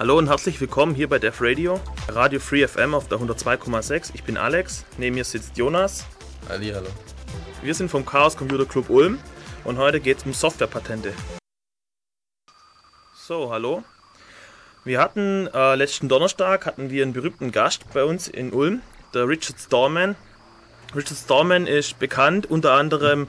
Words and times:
Hallo 0.00 0.16
und 0.16 0.30
herzlich 0.30 0.58
willkommen 0.62 0.94
hier 0.94 1.10
bei 1.10 1.18
Def 1.18 1.42
Radio, 1.42 1.78
Radio 2.08 2.40
Free 2.40 2.66
FM 2.66 2.94
auf 2.94 3.08
der 3.08 3.18
102,6. 3.18 4.12
Ich 4.14 4.24
bin 4.24 4.38
Alex, 4.38 4.86
neben 4.96 5.14
mir 5.16 5.24
sitzt 5.24 5.58
Jonas. 5.58 6.06
Ali, 6.48 6.70
hallo. 6.70 6.88
Wir 7.62 7.74
sind 7.74 7.90
vom 7.90 8.06
Chaos 8.06 8.34
Computer 8.34 8.64
Club 8.64 8.88
Ulm 8.88 9.18
und 9.62 9.76
heute 9.76 10.00
geht 10.00 10.16
es 10.16 10.24
um 10.24 10.32
Softwarepatente. 10.32 11.12
So, 13.14 13.52
hallo. 13.52 13.84
Wir 14.84 15.02
hatten 15.02 15.48
äh, 15.52 15.74
letzten 15.74 16.08
Donnerstag 16.08 16.64
hatten 16.64 16.88
wir 16.88 17.02
einen 17.02 17.12
berühmten 17.12 17.52
Gast 17.52 17.84
bei 17.92 18.02
uns 18.02 18.26
in 18.26 18.54
Ulm, 18.54 18.80
der 19.12 19.28
Richard 19.28 19.60
Stallman. 19.60 20.16
Richard 20.96 21.18
Stallman 21.18 21.66
ist 21.66 21.98
bekannt 21.98 22.46
unter 22.46 22.72
anderem 22.72 23.28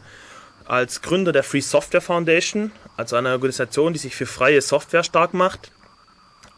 als 0.63 1.01
Gründer 1.01 1.33
der 1.33 1.43
Free 1.43 1.59
Software 1.59 1.99
Foundation, 1.99 2.71
also 2.95 3.17
einer 3.17 3.33
Organisation, 3.33 3.91
die 3.91 3.99
sich 3.99 4.15
für 4.15 4.25
freie 4.25 4.61
Software 4.61 5.03
stark 5.03 5.33
macht, 5.33 5.73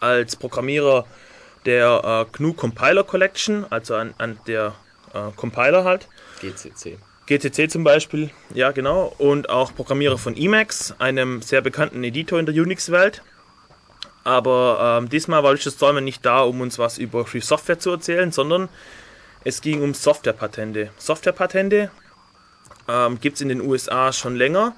als 0.04 0.36
Programmierer 0.36 1.06
der 1.66 2.28
äh, 2.30 2.38
GNU 2.38 2.54
Compiler 2.54 3.04
Collection, 3.04 3.66
also 3.70 3.96
an, 3.96 4.14
an 4.18 4.38
der 4.48 4.76
äh, 5.14 5.32
Compiler 5.36 5.84
halt. 5.84 6.08
GCC. 6.42 6.98
GCC 7.26 7.70
zum 7.70 7.86
Beispiel, 7.86 8.30
ja 8.54 8.72
genau, 8.72 9.16
und 9.18 9.50
auch 9.50 9.74
Programmierer 9.74 10.18
von 10.18 10.36
Emacs, 10.36 10.94
einem 11.00 11.42
sehr 11.42 11.62
bekannten 11.62 12.04
Editor 12.04 12.38
in 12.38 12.46
der 12.46 12.54
Unix-Welt. 12.54 13.22
Aber 14.26 15.00
ähm, 15.02 15.10
diesmal 15.10 15.44
war 15.44 15.54
Richard 15.54 15.76
Stallman 15.76 16.04
nicht 16.04 16.26
da, 16.26 16.42
um 16.42 16.62
uns 16.62 16.80
was 16.80 16.98
über 16.98 17.26
Free 17.26 17.40
Software 17.40 17.80
zu 17.80 17.92
erzählen, 17.92 18.32
sondern 18.32 18.70
es 19.46 19.62
ging 19.62 19.82
um 19.82 19.94
Softwarepatente. 19.94 20.92
Softwarepatente 20.98 21.92
ähm, 22.90 23.20
gibt 23.22 23.36
es 23.36 23.42
in 23.42 23.50
den 23.50 23.62
USA 23.62 24.12
schon 24.12 24.36
länger 24.36 24.76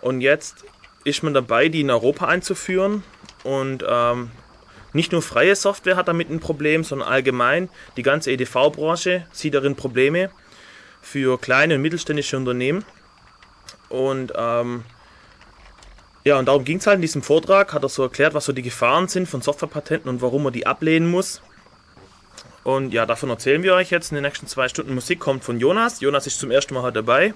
und 0.00 0.20
jetzt 0.22 0.64
ist 1.04 1.22
man 1.22 1.34
dabei, 1.34 1.68
die 1.68 1.80
in 1.80 1.90
Europa 1.90 2.26
einzuführen. 2.26 3.02
Und 3.44 3.84
ähm, 3.86 4.30
nicht 4.92 5.12
nur 5.12 5.22
freie 5.22 5.56
Software 5.56 5.96
hat 5.96 6.08
damit 6.08 6.30
ein 6.30 6.40
Problem, 6.40 6.84
sondern 6.84 7.08
allgemein 7.08 7.68
die 7.96 8.02
ganze 8.02 8.30
EDV-Branche 8.30 9.26
sieht 9.32 9.54
darin 9.54 9.76
Probleme 9.76 10.30
für 11.00 11.38
kleine 11.38 11.76
und 11.76 11.82
mittelständische 11.82 12.36
Unternehmen. 12.36 12.84
Und 13.88 14.32
ähm, 14.36 14.84
ja, 16.24 16.38
und 16.38 16.46
darum 16.46 16.64
ging 16.64 16.78
es 16.78 16.86
halt 16.86 16.96
in 16.96 17.02
diesem 17.02 17.22
Vortrag, 17.22 17.72
hat 17.72 17.82
er 17.82 17.88
so 17.88 18.02
erklärt, 18.02 18.34
was 18.34 18.44
so 18.44 18.52
die 18.52 18.62
Gefahren 18.62 19.08
sind 19.08 19.28
von 19.28 19.42
Softwarepatenten 19.42 20.08
und 20.08 20.22
warum 20.22 20.44
man 20.44 20.52
die 20.52 20.66
ablehnen 20.66 21.10
muss. 21.10 21.42
Und 22.64 22.92
ja, 22.92 23.06
davon 23.06 23.28
erzählen 23.28 23.62
wir 23.64 23.74
euch 23.74 23.90
jetzt 23.90 24.12
in 24.12 24.14
den 24.14 24.22
nächsten 24.22 24.46
zwei 24.46 24.68
Stunden. 24.68 24.94
Musik 24.94 25.18
kommt 25.18 25.42
von 25.42 25.58
Jonas. 25.58 26.00
Jonas 26.00 26.28
ist 26.28 26.38
zum 26.38 26.52
ersten 26.52 26.74
Mal 26.74 26.82
heute 26.82 26.94
dabei. 26.94 27.34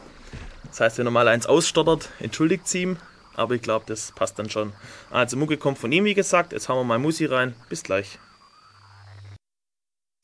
Das 0.69 0.81
heißt, 0.81 0.99
wenn 0.99 1.07
er 1.07 1.11
mal 1.11 1.27
eins 1.27 1.47
ausstottert, 1.47 2.11
entschuldigt 2.21 2.69
sie 2.69 2.83
ihm. 2.83 2.97
Aber 3.37 3.55
ich 3.55 3.63
glaube, 3.63 3.85
das 3.87 4.13
passt 4.13 4.39
dann 4.39 4.51
schon. 4.51 4.73
Also 5.11 5.37
Mucke 5.37 5.59
kommt 5.59 5.79
von 5.79 5.93
ihm, 5.93 6.05
wie 6.05 6.15
gesagt. 6.15 6.53
Jetzt 6.53 6.69
hauen 6.69 6.79
wir 6.79 6.85
mal 6.85 6.99
Musi 6.99 7.27
rein. 7.27 7.55
Bis 7.69 7.83
gleich. 7.83 8.19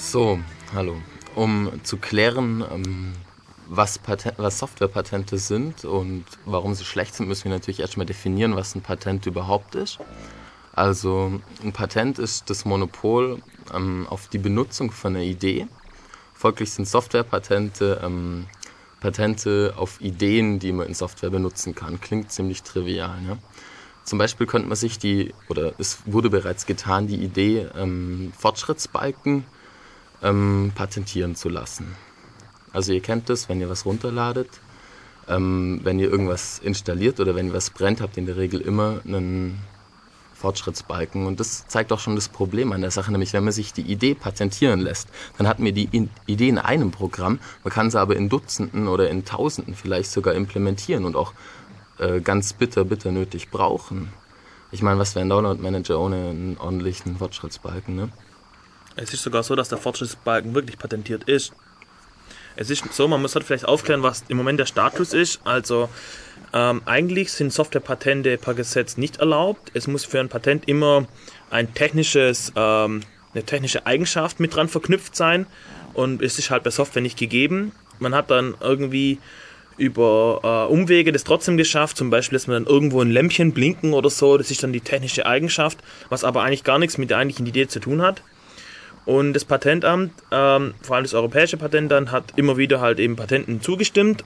So, 0.02 0.40
hallo. 0.72 0.96
Um 1.34 1.80
zu 1.84 1.98
klären, 1.98 2.64
ähm, 2.72 3.12
was, 3.68 3.98
Patent, 3.98 4.38
was 4.38 4.58
Softwarepatente 4.58 5.38
sind 5.38 5.84
und 5.84 6.24
warum 6.44 6.74
sie 6.74 6.84
schlecht 6.84 7.14
sind, 7.14 7.28
müssen 7.28 7.44
wir 7.44 7.52
natürlich 7.52 7.80
erstmal 7.80 8.06
definieren, 8.06 8.56
was 8.56 8.74
ein 8.74 8.82
Patent 8.82 9.26
überhaupt 9.26 9.74
ist. 9.74 9.98
Also 10.72 11.40
ein 11.62 11.72
Patent 11.72 12.18
ist 12.18 12.48
das 12.48 12.64
Monopol 12.64 13.42
ähm, 13.74 14.06
auf 14.08 14.28
die 14.28 14.38
Benutzung 14.38 14.90
von 14.90 15.14
einer 15.14 15.24
Idee. 15.24 15.68
Folglich 16.34 16.72
sind 16.72 16.88
Softwarepatente 16.88 18.00
ähm, 18.02 18.46
Patente 19.02 19.74
auf 19.76 20.00
Ideen, 20.00 20.60
die 20.60 20.70
man 20.70 20.86
in 20.86 20.94
Software 20.94 21.30
benutzen 21.30 21.74
kann. 21.74 22.00
Klingt 22.00 22.30
ziemlich 22.30 22.62
trivial. 22.62 23.20
Ne? 23.20 23.36
Zum 24.04 24.18
Beispiel 24.18 24.46
könnte 24.46 24.68
man 24.68 24.76
sich 24.76 24.98
die, 24.98 25.34
oder 25.48 25.72
es 25.78 25.98
wurde 26.06 26.30
bereits 26.30 26.66
getan, 26.66 27.08
die 27.08 27.16
Idee, 27.16 27.66
ähm, 27.76 28.32
Fortschrittsbalken 28.38 29.44
ähm, 30.22 30.70
patentieren 30.74 31.34
zu 31.34 31.48
lassen. 31.48 31.96
Also 32.72 32.92
ihr 32.92 33.00
kennt 33.00 33.28
das, 33.28 33.48
wenn 33.48 33.60
ihr 33.60 33.68
was 33.68 33.84
runterladet, 33.84 34.48
ähm, 35.28 35.80
wenn 35.82 35.98
ihr 35.98 36.08
irgendwas 36.08 36.60
installiert 36.60 37.18
oder 37.18 37.34
wenn 37.34 37.48
ihr 37.48 37.54
was 37.54 37.70
brennt, 37.70 38.00
habt 38.00 38.16
ihr 38.16 38.20
in 38.20 38.26
der 38.26 38.36
Regel 38.36 38.60
immer 38.60 39.00
einen 39.04 39.58
Fortschrittsbalken. 40.42 41.26
Und 41.26 41.38
das 41.38 41.66
zeigt 41.68 41.92
auch 41.92 42.00
schon 42.00 42.16
das 42.16 42.28
Problem 42.28 42.72
an 42.72 42.80
der 42.80 42.90
Sache, 42.90 43.12
nämlich 43.12 43.32
wenn 43.32 43.44
man 43.44 43.52
sich 43.52 43.72
die 43.72 43.82
Idee 43.82 44.14
patentieren 44.14 44.80
lässt, 44.80 45.08
dann 45.38 45.46
hat 45.46 45.60
man 45.60 45.72
die 45.72 46.08
Idee 46.26 46.48
in 46.48 46.58
einem 46.58 46.90
Programm, 46.90 47.38
man 47.62 47.72
kann 47.72 47.90
sie 47.90 48.00
aber 48.00 48.16
in 48.16 48.28
Dutzenden 48.28 48.88
oder 48.88 49.08
in 49.08 49.24
Tausenden 49.24 49.74
vielleicht 49.74 50.10
sogar 50.10 50.34
implementieren 50.34 51.04
und 51.04 51.14
auch 51.14 51.32
äh, 51.98 52.20
ganz 52.20 52.52
bitter, 52.52 52.84
bitter 52.84 53.12
nötig 53.12 53.50
brauchen. 53.50 54.12
Ich 54.72 54.82
meine, 54.82 54.98
was 54.98 55.14
wäre 55.14 55.24
ein 55.24 55.28
Download-Manager 55.28 56.00
ohne 56.00 56.16
einen 56.16 56.56
ordentlichen 56.58 57.16
Fortschrittsbalken, 57.16 57.94
ne? 57.94 58.08
Es 58.96 59.14
ist 59.14 59.22
sogar 59.22 59.42
so, 59.42 59.54
dass 59.54 59.68
der 59.68 59.78
Fortschrittsbalken 59.78 60.54
wirklich 60.54 60.76
patentiert 60.76 61.24
ist. 61.24 61.52
Es 62.56 62.70
ist 62.70 62.84
so, 62.92 63.08
man 63.08 63.22
muss 63.22 63.34
halt 63.34 63.44
vielleicht 63.44 63.66
aufklären, 63.66 64.02
was 64.02 64.24
im 64.28 64.36
Moment 64.36 64.60
der 64.60 64.66
Status 64.66 65.12
ist. 65.12 65.40
Also 65.44 65.88
ähm, 66.52 66.82
eigentlich 66.84 67.32
sind 67.32 67.52
Softwarepatente 67.52 68.36
per 68.36 68.54
Gesetz 68.54 68.96
nicht 68.96 69.18
erlaubt. 69.18 69.70
Es 69.74 69.86
muss 69.86 70.04
für 70.04 70.20
ein 70.20 70.28
Patent 70.28 70.68
immer 70.68 71.06
ein 71.50 71.72
technisches, 71.74 72.52
ähm, 72.56 73.02
eine 73.34 73.44
technische 73.44 73.86
Eigenschaft 73.86 74.40
mit 74.40 74.54
dran 74.54 74.68
verknüpft 74.68 75.16
sein. 75.16 75.46
Und 75.94 76.22
es 76.22 76.38
ist 76.38 76.50
halt 76.50 76.62
bei 76.62 76.70
Software 76.70 77.02
nicht 77.02 77.18
gegeben. 77.18 77.72
Man 77.98 78.14
hat 78.14 78.30
dann 78.30 78.54
irgendwie 78.60 79.18
über 79.78 80.40
äh, 80.68 80.72
Umwege 80.72 81.12
das 81.12 81.24
trotzdem 81.24 81.56
geschafft. 81.56 81.96
Zum 81.96 82.10
Beispiel 82.10 82.36
lässt 82.36 82.48
man 82.48 82.64
dann 82.64 82.72
irgendwo 82.72 83.00
ein 83.00 83.10
Lämpchen 83.10 83.52
blinken 83.52 83.94
oder 83.94 84.10
so. 84.10 84.36
Das 84.36 84.50
ist 84.50 84.62
dann 84.62 84.72
die 84.72 84.80
technische 84.80 85.24
Eigenschaft, 85.26 85.78
was 86.10 86.24
aber 86.24 86.42
eigentlich 86.42 86.64
gar 86.64 86.78
nichts 86.78 86.98
mit 86.98 87.10
der 87.10 87.18
eigentlichen 87.18 87.46
Idee 87.46 87.68
zu 87.68 87.80
tun 87.80 88.02
hat. 88.02 88.22
Und 89.04 89.32
das 89.32 89.44
Patentamt, 89.44 90.12
ähm, 90.30 90.74
vor 90.82 90.96
allem 90.96 91.04
das 91.04 91.14
europäische 91.14 91.56
Patentamt, 91.56 92.12
hat 92.12 92.34
immer 92.36 92.56
wieder 92.56 92.80
halt 92.80 93.00
eben 93.00 93.16
Patenten 93.16 93.60
zugestimmt 93.60 94.24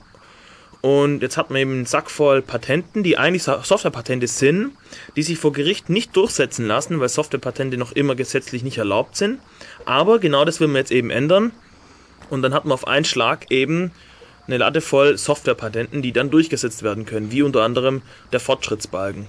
und 0.87 1.21
jetzt 1.21 1.37
hat 1.37 1.51
man 1.51 1.59
eben 1.59 1.73
einen 1.73 1.87
Sack 1.87 2.11
voll 2.11 2.43
Patenten, 2.43 3.03
die 3.03 3.19
eigentlich 3.19 3.43
Softwarepatente 3.43 4.29
sind, 4.29 4.71
die 5.17 5.25
sich 5.25 5.37
vor 5.37 5.53
Gericht 5.53 5.91
nicht 5.91 6.15
durchsetzen 6.15 6.65
lassen, 6.67 7.01
weil 7.01 7.09
Softwarepatente 7.09 7.77
noch 7.77 7.91
immer 7.91 8.15
gesetzlich 8.15 8.63
nicht 8.63 8.79
erlaubt 8.79 9.17
sind. 9.17 9.41
Aber 9.85 10.21
genau 10.21 10.45
das 10.45 10.61
will 10.61 10.69
man 10.69 10.77
jetzt 10.77 10.93
eben 10.93 11.11
ändern. 11.11 11.51
Und 12.31 12.43
dann 12.43 12.55
hat 12.55 12.67
man 12.67 12.73
auf 12.73 12.87
einen 12.87 13.05
Schlag 13.05 13.51
eben 13.51 13.91
eine 14.47 14.59
Latte 14.59 14.81
voll 14.81 15.19
Softwarepatenten, 15.19 16.03
die 16.03 16.13
dann 16.13 16.31
durchgesetzt 16.31 16.85
werden 16.85 17.05
können, 17.05 17.33
wie 17.33 17.43
unter 17.43 17.63
anderem 17.63 18.03
der 18.33 18.39
Fortschrittsbalken. 18.39 19.27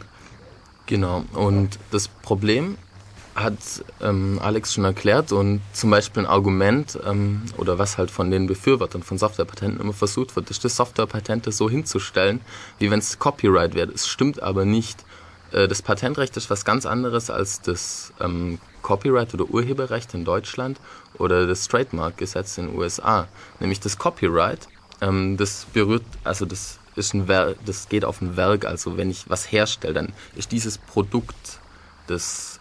Genau, 0.86 1.26
und 1.34 1.80
das 1.90 2.08
Problem 2.08 2.78
hat 3.38 3.58
ähm, 4.02 4.40
Alex 4.42 4.74
schon 4.74 4.84
erklärt 4.84 5.32
und 5.32 5.62
zum 5.72 5.92
Beispiel 5.92 6.24
ein 6.24 6.30
Argument 6.30 6.98
ähm, 7.06 7.44
oder 7.58 7.78
was 7.78 8.00
halt 8.00 8.10
von 8.10 8.32
den 8.32 8.48
Befürwortern 8.48 9.04
von 9.04 9.20
Softwarepatenten 9.20 9.80
immer 9.80 9.94
versucht 9.94 10.36
wird, 10.36 10.50
ist 10.50 10.66
das 10.66 10.76
Softwarepatente 10.76 11.52
so 11.52 11.70
hinzustellen, 11.70 12.42
wie 12.80 12.90
wenn 12.90 12.98
es 12.98 13.20
Copyright 13.20 13.76
wäre. 13.76 13.92
Es 13.92 14.08
stimmt 14.08 14.42
aber 14.42 14.66
nicht. 14.66 15.06
Äh, 15.52 15.68
das 15.68 15.84
Patentrecht 15.84 16.36
ist 16.36 16.50
was 16.50 16.66
ganz 16.66 16.88
anderes 16.88 17.30
als 17.30 17.62
das 17.62 18.12
ähm, 18.20 18.58
Copyright 18.82 19.36
oder 19.36 19.46
Urheberrecht 19.46 20.16
in 20.16 20.26
Deutschland 20.26 20.80
oder 21.20 21.46
das 21.46 21.68
Trademark-Gesetz 21.68 22.58
in 22.58 22.68
den 22.68 22.76
USA. 22.76 23.28
Nämlich 23.60 23.80
das 23.80 24.00
Copyright, 24.00 24.68
ähm, 25.00 25.38
das 25.38 25.68
berührt, 25.74 26.06
also 26.24 26.46
das 26.48 26.80
ist 26.96 27.14
ein 27.14 27.28
Werk, 27.28 27.58
das 27.68 27.88
geht 27.88 28.04
auf 28.04 28.20
ein 28.20 28.36
Werk, 28.36 28.66
also 28.66 28.98
wenn 28.98 29.12
ich 29.12 29.30
was 29.30 29.52
herstelle, 29.52 29.94
dann 29.94 30.14
ist 30.36 30.52
dieses 30.52 30.80
Produkt 30.80 31.60
das 32.08 32.60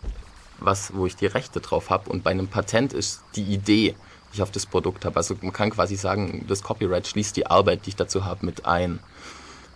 was, 0.58 0.94
wo 0.94 1.06
ich 1.06 1.16
die 1.16 1.26
Rechte 1.26 1.60
drauf 1.60 1.90
habe. 1.90 2.10
Und 2.10 2.24
bei 2.24 2.30
einem 2.30 2.48
Patent 2.48 2.92
ist 2.92 3.22
die 3.34 3.42
Idee, 3.42 3.94
die 4.30 4.34
ich 4.34 4.42
auf 4.42 4.50
das 4.50 4.66
Produkt 4.66 5.04
habe. 5.04 5.16
Also 5.16 5.36
man 5.40 5.52
kann 5.52 5.70
quasi 5.70 5.96
sagen, 5.96 6.44
das 6.48 6.62
Copyright 6.62 7.06
schließt 7.06 7.36
die 7.36 7.46
Arbeit, 7.46 7.86
die 7.86 7.90
ich 7.90 7.96
dazu 7.96 8.24
habe, 8.24 8.44
mit 8.46 8.66
ein. 8.66 9.00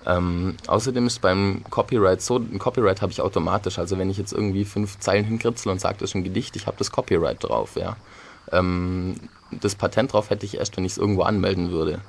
Ähm, 0.06 0.56
außerdem 0.66 1.06
ist 1.06 1.20
beim 1.20 1.62
Copyright 1.68 2.22
so, 2.22 2.36
ein 2.36 2.58
Copyright 2.58 3.02
habe 3.02 3.12
ich 3.12 3.20
automatisch. 3.20 3.78
Also 3.78 3.98
wenn 3.98 4.10
ich 4.10 4.18
jetzt 4.18 4.32
irgendwie 4.32 4.64
fünf 4.64 4.98
Zeilen 4.98 5.24
hinkritzel 5.24 5.70
und 5.70 5.80
sage, 5.80 5.98
das 6.00 6.10
ist 6.10 6.14
ein 6.14 6.24
Gedicht, 6.24 6.56
ich 6.56 6.66
habe 6.66 6.78
das 6.78 6.90
Copyright 6.90 7.44
drauf. 7.44 7.76
Ja. 7.76 7.96
Ähm, 8.50 9.16
das 9.50 9.74
Patent 9.74 10.12
drauf 10.12 10.30
hätte 10.30 10.46
ich 10.46 10.56
erst, 10.56 10.76
wenn 10.76 10.84
ich 10.84 10.92
es 10.92 10.98
irgendwo 10.98 11.22
anmelden 11.22 11.70
würde. 11.70 12.00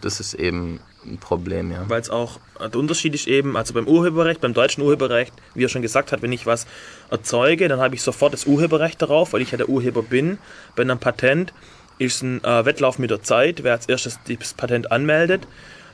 Das 0.00 0.20
ist 0.20 0.34
eben 0.34 0.80
ein 1.04 1.18
Problem, 1.18 1.72
ja. 1.72 1.84
Weil 1.88 2.00
es 2.00 2.10
auch, 2.10 2.40
der 2.58 2.76
Unterschied 2.76 3.14
ist 3.14 3.26
eben, 3.26 3.56
also 3.56 3.74
beim 3.74 3.88
Urheberrecht, 3.88 4.40
beim 4.40 4.54
deutschen 4.54 4.82
Urheberrecht, 4.82 5.32
wie 5.54 5.64
er 5.64 5.68
schon 5.68 5.82
gesagt 5.82 6.12
hat, 6.12 6.22
wenn 6.22 6.32
ich 6.32 6.46
was 6.46 6.66
erzeuge, 7.10 7.68
dann 7.68 7.80
habe 7.80 7.94
ich 7.94 8.02
sofort 8.02 8.32
das 8.32 8.46
Urheberrecht 8.46 9.00
darauf, 9.00 9.32
weil 9.32 9.42
ich 9.42 9.50
ja 9.50 9.58
der 9.58 9.68
Urheber 9.68 10.02
bin. 10.02 10.38
Bei 10.76 10.82
einem 10.82 10.98
Patent 10.98 11.52
ist 11.98 12.22
ein 12.22 12.42
äh, 12.44 12.64
Wettlauf 12.64 12.98
mit 12.98 13.10
der 13.10 13.22
Zeit, 13.22 13.62
wer 13.62 13.72
als 13.72 13.88
erstes 13.88 14.18
das 14.26 14.54
Patent 14.54 14.92
anmeldet. 14.92 15.46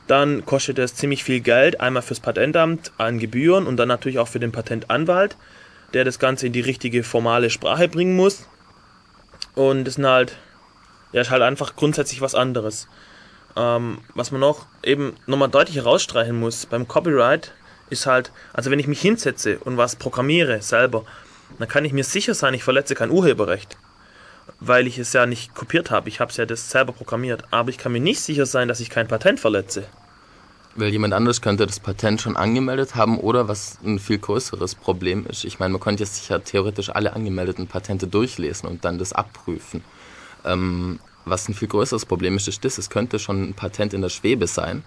Dann 0.07 0.45
kostet 0.45 0.79
es 0.79 0.95
ziemlich 0.95 1.25
viel 1.25 1.41
Geld, 1.41 1.81
einmal 1.81 2.03
fürs 2.03 2.21
Patentamt 2.21 2.93
an 2.97 3.19
Gebühren 3.19 3.67
und 3.67 3.77
dann 3.77 3.89
natürlich 3.89 4.19
auch 4.19 4.29
für 4.29 4.39
den 4.39 4.53
Patentanwalt, 4.53 5.37
der 5.95 6.05
das 6.05 6.19
Ganze 6.19 6.47
in 6.47 6.53
die 6.53 6.61
richtige 6.61 7.03
formale 7.03 7.51
Sprache 7.51 7.89
bringen 7.89 8.15
muss. 8.15 8.49
Und 9.55 9.85
das 9.85 9.95
sind 9.95 10.07
halt, 10.07 10.37
ja, 11.13 11.23
ist 11.23 11.31
halt 11.31 11.43
einfach 11.43 11.75
grundsätzlich 11.75 12.21
was 12.21 12.37
anderes. 12.37 12.87
Ähm, 13.57 13.99
was 14.15 14.31
man 14.31 14.41
noch 14.41 14.67
eben 14.83 15.15
nochmal 15.27 15.49
deutlich 15.49 15.77
herausstreichen 15.77 16.39
muss 16.39 16.67
beim 16.67 16.87
Copyright 16.87 17.53
ist 17.89 18.07
halt, 18.07 18.33
also 18.53 18.71
wenn 18.71 18.79
ich 18.79 18.87
mich 18.87 19.01
hinsetze 19.01 19.59
und 19.59 19.77
was 19.77 19.97
programmiere 19.97 20.61
selber, 20.61 21.05
dann 21.59 21.69
kann 21.69 21.85
ich 21.85 21.93
mir 21.93 22.05
sicher 22.05 22.35
sein, 22.35 22.55
ich 22.55 22.65
verletze 22.65 22.95
kein 22.95 23.11
Urheberrecht, 23.11 23.79
weil 24.61 24.87
ich 24.87 24.99
es 24.99 25.13
ja 25.13 25.27
nicht 25.27 25.55
kopiert 25.55 25.91
habe. 25.91 26.09
Ich 26.09 26.21
habe 26.21 26.31
es 26.31 26.37
ja 26.37 26.45
das 26.45 26.71
selber 26.71 26.93
programmiert. 26.93 27.45
Aber 27.51 27.71
ich 27.71 27.79
kann 27.79 27.93
mir 27.93 28.01
nicht 28.01 28.21
sicher 28.21 28.47
sein, 28.47 28.69
dass 28.69 28.81
ich 28.81 28.91
kein 28.91 29.09
Patent 29.09 29.41
verletze. 29.41 29.85
Weil 30.75 30.91
jemand 30.91 31.15
anderes 31.15 31.41
könnte 31.41 31.67
das 31.67 31.81
Patent 31.81 32.21
schon 32.21 32.37
angemeldet 32.37 32.97
haben 32.97 33.19
oder 33.19 33.49
was 33.49 33.79
ein 33.83 33.99
viel 33.99 34.19
größeres 34.19 34.75
Problem 34.75 35.25
ist. 35.27 35.45
Ich 35.45 35.59
meine, 35.59 35.73
man 35.73 35.81
könnte 35.81 36.03
jetzt 36.03 36.17
sicher 36.17 36.45
theoretisch 36.45 36.91
alle 36.91 37.15
angemeldeten 37.15 37.67
Patente 37.67 38.07
durchlesen 38.07 38.69
und 38.69 38.85
dann 38.85 38.99
das 38.99 39.15
abprüfen. 39.15 39.83
Ähm, 40.45 41.01
was 41.27 41.49
ein 41.49 41.55
viel 41.55 41.69
größeres 41.69 42.07
Problem 42.07 42.37
ist, 42.37 42.49
ist 42.49 42.65
das, 42.65 42.79
es 42.79 42.89
könnte 42.89 43.19
schon 43.19 43.51
ein 43.51 43.55
Patent 43.55 43.93
in 43.93 44.01
der 44.01 44.09
Schwebe 44.09 44.47
sein 44.47 44.83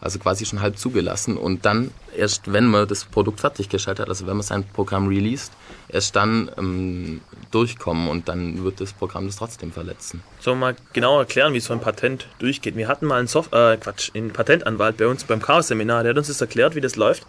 also 0.00 0.18
quasi 0.18 0.44
schon 0.44 0.60
halb 0.60 0.78
zugelassen 0.78 1.36
und 1.36 1.64
dann 1.64 1.90
erst, 2.16 2.52
wenn 2.52 2.66
man 2.66 2.86
das 2.86 3.04
Produkt 3.04 3.40
fertiggestellt 3.40 3.98
hat, 3.98 4.08
also 4.08 4.26
wenn 4.26 4.36
man 4.36 4.42
sein 4.42 4.64
Programm 4.64 5.08
released, 5.08 5.52
erst 5.88 6.16
dann 6.16 6.50
ähm, 6.58 7.20
durchkommen 7.50 8.08
und 8.08 8.28
dann 8.28 8.62
wird 8.64 8.80
das 8.80 8.92
Programm 8.92 9.26
das 9.26 9.36
trotzdem 9.36 9.72
verletzen. 9.72 10.22
Sollen 10.40 10.58
wir 10.58 10.72
mal 10.72 10.76
genau 10.92 11.18
erklären, 11.18 11.54
wie 11.54 11.60
so 11.60 11.72
ein 11.72 11.80
Patent 11.80 12.26
durchgeht? 12.38 12.76
Wir 12.76 12.88
hatten 12.88 13.06
mal 13.06 13.18
einen, 13.18 13.28
Soft 13.28 13.52
äh, 13.52 13.76
Quatsch, 13.76 14.10
einen 14.14 14.32
Patentanwalt 14.32 14.96
bei 14.96 15.06
uns 15.06 15.24
beim 15.24 15.40
Chaos-Seminar, 15.40 16.02
der 16.02 16.10
hat 16.10 16.18
uns 16.18 16.28
das 16.28 16.40
erklärt, 16.40 16.74
wie 16.74 16.80
das 16.80 16.96
läuft. 16.96 17.26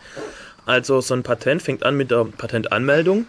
Also 0.65 0.99
so 0.99 1.13
ein 1.13 1.23
Patent 1.23 1.61
fängt 1.61 1.83
an 1.83 1.95
mit 1.95 2.11
der 2.11 2.25
Patentanmeldung. 2.25 3.25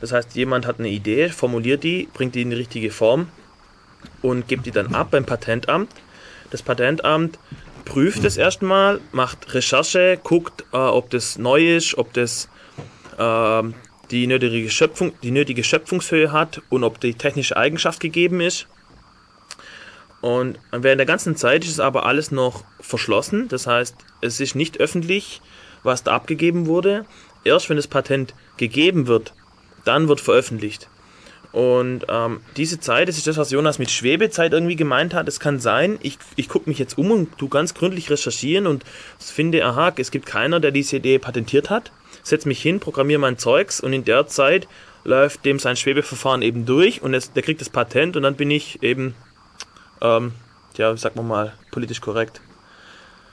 Das 0.00 0.12
heißt, 0.12 0.34
jemand 0.34 0.66
hat 0.66 0.78
eine 0.78 0.88
Idee, 0.88 1.28
formuliert 1.28 1.84
die, 1.84 2.08
bringt 2.12 2.34
die 2.34 2.42
in 2.42 2.50
die 2.50 2.56
richtige 2.56 2.90
Form 2.90 3.28
und 4.24 4.48
gibt 4.48 4.64
die 4.64 4.70
dann 4.70 4.94
ab 4.94 5.08
beim 5.10 5.26
Patentamt. 5.26 5.90
Das 6.50 6.62
Patentamt 6.62 7.38
prüft 7.84 8.24
es 8.24 8.38
erstmal, 8.38 9.00
macht 9.12 9.52
Recherche, 9.52 10.18
guckt, 10.22 10.64
äh, 10.72 10.76
ob 10.76 11.10
das 11.10 11.36
neu 11.36 11.76
ist, 11.76 11.98
ob 11.98 12.14
das 12.14 12.48
äh, 13.18 13.62
die, 14.10 14.26
nötige 14.26 14.70
Schöpfung, 14.70 15.12
die 15.22 15.30
nötige 15.30 15.62
Schöpfungshöhe 15.62 16.32
hat 16.32 16.62
und 16.70 16.84
ob 16.84 17.00
die 17.00 17.14
technische 17.14 17.56
Eigenschaft 17.56 18.00
gegeben 18.00 18.40
ist. 18.40 18.66
Und 20.22 20.58
während 20.72 21.00
der 21.00 21.06
ganzen 21.06 21.36
Zeit 21.36 21.64
ist 21.64 21.72
es 21.72 21.80
aber 21.80 22.06
alles 22.06 22.30
noch 22.30 22.64
verschlossen. 22.80 23.48
Das 23.48 23.66
heißt, 23.66 23.94
es 24.22 24.40
ist 24.40 24.54
nicht 24.54 24.80
öffentlich, 24.80 25.42
was 25.82 26.02
da 26.02 26.12
abgegeben 26.12 26.66
wurde. 26.66 27.04
Erst 27.44 27.68
wenn 27.68 27.76
das 27.76 27.88
Patent 27.88 28.34
gegeben 28.56 29.06
wird, 29.06 29.34
dann 29.84 30.08
wird 30.08 30.22
veröffentlicht. 30.22 30.88
Und 31.54 32.06
ähm, 32.08 32.40
diese 32.56 32.80
Zeit, 32.80 33.06
das 33.06 33.16
ist 33.16 33.28
das, 33.28 33.36
was 33.36 33.52
Jonas 33.52 33.78
mit 33.78 33.88
Schwebezeit 33.88 34.52
irgendwie 34.52 34.74
gemeint 34.74 35.14
hat. 35.14 35.28
Es 35.28 35.38
kann 35.38 35.60
sein, 35.60 36.00
ich, 36.02 36.18
ich 36.34 36.48
gucke 36.48 36.68
mich 36.68 36.80
jetzt 36.80 36.98
um 36.98 37.12
und 37.12 37.38
tu 37.38 37.48
ganz 37.48 37.74
gründlich 37.74 38.10
recherchieren 38.10 38.66
und 38.66 38.82
finde, 39.20 39.64
aha, 39.64 39.92
es 39.96 40.10
gibt 40.10 40.26
keiner, 40.26 40.58
der 40.58 40.72
diese 40.72 40.96
Idee 40.96 41.20
patentiert 41.20 41.70
hat. 41.70 41.92
Setze 42.24 42.48
mich 42.48 42.60
hin, 42.60 42.80
programmiere 42.80 43.20
mein 43.20 43.38
Zeugs 43.38 43.80
und 43.80 43.92
in 43.92 44.04
der 44.04 44.26
Zeit 44.26 44.66
läuft 45.04 45.44
dem 45.44 45.60
sein 45.60 45.76
Schwebeverfahren 45.76 46.42
eben 46.42 46.66
durch 46.66 47.02
und 47.02 47.14
es, 47.14 47.32
der 47.32 47.44
kriegt 47.44 47.60
das 47.60 47.70
Patent 47.70 48.16
und 48.16 48.24
dann 48.24 48.34
bin 48.34 48.50
ich 48.50 48.82
eben, 48.82 49.14
ähm, 50.02 50.32
ja, 50.76 50.96
sagen 50.96 51.14
wir 51.14 51.22
mal, 51.22 51.52
politisch 51.70 52.00
korrekt. 52.00 52.40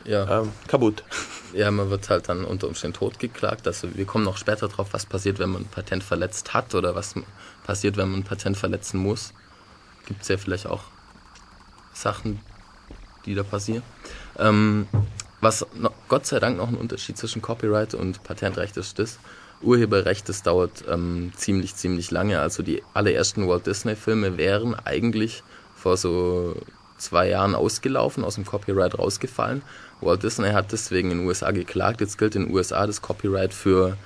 Ja. 0.05 0.41
Ähm, 0.41 0.51
kaputt. 0.67 1.03
Ja, 1.53 1.69
man 1.69 1.89
wird 1.89 2.09
halt 2.09 2.29
dann 2.29 2.45
unter 2.45 2.69
Umständen 2.69 2.95
totgeklagt. 2.95 3.67
Also 3.67 3.93
wir 3.93 4.05
kommen 4.05 4.23
noch 4.23 4.37
später 4.37 4.69
drauf, 4.69 4.87
was 4.91 5.05
passiert, 5.05 5.37
wenn 5.37 5.49
man 5.49 5.63
ein 5.63 5.67
Patent 5.67 6.01
verletzt 6.01 6.53
hat 6.53 6.73
oder 6.75 6.95
was 6.95 7.13
passiert, 7.65 7.97
wenn 7.97 8.09
man 8.09 8.21
ein 8.21 8.23
Patent 8.23 8.55
verletzen 8.55 9.01
muss. 9.01 9.33
Gibt 10.05 10.21
es 10.21 10.29
ja 10.29 10.37
vielleicht 10.37 10.65
auch 10.65 10.83
Sachen, 11.91 12.39
die 13.25 13.35
da 13.35 13.43
passieren. 13.43 13.83
Ähm, 14.39 14.87
was 15.41 15.65
noch, 15.73 15.91
Gott 16.07 16.25
sei 16.25 16.39
Dank 16.39 16.55
noch 16.55 16.69
ein 16.69 16.77
Unterschied 16.77 17.17
zwischen 17.17 17.41
Copyright 17.41 17.95
und 17.95 18.23
Patentrecht 18.23 18.77
ist, 18.77 18.97
das 18.99 19.19
Urheberrecht, 19.61 20.29
das 20.29 20.43
dauert 20.43 20.85
ähm, 20.87 21.33
ziemlich, 21.35 21.75
ziemlich 21.75 22.11
lange. 22.11 22.39
Also 22.39 22.63
die 22.63 22.81
allerersten 22.93 23.47
Walt 23.47 23.67
Disney-Filme 23.67 24.37
wären 24.37 24.75
eigentlich 24.75 25.43
vor 25.75 25.97
so 25.97 26.55
zwei 26.97 27.29
Jahren 27.29 27.55
ausgelaufen, 27.55 28.23
aus 28.23 28.35
dem 28.35 28.45
Copyright 28.45 28.97
rausgefallen. 28.97 29.63
Walt 30.01 30.23
Disney 30.23 30.51
hat 30.51 30.71
deswegen 30.71 31.11
in 31.11 31.19
den 31.19 31.27
USA 31.27 31.51
geklagt. 31.51 32.01
Jetzt 32.01 32.17
gilt 32.17 32.35
in 32.35 32.45
den 32.45 32.53
USA 32.53 32.85
das 32.87 33.01
Copyright 33.01 33.53
für 33.53 33.97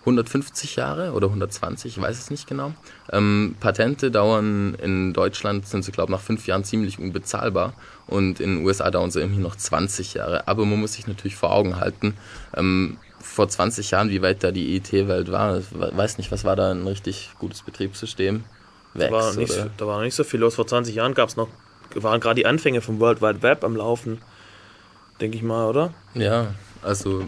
150 0.00 0.76
Jahre 0.76 1.12
oder 1.12 1.28
120, 1.28 1.96
ich 1.96 2.02
weiß 2.02 2.18
es 2.18 2.30
nicht 2.30 2.48
genau. 2.48 2.72
Ähm, 3.12 3.54
Patente 3.60 4.10
dauern 4.10 4.74
in 4.74 5.12
Deutschland, 5.12 5.66
sind 5.66 5.84
sie 5.84 5.92
glaube 5.92 6.10
ich 6.10 6.18
nach 6.18 6.24
fünf 6.24 6.46
Jahren 6.48 6.64
ziemlich 6.64 6.98
unbezahlbar 6.98 7.74
und 8.08 8.40
in 8.40 8.56
den 8.56 8.66
USA 8.66 8.90
dauern 8.90 9.12
sie 9.12 9.20
irgendwie 9.20 9.40
noch 9.40 9.54
20 9.54 10.14
Jahre. 10.14 10.48
Aber 10.48 10.64
man 10.66 10.80
muss 10.80 10.94
sich 10.94 11.06
natürlich 11.06 11.36
vor 11.36 11.52
Augen 11.52 11.78
halten, 11.78 12.14
ähm, 12.56 12.98
vor 13.20 13.48
20 13.48 13.92
Jahren, 13.92 14.10
wie 14.10 14.22
weit 14.22 14.42
da 14.42 14.50
die 14.50 14.74
IT-Welt 14.76 15.30
war. 15.30 15.58
Ich 15.58 15.66
weiß 15.70 16.18
nicht, 16.18 16.32
was 16.32 16.42
war 16.42 16.56
da 16.56 16.72
ein 16.72 16.86
richtig 16.86 17.30
gutes 17.38 17.62
Betriebssystem? 17.62 18.42
Vex, 18.94 19.10
da, 19.10 19.16
war 19.16 19.34
nicht, 19.34 19.70
da 19.76 19.86
war 19.86 20.02
nicht 20.02 20.14
so 20.16 20.24
viel 20.24 20.40
los. 20.40 20.56
Vor 20.56 20.66
20 20.66 20.96
Jahren 20.96 21.14
gab 21.14 21.28
es 21.28 21.36
noch, 21.36 21.48
waren 21.94 22.20
gerade 22.20 22.34
die 22.34 22.46
Anfänge 22.46 22.80
vom 22.80 22.98
World 22.98 23.22
Wide 23.22 23.42
Web 23.42 23.62
am 23.62 23.76
Laufen, 23.76 24.20
denke 25.22 25.36
ich 25.36 25.42
mal, 25.42 25.68
oder? 25.68 25.94
Ja, 26.14 26.54
also. 26.82 27.24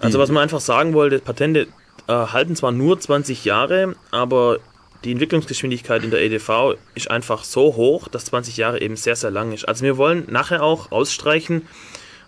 Also 0.00 0.18
was 0.18 0.30
man 0.30 0.42
einfach 0.42 0.60
sagen 0.60 0.94
wollte, 0.94 1.18
Patente 1.18 1.68
äh, 2.08 2.12
halten 2.12 2.56
zwar 2.56 2.72
nur 2.72 2.98
20 2.98 3.44
Jahre, 3.44 3.94
aber 4.10 4.58
die 5.04 5.12
Entwicklungsgeschwindigkeit 5.12 6.02
in 6.02 6.10
der 6.10 6.22
EDV 6.22 6.74
ist 6.94 7.10
einfach 7.10 7.44
so 7.44 7.76
hoch, 7.76 8.08
dass 8.08 8.24
20 8.26 8.56
Jahre 8.56 8.80
eben 8.80 8.96
sehr, 8.96 9.16
sehr 9.16 9.30
lang 9.30 9.52
ist. 9.52 9.66
Also 9.66 9.84
wir 9.84 9.96
wollen 9.96 10.24
nachher 10.28 10.62
auch 10.62 10.90
ausstreichen, 10.90 11.62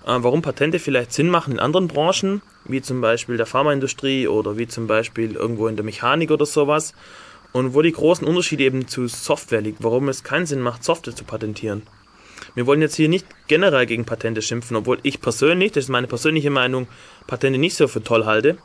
äh, 0.07 0.17
warum 0.19 0.43
Patente 0.43 0.79
vielleicht 0.79 1.13
Sinn 1.13 1.31
machen 1.31 1.55
in 1.55 1.59
anderen 1.59 1.89
Branchen, 1.89 2.43
wie 2.65 2.83
zum 2.83 3.01
Beispiel 3.01 3.37
der 3.37 3.47
Pharmaindustrie 3.47 4.29
oder 4.29 4.57
wie 4.57 4.69
zum 4.69 4.87
Beispiel 4.87 5.35
irgendwo 5.35 5.67
in 5.67 5.77
der 5.77 5.85
Mechanik 5.85 6.31
oder 6.31 6.47
sowas. 6.47 6.95
Und 7.53 7.73
wo 7.73 7.81
die 7.81 7.93
großen 7.93 8.27
Unterschiede 8.27 8.65
eben 8.65 8.89
zu 8.89 9.09
Software 9.09 9.63
liegen, 9.63 9.79
warum 9.81 10.09
es 10.11 10.23
keinen 10.23 10.45
Sinn 10.45 10.61
macht, 10.61 10.85
Software 10.85 11.17
zu 11.17 11.25
patentieren. 11.25 11.83
Wir 12.55 12.67
wollen 12.67 12.81
jetzt 12.81 12.97
hier 12.97 13.09
nicht 13.09 13.27
generell 13.47 13.87
gegen 13.87 14.05
Patente 14.05 14.43
schimpfen, 14.43 14.77
obwohl 14.77 14.99
ich 15.03 15.21
persönlich, 15.21 15.73
das 15.73 15.85
ist 15.85 15.91
meine 15.91 16.07
persönliche 16.07 16.51
Meinung, 16.51 16.89
Patente 17.27 17.59
nicht 17.59 17.77
so 17.77 17.89
für 17.89 18.03
toll 18.03 18.25
halte. 18.25 18.59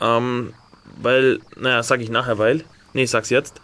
Ähm, 0.00 0.54
weil, 1.00 1.40
naja, 1.56 1.82
sag 1.82 2.00
ich 2.00 2.10
nachher, 2.10 2.38
weil. 2.38 2.64
Nee, 2.92 3.04
ich 3.04 3.10
sag's 3.10 3.30
jetzt. 3.30 3.60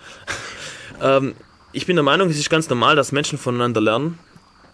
ähm, 1.02 1.34
ich 1.72 1.86
bin 1.86 1.96
der 1.96 2.02
Meinung, 2.02 2.28
es 2.30 2.38
ist 2.38 2.50
ganz 2.50 2.68
normal, 2.68 2.96
dass 2.96 3.12
Menschen 3.12 3.38
voneinander 3.38 3.80
lernen. 3.80 4.18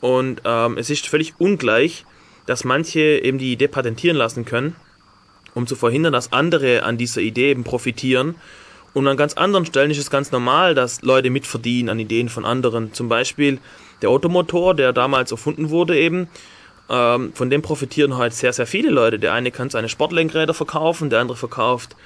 Und 0.01 0.43
ähm, 0.45 0.77
es 0.79 0.91
ist 0.91 1.07
völlig 1.07 1.35
ungleich, 1.39 2.05
dass 2.47 2.65
manche 2.65 3.01
eben 3.01 3.39
die 3.39 3.53
Idee 3.53 3.69
patentieren 3.69 4.17
lassen 4.17 4.45
können, 4.45 4.75
um 5.55 5.67
zu 5.67 5.77
verhindern, 5.77 6.13
dass 6.13 6.33
andere 6.33 6.83
an 6.83 6.99
dieser 6.99 7.21
Idee 7.21 7.51
eben 7.51 7.65
profitieren. 7.65 8.37
Und 8.93 9.07
an 9.07 9.17
ganz 9.17 9.35
anderen 9.35 9.67
Stellen 9.67 9.91
ist 9.91 9.99
es 9.99 10.11
ganz 10.11 10.33
normal, 10.33 10.75
dass 10.75 11.03
Leute 11.03 11.31
mitverdienen 11.31 11.91
an 11.91 12.01
Ideen 12.01 12.29
von 12.29 12.45
anderen. 12.45 12.93
Zum 12.93 13.09
Beispiel 13.09 13.59
der 14.03 14.11
Automotor, 14.11 14.75
der 14.75 14.93
damals 14.93 15.31
erfunden 15.31 15.71
wurde 15.71 15.99
eben, 15.99 16.29
ähm, 16.89 17.33
von 17.35 17.51
dem 17.51 17.63
profitieren 17.63 18.17
halt 18.17 18.35
sehr, 18.35 18.53
sehr 18.53 18.67
viele 18.67 18.91
Leute. 18.91 19.19
Der 19.19 19.33
eine 19.33 19.51
kann 19.51 19.71
seine 19.71 19.89
Sportlenkräder 19.89 20.55
verkaufen, 20.55 21.11
der 21.11 21.21
andere 21.21 21.37
verkauft, 21.37 21.97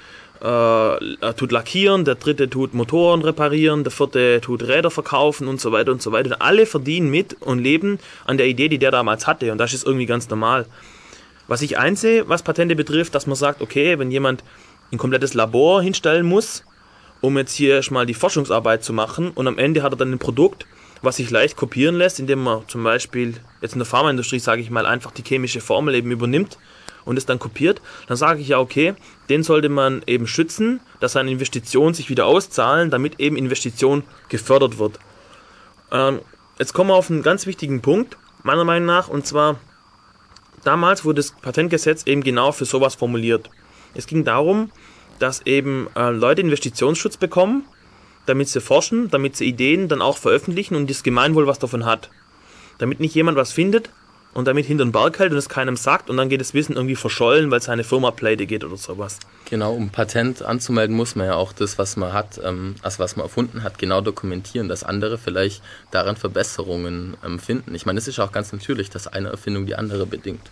äh, 0.41 1.33
tut 1.33 1.51
lackieren, 1.51 2.05
der 2.05 2.15
dritte 2.15 2.49
tut 2.49 2.73
Motoren 2.73 3.21
reparieren, 3.21 3.83
der 3.83 3.91
vierte 3.91 4.41
tut 4.41 4.63
Räder 4.63 4.91
verkaufen 4.91 5.47
und 5.47 5.61
so 5.61 5.71
weiter 5.71 5.91
und 5.91 6.01
so 6.01 6.11
weiter. 6.11 6.31
Und 6.31 6.41
alle 6.41 6.65
verdienen 6.65 7.09
mit 7.09 7.41
und 7.41 7.59
leben 7.59 7.99
an 8.25 8.37
der 8.37 8.47
Idee, 8.47 8.69
die 8.69 8.77
der 8.77 8.91
damals 8.91 9.27
hatte. 9.27 9.51
Und 9.51 9.57
das 9.57 9.73
ist 9.73 9.85
irgendwie 9.85 10.05
ganz 10.05 10.29
normal. 10.29 10.65
Was 11.47 11.61
ich 11.61 11.77
einsehe, 11.77 12.27
was 12.27 12.43
Patente 12.43 12.75
betrifft, 12.75 13.15
dass 13.15 13.27
man 13.27 13.35
sagt, 13.35 13.61
okay, 13.61 13.97
wenn 13.97 14.11
jemand 14.11 14.43
ein 14.91 14.97
komplettes 14.97 15.33
Labor 15.33 15.81
hinstellen 15.81 16.25
muss, 16.25 16.63
um 17.21 17.37
jetzt 17.37 17.53
hier 17.53 17.75
erstmal 17.75 18.05
die 18.05 18.13
Forschungsarbeit 18.13 18.83
zu 18.83 18.93
machen 18.93 19.31
und 19.31 19.47
am 19.47 19.57
Ende 19.57 19.83
hat 19.83 19.93
er 19.93 19.97
dann 19.97 20.11
ein 20.11 20.19
Produkt, 20.19 20.65
was 21.01 21.17
sich 21.17 21.29
leicht 21.29 21.55
kopieren 21.55 21.95
lässt, 21.95 22.19
indem 22.19 22.43
man 22.43 22.67
zum 22.67 22.83
Beispiel 22.83 23.35
jetzt 23.61 23.73
in 23.73 23.79
der 23.79 23.85
Pharmaindustrie, 23.85 24.39
sage 24.39 24.61
ich 24.61 24.69
mal, 24.69 24.85
einfach 24.85 25.11
die 25.11 25.23
chemische 25.23 25.61
Formel 25.61 25.95
eben 25.95 26.11
übernimmt 26.11 26.57
und 27.05 27.17
es 27.17 27.25
dann 27.25 27.39
kopiert, 27.39 27.81
dann 28.07 28.17
sage 28.17 28.41
ich 28.41 28.47
ja, 28.47 28.59
okay, 28.59 28.95
den 29.29 29.43
sollte 29.43 29.69
man 29.69 30.01
eben 30.07 30.27
schützen, 30.27 30.81
dass 30.99 31.13
seine 31.13 31.31
Investitionen 31.31 31.93
sich 31.93 32.09
wieder 32.09 32.25
auszahlen, 32.25 32.89
damit 32.89 33.19
eben 33.19 33.37
Investition 33.37 34.03
gefördert 34.29 34.79
wird. 34.79 34.99
Ähm, 35.91 36.21
jetzt 36.59 36.73
kommen 36.73 36.89
wir 36.89 36.95
auf 36.95 37.09
einen 37.09 37.23
ganz 37.23 37.45
wichtigen 37.45 37.81
Punkt, 37.81 38.17
meiner 38.43 38.63
Meinung 38.63 38.87
nach, 38.87 39.07
und 39.07 39.25
zwar, 39.25 39.59
damals 40.63 41.05
wurde 41.05 41.17
das 41.17 41.31
Patentgesetz 41.31 42.03
eben 42.05 42.23
genau 42.23 42.51
für 42.51 42.65
sowas 42.65 42.95
formuliert. 42.95 43.49
Es 43.93 44.07
ging 44.07 44.23
darum, 44.23 44.71
dass 45.19 45.45
eben 45.45 45.87
äh, 45.95 46.09
Leute 46.09 46.41
Investitionsschutz 46.41 47.17
bekommen 47.17 47.65
damit 48.25 48.49
sie 48.49 48.61
forschen, 48.61 49.09
damit 49.09 49.35
sie 49.35 49.45
Ideen 49.45 49.87
dann 49.87 50.01
auch 50.01 50.17
veröffentlichen 50.17 50.75
und 50.75 50.89
das 50.89 51.03
Gemeinwohl 51.03 51.47
was 51.47 51.59
davon 51.59 51.85
hat. 51.85 52.09
Damit 52.77 52.99
nicht 52.99 53.15
jemand 53.15 53.37
was 53.37 53.51
findet 53.51 53.89
und 54.35 54.47
damit 54.47 54.65
hinter 54.65 54.83
den 54.83 54.91
Berg 54.91 55.17
hält 55.17 55.31
und 55.31 55.37
es 55.37 55.47
keinem 55.47 55.77
sagt 55.77 56.09
und 56.09 56.17
dann 56.17 56.27
geht 56.27 56.41
das 56.41 56.53
Wissen 56.53 56.75
irgendwie 56.75 56.97
verschollen, 56.97 57.51
weil 57.51 57.61
seine 57.61 57.85
Firma 57.85 58.11
pleite 58.11 58.45
geht 58.45 58.63
oder 58.63 58.75
sowas. 58.75 59.19
Genau, 59.49 59.73
um 59.73 59.89
Patent 59.89 60.41
anzumelden, 60.41 60.95
muss 60.95 61.15
man 61.15 61.27
ja 61.27 61.35
auch 61.35 61.53
das, 61.53 61.77
was 61.77 61.95
man 61.95 62.11
hat, 62.11 62.41
ähm, 62.43 62.75
also 62.81 62.99
was 62.99 63.15
man 63.15 63.25
erfunden 63.25 63.63
hat, 63.63 63.79
genau 63.79 64.01
dokumentieren, 64.01 64.67
dass 64.67 64.83
andere 64.83 65.17
vielleicht 65.17 65.63
daran 65.91 66.17
Verbesserungen 66.17 67.15
ähm, 67.25 67.39
finden. 67.39 67.73
Ich 67.75 67.85
meine, 67.85 67.97
es 67.97 68.09
ist 68.09 68.19
auch 68.19 68.33
ganz 68.33 68.51
natürlich, 68.51 68.89
dass 68.89 69.07
eine 69.07 69.29
Erfindung 69.29 69.65
die 69.65 69.75
andere 69.75 70.05
bedingt. 70.05 70.51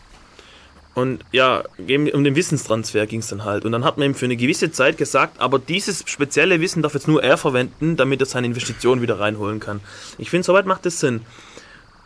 Und 0.95 1.25
ja, 1.31 1.63
um 1.77 2.23
den 2.23 2.35
Wissenstransfer 2.35 3.07
ging 3.07 3.21
es 3.21 3.27
dann 3.27 3.43
halt. 3.43 3.65
Und 3.65 3.71
dann 3.71 3.83
hat 3.83 3.97
man 3.97 4.07
ihm 4.07 4.15
für 4.15 4.25
eine 4.25 4.35
gewisse 4.35 4.71
Zeit 4.71 4.97
gesagt, 4.97 5.39
aber 5.39 5.57
dieses 5.57 6.03
spezielle 6.05 6.61
Wissen 6.61 6.83
darf 6.83 6.93
jetzt 6.93 7.07
nur 7.07 7.23
er 7.23 7.37
verwenden, 7.37 7.95
damit 7.97 8.19
er 8.21 8.27
seine 8.27 8.47
Investition 8.47 9.01
wieder 9.01 9.19
reinholen 9.19 9.59
kann. 9.59 9.79
Ich 10.19 10.29
finde, 10.29 10.45
soweit 10.45 10.67
macht 10.67 10.85
das 10.85 10.99
Sinn. 10.99 11.21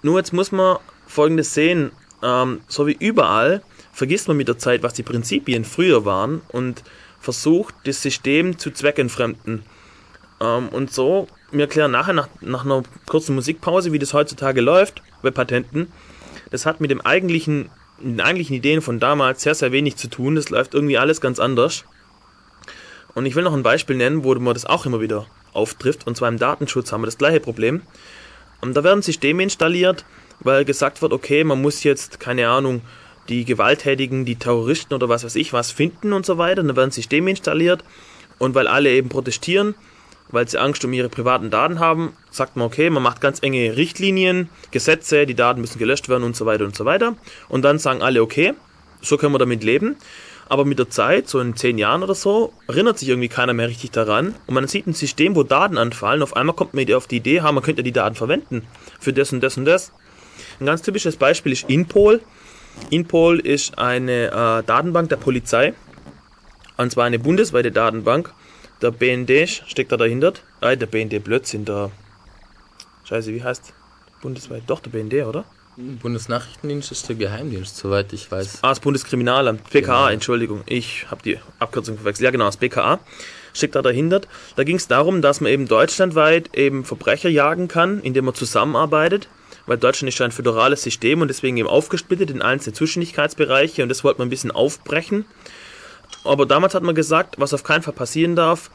Nur 0.03 0.17
jetzt 0.19 0.31
muss 0.31 0.53
man 0.53 0.77
folgendes 1.05 1.53
sehen, 1.53 1.91
ähm, 2.23 2.61
so 2.67 2.87
wie 2.87 2.95
überall 2.97 3.61
vergisst 3.91 4.27
man 4.27 4.37
mit 4.37 4.47
der 4.47 4.57
Zeit, 4.57 4.83
was 4.83 4.93
die 4.93 5.03
Prinzipien 5.03 5.65
früher 5.65 6.05
waren 6.05 6.41
und 6.49 6.83
versucht, 7.19 7.75
das 7.85 8.01
System 8.01 8.57
zu 8.57 8.71
zweckentfremden. 8.71 9.63
Ähm, 10.39 10.69
und 10.69 10.93
so, 10.93 11.27
wir 11.51 11.61
erklären 11.61 11.91
nachher 11.91 12.13
nach, 12.13 12.29
nach 12.41 12.63
einer 12.63 12.83
kurzen 13.05 13.35
Musikpause, 13.35 13.91
wie 13.91 13.99
das 13.99 14.13
heutzutage 14.13 14.61
läuft 14.61 15.01
bei 15.21 15.31
Patenten. 15.31 15.91
Das 16.51 16.65
hat 16.65 16.79
mit 16.79 16.91
dem 16.91 17.01
eigentlichen 17.01 17.69
den 17.99 18.21
eigentlichen 18.21 18.55
Ideen 18.55 18.81
von 18.81 18.99
damals 18.99 19.41
sehr, 19.41 19.55
sehr 19.55 19.71
wenig 19.71 19.95
zu 19.95 20.09
tun. 20.09 20.35
Das 20.35 20.49
läuft 20.49 20.73
irgendwie 20.73 20.97
alles 20.97 21.21
ganz 21.21 21.39
anders. 21.39 21.85
Und 23.15 23.25
ich 23.25 23.35
will 23.35 23.43
noch 23.43 23.53
ein 23.53 23.63
Beispiel 23.63 23.95
nennen, 23.95 24.23
wo 24.23 24.35
man 24.35 24.53
das 24.53 24.65
auch 24.65 24.85
immer 24.85 25.01
wieder 25.01 25.25
auftrifft. 25.53 26.05
Und 26.05 26.15
zwar 26.15 26.29
im 26.29 26.37
Datenschutz 26.37 26.91
haben 26.91 27.01
wir 27.01 27.07
das 27.07 27.17
gleiche 27.17 27.39
Problem. 27.39 27.81
Und 28.61 28.75
da 28.75 28.83
werden 28.83 29.01
Systeme 29.01 29.43
installiert, 29.43 30.05
weil 30.39 30.65
gesagt 30.65 31.01
wird, 31.01 31.13
okay, 31.13 31.43
man 31.43 31.61
muss 31.61 31.83
jetzt, 31.83 32.19
keine 32.19 32.47
Ahnung, 32.49 32.81
die 33.29 33.43
Gewalttätigen, 33.43 34.25
die 34.25 34.35
Terroristen 34.35 34.93
oder 34.93 35.09
was 35.09 35.23
weiß 35.23 35.35
ich 35.35 35.51
was 35.51 35.71
finden 35.71 36.13
und 36.13 36.25
so 36.25 36.37
weiter. 36.37 36.61
Und 36.61 36.67
dann 36.67 36.77
werden 36.77 36.91
Systeme 36.91 37.29
installiert. 37.31 37.83
Und 38.37 38.53
weil 38.53 38.67
alle 38.67 38.91
eben 38.91 39.09
protestieren, 39.09 39.73
weil 40.29 40.47
sie 40.47 40.59
Angst 40.59 40.83
um 40.85 40.93
ihre 40.93 41.09
privaten 41.09 41.49
Daten 41.49 41.79
haben, 41.79 42.13
sagt 42.31 42.55
man, 42.55 42.67
okay, 42.67 42.89
man 42.89 43.03
macht 43.03 43.21
ganz 43.21 43.39
enge 43.41 43.77
Richtlinien, 43.77 44.49
Gesetze, 44.71 45.25
die 45.25 45.35
Daten 45.35 45.61
müssen 45.61 45.79
gelöscht 45.79 46.09
werden 46.09 46.23
und 46.23 46.35
so 46.35 46.45
weiter 46.45 46.65
und 46.65 46.75
so 46.75 46.85
weiter. 46.85 47.15
Und 47.49 47.63
dann 47.63 47.79
sagen 47.79 48.01
alle, 48.01 48.21
okay, 48.21 48.53
so 49.01 49.17
können 49.17 49.33
wir 49.33 49.39
damit 49.39 49.63
leben. 49.63 49.95
Aber 50.49 50.63
mit 50.63 50.79
der 50.79 50.89
Zeit, 50.89 51.27
so 51.27 51.39
in 51.39 51.57
zehn 51.57 51.77
Jahren 51.77 52.03
oder 52.03 52.15
so, 52.15 52.53
erinnert 52.67 52.97
sich 52.97 53.09
irgendwie 53.09 53.27
keiner 53.27 53.53
mehr 53.53 53.67
richtig 53.67 53.91
daran. 53.91 54.33
Und 54.45 54.53
man 54.53 54.67
sieht 54.67 54.87
ein 54.87 54.93
System, 54.93 55.35
wo 55.35 55.43
Daten 55.43 55.77
anfallen. 55.77 56.21
Auf 56.21 56.35
einmal 56.37 56.55
kommt 56.55 56.73
man 56.73 56.91
auf 56.93 57.07
die 57.07 57.17
Idee, 57.17 57.41
man 57.41 57.61
könnte 57.61 57.83
die 57.83 57.91
Daten 57.91 58.15
verwenden 58.15 58.65
für 58.99 59.11
das 59.11 59.33
und 59.33 59.41
das 59.41 59.57
und 59.57 59.65
das. 59.65 59.91
Ein 60.59 60.65
ganz 60.65 60.81
typisches 60.81 61.17
Beispiel 61.17 61.51
ist 61.51 61.69
Inpol. 61.69 62.21
Inpol 62.89 63.39
ist 63.39 63.77
eine 63.77 64.27
äh, 64.27 64.63
Datenbank 64.65 65.09
der 65.09 65.17
Polizei. 65.17 65.73
Und 66.77 66.91
zwar 66.91 67.05
eine 67.05 67.19
bundesweite 67.19 67.71
Datenbank 67.71 68.33
der 68.81 68.91
BND 68.91 69.49
steckt 69.67 69.91
da 69.91 69.97
dahinter. 69.97 70.33
Ah, 70.61 70.75
der 70.75 70.85
BND 70.85 71.23
Blödsinn, 71.23 71.65
der. 71.65 71.91
Scheiße, 73.05 73.33
wie 73.33 73.43
heißt? 73.43 73.73
Bundesweit. 74.21 74.63
Doch, 74.67 74.79
der 74.79 74.89
BND, 74.91 75.25
oder? 75.25 75.45
Bundesnachrichtendienst 75.77 76.91
ist 76.91 77.07
der 77.07 77.15
Geheimdienst, 77.15 77.77
soweit 77.77 78.11
ich 78.11 78.31
weiß. 78.31 78.59
Ah, 78.63 78.69
das 78.69 78.79
Bundeskriminalamt. 78.79 79.69
BKA, 79.69 79.79
genau. 79.79 80.07
Entschuldigung. 80.07 80.63
Ich 80.65 81.05
habe 81.11 81.21
die 81.21 81.37
Abkürzung 81.59 81.97
verwechselt. 81.97 82.25
Ja, 82.25 82.31
genau, 82.31 82.45
das 82.45 82.57
BKA 82.57 82.99
steckt 83.53 83.75
da 83.75 83.83
dahinter. 83.83 84.21
Da 84.55 84.63
ging 84.63 84.77
es 84.77 84.87
darum, 84.87 85.21
dass 85.21 85.39
man 85.39 85.51
eben 85.51 85.67
deutschlandweit 85.67 86.55
eben 86.55 86.83
Verbrecher 86.83 87.29
jagen 87.29 87.67
kann, 87.67 88.01
indem 88.01 88.25
man 88.25 88.33
zusammenarbeitet. 88.33 89.29
Weil 89.67 89.77
Deutschland 89.77 90.09
ist 90.09 90.17
ja 90.17 90.25
ein 90.25 90.31
föderales 90.31 90.81
System 90.81 91.21
und 91.21 91.27
deswegen 91.27 91.57
eben 91.57 91.67
aufgesplittet 91.67 92.31
in 92.31 92.41
einzelne 92.41 92.73
Zuständigkeitsbereiche 92.73 93.83
und 93.83 93.89
das 93.89 94.03
wollte 94.03 94.19
man 94.19 94.27
ein 94.27 94.31
bisschen 94.31 94.51
aufbrechen. 94.51 95.25
Aber 96.23 96.45
damals 96.45 96.73
hat 96.73 96.83
man 96.83 96.95
gesagt, 96.95 97.35
was 97.37 97.53
auf 97.53 97.63
keinen 97.63 97.83
Fall 97.83 97.93
passieren 97.93 98.35
darf, 98.35 98.69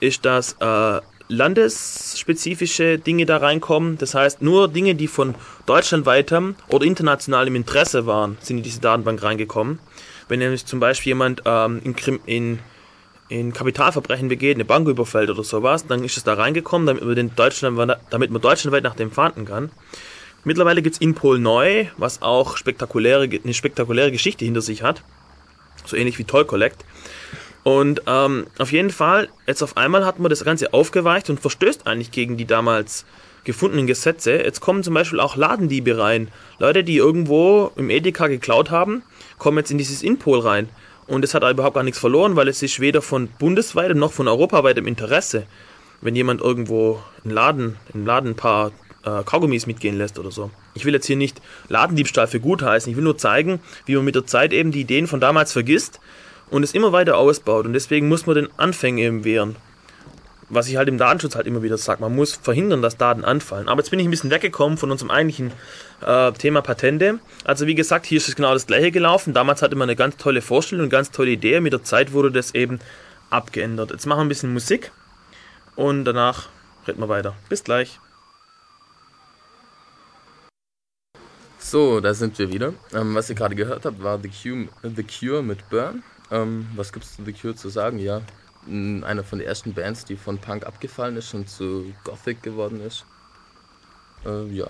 ist, 0.00 0.24
dass 0.24 0.56
äh, 0.60 1.00
landesspezifische 1.28 2.98
Dinge 2.98 3.26
da 3.26 3.38
reinkommen. 3.38 3.98
Das 3.98 4.14
heißt, 4.14 4.42
nur 4.42 4.68
Dinge, 4.68 4.94
die 4.94 5.08
von 5.08 5.34
deutschlandweitem 5.66 6.56
oder 6.68 6.84
internationalem 6.84 7.56
Interesse 7.56 8.06
waren, 8.06 8.36
sind 8.40 8.58
in 8.58 8.62
diese 8.62 8.80
Datenbank 8.80 9.22
reingekommen. 9.22 9.78
Wenn 10.28 10.40
nämlich 10.40 10.66
zum 10.66 10.80
Beispiel 10.80 11.10
jemand 11.10 11.42
ähm, 11.44 11.80
in, 11.84 11.94
in, 12.26 12.58
in 13.28 13.52
Kapitalverbrechen 13.52 14.28
begeht, 14.28 14.56
eine 14.56 14.64
Bank 14.64 14.88
überfällt 14.88 15.30
oder 15.30 15.44
sowas, 15.44 15.86
dann 15.86 16.04
ist 16.04 16.16
es 16.16 16.24
da 16.24 16.34
reingekommen, 16.34 16.86
damit 16.86 17.04
man, 17.04 17.34
Deutschland, 17.34 17.96
damit 18.10 18.30
man 18.30 18.42
deutschlandweit 18.42 18.84
nach 18.84 18.96
dem 18.96 19.10
fahnden 19.10 19.44
kann. 19.44 19.70
Mittlerweile 20.44 20.82
gibt 20.82 20.94
es 20.94 21.00
Inpol 21.00 21.40
neu, 21.40 21.86
was 21.96 22.22
auch 22.22 22.56
spektakuläre, 22.56 23.24
eine 23.24 23.54
spektakuläre 23.54 24.12
Geschichte 24.12 24.44
hinter 24.44 24.60
sich 24.62 24.82
hat 24.82 25.02
so 25.86 25.96
ähnlich 25.96 26.18
wie 26.18 26.24
Toy 26.24 26.44
Collect. 26.44 26.84
Und 27.62 28.02
ähm, 28.06 28.46
auf 28.58 28.70
jeden 28.70 28.90
Fall, 28.90 29.28
jetzt 29.46 29.62
auf 29.62 29.76
einmal 29.76 30.06
hat 30.06 30.20
man 30.20 30.30
das 30.30 30.44
Ganze 30.44 30.72
aufgeweicht 30.72 31.30
und 31.30 31.40
verstößt 31.40 31.86
eigentlich 31.86 32.12
gegen 32.12 32.36
die 32.36 32.44
damals 32.44 33.04
gefundenen 33.42 33.86
Gesetze. 33.86 34.36
Jetzt 34.36 34.60
kommen 34.60 34.82
zum 34.82 34.94
Beispiel 34.94 35.18
auch 35.18 35.36
Ladendiebe 35.36 35.98
rein. 35.98 36.28
Leute, 36.58 36.84
die 36.84 36.96
irgendwo 36.96 37.72
im 37.76 37.90
Edeka 37.90 38.28
geklaut 38.28 38.70
haben, 38.70 39.02
kommen 39.38 39.58
jetzt 39.58 39.70
in 39.70 39.78
dieses 39.78 40.02
Inpol 40.02 40.40
rein. 40.40 40.68
Und 41.06 41.24
es 41.24 41.34
hat 41.34 41.48
überhaupt 41.48 41.74
gar 41.74 41.84
nichts 41.84 41.98
verloren, 41.98 42.36
weil 42.36 42.48
es 42.48 42.62
ist 42.62 42.80
weder 42.80 43.00
von 43.02 43.28
bundesweitem 43.38 43.98
noch 43.98 44.12
von 44.12 44.28
europaweitem 44.28 44.86
Interesse, 44.86 45.46
wenn 46.00 46.16
jemand 46.16 46.40
irgendwo 46.40 47.00
im 47.24 47.30
Laden, 47.30 47.76
im 47.94 48.04
Laden 48.04 48.30
ein 48.30 48.36
paar 48.36 48.72
äh, 49.06 49.22
Kaugummis 49.24 49.66
mitgehen 49.66 49.96
lässt 49.96 50.18
oder 50.18 50.30
so. 50.30 50.50
Ich 50.74 50.84
will 50.84 50.92
jetzt 50.92 51.06
hier 51.06 51.16
nicht 51.16 51.40
Ladendiebstahl 51.68 52.26
für 52.26 52.40
gut 52.40 52.62
heißen. 52.62 52.90
Ich 52.90 52.96
will 52.96 53.04
nur 53.04 53.16
zeigen, 53.16 53.60
wie 53.86 53.94
man 53.94 54.04
mit 54.04 54.16
der 54.16 54.26
Zeit 54.26 54.52
eben 54.52 54.72
die 54.72 54.80
Ideen 54.80 55.06
von 55.06 55.20
damals 55.20 55.52
vergisst 55.52 56.00
und 56.50 56.62
es 56.62 56.74
immer 56.74 56.92
weiter 56.92 57.16
ausbaut. 57.16 57.66
Und 57.66 57.72
deswegen 57.72 58.08
muss 58.08 58.26
man 58.26 58.36
den 58.36 58.48
Anfängen 58.58 58.98
eben 58.98 59.24
wehren. 59.24 59.56
Was 60.48 60.68
ich 60.68 60.76
halt 60.76 60.88
im 60.88 60.96
Datenschutz 60.98 61.34
halt 61.34 61.48
immer 61.48 61.64
wieder 61.64 61.76
sage, 61.76 62.00
man 62.00 62.14
muss 62.14 62.36
verhindern, 62.36 62.80
dass 62.80 62.96
Daten 62.96 63.24
anfallen. 63.24 63.68
Aber 63.68 63.80
jetzt 63.80 63.90
bin 63.90 63.98
ich 63.98 64.06
ein 64.06 64.12
bisschen 64.12 64.30
weggekommen 64.30 64.78
von 64.78 64.92
unserem 64.92 65.10
eigentlichen 65.10 65.50
äh, 66.06 66.30
Thema 66.32 66.62
Patente. 66.62 67.18
Also 67.44 67.66
wie 67.66 67.74
gesagt, 67.74 68.06
hier 68.06 68.18
ist 68.18 68.28
es 68.28 68.36
genau 68.36 68.52
das 68.52 68.68
gleiche 68.68 68.92
gelaufen. 68.92 69.34
Damals 69.34 69.62
hatte 69.62 69.74
man 69.74 69.88
eine 69.88 69.96
ganz 69.96 70.16
tolle 70.18 70.42
Vorstellung, 70.42 70.84
eine 70.84 70.90
ganz 70.90 71.10
tolle 71.10 71.30
Idee. 71.30 71.60
Mit 71.60 71.72
der 71.72 71.82
Zeit 71.82 72.12
wurde 72.12 72.30
das 72.30 72.54
eben 72.54 72.78
abgeändert. 73.28 73.90
Jetzt 73.90 74.06
machen 74.06 74.20
wir 74.20 74.24
ein 74.24 74.28
bisschen 74.28 74.52
Musik 74.52 74.92
und 75.74 76.04
danach 76.04 76.48
reden 76.86 77.00
wir 77.00 77.08
weiter. 77.08 77.34
Bis 77.48 77.64
gleich. 77.64 77.98
So, 81.68 81.98
da 81.98 82.14
sind 82.14 82.38
wir 82.38 82.52
wieder. 82.52 82.74
Ähm, 82.94 83.16
was 83.16 83.28
ihr 83.28 83.34
gerade 83.34 83.56
gehört 83.56 83.84
habt, 83.86 84.00
war 84.00 84.20
The 84.20 84.30
Cure, 84.30 84.68
The 84.84 85.02
Cure 85.02 85.42
mit 85.42 85.68
Burn. 85.68 86.04
Ähm, 86.30 86.68
was 86.76 86.92
gibt 86.92 87.04
es 87.04 87.16
zu 87.16 87.24
The 87.24 87.32
Cure 87.32 87.56
zu 87.56 87.68
sagen? 87.70 87.98
Ja, 87.98 88.22
einer 88.68 89.24
von 89.24 89.40
den 89.40 89.48
ersten 89.48 89.74
Bands, 89.74 90.04
die 90.04 90.14
von 90.14 90.38
Punk 90.38 90.64
abgefallen 90.64 91.16
ist 91.16 91.34
und 91.34 91.50
zu 91.50 91.92
Gothic 92.04 92.40
geworden 92.40 92.80
ist. 92.80 93.04
Äh, 94.24 94.46
ja, 94.54 94.68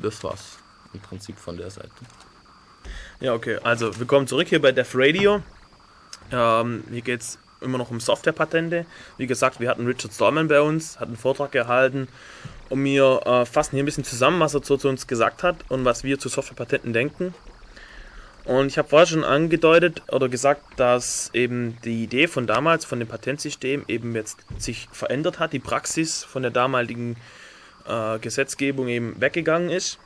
das 0.00 0.22
war's 0.22 0.58
im 0.94 1.00
Prinzip 1.00 1.36
von 1.36 1.56
der 1.56 1.70
Seite. 1.70 1.90
Ja, 3.18 3.34
okay, 3.34 3.58
also 3.64 3.98
willkommen 3.98 4.28
zurück 4.28 4.46
hier 4.46 4.62
bei 4.62 4.70
Def 4.70 4.92
Radio. 4.94 5.42
Ähm, 6.30 6.84
hier 6.88 7.02
geht's 7.02 7.40
immer 7.60 7.78
noch 7.78 7.90
um 7.90 8.00
Softwarepatente. 8.00 8.86
Wie 9.16 9.26
gesagt, 9.26 9.60
wir 9.60 9.68
hatten 9.68 9.86
Richard 9.86 10.12
Stallman 10.12 10.48
bei 10.48 10.60
uns, 10.60 11.00
hat 11.00 11.08
einen 11.08 11.16
Vortrag 11.16 11.52
gehalten 11.52 12.08
und 12.68 12.84
wir 12.84 13.20
äh, 13.24 13.46
fassen 13.46 13.72
hier 13.72 13.82
ein 13.82 13.86
bisschen 13.86 14.04
zusammen, 14.04 14.40
was 14.40 14.54
er 14.54 14.62
so 14.62 14.76
zu 14.76 14.88
uns 14.88 15.06
gesagt 15.06 15.42
hat 15.42 15.56
und 15.68 15.84
was 15.84 16.04
wir 16.04 16.18
zu 16.18 16.28
Softwarepatenten 16.28 16.92
denken. 16.92 17.34
Und 18.44 18.68
ich 18.68 18.78
habe 18.78 18.88
vorher 18.88 19.06
schon 19.06 19.24
angedeutet 19.24 20.02
oder 20.10 20.28
gesagt, 20.30 20.62
dass 20.80 21.30
eben 21.34 21.76
die 21.84 22.04
Idee 22.04 22.28
von 22.28 22.46
damals, 22.46 22.86
von 22.86 22.98
dem 22.98 23.06
Patentsystem, 23.06 23.84
eben 23.88 24.14
jetzt 24.14 24.38
sich 24.56 24.88
verändert 24.90 25.38
hat, 25.38 25.52
die 25.52 25.58
Praxis 25.58 26.24
von 26.24 26.40
der 26.40 26.50
damaligen 26.50 27.16
äh, 27.86 28.18
Gesetzgebung 28.18 28.88
eben 28.88 29.20
weggegangen 29.20 29.68
ist. 29.68 29.98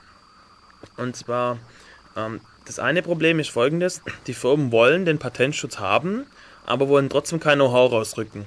Und 0.97 1.14
zwar, 1.14 1.59
ähm, 2.16 2.40
das 2.64 2.80
eine 2.80 3.02
Problem 3.02 3.38
ist 3.38 3.50
folgendes, 3.50 4.02
die 4.26 4.35
Firmen 4.35 4.73
wollen 4.73 5.04
den 5.04 5.18
Patentschutz 5.18 5.78
haben, 5.78 6.26
aber 6.66 6.88
wollen 6.88 7.11
trotzdem 7.11 7.40
kein 7.40 7.59
Know-how 7.59 7.92
rausrücken. 7.92 8.47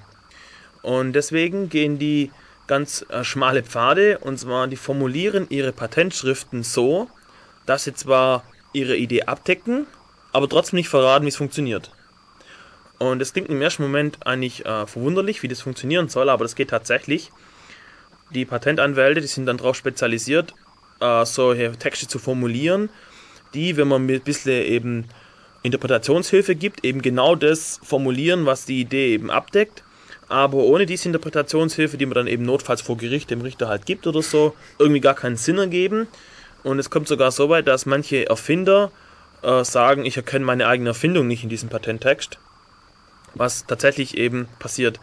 Und 0.82 1.14
deswegen 1.14 1.70
gehen 1.70 1.98
die 2.00 2.32
ganz 2.68 3.06
äh, 3.10 3.24
schmale 3.24 3.64
Pfade 3.64 4.20
und 4.20 4.40
zwar 4.40 4.68
die 4.68 4.76
formulieren 4.76 5.48
ihre 5.50 5.72
Patentschriften 5.72 6.64
so, 6.64 7.10
dass 7.66 7.84
sie 7.84 7.94
zwar 7.94 8.44
ihre 8.74 8.96
Idee 8.96 9.24
abdecken, 9.24 9.88
aber 10.32 10.50
trotzdem 10.50 10.78
nicht 10.78 10.90
verraten, 10.90 11.26
wie 11.26 11.30
es 11.30 11.38
funktioniert. 11.38 11.92
Und 12.98 13.20
das 13.20 13.34
klingt 13.34 13.50
im 13.50 13.62
ersten 13.62 13.84
Moment 13.84 14.26
eigentlich 14.26 14.66
äh, 14.66 14.88
verwunderlich, 14.88 15.44
wie 15.44 15.48
das 15.48 15.62
funktionieren 15.62 16.10
soll, 16.10 16.30
aber 16.30 16.46
das 16.46 16.56
geht 16.56 16.70
tatsächlich. 16.70 17.32
Die 18.32 18.46
Patentanwälte, 18.46 19.22
die 19.22 19.28
sind 19.28 19.46
dann 19.46 19.58
darauf 19.58 19.76
spezialisiert, 19.76 20.54
äh, 21.00 21.26
solche 21.26 21.74
Texte 21.78 22.08
zu 22.08 22.20
formulieren, 22.20 22.90
die, 23.54 23.78
wenn 23.78 23.88
man 23.88 24.06
mit 24.06 24.22
ein 24.22 24.26
bisschen 24.26 24.64
eben 24.66 25.08
Interpretationshilfe 25.66 26.56
gibt, 26.56 26.86
eben 26.86 27.02
genau 27.02 27.36
das 27.36 27.80
formulieren, 27.84 28.46
was 28.46 28.66
die 28.66 28.82
Idee 28.82 29.14
eben 29.14 29.30
abdeckt 29.30 29.84
aber 30.28 30.58
ohne 30.58 30.86
diese 30.86 31.08
Interpretationshilfe, 31.10 31.98
die 31.98 32.06
man 32.06 32.16
dann 32.16 32.28
eben 32.28 32.44
notfalls 32.44 32.82
vor 32.82 32.98
Gericht 32.98 33.30
dem 33.30 33.42
Richter 33.42 33.68
halt 33.68 33.86
gibt 33.86 34.08
oder 34.08 34.22
so, 34.22 34.56
irgendwie 34.80 35.02
gar 35.02 35.14
keinen 35.14 35.38
Sinn 35.38 35.58
ergeben. 35.58 36.08
Und 36.64 36.80
es 36.80 36.90
kommt 36.90 37.08
sogar 37.08 37.32
so 37.32 37.50
weit, 37.50 37.68
dass 37.68 37.86
manche 37.86 38.28
Erfinder 38.28 38.92
äh, 39.44 39.64
sagen, 39.64 40.06
ich 40.06 40.18
erkenne 40.18 40.46
meine 40.46 40.68
eigene 40.68 40.90
Erfindung 40.90 41.28
nicht 41.28 41.44
in 41.44 41.50
diesem 41.50 41.70
Patenttext. 41.70 42.40
Was 43.36 43.68
tatsächlich 43.68 44.18
eben 44.18 44.48
passiert. 44.58 45.00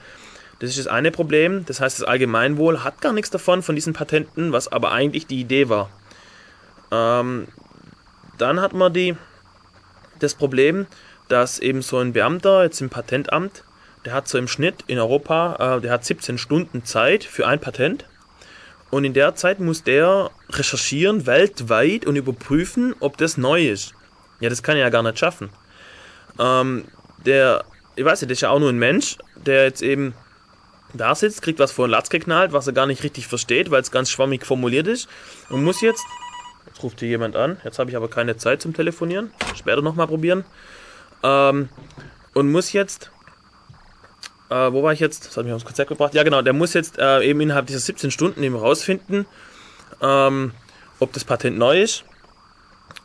Das 0.58 0.70
ist 0.70 0.78
das 0.78 0.86
eine 0.88 1.12
Problem. 1.12 1.64
Das 1.66 1.80
heißt, 1.80 2.00
das 2.00 2.06
Allgemeinwohl 2.06 2.82
hat 2.82 3.00
gar 3.00 3.12
nichts 3.12 3.30
davon, 3.30 3.62
von 3.62 3.76
diesen 3.76 3.92
Patenten, 3.92 4.52
was 4.52 4.68
aber 4.68 4.90
eigentlich 4.90 5.26
die 5.26 5.40
Idee 5.40 5.68
war. 5.68 5.90
Ähm, 6.90 7.46
dann 8.38 8.60
hat 8.60 8.72
man 8.72 8.92
die, 8.92 9.16
das 10.22 10.34
Problem, 10.34 10.86
dass 11.28 11.58
eben 11.58 11.82
so 11.82 11.98
ein 11.98 12.12
Beamter 12.12 12.62
jetzt 12.64 12.80
im 12.80 12.90
Patentamt, 12.90 13.64
der 14.04 14.14
hat 14.14 14.28
so 14.28 14.38
im 14.38 14.48
Schnitt 14.48 14.84
in 14.86 14.98
Europa, 14.98 15.76
äh, 15.76 15.80
der 15.80 15.92
hat 15.92 16.04
17 16.04 16.38
Stunden 16.38 16.84
Zeit 16.84 17.24
für 17.24 17.46
ein 17.46 17.60
Patent. 17.60 18.06
Und 18.90 19.04
in 19.04 19.14
der 19.14 19.34
Zeit 19.34 19.58
muss 19.58 19.84
der 19.84 20.30
recherchieren 20.50 21.26
weltweit 21.26 22.04
und 22.04 22.16
überprüfen, 22.16 22.94
ob 23.00 23.16
das 23.16 23.38
neu 23.38 23.68
ist. 23.68 23.94
Ja, 24.40 24.50
das 24.50 24.62
kann 24.62 24.76
er 24.76 24.82
ja 24.82 24.90
gar 24.90 25.02
nicht 25.02 25.18
schaffen. 25.18 25.50
Ähm, 26.38 26.84
der, 27.24 27.64
ich 27.96 28.04
weiß 28.04 28.20
nicht, 28.20 28.30
das 28.30 28.38
ist 28.38 28.42
ja 28.42 28.50
auch 28.50 28.58
nur 28.58 28.70
ein 28.70 28.78
Mensch, 28.78 29.16
der 29.36 29.64
jetzt 29.64 29.82
eben 29.82 30.14
da 30.94 31.14
sitzt, 31.14 31.42
kriegt 31.42 31.58
was 31.58 31.72
vor 31.72 31.86
den 31.86 31.92
Latz 31.92 32.10
geknallt, 32.10 32.52
was 32.52 32.66
er 32.66 32.72
gar 32.72 32.86
nicht 32.86 33.02
richtig 33.02 33.26
versteht, 33.26 33.70
weil 33.70 33.80
es 33.80 33.90
ganz 33.90 34.10
schwammig 34.10 34.44
formuliert 34.44 34.86
ist 34.86 35.08
und 35.48 35.64
muss 35.64 35.80
jetzt, 35.80 36.04
jetzt 36.72 36.82
ruft 36.82 37.00
hier 37.00 37.08
jemand 37.08 37.36
an, 37.36 37.58
jetzt 37.64 37.78
habe 37.78 37.90
ich 37.90 37.96
aber 37.96 38.08
keine 38.08 38.36
Zeit 38.36 38.62
zum 38.62 38.72
Telefonieren, 38.72 39.30
später 39.54 39.82
nochmal 39.82 40.06
probieren, 40.06 40.44
ähm, 41.22 41.68
und 42.34 42.50
muss 42.50 42.72
jetzt, 42.72 43.10
äh, 44.48 44.72
wo 44.72 44.82
war 44.82 44.92
ich 44.92 45.00
jetzt, 45.00 45.26
das 45.26 45.36
hat 45.36 45.44
mich 45.44 45.52
aufs 45.52 45.66
Konzept 45.66 45.90
gebracht, 45.90 46.14
ja 46.14 46.22
genau, 46.22 46.40
der 46.40 46.54
muss 46.54 46.72
jetzt 46.72 46.98
äh, 46.98 47.22
eben 47.22 47.40
innerhalb 47.40 47.66
dieser 47.66 47.80
17 47.80 48.10
Stunden 48.10 48.42
eben 48.42 48.56
rausfinden, 48.56 49.26
ähm, 50.00 50.52
ob 50.98 51.12
das 51.12 51.24
Patent 51.24 51.58
neu 51.58 51.82
ist 51.82 52.04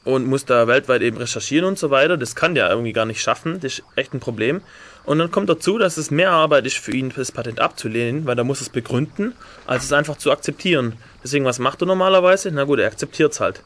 und 0.04 0.26
muss 0.26 0.46
da 0.46 0.68
weltweit 0.68 1.02
eben 1.02 1.18
recherchieren 1.18 1.66
und 1.66 1.78
so 1.78 1.90
weiter. 1.90 2.18
Das 2.18 2.36
kann 2.36 2.56
der 2.56 2.70
irgendwie 2.70 2.94
gar 2.94 3.06
nicht 3.06 3.22
schaffen. 3.22 3.60
Das 3.60 3.74
ist 3.80 3.84
echt 3.96 4.14
ein 4.14 4.20
Problem. 4.20 4.62
Und 5.04 5.20
dann 5.20 5.32
kommt 5.32 5.50
dazu, 5.50 5.78
dass 5.78 5.98
es 5.98 6.12
mehr 6.12 6.32
Arbeit 6.32 6.66
ist 6.66 6.78
für 6.78 6.92
ihn, 6.92 7.14
das 7.16 7.32
Patent 7.32 7.60
abzulehnen, 7.60 8.26
weil 8.26 8.38
er 8.38 8.44
muss 8.44 8.62
es 8.62 8.70
begründen, 8.70 9.34
als 9.66 9.86
es 9.86 9.94
einfach 9.94 10.18
zu 10.18 10.32
akzeptieren. 10.32 10.98
Deswegen, 11.24 11.46
was 11.46 11.60
macht 11.60 11.82
er 11.82 11.88
normalerweise? 11.88 12.52
Na 12.52 12.66
gut, 12.66 12.80
er 12.80 12.88
akzeptiert 12.88 13.32
es 13.32 13.40
halt. 13.40 13.64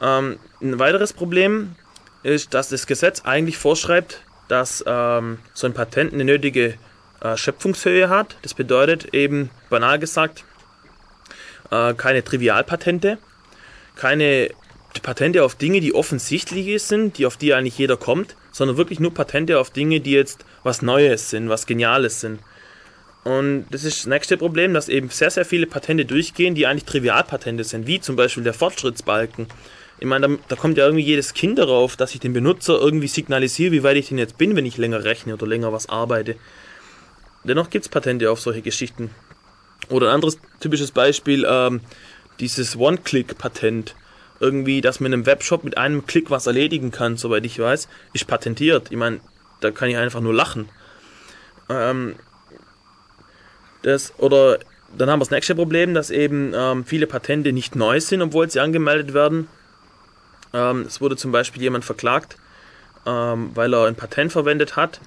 Ähm, 0.00 0.38
ein 0.62 0.78
weiteres 0.78 1.12
Problem 1.12 1.76
ist, 2.22 2.54
dass 2.54 2.70
das 2.70 2.86
Gesetz 2.86 3.22
eigentlich 3.24 3.58
vorschreibt, 3.58 4.22
dass 4.48 4.82
ähm, 4.86 5.38
so 5.52 5.66
ein 5.66 5.74
Patent 5.74 6.14
eine 6.14 6.24
nötige 6.24 6.74
äh, 7.20 7.36
Schöpfungshöhe 7.36 8.08
hat. 8.08 8.36
Das 8.42 8.54
bedeutet 8.54 9.14
eben, 9.14 9.50
banal 9.70 9.98
gesagt, 9.98 10.44
äh, 11.70 11.94
keine 11.94 12.24
Trivialpatente, 12.24 13.18
keine 13.96 14.50
Patente 15.02 15.44
auf 15.44 15.54
Dinge, 15.54 15.80
die 15.80 15.94
offensichtlich 15.94 16.82
sind, 16.82 17.18
die 17.18 17.26
auf 17.26 17.36
die 17.36 17.54
eigentlich 17.54 17.78
jeder 17.78 17.96
kommt, 17.96 18.36
sondern 18.52 18.76
wirklich 18.76 19.00
nur 19.00 19.14
Patente 19.14 19.58
auf 19.58 19.70
Dinge, 19.70 20.00
die 20.00 20.12
jetzt 20.12 20.44
was 20.62 20.82
Neues 20.82 21.30
sind, 21.30 21.48
was 21.48 21.66
Geniales 21.66 22.20
sind. 22.20 22.40
Und 23.24 23.66
das 23.70 23.84
ist 23.84 24.00
das 24.00 24.06
nächste 24.06 24.36
Problem, 24.36 24.72
dass 24.72 24.88
eben 24.88 25.10
sehr, 25.10 25.30
sehr 25.30 25.44
viele 25.44 25.66
Patente 25.66 26.06
durchgehen, 26.06 26.54
die 26.54 26.66
eigentlich 26.66 26.84
Trivialpatente 26.84 27.64
sind, 27.64 27.86
wie 27.86 28.00
zum 28.00 28.16
Beispiel 28.16 28.44
der 28.44 28.54
Fortschrittsbalken. 28.54 29.48
Ich 29.98 30.06
meine, 30.06 30.28
da, 30.28 30.34
da, 30.48 30.56
kommt 30.56 30.78
ja 30.78 30.84
irgendwie 30.84 31.04
jedes 31.04 31.34
Kind 31.34 31.58
darauf, 31.58 31.96
dass 31.96 32.14
ich 32.14 32.20
dem 32.20 32.32
Benutzer 32.32 32.78
irgendwie 32.80 33.08
signalisiere, 33.08 33.72
wie 33.72 33.82
weit 33.82 33.96
ich 33.96 34.08
denn 34.08 34.18
jetzt 34.18 34.38
bin, 34.38 34.54
wenn 34.56 34.64
ich 34.64 34.76
länger 34.76 35.04
rechne 35.04 35.34
oder 35.34 35.46
länger 35.46 35.72
was 35.72 35.88
arbeite. 35.88 36.36
Dennoch 37.44 37.70
gibt 37.70 37.84
es 37.84 37.88
Patente 37.88 38.30
auf 38.30 38.40
solche 38.40 38.62
Geschichten. 38.62 39.10
Oder 39.88 40.08
ein 40.08 40.14
anderes 40.14 40.38
typisches 40.60 40.92
Beispiel, 40.92 41.46
ähm, 41.48 41.80
dieses 42.40 42.76
One-Click-Patent 42.76 43.94
irgendwie, 44.40 44.80
dass 44.80 45.00
man 45.00 45.12
in 45.12 45.14
einem 45.14 45.26
Webshop 45.26 45.64
mit 45.64 45.76
einem 45.76 46.06
Klick 46.06 46.30
was 46.30 46.46
erledigen 46.46 46.90
kann, 46.90 47.16
soweit 47.16 47.44
ich 47.44 47.58
weiß, 47.58 47.88
ist 48.12 48.26
patentiert. 48.26 48.88
Ich 48.90 48.96
meine, 48.96 49.20
da 49.60 49.70
kann 49.70 49.88
ich 49.88 49.96
einfach 49.96 50.20
nur 50.20 50.34
lachen. 50.34 50.68
Ähm, 51.68 52.14
das, 53.82 54.14
oder 54.18 54.58
dann 54.96 55.10
haben 55.10 55.18
wir 55.18 55.24
das 55.24 55.30
nächste 55.30 55.54
Problem, 55.54 55.94
dass 55.94 56.10
eben 56.10 56.52
ähm, 56.54 56.84
viele 56.84 57.06
Patente 57.06 57.52
nicht 57.52 57.76
neu 57.76 58.00
sind, 58.00 58.22
obwohl 58.22 58.50
sie 58.50 58.60
angemeldet 58.60 59.12
werden. 59.12 59.48
Ähm, 60.52 60.82
es 60.82 61.00
wurde 61.00 61.16
zum 61.16 61.32
Beispiel 61.32 61.62
jemand 61.62 61.84
verklagt, 61.84 62.36
ähm, 63.06 63.50
weil 63.54 63.74
er 63.74 63.86
ein 63.86 63.96
Patent 63.96 64.32
verwendet 64.32 64.76
hat 64.76 65.00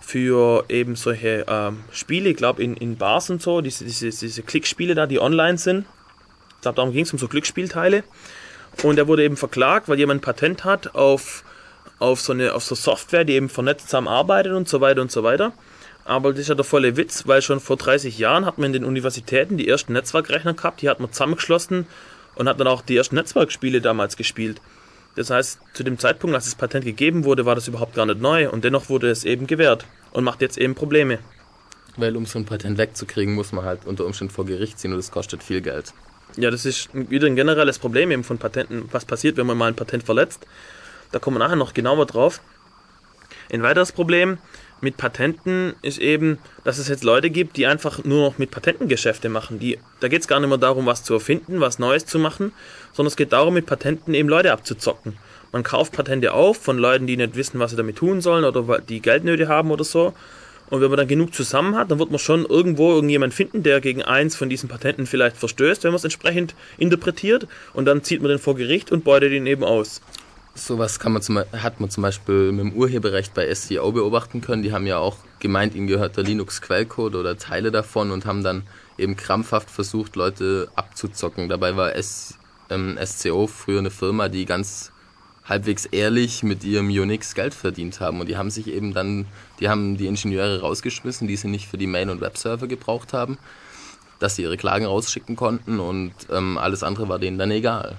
für 0.00 0.66
eben 0.68 0.96
solche 0.96 1.46
ähm, 1.48 1.84
Spiele, 1.90 2.30
ich 2.30 2.36
glaube 2.36 2.62
in, 2.62 2.76
in 2.76 2.96
Bars 2.96 3.30
und 3.30 3.40
so, 3.40 3.62
diese, 3.62 3.84
diese, 3.84 4.10
diese 4.10 4.42
Klickspiele 4.42 4.94
da, 4.94 5.06
die 5.06 5.18
online 5.18 5.56
sind. 5.56 5.86
Ich 6.56 6.60
glaube, 6.60 6.76
darum 6.76 6.92
ging 6.92 7.04
es 7.04 7.12
um 7.12 7.18
so 7.18 7.28
Glücksspielteile. 7.28 8.04
Und 8.82 8.98
er 8.98 9.08
wurde 9.08 9.24
eben 9.24 9.36
verklagt, 9.36 9.88
weil 9.88 9.98
jemand 9.98 10.18
ein 10.18 10.22
Patent 10.22 10.64
hat 10.64 10.94
auf, 10.94 11.44
auf, 11.98 12.20
so 12.20 12.32
eine 12.32 12.54
auf 12.54 12.64
so 12.64 12.74
Software, 12.74 13.24
die 13.24 13.34
eben 13.34 13.48
vernetzt 13.48 13.86
zusammenarbeitet 13.86 14.52
und 14.52 14.68
so 14.68 14.80
weiter 14.80 15.00
und 15.00 15.10
so 15.10 15.22
weiter. 15.22 15.52
Aber 16.04 16.30
das 16.30 16.40
ist 16.40 16.48
ja 16.48 16.54
der 16.54 16.64
volle 16.64 16.96
Witz, 16.96 17.26
weil 17.26 17.40
schon 17.40 17.60
vor 17.60 17.76
30 17.76 18.18
Jahren 18.18 18.44
hat 18.44 18.58
man 18.58 18.66
in 18.66 18.72
den 18.74 18.84
Universitäten 18.84 19.56
die 19.56 19.68
ersten 19.68 19.94
Netzwerkrechner 19.94 20.52
gehabt, 20.52 20.82
die 20.82 20.90
hat 20.90 21.00
man 21.00 21.10
zusammengeschlossen 21.10 21.86
und 22.34 22.48
hat 22.48 22.60
dann 22.60 22.66
auch 22.66 22.82
die 22.82 22.96
ersten 22.96 23.14
Netzwerkspiele 23.14 23.80
damals 23.80 24.16
gespielt. 24.16 24.60
Das 25.16 25.30
heißt, 25.30 25.60
zu 25.72 25.84
dem 25.84 25.98
Zeitpunkt, 25.98 26.34
als 26.34 26.44
das 26.44 26.56
Patent 26.56 26.84
gegeben 26.84 27.24
wurde, 27.24 27.46
war 27.46 27.54
das 27.54 27.68
überhaupt 27.68 27.94
gar 27.94 28.04
nicht 28.04 28.20
neu 28.20 28.50
und 28.50 28.64
dennoch 28.64 28.88
wurde 28.88 29.10
es 29.10 29.24
eben 29.24 29.46
gewährt 29.46 29.86
und 30.12 30.24
macht 30.24 30.42
jetzt 30.42 30.58
eben 30.58 30.74
Probleme. 30.74 31.20
Weil 31.96 32.16
um 32.16 32.26
so 32.26 32.38
ein 32.38 32.44
Patent 32.44 32.76
wegzukriegen, 32.76 33.34
muss 33.34 33.52
man 33.52 33.64
halt 33.64 33.86
unter 33.86 34.04
Umständen 34.04 34.34
vor 34.34 34.44
Gericht 34.44 34.78
ziehen 34.78 34.90
und 34.90 34.98
das 34.98 35.12
kostet 35.12 35.42
viel 35.42 35.60
Geld. 35.60 35.94
Ja, 36.36 36.50
das 36.50 36.64
ist 36.66 36.88
wieder 36.92 37.26
ein 37.26 37.36
generelles 37.36 37.78
Problem 37.78 38.10
eben 38.10 38.24
von 38.24 38.38
Patenten. 38.38 38.88
Was 38.90 39.04
passiert, 39.04 39.36
wenn 39.36 39.46
man 39.46 39.56
mal 39.56 39.68
ein 39.68 39.76
Patent 39.76 40.02
verletzt? 40.02 40.46
Da 41.12 41.20
kommen 41.20 41.36
wir 41.36 41.38
nachher 41.38 41.56
noch 41.56 41.74
genauer 41.74 42.06
drauf. 42.06 42.40
Ein 43.52 43.62
weiteres 43.62 43.92
Problem 43.92 44.38
mit 44.80 44.96
Patenten 44.96 45.74
ist 45.82 45.98
eben, 45.98 46.38
dass 46.64 46.78
es 46.78 46.88
jetzt 46.88 47.04
Leute 47.04 47.30
gibt, 47.30 47.56
die 47.56 47.66
einfach 47.66 48.02
nur 48.04 48.28
noch 48.28 48.38
mit 48.38 48.50
Patenten 48.50 48.88
Geschäfte 48.88 49.28
machen. 49.28 49.60
Die, 49.60 49.78
da 50.00 50.08
geht 50.08 50.22
es 50.22 50.28
gar 50.28 50.40
nicht 50.40 50.48
mehr 50.48 50.58
darum, 50.58 50.86
was 50.86 51.04
zu 51.04 51.14
erfinden, 51.14 51.60
was 51.60 51.78
Neues 51.78 52.04
zu 52.04 52.18
machen, 52.18 52.52
sondern 52.92 53.10
es 53.10 53.16
geht 53.16 53.32
darum, 53.32 53.54
mit 53.54 53.66
Patenten 53.66 54.12
eben 54.12 54.28
Leute 54.28 54.52
abzuzocken. 54.52 55.16
Man 55.52 55.62
kauft 55.62 55.92
Patente 55.92 56.32
auf 56.32 56.56
von 56.56 56.78
Leuten, 56.78 57.06
die 57.06 57.16
nicht 57.16 57.36
wissen, 57.36 57.60
was 57.60 57.70
sie 57.70 57.76
damit 57.76 57.96
tun 57.96 58.20
sollen 58.20 58.44
oder 58.44 58.80
die 58.80 59.00
Geldnöte 59.00 59.46
haben 59.46 59.70
oder 59.70 59.84
so 59.84 60.14
und 60.70 60.80
wenn 60.80 60.88
man 60.88 60.96
dann 60.96 61.08
genug 61.08 61.34
zusammen 61.34 61.76
hat, 61.76 61.90
dann 61.90 61.98
wird 61.98 62.10
man 62.10 62.18
schon 62.18 62.46
irgendwo 62.46 62.92
irgendjemand 62.92 63.34
finden, 63.34 63.62
der 63.62 63.80
gegen 63.80 64.02
eins 64.02 64.34
von 64.34 64.48
diesen 64.48 64.68
Patenten 64.68 65.06
vielleicht 65.06 65.36
verstößt, 65.36 65.84
wenn 65.84 65.90
man 65.90 65.96
es 65.96 66.04
entsprechend 66.04 66.54
interpretiert. 66.78 67.46
Und 67.74 67.84
dann 67.84 68.02
zieht 68.02 68.22
man 68.22 68.30
den 68.30 68.38
vor 68.38 68.54
Gericht 68.54 68.90
und 68.90 69.04
beutet 69.04 69.32
ihn 69.32 69.46
eben 69.46 69.62
aus. 69.62 70.00
Sowas 70.54 71.00
kann 71.00 71.12
man 71.12 71.20
zum, 71.20 71.38
hat 71.38 71.80
man 71.80 71.90
zum 71.90 72.02
Beispiel 72.02 72.52
mit 72.52 72.64
dem 72.64 72.72
Urheberrecht 72.72 73.34
bei 73.34 73.52
SEO 73.52 73.92
beobachten 73.92 74.40
können. 74.40 74.62
Die 74.62 74.72
haben 74.72 74.86
ja 74.86 74.98
auch 74.98 75.18
gemeint, 75.40 75.74
ihnen 75.74 75.88
gehört 75.88 76.16
der 76.16 76.24
Linux-Quellcode 76.24 77.16
oder 77.16 77.36
Teile 77.36 77.70
davon 77.70 78.10
und 78.10 78.24
haben 78.24 78.42
dann 78.42 78.62
eben 78.96 79.16
krampfhaft 79.16 79.68
versucht, 79.68 80.16
Leute 80.16 80.68
abzuzocken. 80.76 81.48
Dabei 81.48 81.76
war 81.76 81.96
S, 81.96 82.38
ähm, 82.70 82.96
SCO 83.04 83.48
früher 83.48 83.80
eine 83.80 83.90
Firma, 83.90 84.28
die 84.28 84.46
ganz 84.46 84.92
halbwegs 85.44 85.84
ehrlich 85.84 86.42
mit 86.42 86.64
ihrem 86.64 86.88
Unix 86.88 87.34
Geld 87.34 87.54
verdient 87.54 88.00
haben. 88.00 88.20
Und 88.20 88.28
die 88.28 88.36
haben 88.36 88.50
sich 88.50 88.68
eben 88.68 88.94
dann, 88.94 89.26
die 89.60 89.68
haben 89.68 89.96
die 89.96 90.06
Ingenieure 90.06 90.60
rausgeschmissen, 90.60 91.28
die 91.28 91.36
sie 91.36 91.48
nicht 91.48 91.68
für 91.68 91.78
die 91.78 91.86
Mail- 91.86 92.10
und 92.10 92.20
Webserver 92.20 92.66
gebraucht 92.66 93.12
haben, 93.12 93.38
dass 94.20 94.36
sie 94.36 94.42
ihre 94.42 94.56
Klagen 94.56 94.86
rausschicken 94.86 95.36
konnten 95.36 95.80
und 95.80 96.14
ähm, 96.30 96.56
alles 96.56 96.82
andere 96.82 97.08
war 97.08 97.18
denen 97.18 97.38
dann 97.38 97.50
egal. 97.50 97.96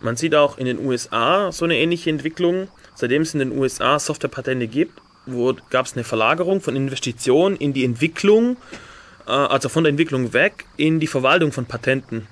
Man 0.00 0.16
sieht 0.16 0.34
auch 0.34 0.58
in 0.58 0.66
den 0.66 0.78
USA 0.84 1.50
so 1.52 1.64
eine 1.64 1.76
ähnliche 1.78 2.10
Entwicklung. 2.10 2.68
Seitdem 2.94 3.22
es 3.22 3.32
in 3.32 3.40
den 3.40 3.56
USA 3.56 3.98
Softwarepatente 3.98 4.66
gibt, 4.66 5.00
gab 5.70 5.86
es 5.86 5.94
eine 5.94 6.04
Verlagerung 6.04 6.60
von 6.60 6.76
Investitionen 6.76 7.56
in 7.56 7.72
die 7.72 7.84
Entwicklung, 7.84 8.58
äh, 9.26 9.30
also 9.30 9.68
von 9.68 9.84
der 9.84 9.90
Entwicklung 9.90 10.34
weg 10.34 10.66
in 10.76 11.00
die 11.00 11.06
Verwaltung 11.06 11.50
von 11.50 11.64
Patenten. 11.64 12.28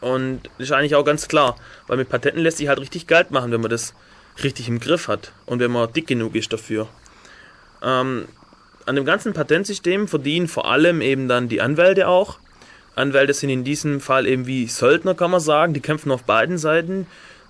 Und 0.00 0.42
das 0.58 0.68
ist 0.68 0.72
eigentlich 0.72 0.94
auch 0.94 1.04
ganz 1.04 1.28
klar, 1.28 1.56
weil 1.86 1.96
mit 1.96 2.08
Patenten 2.08 2.42
lässt 2.42 2.58
sich 2.58 2.68
halt 2.68 2.80
richtig 2.80 3.06
Geld 3.06 3.30
machen, 3.30 3.50
wenn 3.50 3.60
man 3.60 3.70
das 3.70 3.94
richtig 4.42 4.68
im 4.68 4.78
Griff 4.78 5.08
hat 5.08 5.32
und 5.46 5.58
wenn 5.58 5.70
man 5.70 5.92
dick 5.92 6.06
genug 6.06 6.34
ist 6.34 6.52
dafür. 6.52 6.88
Ähm, 7.82 8.28
an 8.86 8.96
dem 8.96 9.04
ganzen 9.04 9.32
Patentsystem 9.32 10.08
verdienen 10.08 10.48
vor 10.48 10.70
allem 10.70 11.00
eben 11.00 11.28
dann 11.28 11.48
die 11.48 11.60
Anwälte 11.60 12.08
auch. 12.08 12.38
Anwälte 12.94 13.34
sind 13.34 13.50
in 13.50 13.64
diesem 13.64 14.00
Fall 14.00 14.26
eben 14.26 14.46
wie 14.46 14.66
Söldner, 14.66 15.14
kann 15.14 15.30
man 15.30 15.40
sagen. 15.40 15.74
Die 15.74 15.80
kämpfen 15.80 16.10
auf 16.10 16.24
beiden 16.24 16.58
Seiten. 16.58 17.06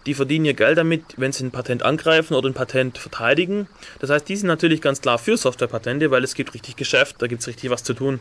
Die 0.06 0.14
verdienen 0.14 0.44
ihr 0.44 0.54
Geld 0.54 0.78
damit, 0.78 1.02
wenn 1.16 1.32
sie 1.32 1.44
ein 1.44 1.50
Patent 1.50 1.82
angreifen 1.82 2.34
oder 2.34 2.48
ein 2.48 2.54
Patent 2.54 2.98
verteidigen. 2.98 3.66
Das 3.98 4.10
heißt, 4.10 4.28
die 4.28 4.36
sind 4.36 4.46
natürlich 4.46 4.80
ganz 4.80 5.00
klar 5.00 5.18
für 5.18 5.36
Softwarepatente, 5.36 6.10
weil 6.10 6.24
es 6.24 6.34
gibt 6.34 6.54
richtig 6.54 6.76
Geschäft, 6.76 7.16
da 7.18 7.26
gibt 7.26 7.42
es 7.42 7.48
richtig 7.48 7.70
was 7.70 7.84
zu 7.84 7.94
tun. 7.94 8.20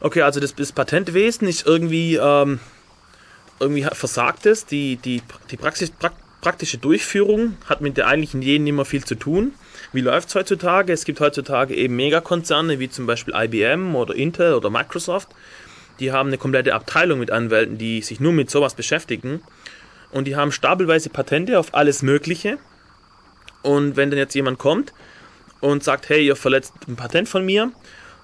Okay, 0.00 0.22
also 0.22 0.40
das, 0.40 0.54
das 0.54 0.72
Patentwesen 0.72 1.46
ist 1.46 1.66
irgendwie, 1.66 2.16
ähm, 2.16 2.58
irgendwie 3.58 3.86
versagt 3.92 4.46
es. 4.46 4.64
Die, 4.64 4.96
die, 4.96 5.22
die 5.50 5.56
Praxis, 5.58 5.90
pra, 5.90 6.10
praktische 6.40 6.78
Durchführung 6.78 7.58
hat 7.66 7.82
mit 7.82 7.98
der 7.98 8.06
eigentlichen 8.06 8.40
Idee 8.40 8.58
nicht 8.58 8.72
mehr 8.72 8.86
viel 8.86 9.04
zu 9.04 9.14
tun. 9.14 9.52
Wie 9.92 10.00
läuft 10.00 10.30
es 10.30 10.34
heutzutage? 10.34 10.92
Es 10.92 11.04
gibt 11.04 11.20
heutzutage 11.20 11.74
eben 11.74 11.96
Megakonzerne 11.96 12.78
wie 12.78 12.88
zum 12.88 13.06
Beispiel 13.06 13.34
IBM 13.36 13.94
oder 13.94 14.14
Intel 14.14 14.54
oder 14.54 14.70
Microsoft. 14.70 15.28
Die 15.98 16.12
haben 16.12 16.28
eine 16.28 16.38
komplette 16.38 16.74
Abteilung 16.74 17.18
mit 17.18 17.30
Anwälten, 17.30 17.76
die 17.76 18.00
sich 18.00 18.20
nur 18.20 18.32
mit 18.32 18.50
sowas 18.50 18.74
beschäftigen. 18.74 19.42
Und 20.12 20.24
die 20.24 20.34
haben 20.34 20.50
stapelweise 20.50 21.10
Patente 21.10 21.58
auf 21.58 21.74
alles 21.74 22.02
Mögliche. 22.02 22.56
Und 23.62 23.96
wenn 23.96 24.10
dann 24.10 24.18
jetzt 24.18 24.34
jemand 24.34 24.58
kommt 24.58 24.94
und 25.60 25.84
sagt, 25.84 26.08
hey, 26.08 26.24
ihr 26.24 26.36
verletzt 26.36 26.72
ein 26.88 26.96
Patent 26.96 27.28
von 27.28 27.44
mir, 27.44 27.70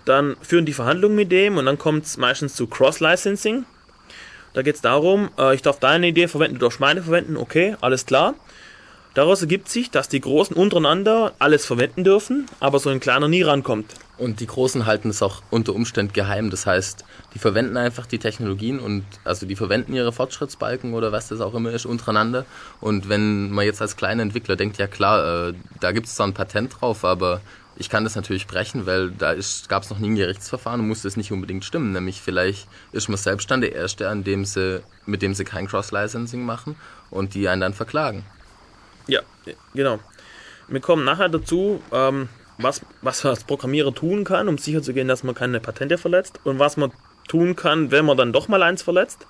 dann 0.06 0.36
führen 0.40 0.64
die 0.64 0.72
Verhandlungen 0.72 1.16
mit 1.16 1.30
dem 1.30 1.58
und 1.58 1.66
dann 1.66 1.78
kommt 1.78 2.06
es 2.06 2.16
meistens 2.16 2.54
zu 2.54 2.66
Cross-Licensing. 2.66 3.66
Da 4.54 4.62
geht 4.62 4.76
es 4.76 4.80
darum, 4.80 5.28
äh, 5.38 5.54
ich 5.54 5.60
darf 5.60 5.78
deine 5.78 6.08
Idee 6.08 6.28
verwenden, 6.28 6.54
du 6.54 6.60
darfst 6.60 6.80
meine 6.80 7.02
verwenden, 7.02 7.36
okay, 7.36 7.76
alles 7.82 8.06
klar. 8.06 8.34
Daraus 9.16 9.40
ergibt 9.40 9.70
sich, 9.70 9.90
dass 9.90 10.10
die 10.10 10.20
Großen 10.20 10.54
untereinander 10.54 11.32
alles 11.38 11.64
verwenden 11.64 12.04
dürfen, 12.04 12.46
aber 12.60 12.78
so 12.78 12.90
ein 12.90 13.00
kleiner 13.00 13.28
nie 13.28 13.40
rankommt. 13.40 13.94
Und 14.18 14.40
die 14.40 14.46
Großen 14.46 14.84
halten 14.84 15.08
es 15.08 15.22
auch 15.22 15.42
unter 15.50 15.74
Umständen 15.74 16.12
geheim. 16.12 16.50
Das 16.50 16.66
heißt, 16.66 17.04
die 17.34 17.38
verwenden 17.38 17.78
einfach 17.78 18.04
die 18.04 18.18
Technologien 18.18 18.78
und 18.78 19.04
also 19.24 19.46
die 19.46 19.56
verwenden 19.56 19.94
ihre 19.94 20.12
Fortschrittsbalken 20.12 20.92
oder 20.92 21.12
was 21.12 21.28
das 21.28 21.40
auch 21.40 21.54
immer 21.54 21.70
ist 21.70 21.86
untereinander. 21.86 22.44
Und 22.80 23.08
wenn 23.08 23.50
man 23.50 23.64
jetzt 23.64 23.80
als 23.80 23.96
kleiner 23.96 24.22
Entwickler 24.22 24.56
denkt, 24.56 24.76
ja 24.76 24.86
klar, 24.86 25.48
äh, 25.48 25.54
da 25.80 25.92
gibt 25.92 26.06
es 26.06 26.14
zwar 26.14 26.26
ein 26.26 26.34
Patent 26.34 26.76
drauf, 26.78 27.02
aber 27.04 27.40
ich 27.76 27.90
kann 27.90 28.04
das 28.04 28.16
natürlich 28.16 28.46
brechen, 28.46 28.86
weil 28.86 29.10
da 29.10 29.34
gab 29.68 29.82
es 29.82 29.90
noch 29.90 29.98
nie 29.98 30.08
ein 30.08 30.16
Gerichtsverfahren 30.16 30.80
und 30.80 30.88
musste 30.88 31.08
es 31.08 31.16
nicht 31.16 31.32
unbedingt 31.32 31.64
stimmen. 31.64 31.92
Nämlich 31.92 32.20
vielleicht 32.20 32.68
ist 32.92 33.08
man 33.08 33.18
selbst 33.18 33.50
dann 33.50 33.60
der 33.60 33.74
Erste, 33.74 34.08
an 34.08 34.24
dem 34.24 34.44
sie, 34.44 34.82
mit 35.04 35.22
dem 35.22 35.34
sie 35.34 35.44
kein 35.44 35.66
Cross-Licensing 35.66 36.44
machen 36.44 36.76
und 37.10 37.34
die 37.34 37.48
einen 37.48 37.60
dann 37.60 37.74
verklagen. 37.74 38.24
Ja, 39.06 39.20
genau. 39.74 39.98
Wir 40.68 40.80
kommen 40.80 41.04
nachher 41.04 41.28
dazu, 41.28 41.82
ähm, 41.92 42.28
was, 42.58 42.80
was 43.02 43.22
man 43.22 43.32
als 43.32 43.44
Programmierer 43.44 43.94
tun 43.94 44.24
kann, 44.24 44.48
um 44.48 44.58
sicherzugehen, 44.58 45.08
dass 45.08 45.22
man 45.22 45.34
keine 45.34 45.60
Patente 45.60 45.98
verletzt 45.98 46.40
und 46.44 46.58
was 46.58 46.76
man 46.76 46.92
tun 47.28 47.56
kann, 47.56 47.90
wenn 47.90 48.04
man 48.04 48.16
dann 48.16 48.32
doch 48.32 48.48
mal 48.48 48.62
eins 48.62 48.82
verletzt. 48.82 49.26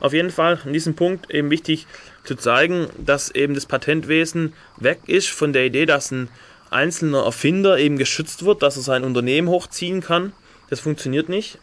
Auf 0.00 0.12
jeden 0.12 0.30
Fall 0.30 0.60
an 0.64 0.72
diesem 0.72 0.94
Punkt 0.94 1.30
eben 1.30 1.50
wichtig 1.50 1.86
zu 2.24 2.34
zeigen, 2.34 2.88
dass 2.98 3.30
eben 3.30 3.54
das 3.54 3.66
Patentwesen 3.66 4.52
weg 4.76 5.00
ist 5.06 5.28
von 5.28 5.52
der 5.52 5.66
Idee, 5.66 5.86
dass 5.86 6.10
ein 6.10 6.28
einzelner 6.70 7.24
Erfinder 7.24 7.78
eben 7.78 7.98
geschützt 7.98 8.44
wird, 8.44 8.62
dass 8.62 8.76
er 8.76 8.82
sein 8.82 9.04
Unternehmen 9.04 9.48
hochziehen 9.48 10.00
kann. 10.00 10.32
Das 10.68 10.80
funktioniert 10.80 11.28
nicht. 11.28 11.58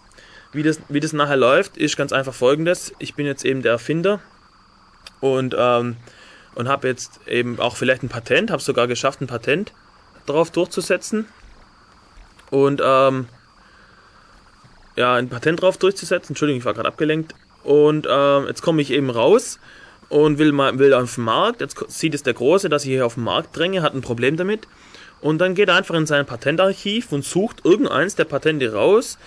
Wie 0.51 0.63
das, 0.63 0.79
wie 0.89 0.99
das 0.99 1.13
nachher 1.13 1.37
läuft, 1.37 1.77
ist 1.77 1.97
ganz 1.97 2.13
einfach 2.13 2.33
folgendes. 2.33 2.93
Ich 2.99 3.15
bin 3.15 3.25
jetzt 3.25 3.43
eben 3.43 3.61
der 3.61 3.73
Erfinder 3.73 4.19
und 5.19 5.55
ähm, 5.57 5.97
und 6.55 6.67
habe 6.67 6.87
jetzt 6.87 7.19
eben 7.27 7.59
auch 7.59 7.75
vielleicht 7.75 8.03
ein 8.03 8.09
Patent, 8.09 8.51
habe 8.51 8.61
sogar 8.61 8.87
geschafft, 8.87 9.21
ein 9.21 9.27
Patent 9.27 9.73
darauf 10.25 10.51
durchzusetzen 10.51 11.25
und 12.51 12.81
ähm, 12.83 13.27
ja, 14.95 15.15
ein 15.15 15.29
Patent 15.29 15.61
drauf 15.61 15.77
durchzusetzen. 15.77 16.33
Entschuldigung, 16.33 16.59
ich 16.59 16.65
war 16.65 16.75
gerade 16.75 16.87
abgelenkt. 16.87 17.33
Und 17.63 18.07
ähm, 18.09 18.45
jetzt 18.47 18.61
komme 18.61 18.81
ich 18.81 18.91
eben 18.91 19.09
raus 19.09 19.59
und 20.09 20.37
will 20.37 20.51
mal 20.51 20.77
will 20.77 20.93
auf 20.93 21.15
den 21.15 21.23
Markt. 21.23 21.61
Jetzt 21.61 21.83
sieht 21.87 22.13
es 22.13 22.23
der 22.23 22.33
Große, 22.33 22.69
dass 22.69 22.83
ich 22.83 22.91
hier 22.91 23.05
auf 23.05 23.15
den 23.15 23.23
Markt 23.23 23.57
dränge, 23.57 23.81
hat 23.81 23.95
ein 23.95 24.01
Problem 24.01 24.37
damit. 24.37 24.67
Und 25.23 25.39
dann 25.39 25.55
geht 25.55 25.69
er 25.69 25.75
einfach 25.75 25.95
in 25.95 26.05
sein 26.05 26.25
Patentarchiv 26.25 27.11
und 27.11 27.25
sucht 27.25 27.65
irgendeins 27.65 28.15
der 28.15 28.25
Patente 28.25 28.73
raus, 28.73 29.17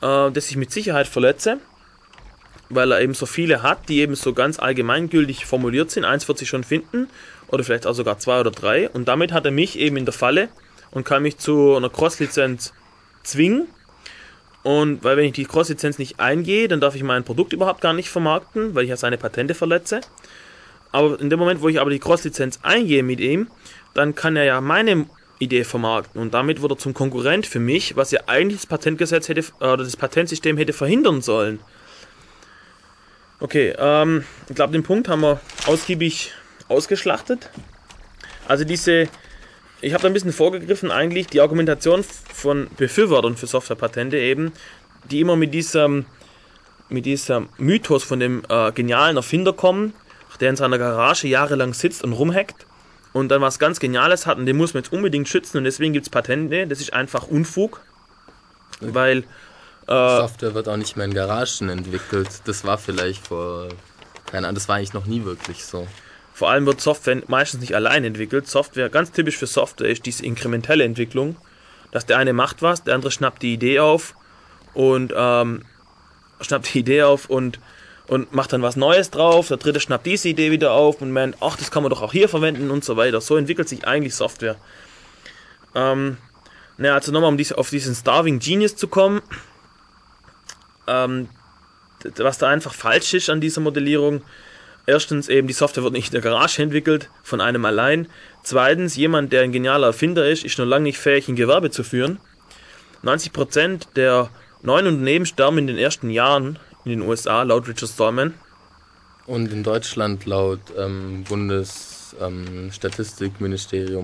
äh, 0.00 0.30
das 0.30 0.50
ich 0.50 0.56
mit 0.56 0.72
Sicherheit 0.72 1.06
verletze 1.06 1.58
weil 2.70 2.92
er 2.92 3.00
eben 3.00 3.14
so 3.14 3.26
viele 3.26 3.62
hat, 3.62 3.88
die 3.88 4.00
eben 4.00 4.14
so 4.14 4.32
ganz 4.32 4.58
allgemeingültig 4.58 5.46
formuliert 5.46 5.90
sind. 5.90 6.04
Eins 6.04 6.28
wird 6.28 6.38
sich 6.38 6.48
schon 6.48 6.64
finden 6.64 7.08
oder 7.48 7.64
vielleicht 7.64 7.86
auch 7.86 7.92
sogar 7.94 8.18
zwei 8.18 8.40
oder 8.40 8.50
drei. 8.50 8.88
Und 8.88 9.08
damit 9.08 9.32
hat 9.32 9.44
er 9.44 9.50
mich 9.50 9.78
eben 9.78 9.96
in 9.96 10.04
der 10.04 10.14
Falle 10.14 10.48
und 10.90 11.04
kann 11.04 11.22
mich 11.22 11.38
zu 11.38 11.76
einer 11.76 11.90
Cross-Lizenz 11.90 12.72
zwingen. 13.22 13.68
Und 14.62 15.04
weil 15.04 15.16
wenn 15.16 15.26
ich 15.26 15.32
die 15.32 15.44
Cross-Lizenz 15.44 15.98
nicht 15.98 16.20
eingehe, 16.20 16.68
dann 16.68 16.80
darf 16.80 16.94
ich 16.94 17.02
mein 17.02 17.24
Produkt 17.24 17.52
überhaupt 17.52 17.80
gar 17.80 17.92
nicht 17.92 18.08
vermarkten, 18.08 18.74
weil 18.74 18.84
ich 18.84 18.90
ja 18.90 18.96
seine 18.96 19.18
Patente 19.18 19.54
verletze. 19.54 20.00
Aber 20.90 21.20
in 21.20 21.28
dem 21.28 21.38
Moment, 21.38 21.60
wo 21.60 21.68
ich 21.68 21.80
aber 21.80 21.90
die 21.90 21.98
Cross-Lizenz 21.98 22.60
eingehe 22.62 23.02
mit 23.02 23.20
ihm, 23.20 23.48
dann 23.92 24.14
kann 24.14 24.36
er 24.36 24.44
ja 24.44 24.60
meine 24.60 25.06
Idee 25.44 25.64
vermarkten 25.64 26.20
und 26.20 26.34
damit 26.34 26.62
wird 26.62 26.72
er 26.72 26.78
zum 26.78 26.94
Konkurrent 26.94 27.46
für 27.46 27.60
mich, 27.60 27.96
was 27.96 28.10
ja 28.10 28.20
eigentlich 28.26 28.60
das 28.60 28.66
Patentgesetz 28.66 29.28
hätte 29.28 29.44
oder 29.58 29.78
das 29.78 29.96
Patentsystem 29.96 30.56
hätte 30.56 30.72
verhindern 30.72 31.22
sollen. 31.22 31.60
Okay, 33.40 33.74
ähm, 33.78 34.24
ich 34.48 34.54
glaube, 34.54 34.72
den 34.72 34.82
Punkt 34.82 35.08
haben 35.08 35.22
wir 35.22 35.40
ausgiebig 35.66 36.32
ausgeschlachtet. 36.68 37.50
Also 38.46 38.64
diese, 38.64 39.08
ich 39.80 39.92
habe 39.92 40.02
da 40.02 40.08
ein 40.08 40.14
bisschen 40.14 40.32
vorgegriffen, 40.32 40.90
eigentlich 40.90 41.26
die 41.26 41.40
Argumentation 41.40 42.04
von 42.32 42.68
Befürwortern 42.76 43.36
für 43.36 43.46
Softwarepatente 43.46 44.18
eben, 44.18 44.52
die 45.10 45.20
immer 45.20 45.36
mit 45.36 45.52
diesem, 45.52 46.06
mit 46.88 47.06
diesem 47.06 47.48
Mythos 47.58 48.04
von 48.04 48.20
dem 48.20 48.42
äh, 48.48 48.72
genialen 48.72 49.16
Erfinder 49.16 49.52
kommen, 49.52 49.94
der 50.40 50.50
in 50.50 50.56
seiner 50.56 50.78
Garage 50.78 51.28
jahrelang 51.28 51.74
sitzt 51.74 52.02
und 52.02 52.12
rumhackt 52.12 52.66
und 53.14 53.28
dann 53.28 53.40
was 53.40 53.58
ganz 53.58 53.80
Geniales 53.80 54.26
hat 54.26 54.36
und 54.36 54.44
den 54.44 54.56
muss 54.56 54.74
man 54.74 54.82
jetzt 54.82 54.92
unbedingt 54.92 55.28
schützen 55.28 55.56
und 55.56 55.64
deswegen 55.64 55.94
gibt 55.94 56.04
es 56.04 56.10
Patente. 56.10 56.66
Das 56.66 56.80
ist 56.80 56.92
einfach 56.92 57.26
Unfug, 57.28 57.80
weil 58.80 59.18
äh, 59.86 60.18
Software 60.18 60.54
wird 60.54 60.68
auch 60.68 60.76
nicht 60.76 60.96
mehr 60.96 61.06
in 61.06 61.14
Garagen 61.14 61.68
entwickelt. 61.70 62.28
Das 62.44 62.64
war 62.64 62.76
vielleicht 62.76 63.28
vor, 63.28 63.68
keine 64.26 64.48
Ahnung, 64.48 64.56
das 64.56 64.68
war 64.68 64.76
eigentlich 64.76 64.94
noch 64.94 65.06
nie 65.06 65.24
wirklich 65.24 65.64
so. 65.64 65.86
Vor 66.34 66.50
allem 66.50 66.66
wird 66.66 66.80
Software 66.80 67.22
meistens 67.28 67.60
nicht 67.60 67.76
allein 67.76 68.02
entwickelt. 68.02 68.48
Software, 68.48 68.90
ganz 68.90 69.12
typisch 69.12 69.38
für 69.38 69.46
Software 69.46 69.88
ist 69.88 70.04
diese 70.04 70.26
inkrementelle 70.26 70.82
Entwicklung, 70.82 71.36
dass 71.92 72.06
der 72.06 72.18
eine 72.18 72.32
macht 72.32 72.62
was, 72.62 72.82
der 72.82 72.96
andere 72.96 73.12
schnappt 73.12 73.42
die 73.42 73.54
Idee 73.54 73.78
auf 73.78 74.16
und 74.74 75.14
ähm, 75.16 75.62
schnappt 76.40 76.74
die 76.74 76.80
Idee 76.80 77.04
auf 77.04 77.30
und, 77.30 77.60
und 78.06 78.32
macht 78.34 78.52
dann 78.52 78.62
was 78.62 78.76
Neues 78.76 79.10
drauf. 79.10 79.48
Der 79.48 79.56
dritte 79.56 79.80
schnappt 79.80 80.06
diese 80.06 80.28
Idee 80.28 80.50
wieder 80.50 80.72
auf 80.72 81.00
und 81.00 81.12
meint, 81.12 81.36
ach, 81.40 81.56
das 81.56 81.70
kann 81.70 81.82
man 81.82 81.90
doch 81.90 82.02
auch 82.02 82.12
hier 82.12 82.28
verwenden 82.28 82.70
und 82.70 82.84
so 82.84 82.96
weiter. 82.96 83.20
So 83.20 83.36
entwickelt 83.36 83.68
sich 83.68 83.86
eigentlich 83.86 84.14
Software. 84.14 84.56
Ähm, 85.74 86.18
naja, 86.76 86.94
also 86.94 87.12
nochmal, 87.12 87.30
um 87.32 87.56
auf 87.56 87.70
diesen 87.70 87.94
Starving 87.94 88.38
Genius 88.38 88.76
zu 88.76 88.88
kommen 88.88 89.22
ähm, 90.86 91.28
was 92.16 92.38
da 92.38 92.48
einfach 92.48 92.74
falsch 92.74 93.14
ist 93.14 93.30
an 93.30 93.40
dieser 93.40 93.60
Modellierung. 93.60 94.22
Erstens 94.86 95.28
eben, 95.28 95.48
die 95.48 95.54
Software 95.54 95.82
wird 95.82 95.94
nicht 95.94 96.08
in 96.08 96.12
der 96.12 96.20
Garage 96.20 96.62
entwickelt, 96.62 97.08
von 97.22 97.40
einem 97.40 97.64
allein. 97.64 98.08
Zweitens, 98.42 98.96
jemand, 98.96 99.32
der 99.32 99.42
ein 99.42 99.52
genialer 99.52 99.88
Erfinder 99.88 100.28
ist, 100.28 100.44
ist 100.44 100.58
noch 100.58 100.66
lange 100.66 100.84
nicht 100.84 100.98
fähig, 100.98 101.28
ein 101.28 101.36
Gewerbe 101.36 101.70
zu 101.70 101.82
führen. 101.82 102.18
90% 103.02 103.94
der 103.96 104.28
neuen 104.62 104.86
Unternehmen 104.86 105.24
sterben 105.24 105.58
in 105.58 105.66
den 105.66 105.78
ersten 105.78 106.10
Jahren 106.10 106.58
in 106.84 106.90
den 106.90 107.02
USA, 107.02 107.42
laut 107.42 107.66
Richard 107.68 107.90
Stallman. 107.90 108.34
Und 109.26 109.52
in 109.52 109.62
Deutschland 109.62 110.26
laut 110.26 110.60
ähm, 110.76 111.24
Bundes 111.26 112.14
ähm, 112.20 112.70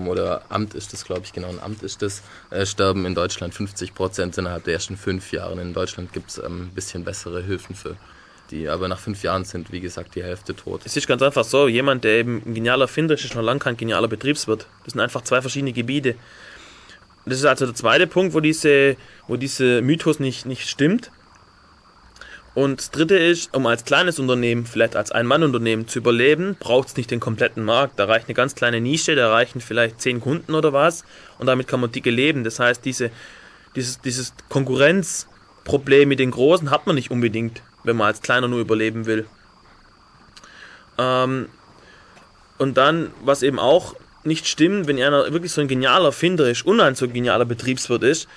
oder 0.07 0.41
Amt 0.49 0.73
ist 0.73 0.93
das, 0.93 1.05
glaube 1.05 1.21
ich, 1.23 1.33
genau, 1.33 1.49
ein 1.49 1.59
Amt 1.59 1.83
ist 1.83 2.01
das, 2.01 2.23
äh, 2.49 2.65
sterben 2.65 3.05
in 3.05 3.13
Deutschland 3.13 3.53
50 3.53 3.93
Prozent 3.93 4.37
innerhalb 4.37 4.63
der 4.63 4.73
ersten 4.73 4.97
fünf 4.97 5.31
Jahre. 5.31 5.61
In 5.61 5.73
Deutschland 5.73 6.11
gibt 6.11 6.31
es 6.31 6.37
ähm, 6.39 6.63
ein 6.63 6.71
bisschen 6.73 7.03
bessere 7.03 7.43
Hilfen 7.43 7.75
für 7.75 7.95
die, 8.49 8.67
aber 8.67 8.87
nach 8.87 8.99
fünf 8.99 9.23
Jahren 9.23 9.45
sind, 9.45 9.71
wie 9.71 9.79
gesagt, 9.79 10.15
die 10.15 10.23
Hälfte 10.23 10.55
tot. 10.55 10.81
Es 10.85 10.97
ist 10.97 11.07
ganz 11.07 11.21
einfach 11.21 11.43
so, 11.45 11.67
jemand, 11.67 12.03
der 12.03 12.19
eben 12.19 12.41
ein 12.45 12.53
genialer 12.53 12.83
Erfinder 12.83 13.13
ist, 13.13 13.23
ist 13.23 13.35
noch 13.35 13.43
lange 13.43 13.59
kein 13.59 13.77
genialer 13.77 14.07
Betriebswirt. 14.07 14.67
Das 14.83 14.93
sind 14.93 15.01
einfach 15.01 15.21
zwei 15.21 15.41
verschiedene 15.41 15.71
Gebiete. 15.71 16.15
Das 17.25 17.37
ist 17.37 17.45
also 17.45 17.65
der 17.67 17.75
zweite 17.75 18.07
Punkt, 18.07 18.33
wo 18.33 18.39
diese, 18.39 18.97
wo 19.27 19.37
diese 19.37 19.81
Mythos 19.81 20.19
nicht, 20.19 20.45
nicht 20.45 20.67
stimmt. 20.67 21.11
Und 22.53 22.79
das 22.79 22.91
dritte 22.91 23.17
ist, 23.17 23.55
um 23.55 23.65
als 23.65 23.85
kleines 23.85 24.19
Unternehmen, 24.19 24.65
vielleicht 24.65 24.97
als 24.97 25.11
Ein-Mann-Unternehmen 25.11 25.87
zu 25.87 25.99
überleben, 25.99 26.57
braucht 26.59 26.89
es 26.89 26.97
nicht 26.97 27.09
den 27.09 27.21
kompletten 27.21 27.63
Markt. 27.63 27.97
Da 27.97 28.05
reicht 28.05 28.27
eine 28.27 28.35
ganz 28.35 28.55
kleine 28.55 28.81
Nische, 28.81 29.15
da 29.15 29.31
reichen 29.31 29.61
vielleicht 29.61 30.01
zehn 30.01 30.19
Kunden 30.19 30.53
oder 30.53 30.73
was 30.73 31.05
und 31.39 31.47
damit 31.47 31.67
kann 31.67 31.79
man 31.79 31.91
dicke 31.91 32.09
leben. 32.09 32.43
Das 32.43 32.59
heißt, 32.59 32.83
diese, 32.83 33.09
dieses, 33.77 34.01
dieses 34.01 34.33
Konkurrenzproblem 34.49 36.09
mit 36.09 36.19
den 36.19 36.31
Großen 36.31 36.71
hat 36.71 36.87
man 36.87 36.95
nicht 36.95 37.09
unbedingt, 37.09 37.61
wenn 37.85 37.95
man 37.95 38.07
als 38.07 38.21
Kleiner 38.21 38.49
nur 38.49 38.59
überleben 38.59 39.05
will. 39.05 39.25
Ähm, 40.97 41.47
und 42.57 42.77
dann, 42.77 43.11
was 43.23 43.43
eben 43.43 43.59
auch 43.59 43.95
nicht 44.25 44.45
stimmt, 44.45 44.87
wenn 44.87 45.01
einer 45.01 45.31
wirklich 45.31 45.53
so 45.53 45.61
ein 45.61 45.69
genialer 45.69 46.07
Erfinder 46.07 46.49
ist 46.49 46.65
und 46.65 46.81
ein 46.81 46.95
so 46.95 47.07
genialer 47.07 47.45
Betriebswirt 47.45 48.03
ist, 48.03 48.27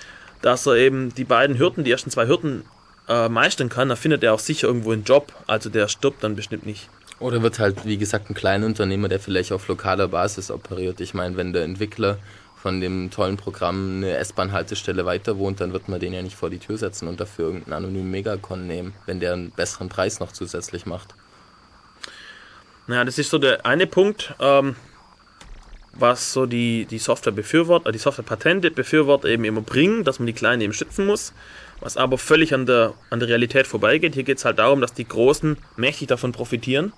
dass 0.41 0.65
er 0.65 0.75
eben 0.75 1.13
die 1.13 1.25
beiden 1.25 1.59
Hürden, 1.59 1.83
die 1.83 1.91
ersten 1.91 2.09
zwei 2.09 2.27
Hürden 2.27 2.63
äh, 3.07 3.29
meistern 3.29 3.69
kann, 3.69 3.89
dann 3.89 3.97
findet 3.97 4.23
er 4.23 4.33
auch 4.33 4.39
sicher 4.39 4.67
irgendwo 4.67 4.91
einen 4.91 5.03
Job. 5.03 5.31
Also 5.47 5.69
der 5.69 5.87
stirbt 5.87 6.23
dann 6.23 6.35
bestimmt 6.35 6.65
nicht. 6.65 6.89
Oder 7.19 7.41
wird 7.41 7.59
halt, 7.59 7.85
wie 7.85 7.97
gesagt, 7.97 8.29
ein 8.29 8.33
kleiner 8.33 8.65
Unternehmer, 8.65 9.07
der 9.07 9.19
vielleicht 9.19 9.51
auf 9.51 9.67
lokaler 9.67 10.09
Basis 10.09 10.51
operiert. 10.51 10.99
Ich 10.99 11.13
meine, 11.13 11.37
wenn 11.37 11.53
der 11.53 11.63
Entwickler 11.63 12.17
von 12.57 12.81
dem 12.81 13.11
tollen 13.11 13.37
Programm 13.37 13.97
eine 13.97 14.17
S-Bahn-Haltestelle 14.17 15.05
weiter 15.05 15.37
wohnt, 15.37 15.61
dann 15.61 15.71
wird 15.71 15.87
man 15.87 15.99
den 15.99 16.13
ja 16.13 16.21
nicht 16.21 16.35
vor 16.35 16.49
die 16.49 16.57
Tür 16.57 16.77
setzen 16.77 17.07
und 17.07 17.19
dafür 17.19 17.45
irgendeinen 17.45 17.73
anonymen 17.73 18.11
Megacon 18.11 18.67
nehmen, 18.67 18.93
wenn 19.05 19.19
der 19.19 19.33
einen 19.33 19.51
besseren 19.51 19.87
Preis 19.87 20.19
noch 20.19 20.31
zusätzlich 20.31 20.85
macht. 20.85 21.13
Naja, 22.87 23.05
das 23.05 23.17
ist 23.17 23.29
so 23.29 23.37
der 23.37 23.65
eine 23.65 23.87
Punkt, 23.87 24.33
ähm, 24.39 24.75
was 25.93 26.33
so 26.33 26.45
die, 26.45 26.85
die 26.85 26.97
Software 26.97 27.33
befürwortet, 27.33 27.93
die 27.95 27.99
Software-Patente 27.99 28.71
befürwortet 28.71 29.31
eben 29.31 29.45
immer 29.45 29.61
bringen, 29.61 30.03
dass 30.03 30.19
man 30.19 30.27
die 30.27 30.33
Kleinen 30.33 30.61
eben 30.61 30.73
schützen 30.73 31.05
muss 31.05 31.33
was 31.85 31.97
aber 31.97 32.17
völlig 32.17 32.51
an 32.51 32.65
der, 32.65 32.95
an 33.11 33.19
der 33.19 33.29
Realität 33.29 33.67
vorbeigeht. 33.67 34.15
Hier 34.15 34.23
geht 34.23 34.39
es 34.39 34.45
halt 34.45 34.57
darum, 34.57 34.81
dass 34.81 34.95
die 34.95 35.07
Großen 35.07 35.55
mächtig 35.77 36.07
davon 36.07 36.31
profitieren. 36.31 36.93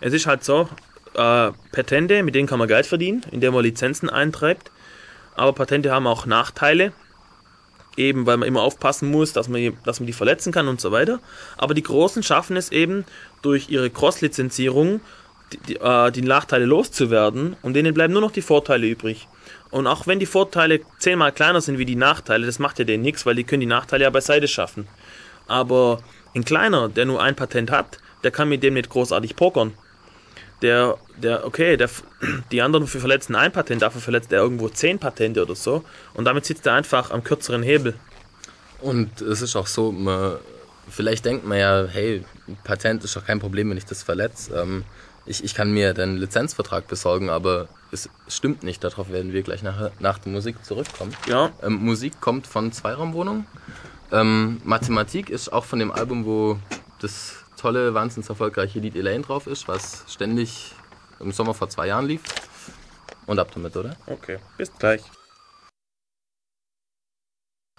Es 0.00 0.12
ist 0.12 0.26
halt 0.26 0.42
so, 0.42 0.68
äh, 1.14 1.52
Patente, 1.70 2.24
mit 2.24 2.34
denen 2.34 2.48
kann 2.48 2.58
man 2.58 2.66
Geld 2.66 2.86
verdienen, 2.86 3.24
indem 3.30 3.54
man 3.54 3.62
Lizenzen 3.62 4.10
eintreibt. 4.10 4.72
Aber 5.36 5.52
Patente 5.52 5.92
haben 5.92 6.08
auch 6.08 6.26
Nachteile. 6.26 6.92
eben 7.96 8.26
weil 8.26 8.38
man 8.38 8.48
immer 8.48 8.62
aufpassen 8.62 9.10
muss, 9.10 9.32
dass 9.32 9.48
man, 9.48 9.76
dass 9.84 10.00
man 10.00 10.08
die 10.08 10.12
verletzen 10.12 10.50
kann 10.50 10.66
und 10.66 10.80
so 10.80 10.90
weiter. 10.90 11.20
Aber 11.56 11.74
die 11.74 11.82
Großen 11.82 12.24
schaffen 12.24 12.56
es 12.56 12.72
eben 12.72 13.04
durch 13.42 13.68
ihre 13.68 13.90
Cross-Lizenzierung, 13.90 15.00
die, 15.52 15.58
die, 15.58 15.76
äh, 15.76 16.10
die 16.10 16.22
Nachteile 16.22 16.64
loszuwerden 16.64 17.54
und 17.62 17.74
denen 17.74 17.94
bleiben 17.94 18.12
nur 18.12 18.22
noch 18.22 18.32
die 18.32 18.42
Vorteile 18.42 18.88
übrig. 18.88 19.28
Und 19.72 19.86
auch 19.86 20.06
wenn 20.06 20.20
die 20.20 20.26
Vorteile 20.26 20.80
zehnmal 20.98 21.32
kleiner 21.32 21.62
sind 21.62 21.78
wie 21.78 21.86
die 21.86 21.96
Nachteile, 21.96 22.44
das 22.44 22.58
macht 22.58 22.78
ja 22.78 22.84
denen 22.84 23.02
nichts, 23.02 23.24
weil 23.24 23.34
die 23.34 23.42
können 23.42 23.60
die 23.60 23.66
Nachteile 23.66 24.04
ja 24.04 24.10
beiseite 24.10 24.46
schaffen. 24.46 24.86
Aber 25.48 26.02
ein 26.34 26.44
kleiner, 26.44 26.90
der 26.90 27.06
nur 27.06 27.22
ein 27.22 27.34
Patent 27.34 27.70
hat, 27.70 27.98
der 28.22 28.30
kann 28.30 28.50
mit 28.50 28.62
dem 28.62 28.74
nicht 28.74 28.90
großartig 28.90 29.34
pokern. 29.34 29.72
Der, 30.60 30.98
der, 31.16 31.46
okay, 31.46 31.78
der, 31.78 31.88
die 32.52 32.60
anderen 32.60 32.86
verletzen 32.86 33.34
ein 33.34 33.50
Patent, 33.50 33.80
dafür 33.80 34.02
verletzt 34.02 34.30
er 34.30 34.42
irgendwo 34.42 34.68
zehn 34.68 34.98
Patente 34.98 35.42
oder 35.42 35.56
so. 35.56 35.82
Und 36.12 36.26
damit 36.26 36.44
sitzt 36.44 36.66
er 36.66 36.74
einfach 36.74 37.10
am 37.10 37.24
kürzeren 37.24 37.62
Hebel. 37.62 37.94
Und 38.82 39.22
es 39.22 39.40
ist 39.40 39.56
auch 39.56 39.66
so, 39.66 39.90
man, 39.90 40.36
vielleicht 40.90 41.24
denkt 41.24 41.46
man 41.46 41.58
ja, 41.58 41.86
hey, 41.90 42.26
Patent 42.62 43.04
ist 43.04 43.16
doch 43.16 43.24
kein 43.24 43.40
Problem, 43.40 43.70
wenn 43.70 43.78
ich 43.78 43.86
das 43.86 44.02
verletze. 44.02 44.54
Ähm, 44.54 44.84
ich, 45.24 45.44
ich 45.44 45.54
kann 45.54 45.72
mir 45.72 45.94
den 45.94 46.16
Lizenzvertrag 46.16 46.88
besorgen, 46.88 47.30
aber 47.30 47.68
es 47.90 48.08
stimmt 48.28 48.62
nicht. 48.62 48.82
Darauf 48.82 49.10
werden 49.10 49.32
wir 49.32 49.42
gleich 49.42 49.62
nach, 49.62 49.90
nach 50.00 50.18
der 50.18 50.32
Musik 50.32 50.64
zurückkommen. 50.64 51.14
Ja. 51.26 51.50
Ähm, 51.62 51.84
Musik 51.84 52.20
kommt 52.20 52.46
von 52.46 52.72
Zweiraumwohnung. 52.72 53.46
Ähm, 54.10 54.60
Mathematik 54.64 55.30
ist 55.30 55.52
auch 55.52 55.64
von 55.64 55.78
dem 55.78 55.92
Album, 55.92 56.24
wo 56.24 56.58
das 57.00 57.36
tolle, 57.56 57.94
wahnsinnig 57.94 58.28
erfolgreiche 58.28 58.80
Lied 58.80 58.96
Elaine 58.96 59.22
drauf 59.22 59.46
ist, 59.46 59.68
was 59.68 60.04
ständig 60.08 60.72
im 61.20 61.32
Sommer 61.32 61.54
vor 61.54 61.68
zwei 61.68 61.86
Jahren 61.86 62.06
lief. 62.06 62.22
Und 63.26 63.38
ab 63.38 63.50
damit, 63.54 63.76
oder? 63.76 63.96
Okay, 64.06 64.38
bis 64.58 64.72
gleich. 64.76 65.02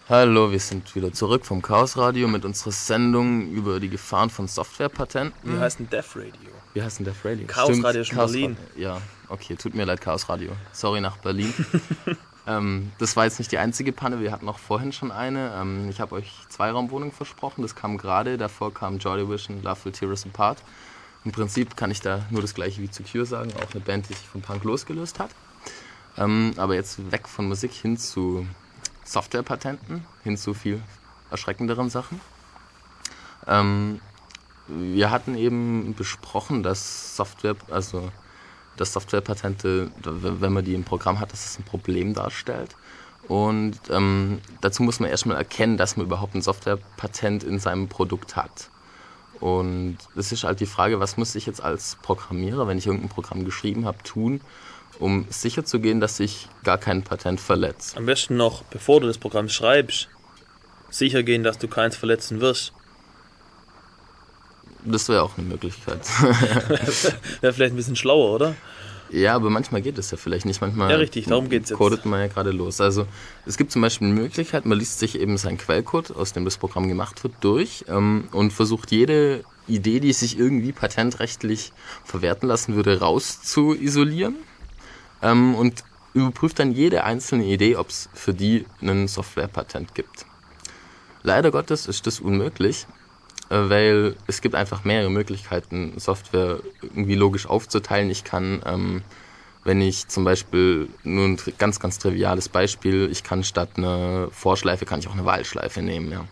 Hallo, 0.09 0.51
wir 0.51 0.59
sind 0.59 0.93
wieder 0.95 1.13
zurück 1.13 1.45
vom 1.45 1.61
Chaos 1.61 1.95
Radio 1.95 2.27
mit 2.27 2.43
unserer 2.43 2.73
Sendung 2.73 3.49
über 3.51 3.79
die 3.79 3.87
Gefahren 3.87 4.29
von 4.29 4.49
Softwarepatenten. 4.49 5.33
Wie 5.43 5.57
heißt 5.57 5.79
denn 5.79 5.89
Death 5.89 6.17
Radio? 6.17 6.51
Wie 6.73 6.83
heißt 6.83 6.99
denn 6.99 7.05
Death 7.05 7.23
Radio? 7.23 7.47
Chaos 7.47 7.81
Radio 7.81 8.01
ist 8.01 8.11
in 8.11 8.17
Chaos 8.17 8.31
Berlin. 8.33 8.57
Radio. 8.71 8.83
Ja, 8.83 9.01
okay, 9.29 9.55
tut 9.55 9.73
mir 9.73 9.85
leid, 9.85 10.01
Chaos 10.01 10.27
Radio. 10.27 10.51
Sorry 10.73 10.99
nach 10.99 11.15
Berlin. 11.19 11.53
ähm, 12.47 12.91
das 12.99 13.15
war 13.15 13.23
jetzt 13.23 13.39
nicht 13.39 13.53
die 13.53 13.57
einzige 13.59 13.93
Panne, 13.93 14.19
wir 14.19 14.33
hatten 14.33 14.49
auch 14.49 14.59
vorhin 14.59 14.91
schon 14.91 15.09
eine. 15.09 15.53
Ähm, 15.55 15.87
ich 15.89 16.01
habe 16.01 16.15
euch 16.15 16.33
Zweiraumwohnung 16.49 17.13
versprochen, 17.13 17.61
das 17.61 17.73
kam 17.73 17.97
gerade. 17.97 18.37
Davor 18.37 18.73
kam 18.73 18.97
Joy 18.97 19.19
Division, 19.19 19.63
Love 19.63 19.85
Will 19.85 19.93
Tear 19.93 20.09
Us 20.09 20.25
Apart. 20.25 20.57
Im 21.23 21.31
Prinzip 21.31 21.77
kann 21.77 21.91
ich 21.91 22.01
da 22.01 22.25
nur 22.29 22.41
das 22.41 22.53
gleiche 22.53 22.81
wie 22.81 22.91
zu 22.91 23.03
Cure 23.03 23.25
sagen, 23.25 23.53
auch 23.53 23.73
eine 23.73 23.79
Band, 23.79 24.09
die 24.09 24.15
sich 24.15 24.27
vom 24.27 24.41
Punk 24.41 24.65
losgelöst 24.65 25.19
hat. 25.19 25.29
Ähm, 26.17 26.51
aber 26.57 26.75
jetzt 26.75 27.09
weg 27.09 27.29
von 27.29 27.47
Musik 27.47 27.71
hin 27.71 27.97
zu 27.97 28.45
Softwarepatenten, 29.03 30.05
hin 30.23 30.37
zu 30.37 30.53
viel 30.53 30.81
erschreckenderen 31.31 31.89
Sachen. 31.89 32.21
Ähm, 33.47 33.99
wir 34.67 35.11
hatten 35.11 35.35
eben 35.35 35.93
besprochen, 35.95 36.63
dass 36.63 37.15
Software, 37.15 37.55
also 37.69 38.11
dass 38.77 38.93
Softwarepatente, 38.93 39.91
wenn 40.03 40.53
man 40.53 40.63
die 40.63 40.73
im 40.73 40.83
Programm 40.83 41.19
hat, 41.19 41.31
dass 41.31 41.45
es 41.45 41.59
ein 41.59 41.63
Problem 41.63 42.13
darstellt. 42.13 42.75
Und 43.27 43.79
ähm, 43.89 44.39
dazu 44.61 44.83
muss 44.83 44.99
man 44.99 45.09
erstmal 45.09 45.37
erkennen, 45.37 45.77
dass 45.77 45.95
man 45.95 46.05
überhaupt 46.05 46.35
ein 46.35 46.41
Softwarepatent 46.41 47.43
in 47.43 47.59
seinem 47.59 47.87
Produkt 47.87 48.35
hat. 48.35 48.69
Und 49.39 49.97
das 50.15 50.31
ist 50.31 50.43
halt 50.43 50.59
die 50.59 50.65
Frage, 50.65 50.99
was 50.99 51.17
muss 51.17 51.35
ich 51.35 51.45
jetzt 51.45 51.61
als 51.61 51.97
Programmierer, 52.01 52.67
wenn 52.67 52.77
ich 52.77 52.87
irgendein 52.87 53.09
Programm 53.09 53.45
geschrieben 53.45 53.85
habe, 53.85 54.01
tun, 54.03 54.41
um 54.99 55.25
sicherzugehen, 55.29 55.99
dass 55.99 56.19
ich 56.19 56.47
gar 56.63 56.77
kein 56.77 57.03
Patent 57.03 57.39
verletze. 57.39 57.97
Am 57.97 58.05
besten 58.05 58.37
noch, 58.37 58.63
bevor 58.63 59.01
du 59.01 59.07
das 59.07 59.17
Programm 59.17 59.49
schreibst, 59.49 60.09
sicher 60.89 61.23
gehen, 61.23 61.43
dass 61.43 61.57
du 61.57 61.67
keins 61.67 61.95
verletzen 61.95 62.41
wirst. 62.41 62.73
Das 64.85 65.07
wäre 65.09 65.23
auch 65.23 65.37
eine 65.37 65.47
Möglichkeit. 65.47 66.01
Wäre 67.41 67.53
vielleicht 67.53 67.73
ein 67.73 67.77
bisschen 67.77 67.95
schlauer, 67.95 68.33
oder? 68.33 68.55
Ja, 69.09 69.35
aber 69.35 69.49
manchmal 69.49 69.81
geht 69.81 69.97
es 69.97 70.11
ja 70.11 70.17
vielleicht 70.17 70.45
nicht. 70.45 70.59
Manchmal 70.59 70.89
Ja, 70.89 70.97
richtig, 70.97 71.27
darum 71.27 71.49
geht's 71.49 71.69
jetzt. 71.69 71.77
codet 71.77 72.05
man 72.05 72.19
ja 72.19 72.27
gerade 72.27 72.51
los. 72.51 72.81
Also 72.81 73.05
es 73.45 73.57
gibt 73.57 73.71
zum 73.71 73.81
Beispiel 73.81 74.07
eine 74.07 74.19
Möglichkeit, 74.19 74.65
man 74.65 74.77
liest 74.77 74.99
sich 74.99 75.19
eben 75.19 75.37
seinen 75.37 75.57
Quellcode, 75.57 76.15
aus 76.15 76.33
dem 76.33 76.45
das 76.45 76.57
Programm 76.57 76.87
gemacht 76.87 77.23
wird, 77.23 77.35
durch 77.41 77.85
ähm, 77.87 78.27
und 78.31 78.51
versucht 78.51 78.91
jede 78.91 79.45
Idee, 79.67 79.99
die 79.99 80.11
sich 80.13 80.37
irgendwie 80.37 80.73
patentrechtlich 80.73 81.71
verwerten 82.03 82.47
lassen 82.47 82.75
würde, 82.75 82.99
raus 82.99 83.41
zu 83.41 83.73
isolieren 83.73 84.35
ähm, 85.23 85.55
und 85.55 85.83
überprüft 86.13 86.59
dann 86.59 86.71
jede 86.71 87.03
einzelne 87.03 87.45
Idee, 87.45 87.75
ob 87.75 87.89
es 87.89 88.09
für 88.13 88.33
die 88.33 88.65
einen 88.81 89.07
Softwarepatent 89.07 89.95
gibt. 89.95 90.25
Leider 91.23 91.49
Gottes 91.51 91.87
ist 91.87 92.05
das 92.05 92.19
unmöglich, 92.19 92.85
äh, 93.49 93.55
weil 93.55 94.15
es 94.27 94.41
gibt 94.41 94.53
einfach 94.53 94.83
mehrere 94.83 95.09
Möglichkeiten, 95.09 95.93
Software 95.97 96.59
irgendwie 96.81 97.15
logisch 97.15 97.47
aufzuteilen. 97.47 98.11
Ich 98.11 98.23
kann, 98.23 98.61
ähm, 98.65 99.01
wenn 99.63 99.81
ich 99.81 100.07
zum 100.09 100.25
Beispiel 100.25 100.89
nur 101.03 101.25
ein 101.25 101.37
ganz, 101.57 101.79
ganz 101.79 101.97
triviales 101.97 102.49
Beispiel, 102.49 103.09
ich 103.09 103.23
kann 103.23 103.43
statt 103.43 103.69
einer 103.77 104.27
Vorschleife, 104.31 104.85
kann 104.85 104.99
ich 104.99 105.07
auch 105.07 105.13
eine 105.13 105.25
Wahlschleife 105.25 105.81
nehmen, 105.81 106.11
ja. 106.11 106.25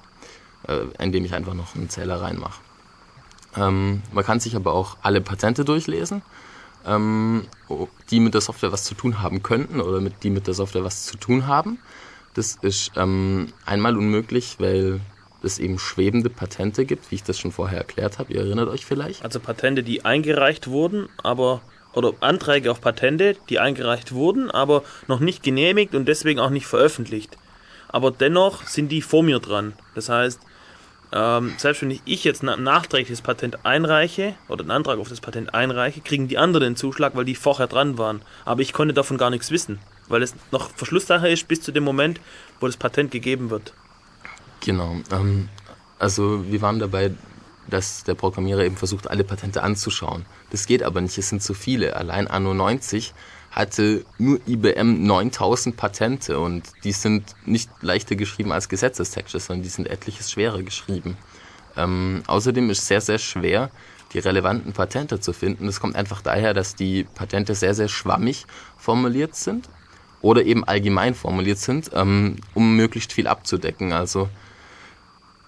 Äh, 0.67 0.85
indem 1.03 1.25
ich 1.25 1.33
einfach 1.33 1.55
noch 1.55 1.75
einen 1.75 1.89
Zähler 1.89 2.21
reinmache. 2.21 2.61
Ähm, 3.57 4.03
man 4.11 4.23
kann 4.23 4.39
sich 4.39 4.55
aber 4.55 4.73
auch 4.73 4.97
alle 5.01 5.21
Patente 5.21 5.65
durchlesen, 5.65 6.21
ähm, 6.85 7.47
die 8.09 8.19
mit 8.19 8.33
der 8.33 8.41
Software 8.41 8.71
was 8.71 8.83
zu 8.83 8.95
tun 8.95 9.21
haben 9.21 9.43
könnten 9.43 9.81
oder 9.81 10.01
mit, 10.01 10.23
die 10.23 10.29
mit 10.29 10.47
der 10.47 10.53
Software 10.53 10.83
was 10.83 11.05
zu 11.05 11.17
tun 11.17 11.47
haben. 11.47 11.79
Das 12.33 12.57
ist 12.61 12.91
ähm, 12.95 13.47
einmal 13.65 13.97
unmöglich, 13.97 14.55
weil 14.59 15.01
es 15.43 15.59
eben 15.59 15.79
schwebende 15.79 16.29
Patente 16.29 16.85
gibt, 16.85 17.11
wie 17.11 17.15
ich 17.15 17.23
das 17.23 17.39
schon 17.39 17.51
vorher 17.51 17.79
erklärt 17.79 18.19
habe. 18.19 18.33
Ihr 18.33 18.41
erinnert 18.41 18.69
euch 18.69 18.85
vielleicht? 18.85 19.23
Also 19.23 19.39
Patente, 19.39 19.83
die 19.83 20.05
eingereicht 20.05 20.67
wurden, 20.67 21.09
aber 21.23 21.61
oder 21.93 22.13
Anträge 22.21 22.71
auf 22.71 22.79
Patente, 22.79 23.35
die 23.49 23.59
eingereicht 23.59 24.13
wurden, 24.13 24.49
aber 24.49 24.83
noch 25.07 25.19
nicht 25.19 25.43
genehmigt 25.43 25.93
und 25.93 26.05
deswegen 26.07 26.39
auch 26.39 26.49
nicht 26.49 26.65
veröffentlicht. 26.65 27.37
Aber 27.89 28.11
dennoch 28.11 28.63
sind 28.63 28.89
die 28.89 29.01
vor 29.01 29.23
mir 29.23 29.39
dran. 29.39 29.73
Das 29.95 30.07
heißt, 30.07 30.39
ähm, 31.13 31.53
selbst 31.57 31.81
wenn 31.81 31.99
ich 32.05 32.23
jetzt 32.23 32.43
na- 32.43 32.55
nachträglich 32.55 33.09
das 33.09 33.21
Patent 33.21 33.65
einreiche 33.65 34.35
oder 34.47 34.61
einen 34.61 34.71
Antrag 34.71 34.97
auf 34.99 35.09
das 35.09 35.19
Patent 35.21 35.53
einreiche, 35.53 36.01
kriegen 36.01 36.27
die 36.27 36.37
anderen 36.37 36.63
den 36.63 36.75
Zuschlag, 36.75 37.15
weil 37.15 37.25
die 37.25 37.35
vorher 37.35 37.67
dran 37.67 37.97
waren. 37.97 38.21
Aber 38.45 38.61
ich 38.61 38.71
konnte 38.73 38.93
davon 38.93 39.17
gar 39.17 39.29
nichts 39.29 39.51
wissen, 39.51 39.79
weil 40.07 40.23
es 40.23 40.35
noch 40.51 40.69
Verschlusssache 40.71 41.27
ist 41.29 41.47
bis 41.47 41.61
zu 41.61 41.71
dem 41.71 41.83
Moment, 41.83 42.21
wo 42.59 42.67
das 42.67 42.77
Patent 42.77 43.11
gegeben 43.11 43.49
wird. 43.49 43.73
Genau. 44.61 44.95
Ähm, 45.11 45.49
also 45.99 46.45
wir 46.49 46.61
waren 46.61 46.79
dabei, 46.79 47.11
dass 47.69 48.03
der 48.03 48.15
Programmierer 48.15 48.63
eben 48.63 48.77
versucht, 48.77 49.09
alle 49.09 49.23
Patente 49.23 49.63
anzuschauen. 49.63 50.25
Das 50.49 50.65
geht 50.65 50.83
aber 50.83 51.01
nicht, 51.01 51.17
es 51.17 51.29
sind 51.29 51.43
zu 51.43 51.53
viele. 51.53 51.95
Allein 51.95 52.27
Anno 52.27 52.53
90 52.53 53.13
hatte 53.51 54.05
nur 54.17 54.39
IBM 54.47 55.05
9000 55.05 55.75
Patente 55.75 56.39
und 56.39 56.63
die 56.83 56.93
sind 56.93 57.35
nicht 57.45 57.69
leichter 57.81 58.15
geschrieben 58.15 58.51
als 58.51 58.69
Gesetzestexte, 58.69 59.39
sondern 59.39 59.63
die 59.63 59.69
sind 59.69 59.87
etliches 59.87 60.31
schwerer 60.31 60.63
geschrieben. 60.63 61.17
Ähm, 61.75 62.23
außerdem 62.27 62.69
ist 62.69 62.87
sehr, 62.87 63.01
sehr 63.01 63.19
schwer, 63.19 63.69
die 64.13 64.19
relevanten 64.19 64.73
Patente 64.73 65.19
zu 65.19 65.33
finden. 65.33 65.65
Das 65.65 65.79
kommt 65.79 65.95
einfach 65.95 66.21
daher, 66.21 66.53
dass 66.53 66.75
die 66.75 67.03
Patente 67.03 67.55
sehr, 67.55 67.73
sehr 67.73 67.87
schwammig 67.87 68.45
formuliert 68.77 69.35
sind 69.35 69.69
oder 70.21 70.43
eben 70.43 70.63
allgemein 70.63 71.13
formuliert 71.13 71.57
sind, 71.57 71.91
ähm, 71.93 72.37
um 72.53 72.75
möglichst 72.75 73.11
viel 73.13 73.27
abzudecken. 73.27 73.91
Also 73.91 74.29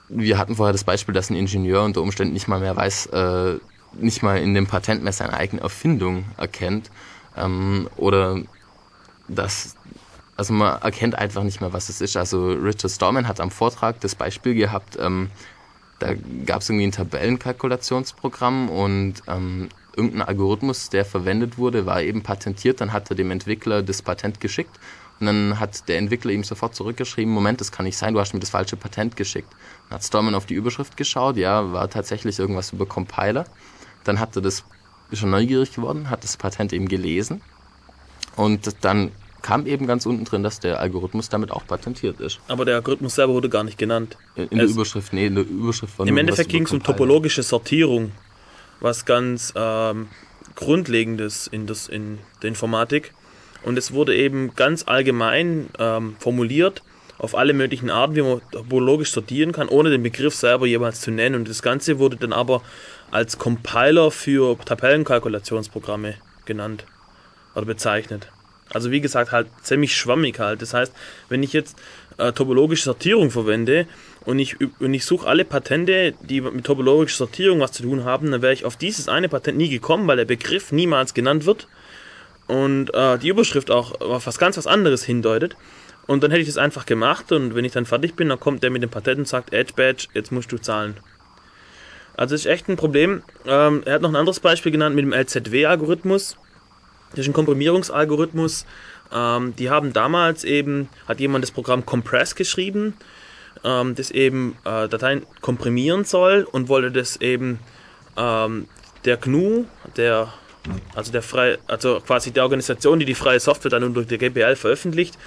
wir 0.09 0.37
hatten 0.37 0.55
vorher 0.55 0.73
das 0.73 0.83
Beispiel, 0.83 1.13
dass 1.13 1.29
ein 1.29 1.35
Ingenieur 1.35 1.83
unter 1.83 2.01
Umständen 2.01 2.33
nicht 2.33 2.47
mal 2.47 2.59
mehr 2.59 2.75
weiß, 2.75 3.07
äh, 3.07 3.55
nicht 3.93 4.23
mal 4.23 4.37
in 4.37 4.53
dem 4.53 4.67
Patent 4.67 5.03
mehr 5.03 5.13
seine 5.13 5.33
eigene 5.33 5.61
Erfindung 5.61 6.25
erkennt. 6.37 6.89
Ähm, 7.35 7.89
oder 7.97 8.41
dass, 9.27 9.75
also 10.35 10.53
man 10.53 10.81
erkennt 10.81 11.15
einfach 11.15 11.43
nicht 11.43 11.61
mehr, 11.61 11.73
was 11.73 11.89
es 11.89 12.01
ist. 12.01 12.17
Also 12.17 12.51
Richard 12.51 12.91
Stallman 12.91 13.27
hat 13.27 13.39
am 13.39 13.51
Vortrag 13.51 13.99
das 14.01 14.15
Beispiel 14.15 14.55
gehabt, 14.55 14.97
ähm, 14.99 15.29
da 15.99 16.15
gab 16.45 16.61
es 16.61 16.69
irgendwie 16.69 16.87
ein 16.87 16.91
Tabellenkalkulationsprogramm 16.91 18.69
und 18.69 19.15
ähm, 19.27 19.69
irgendein 19.95 20.23
Algorithmus, 20.23 20.89
der 20.89 21.05
verwendet 21.05 21.57
wurde, 21.57 21.85
war 21.85 22.01
eben 22.01 22.23
patentiert. 22.23 22.81
Dann 22.81 22.91
hat 22.91 23.09
er 23.09 23.15
dem 23.15 23.31
Entwickler 23.31 23.83
das 23.83 24.01
Patent 24.01 24.39
geschickt 24.39 24.77
und 25.19 25.27
dann 25.27 25.59
hat 25.59 25.87
der 25.87 25.99
Entwickler 25.99 26.31
ihm 26.31 26.43
sofort 26.43 26.75
zurückgeschrieben, 26.75 27.33
Moment, 27.33 27.61
das 27.61 27.71
kann 27.71 27.85
nicht 27.85 27.97
sein, 27.97 28.13
du 28.13 28.19
hast 28.19 28.33
mir 28.33 28.39
das 28.39 28.49
falsche 28.49 28.75
Patent 28.75 29.15
geschickt. 29.15 29.49
Dann 29.87 29.95
hat 29.95 30.03
Stallman 30.03 30.35
auf 30.35 30.45
die 30.45 30.55
Überschrift 30.55 30.97
geschaut, 30.97 31.37
ja, 31.37 31.71
war 31.71 31.89
tatsächlich 31.89 32.39
irgendwas 32.39 32.73
über 32.73 32.85
Compiler. 32.85 33.45
Dann 34.03 34.19
hat 34.19 34.35
er 34.35 34.41
das, 34.41 34.65
ist 35.13 35.19
schon 35.19 35.29
neugierig 35.29 35.73
geworden, 35.73 36.09
hat 36.09 36.23
das 36.23 36.35
Patent 36.37 36.73
eben 36.73 36.87
gelesen 36.87 37.41
und 38.35 38.69
dann 38.81 39.11
kam 39.41 39.67
eben 39.67 39.85
ganz 39.85 40.05
unten 40.05 40.23
drin, 40.25 40.41
dass 40.41 40.59
der 40.59 40.79
Algorithmus 40.79 41.29
damit 41.29 41.51
auch 41.51 41.67
patentiert 41.67 42.19
ist. 42.19 42.39
Aber 42.47 42.65
der 42.65 42.75
Algorithmus 42.75 43.15
selber 43.15 43.33
wurde 43.33 43.49
gar 43.49 43.63
nicht 43.63 43.77
genannt. 43.77 44.17
In 44.35 44.47
in 44.47 44.57
der 44.57 44.67
Überschrift, 44.67 45.13
nee, 45.13 45.27
in 45.27 45.35
der 45.35 45.45
Überschrift 45.45 45.99
war 45.99 46.07
Im 46.07 46.17
Endeffekt 46.17 46.49
ging 46.49 46.65
es 46.65 46.71
um 46.71 46.81
topologische 46.81 47.43
Sortierung, 47.43 48.11
was 48.79 49.05
ganz 49.05 49.53
ähm, 49.55 50.07
Grundlegendes 50.55 51.47
in, 51.47 51.67
das, 51.67 51.89
in 51.89 52.19
der 52.41 52.49
Informatik. 52.49 53.13
Und 53.63 53.77
es 53.77 53.91
wurde 53.93 54.15
eben 54.15 54.55
ganz 54.55 54.83
allgemein 54.87 55.67
ähm, 55.77 56.15
formuliert 56.19 56.81
auf 57.17 57.35
alle 57.35 57.53
möglichen 57.53 57.89
Arten, 57.89 58.15
wie 58.15 58.21
man 58.21 58.41
topologisch 58.51 59.11
sortieren 59.11 59.51
kann, 59.51 59.69
ohne 59.69 59.89
den 59.89 60.03
Begriff 60.03 60.35
selber 60.35 60.65
jemals 60.65 61.01
zu 61.01 61.11
nennen. 61.11 61.35
Und 61.35 61.49
das 61.49 61.61
Ganze 61.61 61.99
wurde 61.99 62.17
dann 62.17 62.33
aber 62.33 62.61
als 63.13 63.37
Compiler 63.37 64.09
für 64.09 64.57
Tabellenkalkulationsprogramme 64.65 66.15
genannt 66.45 66.85
oder 67.53 67.65
bezeichnet. 67.65 68.31
Also 68.71 68.89
wie 68.89 69.01
gesagt, 69.01 69.31
halt 69.31 69.47
ziemlich 69.61 69.95
schwammig 69.95 70.39
halt. 70.39 70.63
Das 70.63 70.73
heißt, 70.73 70.91
wenn 71.29 71.43
ich 71.43 71.53
jetzt 71.53 71.77
äh, 72.17 72.31
topologische 72.31 72.85
Sortierung 72.85 73.29
verwende 73.29 73.85
und 74.25 74.39
ich, 74.39 74.57
und 74.79 74.93
ich 74.95 75.05
suche 75.05 75.27
alle 75.27 75.45
Patente, 75.45 76.15
die 76.21 76.41
mit 76.41 76.65
topologischer 76.65 77.17
Sortierung 77.17 77.59
was 77.59 77.71
zu 77.71 77.83
tun 77.83 78.03
haben, 78.03 78.31
dann 78.31 78.41
wäre 78.41 78.53
ich 78.53 78.65
auf 78.65 78.77
dieses 78.77 79.07
eine 79.07 79.29
Patent 79.29 79.59
nie 79.59 79.69
gekommen, 79.69 80.07
weil 80.07 80.17
der 80.17 80.25
Begriff 80.25 80.71
niemals 80.71 81.13
genannt 81.13 81.45
wird 81.45 81.67
und 82.47 82.91
äh, 82.95 83.19
die 83.19 83.29
Überschrift 83.29 83.69
auch 83.69 84.01
auf 84.01 84.25
was 84.25 84.39
ganz 84.39 84.57
was 84.57 84.65
anderes 84.65 85.03
hindeutet. 85.03 85.55
Und 86.07 86.23
dann 86.23 86.31
hätte 86.31 86.41
ich 86.41 86.47
das 86.47 86.57
einfach 86.57 86.87
gemacht 86.87 87.31
und 87.31 87.53
wenn 87.53 87.63
ich 87.63 87.73
dann 87.73 87.85
fertig 87.85 88.15
bin, 88.15 88.29
dann 88.29 88.39
kommt 88.39 88.63
der 88.63 88.71
mit 88.71 88.81
dem 88.81 88.89
Patent 88.89 89.19
und 89.19 89.27
sagt, 89.27 89.53
Edge 89.53 89.73
Badge, 89.75 90.07
jetzt 90.15 90.31
musst 90.31 90.51
du 90.51 90.57
zahlen. 90.57 90.97
Also 92.15 92.35
ist 92.35 92.45
echt 92.45 92.69
ein 92.69 92.75
Problem. 92.75 93.23
Ähm, 93.45 93.83
er 93.85 93.95
hat 93.95 94.01
noch 94.01 94.09
ein 94.09 94.15
anderes 94.15 94.39
Beispiel 94.39 94.71
genannt 94.71 94.95
mit 94.95 95.03
dem 95.03 95.13
LZW-Algorithmus. 95.13 96.37
Das 97.11 97.19
ist 97.19 97.27
ein 97.27 97.33
Komprimierungsalgorithmus. 97.33 98.65
Ähm, 99.11 99.55
die 99.55 99.69
haben 99.69 99.93
damals 99.93 100.43
eben, 100.43 100.89
hat 101.07 101.19
jemand 101.19 101.43
das 101.43 101.51
Programm 101.51 101.85
Compress 101.85 102.35
geschrieben, 102.35 102.95
ähm, 103.63 103.95
das 103.95 104.11
eben 104.11 104.57
äh, 104.65 104.87
Dateien 104.87 105.25
komprimieren 105.41 106.05
soll 106.05 106.47
und 106.51 106.69
wollte 106.69 106.91
das 106.91 107.17
eben 107.17 107.59
ähm, 108.17 108.67
der 109.05 109.17
GNU, 109.17 109.65
der 109.97 110.33
also 110.95 111.11
der 111.11 111.21
frei, 111.21 111.57
also 111.67 111.99
quasi 111.99 112.31
der 112.31 112.43
Organisation, 112.43 112.99
die 112.99 113.05
die 113.05 113.15
freie 113.15 113.39
Software 113.39 113.71
dann 113.71 113.83
unter 113.83 114.03
der 114.03 114.17
GPL 114.17 114.55
veröffentlicht, 114.55 115.17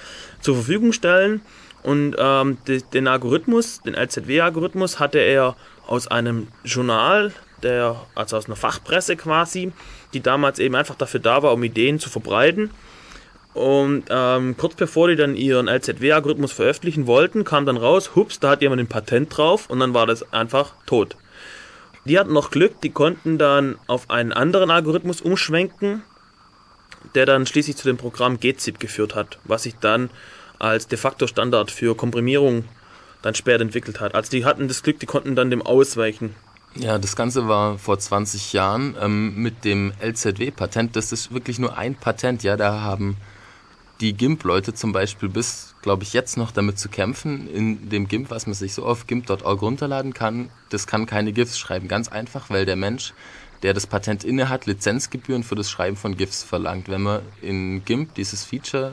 zur 0.41 0.55
Verfügung 0.55 0.93
stellen. 0.93 1.41
Und 1.83 2.15
ähm, 2.17 2.57
den 2.93 3.07
Algorithmus, 3.07 3.81
den 3.83 3.93
LZW-Algorithmus, 3.93 4.99
hatte 4.99 5.19
er 5.19 5.55
aus 5.87 6.07
einem 6.07 6.47
Journal, 6.63 7.33
der, 7.63 8.05
also 8.13 8.37
aus 8.37 8.45
einer 8.45 8.55
Fachpresse 8.55 9.15
quasi, 9.15 9.71
die 10.13 10.21
damals 10.21 10.59
eben 10.59 10.75
einfach 10.75 10.95
dafür 10.95 11.19
da 11.19 11.41
war, 11.43 11.53
um 11.53 11.63
Ideen 11.63 11.99
zu 11.99 12.09
verbreiten. 12.09 12.71
Und 13.53 14.03
ähm, 14.09 14.55
kurz 14.55 14.75
bevor 14.75 15.07
die 15.07 15.15
dann 15.15 15.35
ihren 15.35 15.67
LZW-Algorithmus 15.67 16.51
veröffentlichen 16.51 17.07
wollten, 17.07 17.43
kam 17.43 17.65
dann 17.65 17.77
raus, 17.77 18.11
hups, 18.15 18.39
da 18.39 18.51
hat 18.51 18.61
jemand 18.61 18.81
ein 18.81 18.87
Patent 18.87 19.35
drauf 19.35 19.67
und 19.69 19.79
dann 19.79 19.95
war 19.95 20.05
das 20.05 20.31
einfach 20.31 20.73
tot. 20.85 21.17
Die 22.05 22.19
hatten 22.19 22.33
noch 22.33 22.51
Glück, 22.51 22.79
die 22.81 22.91
konnten 22.91 23.39
dann 23.39 23.77
auf 23.87 24.09
einen 24.11 24.31
anderen 24.31 24.69
Algorithmus 24.69 25.21
umschwenken, 25.21 26.03
der 27.15 27.25
dann 27.25 27.47
schließlich 27.47 27.77
zu 27.77 27.87
dem 27.87 27.97
Programm 27.97 28.39
GZIP 28.39 28.79
geführt 28.79 29.15
hat, 29.15 29.39
was 29.43 29.63
sich 29.63 29.75
dann 29.77 30.11
als 30.59 30.87
de 30.87 30.97
facto 30.97 31.25
Standard 31.27 31.71
für 31.71 31.95
Komprimierung 31.95 32.65
dann 33.21 33.35
später 33.35 33.61
entwickelt 33.61 33.99
hat. 33.99 34.15
Also 34.15 34.31
die 34.31 34.45
hatten 34.45 34.67
das 34.67 34.83
Glück, 34.83 34.99
die 34.99 35.05
konnten 35.05 35.35
dann 35.35 35.49
dem 35.49 35.61
ausweichen. 35.61 36.35
Ja, 36.75 36.99
das 36.99 37.15
Ganze 37.15 37.47
war 37.47 37.77
vor 37.79 37.97
20 37.97 38.53
Jahren 38.53 38.95
ähm, 39.01 39.41
mit 39.41 39.65
dem 39.65 39.93
LZW-Patent. 39.99 40.95
Das 40.95 41.11
ist 41.11 41.33
wirklich 41.33 41.59
nur 41.59 41.77
ein 41.77 41.95
Patent. 41.95 42.43
Ja, 42.43 42.55
da 42.55 42.81
haben 42.81 43.17
die 43.99 44.13
GIMP-Leute 44.13 44.73
zum 44.73 44.91
Beispiel 44.91 45.29
bis, 45.29 45.75
glaube 45.81 46.03
ich, 46.03 46.13
jetzt 46.13 46.37
noch 46.37 46.51
damit 46.51 46.77
zu 46.77 46.89
kämpfen, 46.89 47.47
in 47.47 47.89
dem 47.89 48.07
GIMP, 48.07 48.29
was 48.29 48.45
man 48.45 48.53
sich 48.53 48.73
so 48.73 48.85
auf 48.85 49.07
GIMP.org 49.07 49.61
runterladen 49.61 50.13
kann, 50.13 50.49
das 50.69 50.85
kann 50.85 51.05
keine 51.07 51.33
GIFs 51.33 51.57
schreiben. 51.57 51.87
Ganz 51.87 52.07
einfach, 52.07 52.49
weil 52.49 52.65
der 52.65 52.75
Mensch, 52.75 53.13
der 53.63 53.73
das 53.73 53.87
Patent 53.87 54.23
inne 54.23 54.49
hat, 54.49 54.67
Lizenzgebühren 54.67 55.43
für 55.43 55.55
das 55.55 55.71
Schreiben 55.71 55.97
von 55.97 56.15
GIFs 56.15 56.43
verlangt. 56.43 56.89
Wenn 56.89 57.01
man 57.01 57.21
in 57.41 57.83
GIMP 57.85 58.13
dieses 58.13 58.43
Feature 58.43 58.91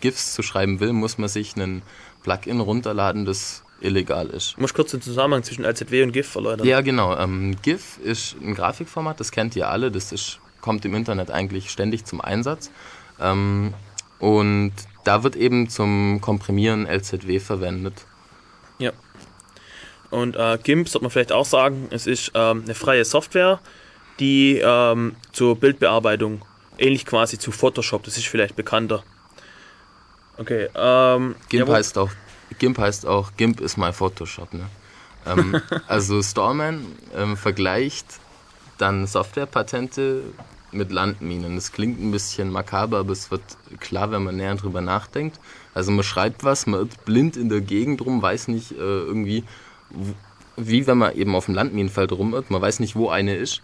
GIFs 0.00 0.34
zu 0.34 0.42
schreiben 0.42 0.80
will, 0.80 0.92
muss 0.92 1.18
man 1.18 1.28
sich 1.28 1.56
einen 1.56 1.82
Plugin 2.22 2.60
runterladen, 2.60 3.24
das 3.24 3.62
illegal 3.80 4.28
ist. 4.28 4.56
Du 4.56 4.60
musst 4.60 4.74
kurz 4.74 4.90
den 4.90 5.02
Zusammenhang 5.02 5.42
zwischen 5.42 5.64
LZW 5.64 6.02
und 6.02 6.12
GIF 6.12 6.28
verleugnen. 6.28 6.66
Ja, 6.66 6.80
genau. 6.80 7.16
Ähm, 7.16 7.56
GIF 7.62 7.98
ist 7.98 8.36
ein 8.40 8.54
Grafikformat, 8.54 9.20
das 9.20 9.30
kennt 9.30 9.54
ihr 9.56 9.68
alle, 9.68 9.90
das 9.90 10.12
ist, 10.12 10.40
kommt 10.60 10.84
im 10.84 10.94
Internet 10.94 11.30
eigentlich 11.30 11.70
ständig 11.70 12.04
zum 12.04 12.20
Einsatz. 12.20 12.70
Ähm, 13.20 13.74
und 14.18 14.72
da 15.04 15.22
wird 15.22 15.36
eben 15.36 15.68
zum 15.68 16.20
Komprimieren 16.20 16.86
LZW 16.86 17.38
verwendet. 17.40 18.04
Ja. 18.78 18.92
Und 20.10 20.36
äh, 20.36 20.58
GIMP 20.62 20.88
sollte 20.88 21.04
man 21.04 21.10
vielleicht 21.10 21.32
auch 21.32 21.44
sagen, 21.44 21.88
es 21.90 22.06
ist 22.06 22.32
ähm, 22.34 22.62
eine 22.64 22.74
freie 22.74 23.04
Software, 23.04 23.60
die 24.18 24.60
ähm, 24.62 25.16
zur 25.32 25.56
Bildbearbeitung, 25.56 26.42
ähnlich 26.78 27.06
quasi 27.06 27.38
zu 27.38 27.52
Photoshop, 27.52 28.04
das 28.04 28.16
ist 28.16 28.26
vielleicht 28.26 28.56
bekannter. 28.56 29.02
Okay. 30.38 30.68
Ähm, 30.74 31.34
GIMP, 31.48 31.68
ja, 31.68 31.74
heißt 31.74 31.98
auch, 31.98 32.10
GIMP 32.58 32.78
heißt 32.78 33.06
auch, 33.06 33.32
GIMP 33.36 33.60
ist 33.60 33.76
my 33.76 33.92
Photoshop. 33.92 34.54
Ne? 34.54 34.66
ähm, 35.26 35.60
also 35.86 36.22
Stallman 36.22 36.86
ähm, 37.16 37.36
vergleicht 37.36 38.06
dann 38.78 39.06
Softwarepatente 39.06 40.22
mit 40.70 40.92
Landminen. 40.92 41.56
Das 41.56 41.72
klingt 41.72 42.00
ein 42.00 42.10
bisschen 42.10 42.50
makaber, 42.50 42.98
aber 42.98 43.12
es 43.12 43.30
wird 43.30 43.42
klar, 43.80 44.10
wenn 44.10 44.22
man 44.22 44.36
näher 44.36 44.54
drüber 44.54 44.80
nachdenkt. 44.80 45.40
Also 45.74 45.90
man 45.90 46.04
schreibt 46.04 46.44
was, 46.44 46.66
man 46.66 46.86
ist 46.86 47.04
blind 47.04 47.36
in 47.36 47.48
der 47.48 47.60
Gegend 47.60 48.04
rum, 48.04 48.22
weiß 48.22 48.48
nicht 48.48 48.72
äh, 48.72 48.76
irgendwie, 48.76 49.44
wie 50.56 50.86
wenn 50.86 50.98
man 50.98 51.14
eben 51.14 51.34
auf 51.34 51.46
dem 51.46 51.54
Landminenfeld 51.54 52.12
rum 52.12 52.34
ist, 52.34 52.50
man 52.50 52.60
weiß 52.60 52.80
nicht, 52.80 52.96
wo 52.96 53.08
eine 53.08 53.34
ist. 53.34 53.62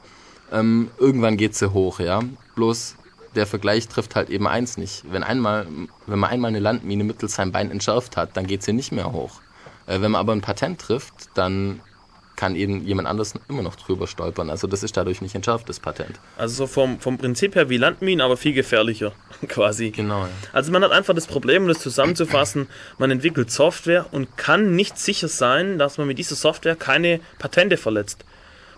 Ähm, 0.52 0.90
irgendwann 0.98 1.37
geht 1.37 1.54
sie 1.54 1.72
hoch, 1.72 2.00
ja. 2.00 2.20
Bloß 2.54 2.96
der 3.34 3.46
Vergleich 3.46 3.88
trifft 3.88 4.14
halt 4.14 4.30
eben 4.30 4.46
eins 4.46 4.76
nicht. 4.76 5.04
Wenn, 5.10 5.22
einmal, 5.22 5.66
wenn 6.06 6.18
man 6.18 6.30
einmal 6.30 6.48
eine 6.48 6.60
Landmine 6.60 7.04
mittels 7.04 7.34
seinem 7.34 7.52
Bein 7.52 7.70
entschärft 7.70 8.16
hat, 8.16 8.36
dann 8.36 8.46
geht 8.46 8.62
sie 8.62 8.72
nicht 8.72 8.92
mehr 8.92 9.12
hoch. 9.12 9.40
Äh, 9.86 10.00
wenn 10.00 10.12
man 10.12 10.20
aber 10.20 10.32
ein 10.32 10.40
Patent 10.40 10.80
trifft, 10.80 11.30
dann 11.34 11.80
kann 12.36 12.56
eben 12.56 12.84
jemand 12.84 13.08
anders 13.08 13.34
immer 13.48 13.62
noch 13.62 13.76
drüber 13.76 14.06
stolpern. 14.06 14.50
Also 14.50 14.66
das 14.66 14.82
ist 14.82 14.96
dadurch 14.96 15.20
nicht 15.20 15.34
entschärft, 15.34 15.68
das 15.68 15.78
Patent. 15.78 16.18
Also 16.36 16.54
so 16.54 16.66
vom, 16.66 16.98
vom 16.98 17.16
Prinzip 17.16 17.54
her 17.54 17.68
wie 17.68 17.76
Landminen, 17.76 18.20
aber 18.20 18.36
viel 18.36 18.52
gefährlicher 18.52 19.12
quasi. 19.48 19.90
Genau. 19.90 20.22
Ja. 20.22 20.30
Also 20.52 20.72
man 20.72 20.82
hat 20.82 20.90
einfach 20.90 21.14
das 21.14 21.26
Problem, 21.26 21.62
um 21.62 21.68
das 21.68 21.78
zusammenzufassen, 21.78 22.68
man 22.98 23.10
entwickelt 23.10 23.50
Software 23.50 24.06
und 24.12 24.36
kann 24.36 24.74
nicht 24.74 24.98
sicher 24.98 25.28
sein, 25.28 25.78
dass 25.78 25.98
man 25.98 26.06
mit 26.06 26.18
dieser 26.18 26.34
Software 26.34 26.76
keine 26.76 27.20
Patente 27.38 27.76
verletzt. 27.76 28.24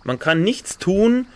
Man 0.05 0.19
kann 0.19 0.43
nichts 0.43 0.79
tun, 0.79 1.27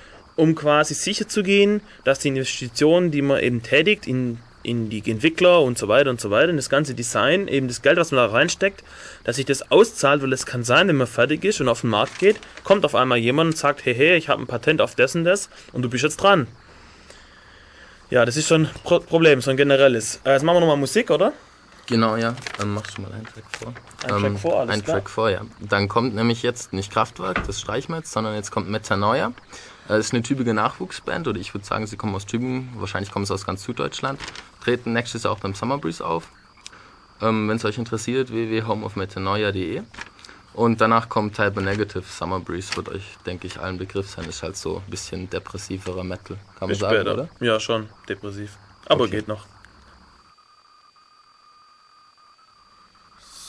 um 0.41 0.55
quasi 0.55 0.95
sicher 0.95 1.29
zu 1.29 1.43
gehen, 1.43 1.83
dass 2.05 2.19
die 2.19 2.29
Investitionen, 2.29 3.11
die 3.11 3.23
man 3.23 3.41
eben 3.41 3.63
tätigt 3.63 4.07
in 4.07 4.39
in 4.63 4.91
die 4.91 5.03
Entwickler 5.11 5.63
und 5.63 5.79
so 5.79 5.89
weiter 5.89 6.11
und 6.11 6.21
so 6.21 6.31
weiter, 6.31 6.51
in 6.51 6.57
das 6.57 6.69
ganze 6.69 6.95
Design, 6.95 7.49
eben 7.49 7.67
das 7.67 7.81
Geld, 7.81 7.97
was 7.97 8.13
man 8.13 8.19
da 8.19 8.27
reinsteckt, 8.27 8.85
dass 9.25 9.37
sich 9.37 9.47
das 9.47 9.71
auszahlt, 9.71 10.23
weil 10.23 10.33
es 10.35 10.45
kann 10.45 10.65
sein, 10.65 10.87
wenn 10.89 10.97
man 10.97 11.07
fertig 11.07 11.45
ist 11.45 11.63
und 11.63 11.69
auf 11.69 11.81
den 11.81 11.89
Markt 11.89 12.19
geht, 12.19 12.37
kommt 12.63 12.85
auf 12.85 12.95
einmal 12.95 13.17
jemand 13.17 13.53
und 13.53 13.57
sagt, 13.57 13.85
hey, 13.87 13.95
hey, 13.95 14.17
ich 14.17 14.29
habe 14.29 14.43
ein 14.43 14.47
Patent 14.47 14.83
auf 14.83 14.95
das 14.95 15.15
und 15.15 15.25
das 15.25 15.49
und 15.73 15.83
du 15.83 15.89
bist 15.89 16.05
jetzt 16.05 16.19
dran. 16.19 16.47
Ja, 18.11 18.27
das 18.27 18.37
ist 18.37 18.49
schon 18.49 18.67
ein 18.67 18.71
Pro 18.85 18.99
Problem, 19.01 19.41
so 19.41 19.51
ein 19.51 19.57
generelles. 19.57 20.21
Äh, 20.25 20.33
jetzt 20.33 20.43
machen 20.43 20.57
wir 20.57 20.61
nochmal 20.61 20.77
Musik, 20.77 21.11
oder? 21.11 21.33
Genau, 21.91 22.17
ja. 22.17 22.35
Dann 22.57 22.73
machst 22.73 22.97
du 22.97 23.03
mal 23.03 23.13
einen 23.13 23.27
Track 23.27 23.45
vor. 23.59 23.75
Ein 24.05 24.15
ähm, 24.15 24.21
Track 24.21 24.39
vor, 24.39 24.61
alles 24.61 24.75
Ein 24.75 24.85
klar. 24.85 24.97
Track 24.97 25.11
vor, 25.11 25.31
ja. 25.31 25.43
Dann 25.59 25.89
kommt 25.89 26.15
nämlich 26.15 26.43
jetzt 26.43 26.73
nicht 26.73 26.93
Kraftwerk, 26.93 27.45
das 27.47 27.61
streichen 27.61 27.93
wir 27.93 27.99
jetzt, 27.99 28.13
sondern 28.13 28.35
jetzt 28.35 28.53
kommt 28.53 28.71
Metanoia. 28.71 29.33
Das 29.89 29.99
ist 29.99 30.15
eine 30.15 30.23
Tübinger 30.23 30.55
Nachwuchsband, 30.55 31.27
oder 31.27 31.41
ich 31.41 31.53
würde 31.53 31.67
sagen, 31.67 31.89
sie 31.89 31.97
kommen 31.97 32.15
aus 32.15 32.25
Tübingen, 32.25 32.71
wahrscheinlich 32.77 33.11
kommen 33.11 33.27
sie 33.27 33.35
aus 33.35 33.45
ganz 33.45 33.65
Süddeutschland, 33.65 34.21
treten 34.63 34.93
nächstes 34.93 35.25
Jahr 35.25 35.33
auch 35.33 35.41
beim 35.41 35.53
Summer 35.53 35.79
Breeze 35.79 36.07
auf. 36.07 36.29
Ähm, 37.21 37.49
Wenn 37.49 37.57
es 37.57 37.65
euch 37.65 37.77
interessiert, 37.77 38.31
www.homeofmetanoia.de. 38.31 39.83
Und 40.53 40.81
danach 40.81 41.09
kommt 41.09 41.37
Type 41.37 41.61
Negative. 41.61 42.03
Summer 42.03 42.41
Breeze 42.41 42.77
wird 42.77 42.89
euch, 42.89 43.05
denke 43.27 43.47
ich, 43.47 43.59
allen 43.61 43.79
Begriff 43.79 44.09
sein. 44.09 44.25
Ist 44.29 44.43
halt 44.43 44.57
so 44.57 44.79
ein 44.79 44.91
bisschen 44.91 45.31
depressiverer 45.31 46.03
Metal, 46.03 46.37
kann 46.59 46.69
man 46.69 46.77
sagen, 46.77 46.97
später. 46.97 47.15
oder? 47.15 47.29
Ja, 47.41 47.61
schon 47.61 47.89
depressiv. 48.09 48.59
Aber 48.87 49.05
okay. 49.05 49.17
geht 49.17 49.29
noch. 49.29 49.47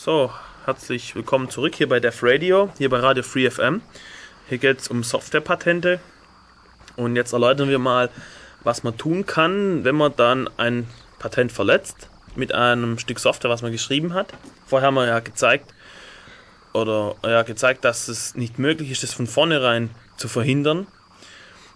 So, 0.03 0.31
herzlich 0.65 1.13
willkommen 1.13 1.51
zurück 1.51 1.75
hier 1.75 1.87
bei 1.87 1.99
Def 1.99 2.23
Radio, 2.23 2.71
hier 2.79 2.89
bei 2.89 2.97
Radio 2.97 3.21
Free 3.21 3.47
FM. 3.47 3.83
Hier 4.49 4.57
geht 4.57 4.79
es 4.79 4.87
um 4.87 5.03
Softwarepatente. 5.03 5.99
Und 6.95 7.15
jetzt 7.15 7.33
erläutern 7.33 7.69
wir 7.69 7.77
mal, 7.77 8.09
was 8.63 8.81
man 8.81 8.97
tun 8.97 9.27
kann, 9.27 9.83
wenn 9.83 9.93
man 9.93 10.15
dann 10.15 10.49
ein 10.57 10.87
Patent 11.19 11.51
verletzt 11.51 12.09
mit 12.35 12.51
einem 12.51 12.97
Stück 12.97 13.19
Software, 13.19 13.51
was 13.51 13.61
man 13.61 13.71
geschrieben 13.71 14.15
hat. 14.15 14.33
Vorher 14.65 14.87
haben 14.87 14.95
wir 14.95 15.05
ja 15.05 15.19
gezeigt, 15.19 15.71
oder 16.73 17.13
ja, 17.23 17.43
gezeigt, 17.43 17.85
dass 17.85 18.07
es 18.07 18.33
nicht 18.33 18.57
möglich 18.57 18.89
ist, 18.89 19.03
das 19.03 19.13
von 19.13 19.27
vornherein 19.27 19.91
zu 20.17 20.27
verhindern. 20.27 20.87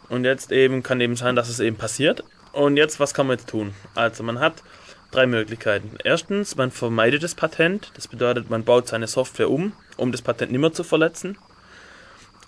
Und 0.10 0.26
jetzt 0.26 0.52
eben 0.52 0.82
kann 0.82 1.00
eben 1.00 1.16
sein, 1.16 1.36
dass 1.36 1.48
es 1.48 1.60
eben 1.60 1.78
passiert. 1.78 2.24
Und 2.54 2.76
jetzt, 2.76 3.00
was 3.00 3.14
kann 3.14 3.28
man 3.28 3.38
jetzt 3.38 3.50
tun? 3.50 3.76
Also 3.94 4.24
man 4.24 4.40
hat 4.40 4.64
drei 5.16 5.28
Möglichkeiten. 5.28 5.92
Erstens, 6.04 6.56
man 6.56 6.72
vermeidet 6.72 7.24
das 7.24 7.36
Patent. 7.36 7.92
Das 7.96 8.08
bedeutet, 8.08 8.50
man 8.50 8.66
baut 8.66 8.88
seine 8.88 9.08
Software 9.08 9.50
um, 9.50 9.72
um 9.98 10.12
das 10.12 10.22
Patent 10.22 10.52
nicht 10.52 10.62
mehr 10.62 10.74
zu 10.74 10.84
verletzen. 10.84 11.38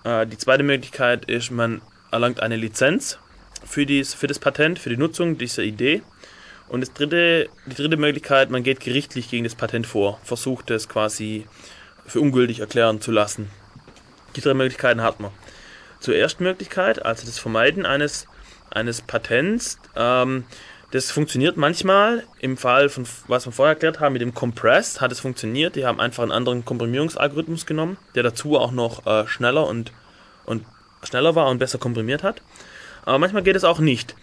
Äh, 0.03 0.27
die 0.27 0.37
zweite 0.37 0.63
Möglichkeit 0.63 1.25
ist, 1.25 1.49
man 1.51 1.81
erlangt 2.11 2.41
eine 2.41 2.57
Lizenz 2.57 3.19
für, 3.65 3.85
dies, 3.85 4.13
für 4.13 4.27
das 4.27 4.39
Patent, 4.39 4.79
für 4.79 4.89
die 4.89 4.97
Nutzung 4.97 5.37
dieser 5.37 5.63
Idee. 5.63 6.01
Und 6.67 6.81
das 6.81 6.93
dritte, 6.93 7.47
die 7.65 7.75
dritte 7.75 7.97
Möglichkeit, 7.97 8.49
man 8.49 8.63
geht 8.63 8.81
gerichtlich 8.81 9.29
gegen 9.29 9.45
das 9.45 9.55
Patent 9.55 9.87
vor, 9.87 10.19
versucht 10.23 10.69
es 10.69 10.89
quasi 10.89 11.47
für 12.05 12.19
ungültig 12.19 12.59
erklären 12.59 12.99
zu 12.99 13.11
lassen. 13.11 13.49
Die 14.35 14.41
drei 14.41 14.53
Möglichkeiten 14.53 15.01
hat 15.01 15.19
man. 15.19 15.31
Zur 15.99 16.15
ersten 16.15 16.43
Möglichkeit, 16.43 17.03
also 17.03 17.25
das 17.25 17.39
Vermeiden 17.39 17.85
eines, 17.85 18.27
eines 18.69 19.01
Patents, 19.01 19.79
ähm, 19.95 20.43
das 20.91 21.11
funktioniert 21.11 21.57
manchmal. 21.57 22.23
Im 22.39 22.55
Fall 22.55 22.89
von, 22.89 23.05
was 23.27 23.45
wir 23.45 23.51
vorher 23.51 23.73
erklärt 23.73 23.99
haben, 23.99 24.13
mit 24.13 24.21
dem 24.21 24.33
Compress 24.33 25.01
hat 25.01 25.11
es 25.11 25.19
funktioniert. 25.19 25.75
Die 25.75 25.85
haben 25.85 25.99
einfach 25.99 26.23
einen 26.23 26.31
anderen 26.31 26.63
Komprimierungsalgorithmus 26.63 27.65
genommen, 27.65 27.97
der 28.15 28.23
dazu 28.23 28.57
auch 28.57 28.71
noch 28.71 29.05
äh, 29.05 29.27
schneller 29.27 29.67
und, 29.67 29.91
und 30.45 30.63
schneller 31.03 31.35
war 31.35 31.49
und 31.49 31.59
besser 31.59 31.77
komprimiert 31.77 32.23
hat. 32.23 32.41
Aber 33.03 33.19
manchmal 33.19 33.43
geht 33.43 33.55
es 33.55 33.63
auch 33.63 33.79
nicht. 33.79 34.15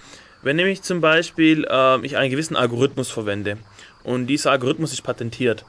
Wenn 0.42 0.56
nämlich 0.56 0.82
zum 0.82 1.00
Beispiel 1.00 1.66
äh, 1.68 2.04
ich 2.04 2.16
einen 2.16 2.30
gewissen 2.30 2.56
Algorithmus 2.56 3.10
verwende 3.10 3.58
und 4.02 4.26
dieser 4.26 4.50
Algorithmus 4.50 4.92
ist 4.92 5.02
patentiert. 5.02 5.64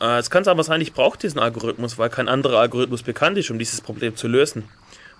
Äh, 0.00 0.18
es 0.18 0.30
kann 0.30 0.46
aber 0.46 0.62
sein, 0.62 0.80
ich 0.80 0.94
brauche 0.94 1.18
diesen 1.18 1.38
Algorithmus, 1.38 1.98
weil 1.98 2.10
kein 2.10 2.28
anderer 2.28 2.60
Algorithmus 2.60 3.02
bekannt 3.02 3.36
ist, 3.38 3.50
um 3.50 3.58
dieses 3.58 3.80
Problem 3.80 4.16
zu 4.16 4.28
lösen. 4.28 4.64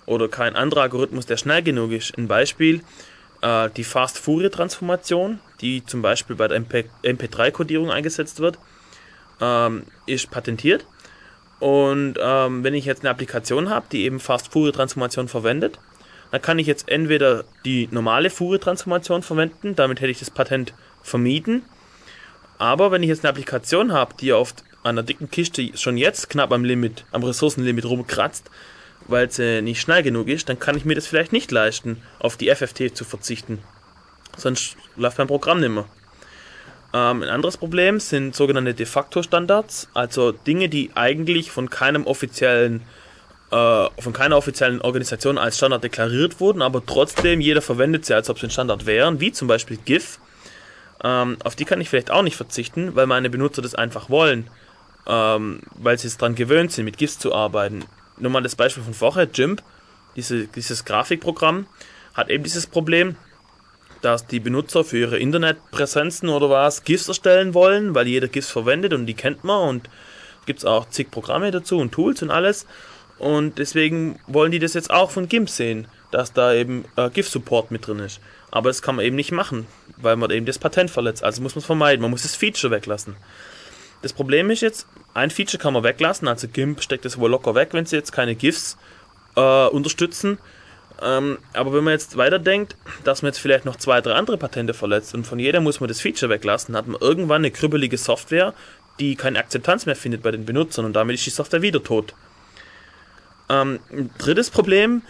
Oder 0.06 0.28
kein 0.28 0.54
anderer 0.54 0.82
Algorithmus, 0.82 1.24
der 1.26 1.38
schnell 1.38 1.62
genug 1.62 1.92
ist. 1.92 2.16
Ein 2.18 2.28
Beispiel, 2.28 2.82
äh, 3.44 3.70
die 3.76 3.84
Fast-Fourier-Transformation, 3.84 5.38
die 5.60 5.84
zum 5.84 6.02
Beispiel 6.02 6.34
bei 6.34 6.48
der 6.48 6.56
MP, 6.56 6.86
MP3-Kodierung 7.02 7.90
eingesetzt 7.90 8.40
wird, 8.40 8.58
ähm, 9.40 9.84
ist 10.06 10.30
patentiert. 10.30 10.86
Und 11.60 12.14
ähm, 12.20 12.64
wenn 12.64 12.74
ich 12.74 12.86
jetzt 12.86 13.02
eine 13.02 13.10
Applikation 13.10 13.68
habe, 13.68 13.86
die 13.92 14.04
eben 14.04 14.18
Fast-Fourier-Transformation 14.18 15.28
verwendet, 15.28 15.78
dann 16.30 16.42
kann 16.42 16.58
ich 16.58 16.66
jetzt 16.66 16.88
entweder 16.88 17.44
die 17.64 17.88
normale 17.90 18.30
Fourier-Transformation 18.30 19.22
verwenden, 19.22 19.76
damit 19.76 20.00
hätte 20.00 20.10
ich 20.10 20.18
das 20.18 20.30
Patent 20.30 20.72
vermieden. 21.02 21.62
Aber 22.58 22.90
wenn 22.90 23.02
ich 23.02 23.08
jetzt 23.08 23.24
eine 23.24 23.30
Applikation 23.30 23.92
habe, 23.92 24.14
die 24.18 24.32
auf 24.32 24.54
einer 24.82 25.02
dicken 25.02 25.30
Kiste 25.30 25.76
schon 25.76 25.96
jetzt 25.96 26.30
knapp 26.30 26.52
am 26.52 26.64
Limit, 26.64 27.04
am 27.12 27.22
Ressourcenlimit 27.22 27.84
rumkratzt, 27.84 28.50
weil 29.06 29.30
sie 29.30 29.62
nicht 29.62 29.80
schnell 29.80 30.02
genug 30.02 30.28
ist, 30.28 30.48
dann 30.48 30.58
kann 30.58 30.76
ich 30.76 30.84
mir 30.84 30.94
das 30.94 31.06
vielleicht 31.06 31.32
nicht 31.32 31.50
leisten, 31.50 32.02
auf 32.18 32.36
die 32.36 32.54
FFT 32.54 32.96
zu 32.96 33.04
verzichten. 33.04 33.58
Sonst 34.36 34.76
läuft 34.96 35.18
mein 35.18 35.26
Programm 35.26 35.60
nicht 35.60 35.70
mehr. 35.70 35.86
Ähm, 36.92 37.22
ein 37.22 37.28
anderes 37.28 37.56
Problem 37.56 38.00
sind 38.00 38.34
sogenannte 38.34 38.74
De 38.74 38.86
facto 38.86 39.22
Standards, 39.22 39.88
also 39.94 40.32
Dinge, 40.32 40.68
die 40.68 40.90
eigentlich 40.94 41.50
von 41.50 41.70
keinem 41.70 42.06
offiziellen 42.06 42.82
äh, 43.50 43.88
von 43.98 44.12
keiner 44.12 44.36
offiziellen 44.36 44.80
Organisation 44.80 45.38
als 45.38 45.56
Standard 45.56 45.84
deklariert 45.84 46.40
wurden, 46.40 46.62
aber 46.62 46.84
trotzdem 46.84 47.40
jeder 47.40 47.62
verwendet 47.62 48.06
sie, 48.06 48.14
als 48.14 48.30
ob 48.30 48.38
sie 48.38 48.46
ein 48.46 48.50
Standard 48.50 48.86
wären, 48.86 49.20
wie 49.20 49.32
zum 49.32 49.48
Beispiel 49.48 49.76
GIF. 49.76 50.18
Ähm, 51.02 51.36
auf 51.44 51.54
die 51.54 51.64
kann 51.64 51.80
ich 51.80 51.90
vielleicht 51.90 52.10
auch 52.10 52.22
nicht 52.22 52.36
verzichten, 52.36 52.96
weil 52.96 53.06
meine 53.06 53.28
Benutzer 53.28 53.60
das 53.60 53.74
einfach 53.74 54.08
wollen, 54.08 54.48
ähm, 55.06 55.60
weil 55.74 55.98
sie 55.98 56.06
es 56.06 56.16
daran 56.16 56.34
gewöhnt 56.34 56.72
sind, 56.72 56.84
mit 56.86 56.96
GIFs 56.96 57.18
zu 57.18 57.34
arbeiten 57.34 57.84
nur 58.18 58.30
mal 58.30 58.42
das 58.42 58.56
Beispiel 58.56 58.82
von 58.82 58.94
vorher, 58.94 59.26
GIMP, 59.26 59.62
diese, 60.16 60.46
dieses 60.46 60.84
Grafikprogramm, 60.84 61.66
hat 62.14 62.30
eben 62.30 62.44
dieses 62.44 62.66
Problem, 62.66 63.16
dass 64.02 64.26
die 64.26 64.40
Benutzer 64.40 64.84
für 64.84 64.98
ihre 64.98 65.18
Internetpräsenzen 65.18 66.28
oder 66.28 66.50
was 66.50 66.84
GIFs 66.84 67.08
erstellen 67.08 67.54
wollen, 67.54 67.94
weil 67.94 68.06
jeder 68.06 68.28
GIFs 68.28 68.50
verwendet 68.50 68.92
und 68.92 69.06
die 69.06 69.14
kennt 69.14 69.44
man 69.44 69.68
und 69.68 69.90
gibt 70.46 70.58
es 70.58 70.64
auch 70.64 70.88
zig 70.90 71.10
Programme 71.10 71.50
dazu 71.50 71.78
und 71.78 71.92
Tools 71.92 72.22
und 72.22 72.30
alles. 72.30 72.66
Und 73.18 73.58
deswegen 73.58 74.18
wollen 74.26 74.52
die 74.52 74.58
das 74.58 74.74
jetzt 74.74 74.90
auch 74.90 75.10
von 75.10 75.28
GIMP 75.28 75.48
sehen, 75.48 75.86
dass 76.10 76.32
da 76.32 76.52
eben 76.52 76.84
äh, 76.96 77.08
GIF-Support 77.10 77.70
mit 77.70 77.86
drin 77.86 78.00
ist. 78.00 78.20
Aber 78.50 78.68
das 78.70 78.82
kann 78.82 78.96
man 78.96 79.04
eben 79.04 79.16
nicht 79.16 79.32
machen, 79.32 79.66
weil 79.96 80.16
man 80.16 80.30
eben 80.30 80.46
das 80.46 80.58
Patent 80.58 80.90
verletzt. 80.90 81.24
Also 81.24 81.42
muss 81.42 81.54
man 81.54 81.60
es 81.60 81.66
vermeiden. 81.66 82.02
Man 82.02 82.10
muss 82.10 82.22
das 82.22 82.36
Feature 82.36 82.70
weglassen. 82.70 83.16
Das 84.04 84.12
Problem 84.12 84.50
ist 84.50 84.60
jetzt, 84.60 84.86
ein 85.14 85.30
Feature 85.30 85.56
kann 85.56 85.72
man 85.72 85.82
weglassen, 85.82 86.28
also 86.28 86.46
GIMP 86.46 86.82
steckt 86.82 87.06
das 87.06 87.18
wohl 87.18 87.30
locker 87.30 87.54
weg, 87.54 87.70
wenn 87.72 87.86
sie 87.86 87.96
jetzt 87.96 88.12
keine 88.12 88.34
GIFs 88.34 88.76
äh, 89.34 89.66
unterstützen. 89.68 90.36
Ähm, 91.00 91.38
aber 91.54 91.72
wenn 91.72 91.84
man 91.84 91.94
jetzt 91.94 92.18
weiterdenkt, 92.18 92.76
dass 93.04 93.22
man 93.22 93.30
jetzt 93.30 93.38
vielleicht 93.38 93.64
noch 93.64 93.76
zwei, 93.76 94.02
drei 94.02 94.12
andere 94.12 94.36
Patente 94.36 94.74
verletzt 94.74 95.14
und 95.14 95.26
von 95.26 95.38
jeder 95.38 95.60
muss 95.60 95.80
man 95.80 95.88
das 95.88 96.02
Feature 96.02 96.28
weglassen, 96.28 96.76
hat 96.76 96.86
man 96.86 97.00
irgendwann 97.00 97.36
eine 97.36 97.50
krüppelige 97.50 97.96
Software, 97.96 98.52
die 99.00 99.16
keine 99.16 99.38
Akzeptanz 99.38 99.86
mehr 99.86 99.96
findet 99.96 100.22
bei 100.22 100.32
den 100.32 100.44
Benutzern 100.44 100.84
und 100.84 100.92
damit 100.92 101.14
ist 101.14 101.24
die 101.24 101.30
Software 101.30 101.62
wieder 101.62 101.82
tot. 101.82 102.14
Ähm, 103.48 103.80
drittes 104.18 104.50
Problem, 104.50 105.00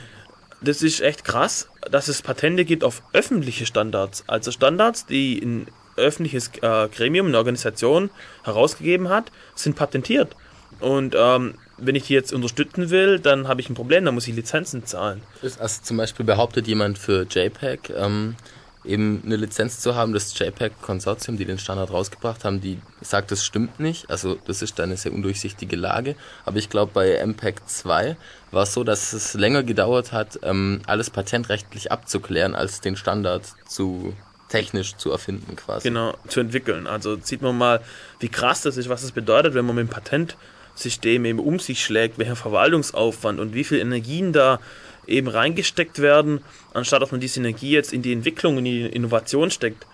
das 0.60 0.82
ist 0.82 1.00
echt 1.00 1.24
krass, 1.24 1.68
dass 1.90 2.06
es 2.06 2.22
Patente 2.22 2.64
gibt 2.64 2.84
auf 2.84 3.02
öffentliche 3.12 3.66
Standards, 3.66 4.22
also 4.28 4.52
Standards, 4.52 5.04
die 5.04 5.36
in 5.36 5.66
öffentliches 5.96 6.50
äh, 6.62 6.88
Gremium, 6.88 7.26
eine 7.26 7.38
Organisation 7.38 8.10
herausgegeben 8.42 9.08
hat, 9.08 9.30
sind 9.54 9.76
patentiert. 9.76 10.34
Und 10.80 11.14
ähm, 11.16 11.54
wenn 11.78 11.94
ich 11.94 12.04
die 12.04 12.14
jetzt 12.14 12.32
unterstützen 12.32 12.90
will, 12.90 13.18
dann 13.18 13.48
habe 13.48 13.60
ich 13.60 13.68
ein 13.68 13.74
Problem, 13.74 14.04
dann 14.04 14.14
muss 14.14 14.28
ich 14.28 14.34
Lizenzen 14.34 14.84
zahlen. 14.84 15.22
Also 15.42 15.82
zum 15.82 15.96
Beispiel 15.96 16.26
behauptet 16.26 16.66
jemand 16.66 16.98
für 16.98 17.26
JPEG 17.28 17.90
ähm, 17.96 18.36
eben 18.84 19.22
eine 19.24 19.36
Lizenz 19.36 19.80
zu 19.80 19.94
haben, 19.94 20.12
das 20.12 20.38
JPEG-Konsortium, 20.38 21.36
die 21.36 21.44
den 21.44 21.58
Standard 21.58 21.90
rausgebracht 21.90 22.44
haben, 22.44 22.60
die 22.60 22.78
sagt, 23.00 23.30
das 23.30 23.44
stimmt 23.44 23.80
nicht. 23.80 24.10
Also 24.10 24.36
das 24.46 24.62
ist 24.62 24.78
eine 24.78 24.96
sehr 24.96 25.12
undurchsichtige 25.12 25.76
Lage. 25.76 26.16
Aber 26.44 26.58
ich 26.58 26.68
glaube, 26.68 26.92
bei 26.92 27.24
MPEG 27.24 27.66
2 27.66 28.16
war 28.50 28.62
es 28.62 28.74
so, 28.74 28.84
dass 28.84 29.12
es 29.12 29.34
länger 29.34 29.62
gedauert 29.62 30.12
hat, 30.12 30.38
ähm, 30.42 30.82
alles 30.86 31.10
patentrechtlich 31.10 31.90
abzuklären, 31.90 32.54
als 32.54 32.80
den 32.80 32.96
Standard 32.96 33.44
zu 33.66 34.14
technisch 34.54 34.96
zu 34.96 35.10
erfinden 35.10 35.56
quasi. 35.56 35.88
Genau, 35.88 36.16
zu 36.28 36.40
entwickeln. 36.40 36.86
Also 36.86 37.18
sieht 37.20 37.42
man 37.42 37.58
mal, 37.58 37.80
wie 38.20 38.28
krass 38.28 38.62
das 38.62 38.76
ist, 38.76 38.88
was 38.88 39.02
es 39.02 39.10
bedeutet, 39.10 39.54
wenn 39.54 39.64
man 39.66 39.74
mit 39.74 39.88
dem 39.88 39.90
Patentsystem 39.90 41.24
eben 41.24 41.40
um 41.40 41.58
sich 41.58 41.84
schlägt, 41.84 42.18
welcher 42.18 42.36
Verwaltungsaufwand 42.36 43.40
und 43.40 43.52
wie 43.54 43.64
viel 43.64 43.78
Energien 43.78 44.32
da 44.32 44.60
eben 45.06 45.28
reingesteckt 45.28 45.98
werden, 45.98 46.40
anstatt 46.72 47.02
dass 47.02 47.10
man 47.10 47.20
diese 47.20 47.40
Energie 47.40 47.70
jetzt 47.70 47.92
in 47.92 48.02
die 48.02 48.12
Entwicklung 48.12 48.56
und 48.56 48.64
die 48.64 48.86
Innovation 48.86 49.50
steckt. 49.50 49.86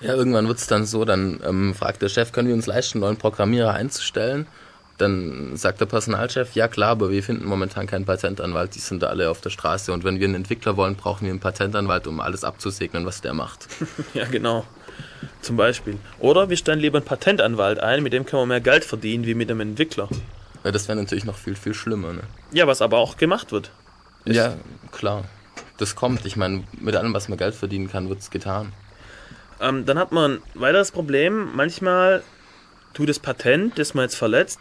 Ja, 0.00 0.14
irgendwann 0.14 0.46
wird 0.46 0.58
es 0.58 0.66
dann 0.68 0.86
so, 0.86 1.04
dann 1.04 1.40
ähm, 1.44 1.74
fragt 1.74 2.00
der 2.00 2.08
Chef, 2.08 2.30
können 2.30 2.48
wir 2.48 2.54
uns 2.54 2.66
leisten, 2.66 2.98
einen 2.98 3.06
neuen 3.06 3.16
Programmierer 3.16 3.74
einzustellen? 3.74 4.46
Dann 4.98 5.56
sagt 5.56 5.80
der 5.80 5.86
Personalchef, 5.86 6.54
ja 6.54 6.68
klar, 6.68 6.90
aber 6.90 7.10
wir 7.10 7.22
finden 7.22 7.46
momentan 7.46 7.86
keinen 7.88 8.04
Patentanwalt, 8.04 8.76
die 8.76 8.78
sind 8.78 9.02
da 9.02 9.08
alle 9.08 9.28
auf 9.28 9.40
der 9.40 9.50
Straße. 9.50 9.92
Und 9.92 10.04
wenn 10.04 10.20
wir 10.20 10.26
einen 10.26 10.36
Entwickler 10.36 10.76
wollen, 10.76 10.94
brauchen 10.94 11.24
wir 11.24 11.30
einen 11.30 11.40
Patentanwalt, 11.40 12.06
um 12.06 12.20
alles 12.20 12.44
abzusegnen, 12.44 13.04
was 13.04 13.20
der 13.20 13.34
macht. 13.34 13.66
ja, 14.14 14.24
genau. 14.26 14.64
Zum 15.40 15.56
Beispiel. 15.56 15.98
Oder 16.20 16.48
wir 16.48 16.56
stellen 16.56 16.78
lieber 16.78 16.98
einen 16.98 17.06
Patentanwalt 17.06 17.80
ein, 17.80 18.04
mit 18.04 18.12
dem 18.12 18.24
können 18.24 18.42
wir 18.42 18.46
mehr 18.46 18.60
Geld 18.60 18.84
verdienen, 18.84 19.26
wie 19.26 19.34
mit 19.34 19.50
einem 19.50 19.60
Entwickler. 19.60 20.08
Ja, 20.62 20.70
das 20.70 20.86
wäre 20.86 20.96
natürlich 20.96 21.24
noch 21.24 21.36
viel, 21.36 21.56
viel 21.56 21.74
schlimmer. 21.74 22.12
Ne? 22.12 22.22
Ja, 22.52 22.66
was 22.66 22.80
aber 22.80 22.98
auch 22.98 23.16
gemacht 23.16 23.50
wird. 23.50 23.70
ja, 24.24 24.54
klar. 24.92 25.24
Das 25.76 25.96
kommt. 25.96 26.24
Ich 26.24 26.36
meine, 26.36 26.62
mit 26.80 26.94
allem, 26.94 27.12
was 27.14 27.28
man 27.28 27.36
Geld 27.36 27.54
verdienen 27.54 27.90
kann, 27.90 28.08
wird 28.08 28.20
es 28.20 28.30
getan. 28.30 28.72
Ähm, 29.60 29.84
dann 29.86 29.98
hat 29.98 30.12
man 30.12 30.34
ein 30.34 30.40
weiteres 30.54 30.92
Problem. 30.92 31.50
Manchmal 31.54 32.22
tut 32.92 33.08
das 33.08 33.18
Patent, 33.18 33.78
das 33.78 33.94
man 33.94 34.04
jetzt 34.04 34.14
verletzt, 34.14 34.60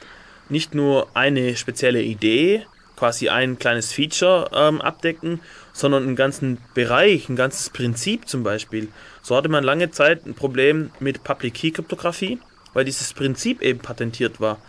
nicht 0.50 0.76
nur 0.76 1.08
eine 1.14 1.56
spezielle 1.56 2.02
Idee, 2.02 2.66
quasi 2.96 3.30
ein 3.30 3.60
kleines 3.60 3.92
Feature 3.92 4.50
ähm, 4.54 4.82
abdecken, 4.82 5.42
sondern 5.74 6.04
einen 6.04 6.16
ganzen 6.16 6.60
Bereich, 6.74 7.28
ein 7.30 7.36
ganzes 7.36 7.70
Prinzip 7.70 8.28
zum 8.28 8.44
Beispiel. 8.44 8.90
So 9.22 9.36
hatte 9.36 9.50
man 9.50 9.64
lange 9.64 9.92
Zeit 9.92 10.26
ein 10.26 10.36
Problem 10.36 10.92
mit 11.00 11.24
Public 11.24 11.56
Key 11.56 11.72
Kryptographie, 11.72 12.40
weil 12.74 12.86
dieses 12.86 13.14
Prinzip 13.14 13.62
eben 13.62 13.80
patentiert 13.80 14.40
war. 14.40 14.60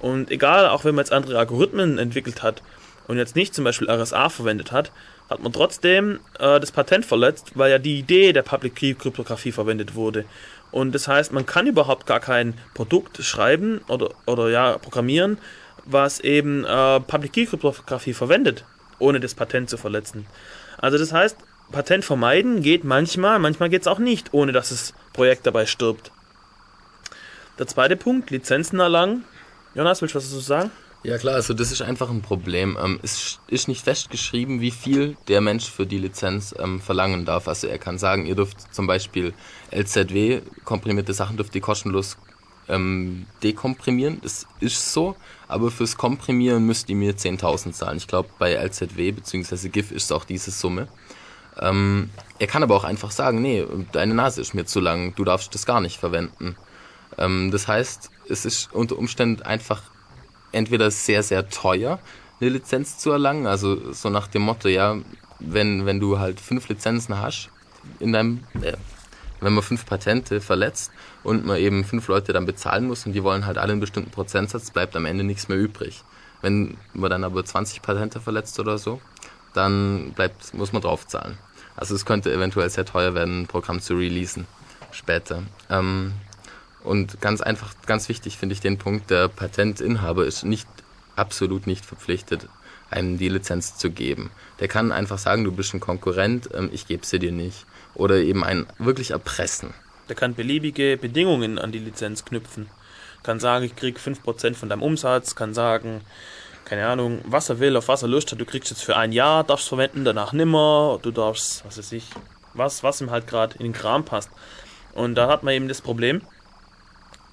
Und 0.00 0.30
egal, 0.30 0.68
auch 0.68 0.84
wenn 0.84 0.94
man 0.94 1.04
jetzt 1.04 1.12
andere 1.12 1.38
Algorithmen 1.38 1.98
entwickelt 1.98 2.42
hat 2.42 2.62
und 3.06 3.16
jetzt 3.18 3.36
nicht 3.36 3.54
zum 3.54 3.64
Beispiel 3.64 3.90
RSA 3.90 4.28
verwendet 4.28 4.72
hat, 4.72 4.90
hat 5.30 5.42
man 5.42 5.52
trotzdem 5.52 6.20
äh, 6.38 6.60
das 6.60 6.72
Patent 6.72 7.06
verletzt, 7.06 7.52
weil 7.54 7.70
ja 7.70 7.78
die 7.78 7.98
Idee 7.98 8.32
der 8.32 8.42
Public 8.42 8.76
Key 8.76 8.94
Kryptographie 8.94 9.52
verwendet 9.52 9.94
wurde. 9.94 10.24
Und 10.74 10.92
das 10.92 11.06
heißt, 11.06 11.32
man 11.32 11.46
kann 11.46 11.68
überhaupt 11.68 12.04
gar 12.04 12.18
kein 12.18 12.58
Produkt 12.74 13.22
schreiben 13.22 13.80
oder, 13.86 14.10
oder 14.26 14.50
ja, 14.50 14.76
programmieren, 14.76 15.38
was 15.84 16.18
eben 16.18 16.64
äh, 16.64 16.98
Public 16.98 17.32
Key 17.32 17.46
Kryptographie 17.46 18.12
verwendet, 18.12 18.64
ohne 18.98 19.20
das 19.20 19.36
Patent 19.36 19.70
zu 19.70 19.76
verletzen. 19.76 20.26
Also 20.78 20.98
das 20.98 21.12
heißt, 21.12 21.36
Patent 21.70 22.04
vermeiden 22.04 22.60
geht 22.60 22.82
manchmal, 22.82 23.38
manchmal 23.38 23.68
geht 23.68 23.82
es 23.82 23.86
auch 23.86 24.00
nicht, 24.00 24.34
ohne 24.34 24.50
dass 24.50 24.70
das 24.70 24.94
Projekt 25.12 25.46
dabei 25.46 25.66
stirbt. 25.66 26.10
Der 27.60 27.68
zweite 27.68 27.94
Punkt, 27.94 28.32
Lizenzen 28.32 28.80
erlangen. 28.80 29.24
Jonas, 29.76 30.02
willst 30.02 30.16
du 30.16 30.18
was 30.18 30.28
dazu 30.28 30.40
sagen? 30.40 30.72
Ja 31.04 31.18
klar, 31.18 31.34
also 31.34 31.52
das 31.52 31.70
ist 31.70 31.82
einfach 31.82 32.08
ein 32.08 32.22
Problem. 32.22 32.78
Ähm, 32.82 32.98
es 33.02 33.38
ist 33.46 33.68
nicht 33.68 33.84
festgeschrieben, 33.84 34.62
wie 34.62 34.70
viel 34.70 35.18
der 35.28 35.42
Mensch 35.42 35.70
für 35.70 35.84
die 35.84 35.98
Lizenz 35.98 36.54
ähm, 36.58 36.80
verlangen 36.80 37.26
darf. 37.26 37.46
Also 37.46 37.66
er 37.66 37.76
kann 37.76 37.98
sagen, 37.98 38.24
ihr 38.24 38.34
dürft 38.34 38.74
zum 38.74 38.86
Beispiel 38.86 39.34
LZW, 39.70 40.40
komprimierte 40.64 41.12
Sachen 41.12 41.36
dürft 41.36 41.54
ihr 41.54 41.60
kostenlos 41.60 42.16
ähm, 42.68 43.26
dekomprimieren. 43.42 44.18
Das 44.22 44.46
ist 44.60 44.94
so, 44.94 45.14
aber 45.46 45.70
fürs 45.70 45.98
Komprimieren 45.98 46.64
müsst 46.64 46.88
ihr 46.88 46.96
mir 46.96 47.14
10.000 47.14 47.72
zahlen. 47.72 47.98
Ich 47.98 48.08
glaube, 48.08 48.30
bei 48.38 48.54
LZW 48.54 49.12
bzw. 49.12 49.68
GIF 49.68 49.92
ist 49.92 50.04
es 50.04 50.12
auch 50.12 50.24
diese 50.24 50.52
Summe. 50.52 50.88
Ähm, 51.60 52.08
er 52.38 52.46
kann 52.46 52.62
aber 52.62 52.76
auch 52.76 52.84
einfach 52.84 53.10
sagen, 53.10 53.42
nee, 53.42 53.62
deine 53.92 54.14
Nase 54.14 54.40
ist 54.40 54.54
mir 54.54 54.64
zu 54.64 54.80
lang, 54.80 55.14
du 55.14 55.24
darfst 55.24 55.54
das 55.54 55.66
gar 55.66 55.82
nicht 55.82 55.98
verwenden. 55.98 56.56
Ähm, 57.18 57.50
das 57.50 57.68
heißt, 57.68 58.10
es 58.30 58.46
ist 58.46 58.72
unter 58.72 58.96
Umständen 58.96 59.42
einfach 59.42 59.82
entweder 60.54 60.90
sehr, 60.90 61.22
sehr 61.22 61.48
teuer, 61.48 61.98
eine 62.40 62.50
Lizenz 62.50 62.98
zu 62.98 63.10
erlangen, 63.10 63.46
also 63.46 63.92
so 63.92 64.10
nach 64.10 64.26
dem 64.26 64.42
Motto, 64.42 64.68
ja, 64.68 64.96
wenn, 65.38 65.86
wenn 65.86 66.00
du 66.00 66.18
halt 66.18 66.40
fünf 66.40 66.68
Lizenzen 66.68 67.18
hast, 67.18 67.50
in 68.00 68.12
deinem, 68.12 68.40
äh, 68.62 68.72
wenn 69.40 69.52
man 69.52 69.62
fünf 69.62 69.84
Patente 69.84 70.40
verletzt 70.40 70.90
und 71.22 71.44
man 71.44 71.58
eben 71.58 71.84
fünf 71.84 72.08
Leute 72.08 72.32
dann 72.32 72.46
bezahlen 72.46 72.86
muss 72.86 73.04
und 73.06 73.12
die 73.12 73.22
wollen 73.22 73.46
halt 73.46 73.58
alle 73.58 73.72
einen 73.72 73.80
bestimmten 73.80 74.10
Prozentsatz, 74.10 74.70
bleibt 74.70 74.96
am 74.96 75.04
Ende 75.04 75.24
nichts 75.24 75.48
mehr 75.48 75.58
übrig. 75.58 76.02
Wenn 76.40 76.76
man 76.92 77.10
dann 77.10 77.24
aber 77.24 77.44
20 77.44 77.82
Patente 77.82 78.20
verletzt 78.20 78.58
oder 78.60 78.78
so, 78.78 79.00
dann 79.54 80.12
bleibt, 80.12 80.54
muss 80.54 80.72
man 80.72 80.82
draufzahlen. 80.82 81.38
Also 81.76 81.94
es 81.94 82.04
könnte 82.04 82.32
eventuell 82.32 82.70
sehr 82.70 82.84
teuer 82.84 83.14
werden, 83.14 83.42
ein 83.42 83.46
Programm 83.46 83.80
zu 83.80 83.94
releasen 83.94 84.46
später. 84.90 85.42
Ähm, 85.70 86.12
und 86.84 87.20
ganz 87.20 87.40
einfach, 87.40 87.74
ganz 87.86 88.08
wichtig 88.08 88.38
finde 88.38 88.52
ich 88.52 88.60
den 88.60 88.78
Punkt, 88.78 89.10
der 89.10 89.28
Patentinhaber 89.28 90.26
ist 90.26 90.44
nicht 90.44 90.68
absolut 91.16 91.66
nicht 91.66 91.84
verpflichtet, 91.84 92.48
einem 92.90 93.18
die 93.18 93.28
Lizenz 93.28 93.76
zu 93.76 93.90
geben. 93.90 94.30
Der 94.60 94.68
kann 94.68 94.92
einfach 94.92 95.18
sagen, 95.18 95.44
du 95.44 95.52
bist 95.52 95.74
ein 95.74 95.80
Konkurrent, 95.80 96.48
ähm, 96.54 96.70
ich 96.72 96.86
gebe 96.86 97.04
sie 97.04 97.18
dir 97.18 97.32
nicht. 97.32 97.66
Oder 97.94 98.16
eben 98.16 98.44
ein 98.44 98.66
wirklich 98.78 99.12
erpressen. 99.12 99.72
Der 100.08 100.16
kann 100.16 100.34
beliebige 100.34 100.96
Bedingungen 100.96 101.58
an 101.58 101.72
die 101.72 101.78
Lizenz 101.78 102.24
knüpfen. 102.24 102.68
Kann 103.22 103.40
sagen, 103.40 103.64
ich 103.64 103.76
krieg 103.76 103.98
5% 103.98 104.54
von 104.54 104.68
deinem 104.68 104.82
Umsatz, 104.82 105.34
kann 105.34 105.54
sagen, 105.54 106.02
keine 106.64 106.86
Ahnung, 106.86 107.20
was 107.24 107.48
er 107.48 107.60
will, 107.60 107.76
auf 107.76 107.88
was 107.88 108.02
er 108.02 108.08
Lust 108.08 108.30
hat, 108.32 108.40
du 108.40 108.44
kriegst 108.44 108.70
jetzt 108.70 108.82
für 108.82 108.96
ein 108.96 109.12
Jahr, 109.12 109.44
darfst 109.44 109.68
verwenden, 109.68 110.04
danach 110.04 110.32
nimmer, 110.32 110.98
du 111.00 111.10
darfst, 111.10 111.64
was 111.64 111.78
weiß 111.78 111.92
ich, 111.92 112.04
was, 112.52 112.82
was 112.82 113.00
ihm 113.00 113.10
halt 113.10 113.26
gerade 113.26 113.56
in 113.56 113.64
den 113.64 113.72
Kram 113.72 114.04
passt. 114.04 114.30
Und 114.92 115.14
da 115.14 115.28
hat 115.28 115.42
man 115.42 115.54
eben 115.54 115.68
das 115.68 115.80
Problem, 115.80 116.22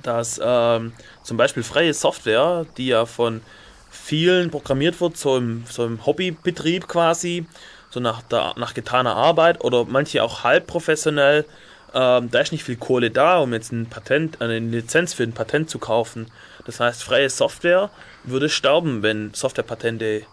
dass 0.03 0.39
ähm, 0.43 0.93
zum 1.23 1.37
Beispiel 1.37 1.63
freie 1.63 1.93
Software, 1.93 2.65
die 2.77 2.87
ja 2.87 3.05
von 3.05 3.41
vielen 3.89 4.49
programmiert 4.49 4.99
wird, 5.01 5.17
so 5.17 5.37
im, 5.37 5.63
so 5.69 5.85
im 5.85 6.05
Hobbybetrieb 6.05 6.87
quasi, 6.87 7.45
so 7.89 7.99
nach, 7.99 8.21
der, 8.21 8.53
nach 8.57 8.73
getaner 8.73 9.15
Arbeit 9.15 9.63
oder 9.63 9.85
manche 9.85 10.23
auch 10.23 10.43
halb 10.43 10.67
professionell, 10.67 11.45
ähm, 11.93 12.31
da 12.31 12.39
ist 12.39 12.51
nicht 12.51 12.63
viel 12.63 12.77
Kohle 12.77 13.11
da, 13.11 13.39
um 13.39 13.53
jetzt 13.53 13.71
ein 13.71 13.87
Patent, 13.87 14.41
eine 14.41 14.59
Lizenz 14.59 15.13
für 15.13 15.23
ein 15.23 15.33
Patent 15.33 15.69
zu 15.69 15.77
kaufen. 15.77 16.31
Das 16.65 16.79
heißt, 16.79 17.03
freie 17.03 17.29
Software 17.29 17.89
würde 18.23 18.49
sterben, 18.49 19.03
wenn 19.03 19.33
Softwarepatente 19.33 20.23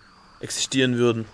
existieren 0.40 0.98
würden. 0.98 1.26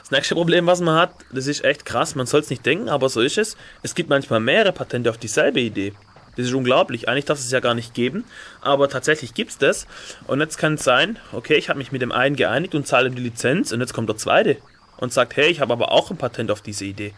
Das 0.00 0.10
nächste 0.10 0.34
Problem, 0.34 0.66
was 0.66 0.80
man 0.80 0.94
hat, 0.94 1.12
das 1.32 1.46
ist 1.46 1.64
echt 1.64 1.84
krass, 1.84 2.14
man 2.14 2.26
soll 2.26 2.40
es 2.40 2.50
nicht 2.50 2.64
denken, 2.64 2.88
aber 2.88 3.08
so 3.08 3.20
ist 3.20 3.38
es. 3.38 3.56
Es 3.82 3.94
gibt 3.94 4.08
manchmal 4.08 4.40
mehrere 4.40 4.72
Patente 4.72 5.10
auf 5.10 5.18
dieselbe 5.18 5.60
Idee. 5.60 5.92
Das 6.36 6.46
ist 6.46 6.54
unglaublich. 6.54 7.08
Eigentlich 7.08 7.26
darf 7.26 7.38
es 7.38 7.50
ja 7.50 7.60
gar 7.60 7.74
nicht 7.74 7.94
geben, 7.94 8.24
aber 8.60 8.88
tatsächlich 8.88 9.34
gibt 9.34 9.50
es 9.50 9.58
das. 9.58 9.86
Und 10.26 10.40
jetzt 10.40 10.56
kann 10.56 10.74
es 10.74 10.84
sein, 10.84 11.18
okay, 11.32 11.56
ich 11.56 11.68
habe 11.68 11.78
mich 11.78 11.92
mit 11.92 12.02
dem 12.02 12.12
einen 12.12 12.36
geeinigt 12.36 12.74
und 12.74 12.86
zahle 12.86 13.08
ihm 13.08 13.14
die 13.14 13.22
Lizenz 13.22 13.72
und 13.72 13.80
jetzt 13.80 13.92
kommt 13.92 14.08
der 14.08 14.16
zweite 14.16 14.56
und 14.96 15.12
sagt, 15.12 15.36
hey, 15.36 15.50
ich 15.50 15.60
habe 15.60 15.72
aber 15.72 15.92
auch 15.92 16.10
ein 16.10 16.16
Patent 16.16 16.50
auf 16.50 16.62
diese 16.62 16.84
Idee. 16.84 17.12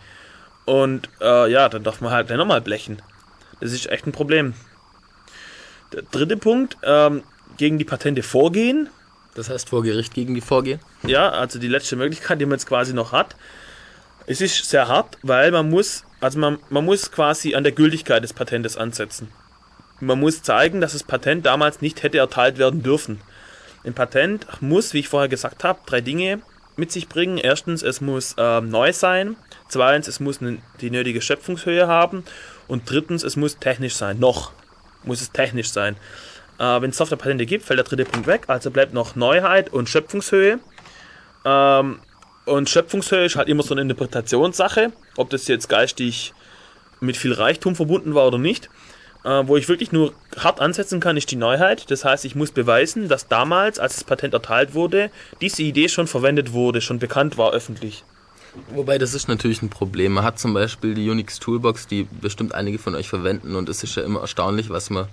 Und 0.65 1.09
äh, 1.21 1.51
ja, 1.51 1.69
dann 1.69 1.85
darf 1.85 2.01
man 2.01 2.11
halt 2.11 2.31
nochmal 2.31 2.61
blechen. 2.61 3.03
Das 3.61 3.73
ist 3.73 3.87
echt 3.89 4.07
ein 4.07 4.13
Problem. 4.13 4.55
Der 5.93 6.03
dritte 6.03 6.37
Punkt, 6.37 6.77
ähm, 6.83 7.23
gegen 7.57 7.79
die 7.79 7.85
Patente 7.85 8.23
vorgehen. 8.23 8.89
Das 9.35 9.51
heißt 9.51 9.69
vor 9.69 9.83
Gericht 9.83 10.15
gegen 10.15 10.35
die 10.35 10.41
vorgehen? 10.41 10.81
Ja, 11.07 11.31
also 11.31 11.59
die 11.59 11.69
letzte 11.69 11.97
Möglichkeit, 11.97 12.41
die 12.41 12.47
man 12.47 12.59
jetzt 12.59 12.67
quasi 12.67 12.95
noch 12.95 13.13
hat. 13.13 13.37
Es 14.27 14.41
ist 14.41 14.65
sehr 14.69 14.89
hart, 14.89 15.19
weil 15.23 15.51
man 15.51 15.69
muss, 15.69 16.05
also 16.25 16.39
man, 16.39 16.59
man 16.71 16.87
muss 16.87 17.13
quasi 17.13 17.55
an 17.55 17.65
der 17.65 17.73
Gültigkeit 17.73 18.25
des 18.25 18.33
Patentes 18.33 18.79
ansetzen. 18.79 19.31
Man 20.01 20.19
muss 20.19 20.43
zeigen, 20.43 20.81
dass 20.81 20.95
das 20.95 21.03
Patent 21.03 21.45
damals 21.45 21.83
nicht 21.83 22.03
hätte 22.03 22.17
erteilt 22.17 22.57
werden 22.57 22.83
dürfen. 22.83 23.21
Ein 23.85 23.93
Patent 23.93 24.47
muss, 24.63 24.95
wie 24.95 25.01
ich 25.01 25.09
vorher 25.09 25.29
gesagt 25.29 25.65
habe, 25.65 25.81
drei 25.85 26.01
Dinge 26.01 26.41
mit 26.77 26.91
sich 26.91 27.11
bringen. 27.11 27.37
Erstens, 27.37 27.83
es 27.83 28.01
muss 28.01 28.37
äh, 28.39 28.63
neu 28.63 28.95
sein. 28.95 29.37
Zweitens, 29.69 30.09
es 30.09 30.19
muss 30.19 30.41
die 30.81 30.91
nötige 30.91 31.21
Schöpfungshöhe 31.21 31.87
haben. 31.89 32.25
Und 32.69 32.89
drittens, 32.91 33.23
es 33.23 33.37
muss 33.37 33.59
technisch 33.59 33.95
sein. 33.95 34.19
Noch 34.19 34.53
muss 35.03 35.21
es 35.21 35.31
technisch 35.31 35.73
sein. 35.73 35.97
Äh, 36.59 36.81
Wenn 36.81 36.89
es 36.89 36.97
Softwarepatente 36.97 37.45
gibt, 37.45 37.67
fällt 37.67 37.81
der 37.81 37.85
dritte 37.85 38.07
Punkt 38.07 38.27
weg. 38.27 38.45
Also 38.47 38.71
bleibt 38.71 38.95
noch 38.95 39.15
Neuheit 39.15 39.71
und 39.71 39.91
Schöpfungshöhe. 39.91 40.59
Ähm, 41.45 41.99
und 42.45 42.69
Schöpfungshöhe 42.69 43.25
ist 43.25 43.37
halt 43.37 43.49
immer 43.49 43.63
so 43.63 43.75
eine 43.75 43.83
Interpretationssache, 43.83 44.93
ob 45.17 45.31
das 45.31 45.49
jetzt 45.49 45.69
geistig 45.69 46.35
mit 47.01 47.17
viel 47.17 47.33
Reichtum 47.33 47.75
verbunden 47.75 48.15
war 48.15 48.27
oder 48.27 48.39
nicht. 48.39 48.71
Äh, 49.25 49.47
wo 49.47 49.57
ich 49.57 49.69
wirklich 49.69 49.91
nur 49.91 50.13
hart 50.37 50.61
ansetzen 50.61 51.01
kann, 51.01 51.17
ist 51.17 51.31
die 51.31 51.37
Neuheit. 51.37 51.91
Das 51.91 52.05
heißt, 52.05 52.25
ich 52.27 52.35
muss 52.35 52.51
beweisen, 52.51 53.09
dass 53.09 53.29
damals, 53.29 53.79
als 53.79 53.95
das 53.95 54.05
Patent 54.05 54.35
erteilt 54.35 54.75
wurde, 54.75 55.11
diese 55.41 55.63
Idee 55.63 55.89
schon 55.89 56.07
verwendet 56.07 56.53
wurde, 56.53 56.83
schon 56.83 56.99
bekannt 56.99 57.39
war 57.39 57.53
öffentlich. 57.53 58.05
Wobei 58.69 58.99
das 58.99 59.15
ist 59.15 59.27
natürlich 59.27 59.63
ein 59.63 59.71
Problem. 59.71 60.13
Man 60.13 60.25
hat 60.25 60.39
zum 60.39 60.55
Beispiel 60.55 60.95
die 60.95 61.09
Unix 61.09 61.41
Toolbox, 61.41 61.87
die 61.87 62.07
bestimmt 62.21 62.55
einige 62.55 62.79
von 62.79 62.95
euch 62.95 63.09
verwenden 63.09 63.57
und 63.57 63.69
es 63.69 63.83
ist 63.83 63.97
ja 63.97 64.05
immer 64.05 64.21
erstaunlich, 64.21 64.71
was 64.71 64.91
man 64.91 65.09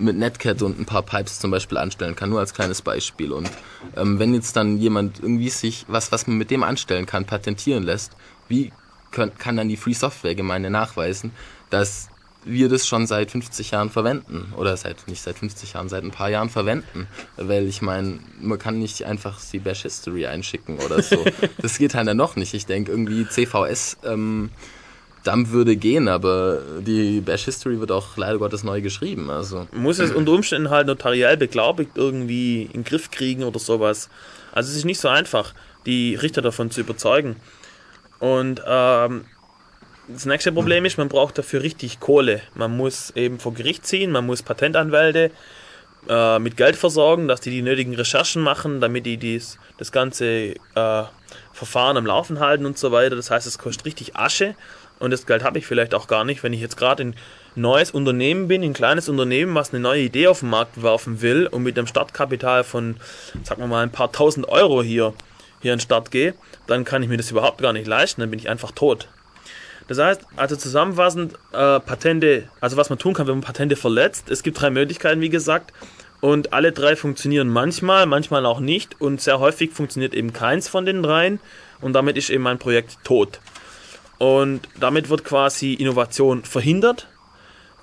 mit 0.00 0.16
Netcat 0.16 0.62
und 0.62 0.78
ein 0.78 0.86
paar 0.86 1.02
Pipes 1.02 1.38
zum 1.38 1.50
Beispiel 1.50 1.78
anstellen 1.78 2.16
kann, 2.16 2.30
nur 2.30 2.40
als 2.40 2.54
kleines 2.54 2.82
Beispiel. 2.82 3.32
Und 3.32 3.50
ähm, 3.96 4.18
wenn 4.18 4.34
jetzt 4.34 4.56
dann 4.56 4.78
jemand 4.78 5.20
irgendwie 5.20 5.50
sich 5.50 5.84
was, 5.88 6.12
was 6.12 6.26
man 6.26 6.38
mit 6.38 6.50
dem 6.50 6.62
anstellen 6.62 7.06
kann, 7.06 7.24
patentieren 7.24 7.82
lässt, 7.82 8.12
wie 8.48 8.72
können, 9.10 9.32
kann 9.38 9.56
dann 9.56 9.68
die 9.68 9.76
Free 9.76 9.92
Software 9.92 10.34
Gemeinde 10.34 10.70
nachweisen, 10.70 11.32
dass 11.68 12.08
wir 12.44 12.68
das 12.68 12.86
schon 12.86 13.06
seit 13.06 13.30
50 13.30 13.72
Jahren 13.72 13.90
verwenden. 13.90 14.52
Oder 14.56 14.76
seit, 14.76 15.06
nicht 15.08 15.22
seit 15.22 15.38
50 15.38 15.74
Jahren, 15.74 15.88
seit 15.88 16.04
ein 16.04 16.10
paar 16.10 16.30
Jahren 16.30 16.48
verwenden. 16.48 17.06
Weil 17.36 17.66
ich 17.66 17.82
meine, 17.82 18.20
man 18.40 18.58
kann 18.58 18.78
nicht 18.78 19.04
einfach 19.04 19.38
die 19.52 19.58
Bash 19.58 19.82
History 19.82 20.26
einschicken 20.26 20.78
oder 20.78 21.02
so. 21.02 21.22
das 21.58 21.78
geht 21.78 21.94
halt 21.94 22.08
dann 22.08 22.16
noch 22.16 22.36
nicht. 22.36 22.54
Ich 22.54 22.66
denke 22.66 22.92
irgendwie 22.92 23.28
CVS 23.28 23.98
ähm, 24.04 24.50
Dump 25.24 25.50
würde 25.50 25.76
gehen, 25.76 26.08
aber 26.08 26.60
die 26.80 27.20
Bash 27.20 27.44
History 27.44 27.78
wird 27.78 27.92
auch 27.92 28.16
leider 28.16 28.38
Gottes 28.38 28.64
neu 28.64 28.80
geschrieben. 28.80 29.30
Also. 29.30 29.66
Muss 29.72 29.98
es 29.98 30.12
unter 30.12 30.32
Umständen 30.32 30.70
halt 30.70 30.86
notariell 30.86 31.36
beglaubigt 31.36 31.92
irgendwie 31.96 32.62
in 32.62 32.72
den 32.72 32.84
Griff 32.84 33.10
kriegen 33.10 33.44
oder 33.44 33.58
sowas. 33.58 34.08
Also 34.52 34.70
es 34.70 34.76
ist 34.76 34.84
nicht 34.84 35.00
so 35.00 35.08
einfach, 35.08 35.54
die 35.86 36.14
Richter 36.14 36.42
davon 36.42 36.70
zu 36.70 36.80
überzeugen. 36.80 37.36
Und 38.18 38.62
ähm, 38.66 39.24
das 40.08 40.26
nächste 40.26 40.52
Problem 40.52 40.84
ist, 40.84 40.98
man 40.98 41.08
braucht 41.08 41.38
dafür 41.38 41.62
richtig 41.62 42.00
Kohle. 42.00 42.40
Man 42.54 42.76
muss 42.76 43.10
eben 43.10 43.38
vor 43.38 43.54
Gericht 43.54 43.86
ziehen, 43.86 44.10
man 44.10 44.26
muss 44.26 44.42
Patentanwälte 44.42 45.30
äh, 46.08 46.38
mit 46.38 46.56
Geld 46.56 46.76
versorgen, 46.76 47.28
dass 47.28 47.40
die 47.40 47.50
die 47.50 47.62
nötigen 47.62 47.94
Recherchen 47.94 48.42
machen, 48.42 48.80
damit 48.80 49.06
die 49.06 49.18
dies, 49.18 49.58
das 49.78 49.92
ganze 49.92 50.54
äh, 50.74 51.04
Verfahren 51.52 51.96
am 51.96 52.06
Laufen 52.06 52.40
halten 52.40 52.66
und 52.66 52.78
so 52.78 52.90
weiter. 52.90 53.16
Das 53.16 53.30
heißt, 53.30 53.46
es 53.46 53.58
kostet 53.58 53.86
richtig 53.86 54.16
Asche 54.16 54.54
und 55.00 55.10
das 55.10 55.26
Geld 55.26 55.42
habe 55.42 55.58
ich 55.58 55.66
vielleicht 55.66 55.94
auch 55.94 56.06
gar 56.06 56.24
nicht, 56.24 56.42
wenn 56.42 56.52
ich 56.52 56.60
jetzt 56.60 56.76
gerade 56.76 57.02
ein 57.02 57.16
neues 57.56 57.90
Unternehmen 57.90 58.46
bin, 58.46 58.62
ein 58.62 58.72
kleines 58.72 59.08
Unternehmen, 59.08 59.54
was 59.54 59.72
eine 59.72 59.80
neue 59.80 60.02
Idee 60.02 60.28
auf 60.28 60.40
den 60.40 60.50
Markt 60.50 60.82
werfen 60.82 61.20
will 61.20 61.48
und 61.48 61.64
mit 61.64 61.76
einem 61.76 61.88
Startkapital 61.88 62.62
von, 62.62 62.96
sagen 63.42 63.60
wir 63.60 63.66
mal, 63.66 63.82
ein 63.82 63.90
paar 63.90 64.12
tausend 64.12 64.48
Euro 64.48 64.82
hier, 64.82 65.12
hier 65.60 65.72
an 65.72 65.78
den 65.78 65.82
Start 65.82 66.10
gehe, 66.10 66.34
dann 66.68 66.84
kann 66.84 67.02
ich 67.02 67.08
mir 67.08 67.16
das 67.16 67.30
überhaupt 67.30 67.60
gar 67.60 67.72
nicht 67.72 67.88
leisten, 67.88 68.20
dann 68.20 68.30
bin 68.30 68.38
ich 68.38 68.48
einfach 68.48 68.70
tot. 68.70 69.08
Das 69.88 69.98
heißt, 69.98 70.22
also 70.36 70.54
zusammenfassend, 70.54 71.34
äh, 71.52 71.80
Patente, 71.80 72.48
also 72.60 72.76
was 72.76 72.90
man 72.90 72.98
tun 73.00 73.12
kann, 73.12 73.26
wenn 73.26 73.34
man 73.34 73.44
Patente 73.44 73.74
verletzt, 73.74 74.30
es 74.30 74.44
gibt 74.44 74.60
drei 74.60 74.70
Möglichkeiten, 74.70 75.20
wie 75.20 75.30
gesagt, 75.30 75.72
und 76.20 76.52
alle 76.52 76.72
drei 76.72 76.96
funktionieren 76.96 77.48
manchmal, 77.48 78.06
manchmal 78.06 78.44
auch 78.46 78.60
nicht. 78.60 79.00
Und 79.00 79.20
sehr 79.20 79.40
häufig 79.40 79.72
funktioniert 79.72 80.14
eben 80.14 80.32
keins 80.32 80.68
von 80.68 80.84
den 80.84 81.02
dreien. 81.02 81.40
Und 81.80 81.94
damit 81.94 82.16
ist 82.16 82.30
eben 82.30 82.42
mein 82.42 82.58
Projekt 82.58 82.98
tot. 83.04 83.40
Und 84.20 84.68
damit 84.78 85.08
wird 85.08 85.24
quasi 85.24 85.72
Innovation 85.72 86.44
verhindert, 86.44 87.08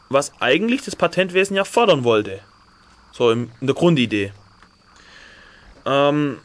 was 0.07 0.31
eigentlich 0.39 0.83
das 0.85 0.95
Patentwesen 0.95 1.55
ja 1.55 1.63
fordern 1.63 2.03
wollte. 2.03 2.41
So 3.11 3.31
in, 3.31 3.49
der 3.59 3.73
Grundidee. 3.73 4.31
Ähm, 5.87 6.37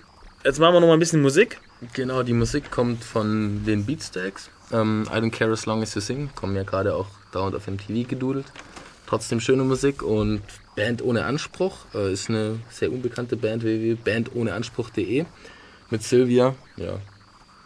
jetzt 0.46 0.58
machen 0.58 0.72
wir 0.72 0.80
noch 0.80 0.86
mal 0.86 0.94
ein 0.94 0.98
bisschen 0.98 1.20
Musik. 1.20 1.60
Genau, 1.92 2.22
die 2.22 2.32
Musik 2.32 2.70
kommt 2.70 3.04
von 3.04 3.66
den 3.66 3.84
Beatstacks. 3.84 4.48
Ähm, 4.72 5.06
I 5.10 5.16
Don't 5.16 5.30
Care 5.30 5.52
As 5.52 5.66
Long 5.66 5.82
As 5.82 5.94
You 5.94 6.00
Sing, 6.00 6.30
kommen 6.34 6.56
ja 6.56 6.62
gerade 6.62 6.94
auch 6.94 7.08
dauernd 7.30 7.54
auf 7.54 7.66
MTV 7.66 8.08
gedudelt. 8.08 8.46
Trotzdem 9.06 9.40
schöne 9.40 9.62
Musik 9.62 10.02
und 10.02 10.40
Band 10.74 11.02
ohne 11.02 11.26
Anspruch 11.26 11.76
äh, 11.94 12.10
ist 12.14 12.30
eine 12.30 12.60
sehr 12.70 12.90
unbekannte 12.90 13.36
Band, 13.36 13.62
www.bandohneanspruch.de 13.62 15.26
mit 15.90 16.02
Sylvia. 16.02 16.54
Ja, 16.78 16.98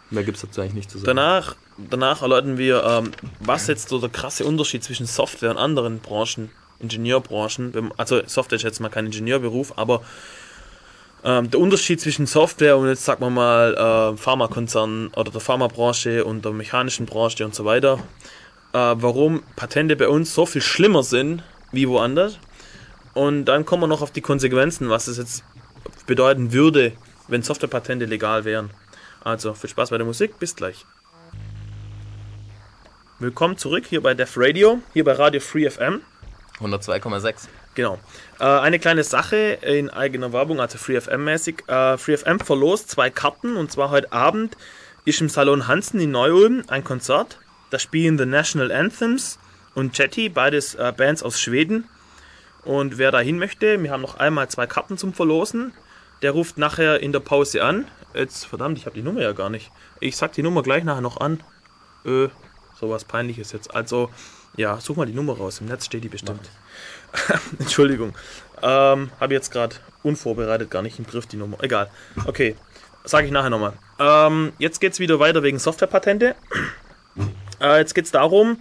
mehr 0.09 0.25
gibt 0.25 0.35
es 0.35 0.41
dazu 0.41 0.59
eigentlich 0.59 0.73
nicht 0.73 0.91
zu 0.91 0.97
sagen. 0.97 1.05
Danach, 1.15 1.55
danach 1.77 2.21
erläutern 2.21 2.57
wir, 2.57 2.83
ähm, 2.83 3.11
was 3.39 3.67
jetzt 3.67 3.89
so 3.89 3.99
der 3.99 4.09
krasse 4.09 4.45
Unterschied 4.45 4.83
zwischen 4.83 5.05
Software 5.05 5.51
und 5.51 5.57
anderen 5.57 5.99
Branchen, 5.99 6.49
Ingenieurbranchen, 6.79 7.91
also 7.97 8.21
Software 8.25 8.57
ist 8.57 8.63
jetzt 8.63 8.79
mal 8.79 8.89
kein 8.89 9.07
Ingenieurberuf, 9.07 9.73
aber 9.77 10.01
ähm, 11.23 11.49
der 11.49 11.59
Unterschied 11.59 11.99
zwischen 11.99 12.27
Software 12.27 12.77
und 12.77 12.87
jetzt 12.87 13.05
sagen 13.05 13.21
wir 13.21 13.29
mal 13.29 14.13
äh, 14.13 14.17
Pharmakonzernen 14.17 15.09
oder 15.15 15.31
der 15.31 15.41
Pharmabranche 15.41 16.23
und 16.23 16.45
der 16.45 16.51
mechanischen 16.51 17.05
Branche 17.05 17.43
und 17.43 17.55
so 17.55 17.65
weiter. 17.65 17.99
Äh, 18.73 18.77
warum 18.77 19.43
Patente 19.55 19.95
bei 19.95 20.07
uns 20.07 20.33
so 20.33 20.45
viel 20.45 20.61
schlimmer 20.61 21.03
sind 21.03 21.43
wie 21.71 21.87
woanders. 21.87 22.39
Und 23.13 23.45
dann 23.45 23.65
kommen 23.65 23.83
wir 23.83 23.87
noch 23.87 24.01
auf 24.01 24.11
die 24.11 24.21
Konsequenzen, 24.21 24.89
was 24.89 25.07
es 25.07 25.17
jetzt 25.17 25.43
bedeuten 26.05 26.53
würde, 26.53 26.93
wenn 27.27 27.41
Softwarepatente 27.41 28.05
legal 28.05 28.45
wären. 28.45 28.69
Also 29.23 29.53
viel 29.53 29.69
Spaß 29.69 29.89
bei 29.89 29.97
der 29.97 30.05
Musik, 30.05 30.37
bis 30.39 30.55
gleich. 30.55 30.85
Willkommen 33.19 33.57
zurück 33.57 33.85
hier 33.89 34.03
bei 34.03 34.13
Def 34.13 34.33
Radio, 34.37 34.79
hier 34.93 35.03
bei 35.03 35.13
Radio 35.13 35.41
Free 35.41 35.67
FM. 35.67 36.03
102,6. 36.59 37.47
Genau. 37.73 37.97
Äh, 38.39 38.43
eine 38.43 38.77
kleine 38.77 39.03
Sache 39.03 39.57
in 39.63 39.89
eigener 39.89 40.33
Werbung, 40.33 40.59
also 40.59 40.77
FreeFM-mäßig. 40.77 41.67
Äh, 41.67 41.97
FreeFM 41.97 42.39
verlost 42.39 42.91
zwei 42.91 43.09
Karten 43.09 43.57
und 43.57 43.71
zwar 43.71 43.89
heute 43.89 44.11
Abend 44.11 44.55
ist 45.05 45.19
im 45.19 45.29
Salon 45.29 45.67
Hansen 45.67 45.99
in 45.99 46.11
Neu-Ulm 46.11 46.65
ein 46.67 46.83
Konzert. 46.83 47.39
Da 47.71 47.79
spielen 47.79 48.19
The 48.19 48.27
National 48.27 48.71
Anthems 48.71 49.39
und 49.73 49.97
Jetty, 49.97 50.29
beides 50.29 50.75
äh, 50.75 50.93
Bands 50.95 51.23
aus 51.23 51.39
Schweden. 51.41 51.89
Und 52.65 52.99
wer 52.99 53.11
da 53.11 53.19
hin 53.19 53.39
möchte, 53.39 53.81
wir 53.81 53.89
haben 53.89 54.01
noch 54.01 54.17
einmal 54.17 54.47
zwei 54.49 54.67
Karten 54.67 54.95
zum 54.95 55.15
Verlosen. 55.15 55.73
Der 56.21 56.33
ruft 56.33 56.59
nachher 56.59 56.99
in 56.99 57.13
der 57.13 57.21
Pause 57.21 57.63
an. 57.63 57.87
Jetzt, 58.13 58.45
verdammt, 58.45 58.77
ich 58.77 58.85
habe 58.85 58.95
die 58.95 59.01
Nummer 59.01 59.21
ja 59.21 59.31
gar 59.31 59.49
nicht. 59.49 59.71
Ich 60.01 60.17
sag 60.17 60.33
die 60.33 60.43
Nummer 60.43 60.61
gleich 60.61 60.83
nachher 60.83 61.01
noch 61.01 61.19
an. 61.19 61.41
Äh, 62.05 62.27
sowas 62.79 63.05
peinliches 63.05 63.51
jetzt. 63.51 63.73
Also, 63.73 64.09
ja, 64.55 64.79
such 64.79 64.95
mal 64.95 65.05
die 65.05 65.13
Nummer 65.13 65.37
raus. 65.37 65.59
Im 65.61 65.67
Netz 65.67 65.85
steht 65.85 66.03
die 66.03 66.09
bestimmt. 66.09 66.49
Entschuldigung. 67.59 68.13
Ähm, 68.61 69.11
habe 69.19 69.33
jetzt 69.33 69.51
gerade 69.51 69.75
unvorbereitet 70.03 70.71
gar 70.71 70.81
nicht 70.81 70.99
im 70.99 71.05
Griff 71.05 71.27
die 71.27 71.37
Nummer. 71.37 71.57
Egal. 71.61 71.89
Okay, 72.25 72.55
sage 73.03 73.27
ich 73.27 73.31
nachher 73.31 73.49
nochmal. 73.49 73.73
Ähm, 73.99 74.53
jetzt 74.57 74.79
geht 74.79 74.93
es 74.93 74.99
wieder 74.99 75.19
weiter 75.19 75.43
wegen 75.43 75.59
Softwarepatente. 75.59 76.35
Äh, 77.59 77.79
jetzt 77.79 77.95
geht 77.95 78.05
es 78.05 78.11
darum, 78.11 78.59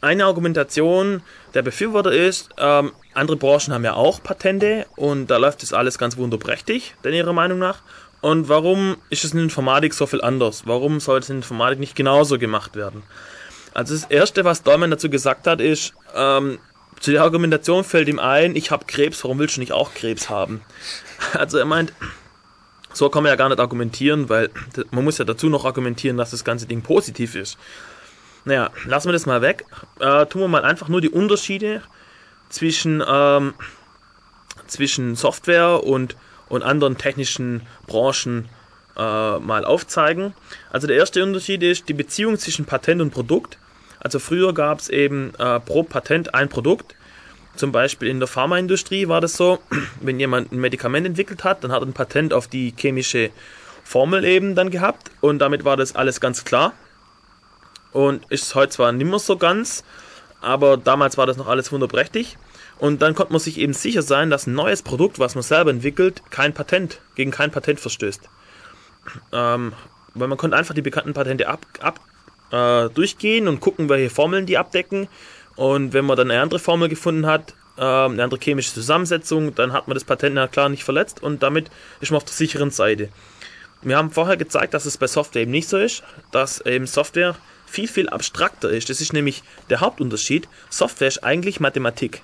eine 0.00 0.24
Argumentation 0.24 1.22
der 1.52 1.60
Befürworter 1.60 2.10
ist, 2.10 2.48
ähm, 2.56 2.92
andere 3.12 3.36
Branchen 3.36 3.74
haben 3.74 3.84
ja 3.84 3.92
auch 3.92 4.22
Patente 4.22 4.86
und 4.96 5.26
da 5.26 5.36
läuft 5.36 5.62
das 5.62 5.74
alles 5.74 5.98
ganz 5.98 6.16
wunderprächtig, 6.16 6.94
denn 7.04 7.12
ihrer 7.12 7.34
Meinung 7.34 7.58
nach. 7.58 7.82
Und 8.22 8.48
warum 8.48 8.96
ist 9.10 9.24
es 9.24 9.34
in 9.34 9.40
Informatik 9.40 9.92
so 9.92 10.06
viel 10.06 10.22
anders? 10.22 10.66
Warum 10.66 11.00
soll 11.00 11.18
es 11.18 11.28
in 11.28 11.36
Informatik 11.36 11.80
nicht 11.80 11.96
genauso 11.96 12.38
gemacht 12.38 12.76
werden? 12.76 13.02
Also 13.74 13.94
das 13.94 14.04
Erste, 14.04 14.44
was 14.44 14.62
Dolman 14.62 14.90
dazu 14.90 15.10
gesagt 15.10 15.46
hat, 15.46 15.60
ist, 15.60 15.94
ähm, 16.14 16.58
zu 16.98 17.12
der 17.12 17.22
Argumentation 17.22 17.84
fällt 17.84 18.08
ihm 18.08 18.18
ein, 18.18 18.54
ich 18.56 18.70
habe 18.70 18.84
Krebs, 18.84 19.24
warum 19.24 19.38
willst 19.38 19.56
du 19.56 19.60
nicht 19.60 19.72
auch 19.72 19.94
Krebs 19.94 20.28
haben? 20.28 20.62
Also 21.34 21.58
er 21.58 21.66
meint, 21.66 21.92
so 22.92 23.08
kann 23.10 23.22
man 23.22 23.30
ja 23.30 23.36
gar 23.36 23.50
nicht 23.50 23.60
argumentieren, 23.60 24.28
weil 24.28 24.50
man 24.90 25.04
muss 25.04 25.18
ja 25.18 25.24
dazu 25.24 25.48
noch 25.48 25.64
argumentieren, 25.64 26.16
dass 26.16 26.30
das 26.30 26.44
ganze 26.44 26.66
Ding 26.66 26.82
positiv 26.82 27.34
ist. 27.34 27.58
Naja, 28.44 28.70
lassen 28.86 29.08
wir 29.08 29.12
das 29.12 29.26
mal 29.26 29.42
weg. 29.42 29.64
Äh, 29.98 30.26
tun 30.26 30.40
wir 30.40 30.48
mal 30.48 30.64
einfach 30.64 30.88
nur 30.88 31.00
die 31.00 31.10
Unterschiede 31.10 31.82
zwischen, 32.48 33.02
ähm, 33.06 33.54
zwischen 34.66 35.14
Software 35.14 35.84
und, 35.84 36.16
und 36.48 36.62
anderen 36.62 36.96
technischen 36.96 37.66
Branchen 37.86 38.48
äh, 39.00 39.38
mal 39.38 39.64
aufzeigen. 39.64 40.34
Also 40.70 40.86
der 40.86 40.96
erste 40.96 41.22
Unterschied 41.22 41.62
ist 41.62 41.88
die 41.88 41.94
Beziehung 41.94 42.38
zwischen 42.38 42.66
Patent 42.66 43.00
und 43.00 43.10
Produkt. 43.10 43.56
Also 43.98 44.18
früher 44.18 44.52
gab 44.52 44.80
es 44.80 44.90
eben 44.90 45.32
äh, 45.38 45.58
pro 45.60 45.82
Patent 45.82 46.34
ein 46.34 46.48
Produkt. 46.50 46.94
Zum 47.56 47.72
Beispiel 47.72 48.08
in 48.08 48.18
der 48.18 48.28
Pharmaindustrie 48.28 49.08
war 49.08 49.20
das 49.22 49.36
so, 49.36 49.58
wenn 50.00 50.20
jemand 50.20 50.52
ein 50.52 50.60
Medikament 50.60 51.06
entwickelt 51.06 51.44
hat, 51.44 51.64
dann 51.64 51.72
hat 51.72 51.82
er 51.82 51.86
ein 51.86 51.94
Patent 51.94 52.34
auf 52.34 52.46
die 52.46 52.74
chemische 52.76 53.30
Formel 53.84 54.24
eben 54.24 54.54
dann 54.54 54.70
gehabt 54.70 55.10
und 55.20 55.38
damit 55.38 55.64
war 55.64 55.76
das 55.76 55.96
alles 55.96 56.20
ganz 56.20 56.44
klar. 56.44 56.74
Und 57.92 58.30
ist 58.30 58.54
heute 58.54 58.70
zwar 58.70 58.92
nicht 58.92 59.08
mehr 59.08 59.18
so 59.18 59.36
ganz, 59.36 59.82
aber 60.40 60.76
damals 60.76 61.18
war 61.18 61.26
das 61.26 61.38
noch 61.38 61.48
alles 61.48 61.72
wunderprächtig. 61.72 62.36
Und 62.78 63.02
dann 63.02 63.14
konnte 63.14 63.32
man 63.32 63.40
sich 63.40 63.58
eben 63.58 63.72
sicher 63.72 64.02
sein, 64.02 64.30
dass 64.30 64.46
ein 64.46 64.54
neues 64.54 64.82
Produkt, 64.82 65.18
was 65.18 65.34
man 65.34 65.42
selber 65.42 65.70
entwickelt, 65.70 66.22
kein 66.30 66.54
Patent, 66.54 67.00
gegen 67.14 67.30
kein 67.30 67.50
Patent 67.50 67.80
verstößt. 67.80 68.28
Ähm, 69.32 69.72
weil 70.14 70.28
man 70.28 70.38
konnte 70.38 70.56
einfach 70.56 70.74
die 70.74 70.82
bekannten 70.82 71.12
Patente 71.12 71.48
ab, 71.48 71.66
ab 71.80 72.00
äh, 72.50 72.88
durchgehen 72.90 73.48
und 73.48 73.60
gucken, 73.60 73.88
welche 73.88 74.10
Formeln 74.10 74.46
die 74.46 74.58
abdecken. 74.58 75.08
Und 75.56 75.92
wenn 75.92 76.04
man 76.04 76.16
dann 76.16 76.30
eine 76.30 76.40
andere 76.40 76.58
Formel 76.58 76.88
gefunden 76.88 77.26
hat, 77.26 77.54
äh, 77.76 77.82
eine 77.82 78.22
andere 78.22 78.40
chemische 78.40 78.72
Zusammensetzung, 78.72 79.54
dann 79.54 79.72
hat 79.72 79.88
man 79.88 79.94
das 79.94 80.04
Patent 80.04 80.34
na 80.34 80.48
klar 80.48 80.68
nicht 80.68 80.84
verletzt 80.84 81.22
und 81.22 81.42
damit 81.42 81.70
ist 82.00 82.10
man 82.10 82.18
auf 82.18 82.24
der 82.24 82.34
sicheren 82.34 82.70
Seite. 82.70 83.08
Wir 83.82 83.96
haben 83.96 84.10
vorher 84.10 84.36
gezeigt, 84.36 84.74
dass 84.74 84.84
es 84.84 84.98
bei 84.98 85.06
Software 85.06 85.42
eben 85.42 85.50
nicht 85.50 85.68
so 85.68 85.78
ist, 85.78 86.02
dass 86.32 86.60
eben 86.66 86.86
Software 86.86 87.34
viel, 87.66 87.88
viel 87.88 88.08
abstrakter 88.08 88.68
ist. 88.68 88.90
Das 88.90 89.00
ist 89.00 89.12
nämlich 89.12 89.42
der 89.70 89.80
Hauptunterschied. 89.80 90.48
Software 90.68 91.08
ist 91.08 91.24
eigentlich 91.24 91.60
Mathematik. 91.60 92.22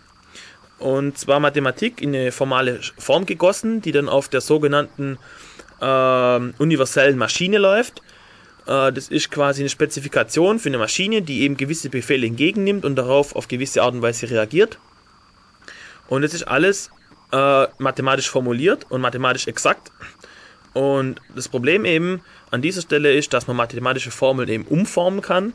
Und 0.78 1.16
zwar 1.16 1.40
Mathematik 1.40 2.02
in 2.02 2.14
eine 2.14 2.32
formale 2.32 2.80
Form 2.98 3.24
gegossen, 3.24 3.80
die 3.80 3.92
dann 3.92 4.10
auf 4.10 4.28
der 4.28 4.42
sogenannten 4.42 5.18
äh, 5.80 6.62
universellen 6.62 7.18
Maschine 7.18 7.58
läuft. 7.58 8.02
Äh, 8.66 8.92
das 8.92 9.08
ist 9.08 9.30
quasi 9.30 9.62
eine 9.62 9.68
Spezifikation 9.68 10.58
für 10.58 10.68
eine 10.68 10.78
Maschine, 10.78 11.22
die 11.22 11.42
eben 11.42 11.56
gewisse 11.56 11.90
Befehle 11.90 12.26
entgegennimmt 12.26 12.84
und 12.84 12.96
darauf 12.96 13.34
auf 13.36 13.48
gewisse 13.48 13.82
Art 13.82 13.94
und 13.94 14.02
Weise 14.02 14.30
reagiert. 14.30 14.78
Und 16.08 16.22
es 16.22 16.34
ist 16.34 16.46
alles 16.46 16.90
äh, 17.32 17.66
mathematisch 17.78 18.30
formuliert 18.30 18.86
und 18.90 19.00
mathematisch 19.00 19.46
exakt. 19.46 19.90
Und 20.72 21.20
das 21.34 21.48
Problem 21.48 21.84
eben 21.84 22.20
an 22.50 22.62
dieser 22.62 22.82
Stelle 22.82 23.12
ist, 23.14 23.32
dass 23.32 23.46
man 23.46 23.56
mathematische 23.56 24.10
Formeln 24.10 24.48
eben 24.48 24.64
umformen 24.64 25.22
kann. 25.22 25.52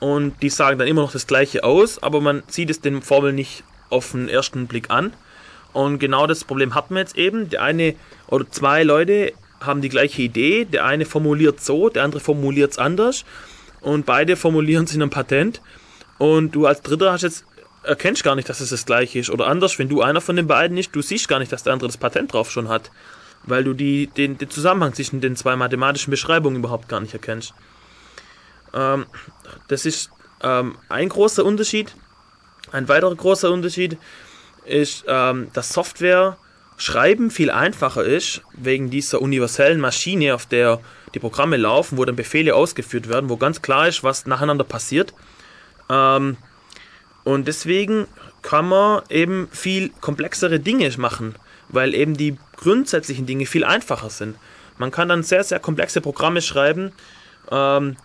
Und 0.00 0.42
die 0.42 0.48
sagen 0.48 0.78
dann 0.78 0.88
immer 0.88 1.02
noch 1.02 1.12
das 1.12 1.26
gleiche 1.26 1.62
aus, 1.62 2.02
aber 2.02 2.20
man 2.20 2.42
sieht 2.48 2.70
es 2.70 2.80
den 2.80 3.02
Formeln 3.02 3.34
nicht 3.34 3.64
auf 3.90 4.12
den 4.12 4.28
ersten 4.28 4.66
Blick 4.66 4.90
an. 4.90 5.12
Und 5.72 5.98
genau 5.98 6.26
das 6.26 6.44
Problem 6.44 6.74
hat 6.74 6.90
man 6.90 6.98
jetzt 6.98 7.16
eben. 7.16 7.48
Der 7.48 7.62
eine 7.62 7.94
oder 8.26 8.48
zwei 8.50 8.82
Leute 8.82 9.34
haben 9.60 9.82
die 9.82 9.88
gleiche 9.88 10.22
Idee. 10.22 10.64
Der 10.64 10.84
eine 10.84 11.04
formuliert 11.04 11.60
so, 11.60 11.88
der 11.88 12.04
andere 12.04 12.20
formuliert 12.20 12.72
es 12.72 12.78
anders. 12.78 13.24
Und 13.80 14.06
beide 14.06 14.36
formulieren 14.36 14.84
es 14.84 14.94
in 14.94 15.02
einem 15.02 15.10
Patent. 15.10 15.60
Und 16.18 16.54
du 16.54 16.66
als 16.66 16.82
Dritter 16.82 17.12
hast 17.12 17.22
jetzt 17.22 17.44
erkennst 17.82 18.24
gar 18.24 18.34
nicht, 18.34 18.48
dass 18.48 18.60
es 18.60 18.70
das 18.70 18.84
gleiche 18.84 19.18
ist. 19.18 19.30
Oder 19.30 19.46
anders, 19.46 19.78
wenn 19.78 19.88
du 19.88 20.02
einer 20.02 20.20
von 20.20 20.36
den 20.36 20.46
beiden 20.46 20.76
ist, 20.76 20.94
du 20.94 21.02
siehst 21.02 21.28
gar 21.28 21.38
nicht, 21.38 21.50
dass 21.52 21.62
der 21.62 21.72
andere 21.72 21.88
das 21.88 21.96
Patent 21.96 22.32
drauf 22.32 22.50
schon 22.50 22.68
hat. 22.68 22.90
Weil 23.44 23.64
du 23.64 23.72
die, 23.72 24.06
den, 24.06 24.36
den 24.36 24.50
Zusammenhang 24.50 24.92
zwischen 24.92 25.20
den 25.22 25.34
zwei 25.34 25.56
mathematischen 25.56 26.10
Beschreibungen 26.10 26.58
überhaupt 26.58 26.88
gar 26.88 27.00
nicht 27.00 27.14
erkennst. 27.14 27.54
Ähm, 28.74 29.06
das 29.68 29.86
ist 29.86 30.10
ähm, 30.42 30.76
ein 30.88 31.08
großer 31.08 31.44
Unterschied. 31.44 31.94
Ein 32.70 32.88
weiterer 32.88 33.14
großer 33.14 33.50
Unterschied 33.50 33.96
ist, 34.66 35.04
ähm, 35.08 35.48
dass 35.54 35.72
Software 35.72 36.36
Schreiben 36.80 37.30
viel 37.30 37.50
einfacher 37.50 38.04
ist, 38.04 38.40
wegen 38.54 38.88
dieser 38.88 39.20
universellen 39.20 39.80
Maschine, 39.80 40.34
auf 40.34 40.46
der 40.46 40.80
die 41.14 41.18
Programme 41.18 41.58
laufen, 41.58 41.98
wo 41.98 42.06
dann 42.06 42.16
Befehle 42.16 42.54
ausgeführt 42.54 43.06
werden, 43.06 43.28
wo 43.28 43.36
ganz 43.36 43.60
klar 43.60 43.86
ist, 43.86 44.02
was 44.02 44.24
nacheinander 44.24 44.64
passiert. 44.64 45.12
Ähm, 45.90 46.38
und 47.22 47.46
deswegen 47.46 48.06
kann 48.40 48.66
man 48.66 49.02
eben 49.10 49.48
viel 49.52 49.90
komplexere 50.00 50.58
Dinge 50.58 50.90
machen, 50.96 51.34
weil 51.68 51.94
eben 51.94 52.16
die 52.16 52.38
grundsätzlichen 52.56 53.26
Dinge 53.26 53.44
viel 53.44 53.64
einfacher 53.64 54.08
sind. 54.08 54.36
Man 54.78 54.90
kann 54.90 55.10
dann 55.10 55.22
sehr, 55.22 55.44
sehr 55.44 55.60
komplexe 55.60 56.00
Programme 56.00 56.40
schreiben, 56.40 56.92
ähm, 57.50 57.98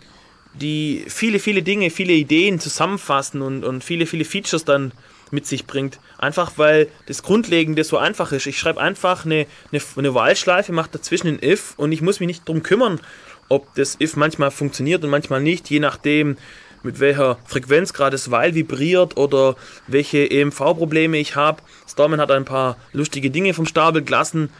die 0.52 1.06
viele, 1.08 1.38
viele 1.38 1.62
Dinge, 1.62 1.88
viele 1.88 2.12
Ideen 2.12 2.60
zusammenfassen 2.60 3.40
und, 3.40 3.64
und 3.64 3.82
viele, 3.82 4.04
viele 4.04 4.26
Features 4.26 4.66
dann 4.66 4.92
mit 5.30 5.46
sich 5.46 5.66
bringt. 5.66 5.98
Einfach 6.18 6.52
weil 6.56 6.88
das 7.06 7.22
Grundlegende 7.22 7.84
so 7.84 7.98
einfach 7.98 8.32
ist. 8.32 8.46
Ich 8.46 8.58
schreibe 8.58 8.80
einfach 8.80 9.24
eine, 9.24 9.46
eine, 9.72 9.82
eine 9.96 10.14
While-Schleife, 10.14 10.72
mache 10.72 10.90
dazwischen 10.92 11.28
ein 11.28 11.42
if 11.42 11.74
und 11.76 11.92
ich 11.92 12.02
muss 12.02 12.20
mich 12.20 12.28
nicht 12.28 12.48
darum 12.48 12.62
kümmern, 12.62 13.00
ob 13.48 13.74
das 13.74 13.96
if 14.00 14.16
manchmal 14.16 14.50
funktioniert 14.50 15.04
und 15.04 15.10
manchmal 15.10 15.40
nicht, 15.40 15.68
je 15.70 15.80
nachdem, 15.80 16.36
mit 16.82 17.00
welcher 17.00 17.38
Frequenz 17.46 17.92
gerade 17.92 18.12
das 18.12 18.30
While 18.30 18.54
vibriert 18.54 19.16
oder 19.16 19.56
welche 19.86 20.30
EMV-Probleme 20.30 21.18
ich 21.18 21.36
habe. 21.36 21.62
Storman 21.88 22.20
hat 22.20 22.30
ein 22.30 22.44
paar 22.44 22.76
lustige 22.92 23.30
Dinge 23.30 23.54
vom 23.54 23.66
Stapel 23.66 24.02
gelassen. 24.02 24.50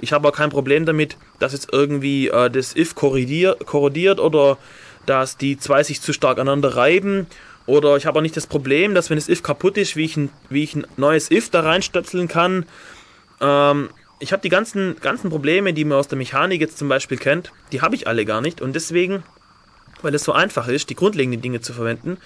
Ich 0.00 0.12
habe 0.12 0.28
auch 0.28 0.32
kein 0.32 0.50
Problem 0.50 0.86
damit, 0.86 1.16
dass 1.38 1.52
jetzt 1.52 1.68
irgendwie 1.72 2.28
äh, 2.28 2.50
das 2.50 2.74
if 2.74 2.94
korrodiert 2.94 4.20
oder 4.20 4.58
dass 5.04 5.36
die 5.36 5.58
zwei 5.58 5.82
sich 5.82 6.00
zu 6.00 6.12
stark 6.12 6.38
aneinander 6.38 6.76
reiben 6.76 7.26
oder 7.66 7.96
ich 7.96 8.06
habe 8.06 8.18
auch 8.18 8.22
nicht 8.22 8.36
das 8.36 8.46
Problem, 8.46 8.94
dass 8.94 9.10
wenn 9.10 9.16
das 9.16 9.28
if 9.28 9.42
kaputt 9.42 9.76
ist, 9.76 9.96
wie 9.96 10.04
ich 10.04 10.16
ein, 10.16 10.30
wie 10.48 10.64
ich 10.64 10.74
ein 10.74 10.86
neues 10.96 11.30
if 11.30 11.50
da 11.50 11.60
reinstöpseln 11.60 12.28
kann. 12.28 12.66
Ähm, 13.40 13.90
ich 14.18 14.32
habe 14.32 14.42
die 14.42 14.48
ganzen, 14.48 14.96
ganzen 15.00 15.30
Probleme, 15.30 15.72
die 15.72 15.84
man 15.84 15.98
aus 15.98 16.08
der 16.08 16.18
Mechanik 16.18 16.60
jetzt 16.60 16.78
zum 16.78 16.88
Beispiel 16.88 17.18
kennt, 17.18 17.52
die 17.72 17.80
habe 17.80 17.94
ich 17.94 18.06
alle 18.06 18.24
gar 18.24 18.40
nicht. 18.40 18.60
Und 18.60 18.74
deswegen, 18.74 19.24
weil 20.00 20.14
es 20.14 20.24
so 20.24 20.32
einfach 20.32 20.68
ist, 20.68 20.90
die 20.90 20.94
grundlegenden 20.94 21.40
Dinge 21.40 21.60
zu 21.60 21.72
verwenden 21.72 22.18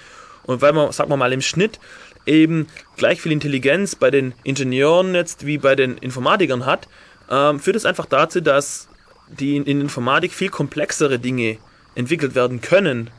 und 0.44 0.62
weil 0.62 0.72
man, 0.72 0.92
sagen 0.92 1.10
wir 1.10 1.16
mal, 1.16 1.32
im 1.32 1.42
Schnitt 1.42 1.80
eben 2.26 2.66
gleich 2.96 3.20
viel 3.20 3.32
Intelligenz 3.32 3.94
bei 3.94 4.10
den 4.10 4.34
Ingenieuren 4.42 5.14
jetzt 5.14 5.46
wie 5.46 5.58
bei 5.58 5.74
den 5.74 5.96
Informatikern 5.98 6.66
hat, 6.66 6.88
ähm, 7.30 7.60
führt 7.60 7.76
es 7.76 7.86
einfach 7.86 8.06
dazu, 8.06 8.40
dass 8.40 8.88
die 9.28 9.56
in, 9.56 9.64
in 9.64 9.80
Informatik 9.80 10.32
viel 10.32 10.50
komplexere 10.50 11.18
Dinge 11.18 11.58
entwickelt 11.94 12.34
werden 12.34 12.60
können, 12.60 13.10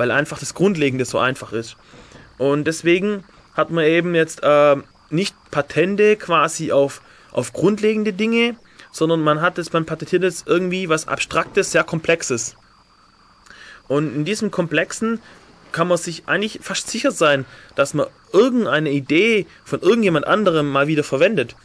weil 0.00 0.10
einfach 0.10 0.38
das 0.38 0.54
Grundlegende 0.54 1.04
so 1.04 1.18
einfach 1.18 1.52
ist. 1.52 1.76
Und 2.38 2.64
deswegen 2.64 3.22
hat 3.54 3.70
man 3.70 3.84
eben 3.84 4.14
jetzt 4.14 4.42
äh, 4.42 4.76
nicht 5.10 5.36
Patente 5.50 6.16
quasi 6.16 6.72
auf, 6.72 7.02
auf 7.32 7.52
grundlegende 7.52 8.14
Dinge, 8.14 8.56
sondern 8.92 9.20
man 9.20 9.42
hat 9.42 9.58
es, 9.58 9.74
man 9.74 9.84
patentiert 9.84 10.22
jetzt 10.22 10.48
irgendwie 10.48 10.88
was 10.88 11.06
Abstraktes, 11.06 11.72
sehr 11.72 11.84
Komplexes. 11.84 12.56
Und 13.88 14.16
in 14.16 14.24
diesem 14.24 14.50
Komplexen 14.50 15.20
kann 15.70 15.88
man 15.88 15.98
sich 15.98 16.26
eigentlich 16.26 16.60
fast 16.62 16.88
sicher 16.88 17.10
sein, 17.10 17.44
dass 17.74 17.92
man 17.92 18.06
irgendeine 18.32 18.90
Idee 18.90 19.46
von 19.64 19.82
irgendjemand 19.82 20.26
anderem 20.26 20.70
mal 20.70 20.86
wieder 20.86 21.04
verwendet. 21.04 21.56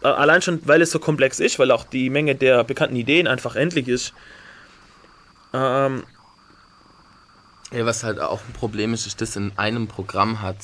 Allein 0.00 0.40
schon, 0.40 0.60
weil 0.64 0.80
es 0.80 0.90
so 0.90 1.00
komplex 1.00 1.38
ist, 1.38 1.58
weil 1.58 1.70
auch 1.70 1.84
die 1.84 2.08
Menge 2.08 2.34
der 2.34 2.64
bekannten 2.64 2.96
Ideen 2.96 3.26
einfach 3.26 3.56
endlich 3.56 3.88
ist. 3.88 4.14
Ähm 5.52 6.04
ja, 7.74 7.86
was 7.86 8.04
halt 8.04 8.20
auch 8.20 8.40
ein 8.46 8.52
Problem 8.52 8.94
ist, 8.94 9.06
ist, 9.06 9.20
dass 9.20 9.36
in 9.36 9.52
einem 9.56 9.88
Programm 9.88 10.40
hat 10.40 10.58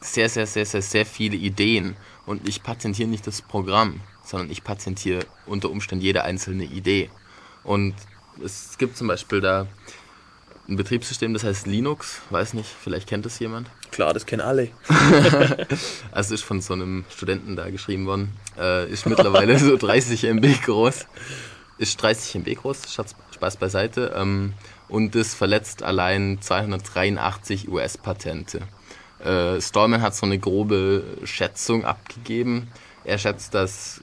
sehr, 0.00 0.28
sehr, 0.28 0.46
sehr, 0.46 0.66
sehr, 0.66 0.82
sehr 0.82 1.06
viele 1.06 1.36
Ideen. 1.36 1.96
Und 2.26 2.48
ich 2.48 2.62
patentiere 2.62 3.08
nicht 3.08 3.26
das 3.26 3.42
Programm, 3.42 4.00
sondern 4.24 4.50
ich 4.50 4.64
patentiere 4.64 5.24
unter 5.46 5.70
Umständen 5.70 6.04
jede 6.04 6.24
einzelne 6.24 6.64
Idee. 6.64 7.10
Und 7.64 7.94
es 8.44 8.76
gibt 8.78 8.96
zum 8.96 9.08
Beispiel 9.08 9.40
da 9.40 9.66
ein 10.68 10.76
Betriebssystem, 10.76 11.32
das 11.32 11.44
heißt 11.44 11.66
Linux. 11.66 12.20
Weiß 12.30 12.54
nicht, 12.54 12.68
vielleicht 12.68 13.08
kennt 13.08 13.26
es 13.26 13.38
jemand. 13.38 13.68
Klar, 13.90 14.14
das 14.14 14.26
kennen 14.26 14.42
alle. 14.42 14.70
also 16.12 16.34
ist 16.34 16.44
von 16.44 16.60
so 16.60 16.72
einem 16.72 17.04
Studenten 17.10 17.56
da 17.56 17.70
geschrieben 17.70 18.06
worden. 18.06 18.32
Äh, 18.58 18.90
ist 18.90 19.06
mittlerweile 19.06 19.58
so 19.58 19.76
30 19.78 20.24
MB 20.24 20.62
groß. 20.64 21.06
Ist 21.78 22.00
30 22.00 22.36
MB 22.36 22.54
groß, 22.54 22.82
Spaß 23.34 23.56
beiseite. 23.56 24.12
Ähm, 24.16 24.54
und 24.92 25.16
es 25.16 25.32
verletzt 25.32 25.82
allein 25.82 26.38
283 26.42 27.70
US-Patente. 27.70 28.60
Äh, 29.24 29.58
Stallman 29.58 30.02
hat 30.02 30.14
so 30.14 30.26
eine 30.26 30.38
grobe 30.38 31.02
Schätzung 31.24 31.86
abgegeben. 31.86 32.68
Er 33.02 33.16
schätzt, 33.16 33.54
dass, 33.54 34.02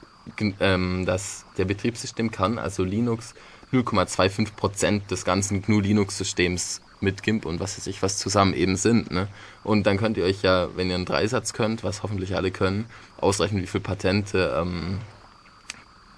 ähm, 0.58 1.06
dass 1.06 1.44
der 1.58 1.66
Betriebssystem 1.66 2.32
also 2.58 2.82
Linux, 2.82 3.34
0,25% 3.72 5.06
des 5.06 5.24
ganzen 5.24 5.62
GNU-Linux-Systems 5.62 6.80
mit 6.98 7.22
GIMP 7.22 7.46
und 7.46 7.60
was 7.60 7.78
weiß 7.78 7.86
ich 7.86 8.02
was 8.02 8.18
zusammen 8.18 8.52
eben 8.52 8.74
sind. 8.74 9.12
Ne? 9.12 9.28
Und 9.62 9.86
dann 9.86 9.96
könnt 9.96 10.16
ihr 10.16 10.24
euch 10.24 10.42
ja, 10.42 10.70
wenn 10.74 10.88
ihr 10.88 10.96
einen 10.96 11.04
Dreisatz 11.04 11.52
könnt, 11.52 11.84
was 11.84 12.02
hoffentlich 12.02 12.34
alle 12.34 12.50
können, 12.50 12.86
ausrechnen, 13.16 13.62
wie 13.62 13.68
viele 13.68 13.84
Patente 13.84 14.56
ähm, 14.60 14.98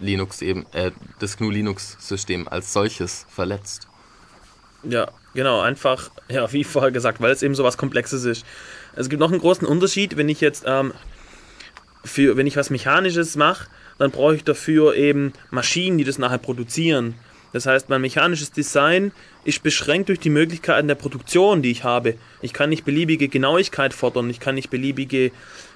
Linux 0.00 0.40
eben, 0.40 0.64
äh, 0.72 0.92
das 1.18 1.36
GNU-Linux-System 1.36 2.48
als 2.48 2.72
solches 2.72 3.26
verletzt. 3.28 3.86
Ja, 4.84 5.08
genau, 5.34 5.60
einfach, 5.60 6.10
ja, 6.28 6.52
wie 6.52 6.64
vorher 6.64 6.90
gesagt, 6.90 7.20
weil 7.20 7.32
es 7.32 7.42
eben 7.42 7.54
so 7.54 7.64
was 7.64 7.78
Komplexes 7.78 8.24
ist. 8.24 8.44
Es 8.96 9.08
gibt 9.08 9.20
noch 9.20 9.30
einen 9.30 9.40
großen 9.40 9.66
Unterschied, 9.66 10.16
wenn 10.16 10.28
ich 10.28 10.40
jetzt 10.40 10.64
ähm, 10.66 10.92
für, 12.04 12.36
wenn 12.36 12.46
ich 12.46 12.56
was 12.56 12.70
Mechanisches 12.70 13.36
mache, 13.36 13.68
dann 13.98 14.10
brauche 14.10 14.34
ich 14.34 14.44
dafür 14.44 14.96
eben 14.96 15.32
Maschinen, 15.50 15.98
die 15.98 16.04
das 16.04 16.18
nachher 16.18 16.38
produzieren. 16.38 17.14
Das 17.52 17.66
heißt, 17.66 17.88
mein 17.90 18.00
mechanisches 18.00 18.50
Design 18.50 19.12
ist 19.44 19.62
beschränkt 19.62 20.08
durch 20.08 20.18
die 20.18 20.30
Möglichkeiten 20.30 20.88
der 20.88 20.94
Produktion, 20.94 21.62
die 21.62 21.70
ich 21.70 21.84
habe. 21.84 22.14
Ich 22.40 22.52
kann 22.52 22.70
nicht 22.70 22.84
beliebige 22.84 23.28
Genauigkeit 23.28 23.92
fordern, 23.92 24.30
ich 24.30 24.40
kann 24.40 24.54
nicht 24.54 24.70
beliebige 24.70 25.30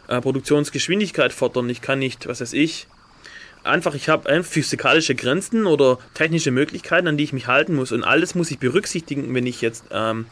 äh, 0.08 0.20
Produktionsgeschwindigkeit 0.20 1.32
fordern, 1.32 1.68
ich 1.68 1.82
kann 1.82 1.98
nicht, 1.98 2.26
was 2.26 2.40
weiß 2.40 2.54
ich, 2.54 2.88
einfach, 3.66 3.94
ich 3.94 4.08
habe 4.08 4.42
physikalische 4.42 5.14
Grenzen 5.14 5.66
oder 5.66 5.98
technische 6.14 6.50
Möglichkeiten, 6.50 7.08
an 7.08 7.16
die 7.16 7.24
ich 7.24 7.32
mich 7.32 7.46
halten 7.46 7.74
muss. 7.74 7.92
Und 7.92 8.04
alles 8.04 8.34
muss 8.34 8.50
ich 8.50 8.58
berücksichtigen, 8.58 9.34
wenn 9.34 9.46
ich 9.46 9.60
jetzt 9.60 9.84
ähm, 9.90 10.26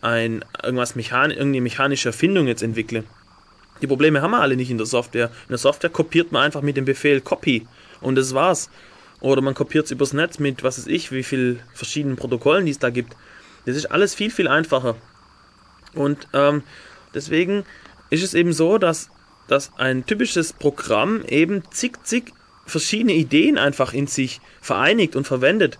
ein, 0.00 0.44
irgendwas 0.62 0.96
mechan 0.96 1.30
irgendeine 1.30 1.62
mechanische 1.62 2.10
Erfindung 2.10 2.46
jetzt 2.46 2.62
entwickle. 2.62 3.04
Die 3.80 3.86
Probleme 3.86 4.22
haben 4.22 4.30
wir 4.30 4.40
alle 4.40 4.56
nicht 4.56 4.70
in 4.70 4.78
der 4.78 4.86
Software. 4.86 5.26
In 5.26 5.50
der 5.50 5.58
Software 5.58 5.90
kopiert 5.90 6.32
man 6.32 6.42
einfach 6.42 6.62
mit 6.62 6.76
dem 6.76 6.84
Befehl 6.84 7.20
Copy 7.20 7.66
und 8.00 8.16
das 8.16 8.34
war's. 8.34 8.70
Oder 9.20 9.40
man 9.40 9.54
kopiert 9.54 9.86
es 9.86 9.90
übers 9.92 10.12
Netz 10.12 10.38
mit, 10.38 10.62
was 10.62 10.78
weiß 10.78 10.86
ich, 10.88 11.12
wie 11.12 11.22
viel 11.22 11.60
verschiedenen 11.74 12.16
Protokollen 12.16 12.66
die 12.66 12.72
es 12.72 12.78
da 12.78 12.90
gibt. 12.90 13.16
Das 13.66 13.76
ist 13.76 13.86
alles 13.86 14.14
viel, 14.14 14.30
viel 14.30 14.48
einfacher. 14.48 14.96
Und 15.94 16.28
ähm, 16.32 16.62
deswegen 17.14 17.64
ist 18.10 18.24
es 18.24 18.34
eben 18.34 18.52
so, 18.52 18.78
dass, 18.78 19.10
dass 19.46 19.72
ein 19.78 20.06
typisches 20.06 20.52
Programm 20.52 21.24
eben 21.24 21.62
zig, 21.70 22.02
zig 22.04 22.32
verschiedene 22.66 23.14
Ideen 23.14 23.58
einfach 23.58 23.92
in 23.92 24.06
sich 24.06 24.40
vereinigt 24.60 25.16
und 25.16 25.26
verwendet. 25.26 25.78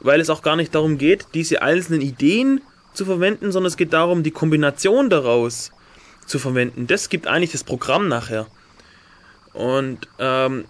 Weil 0.00 0.20
es 0.20 0.30
auch 0.30 0.42
gar 0.42 0.56
nicht 0.56 0.74
darum 0.74 0.98
geht, 0.98 1.28
diese 1.34 1.62
einzelnen 1.62 2.00
Ideen 2.00 2.60
zu 2.92 3.04
verwenden, 3.04 3.52
sondern 3.52 3.68
es 3.68 3.76
geht 3.76 3.92
darum, 3.92 4.22
die 4.22 4.30
Kombination 4.30 5.10
daraus 5.10 5.72
zu 6.26 6.38
verwenden. 6.38 6.86
Das 6.86 7.08
gibt 7.08 7.26
eigentlich 7.26 7.52
das 7.52 7.64
Programm 7.64 8.08
nachher. 8.08 8.46
Und 9.52 10.08
ähm, 10.18 10.66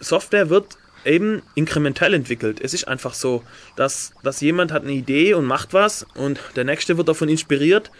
Software 0.00 0.50
wird 0.50 0.76
eben 1.04 1.42
inkrementell 1.54 2.12
entwickelt. 2.12 2.60
Es 2.60 2.74
ist 2.74 2.88
einfach 2.88 3.14
so, 3.14 3.42
dass, 3.76 4.12
dass 4.22 4.40
jemand 4.40 4.72
hat 4.72 4.82
eine 4.82 4.92
Idee 4.92 5.34
und 5.34 5.44
macht 5.44 5.72
was 5.72 6.06
und 6.14 6.40
der 6.56 6.64
nächste 6.64 6.96
wird 6.98 7.08
davon 7.08 7.28
inspiriert 7.28 7.90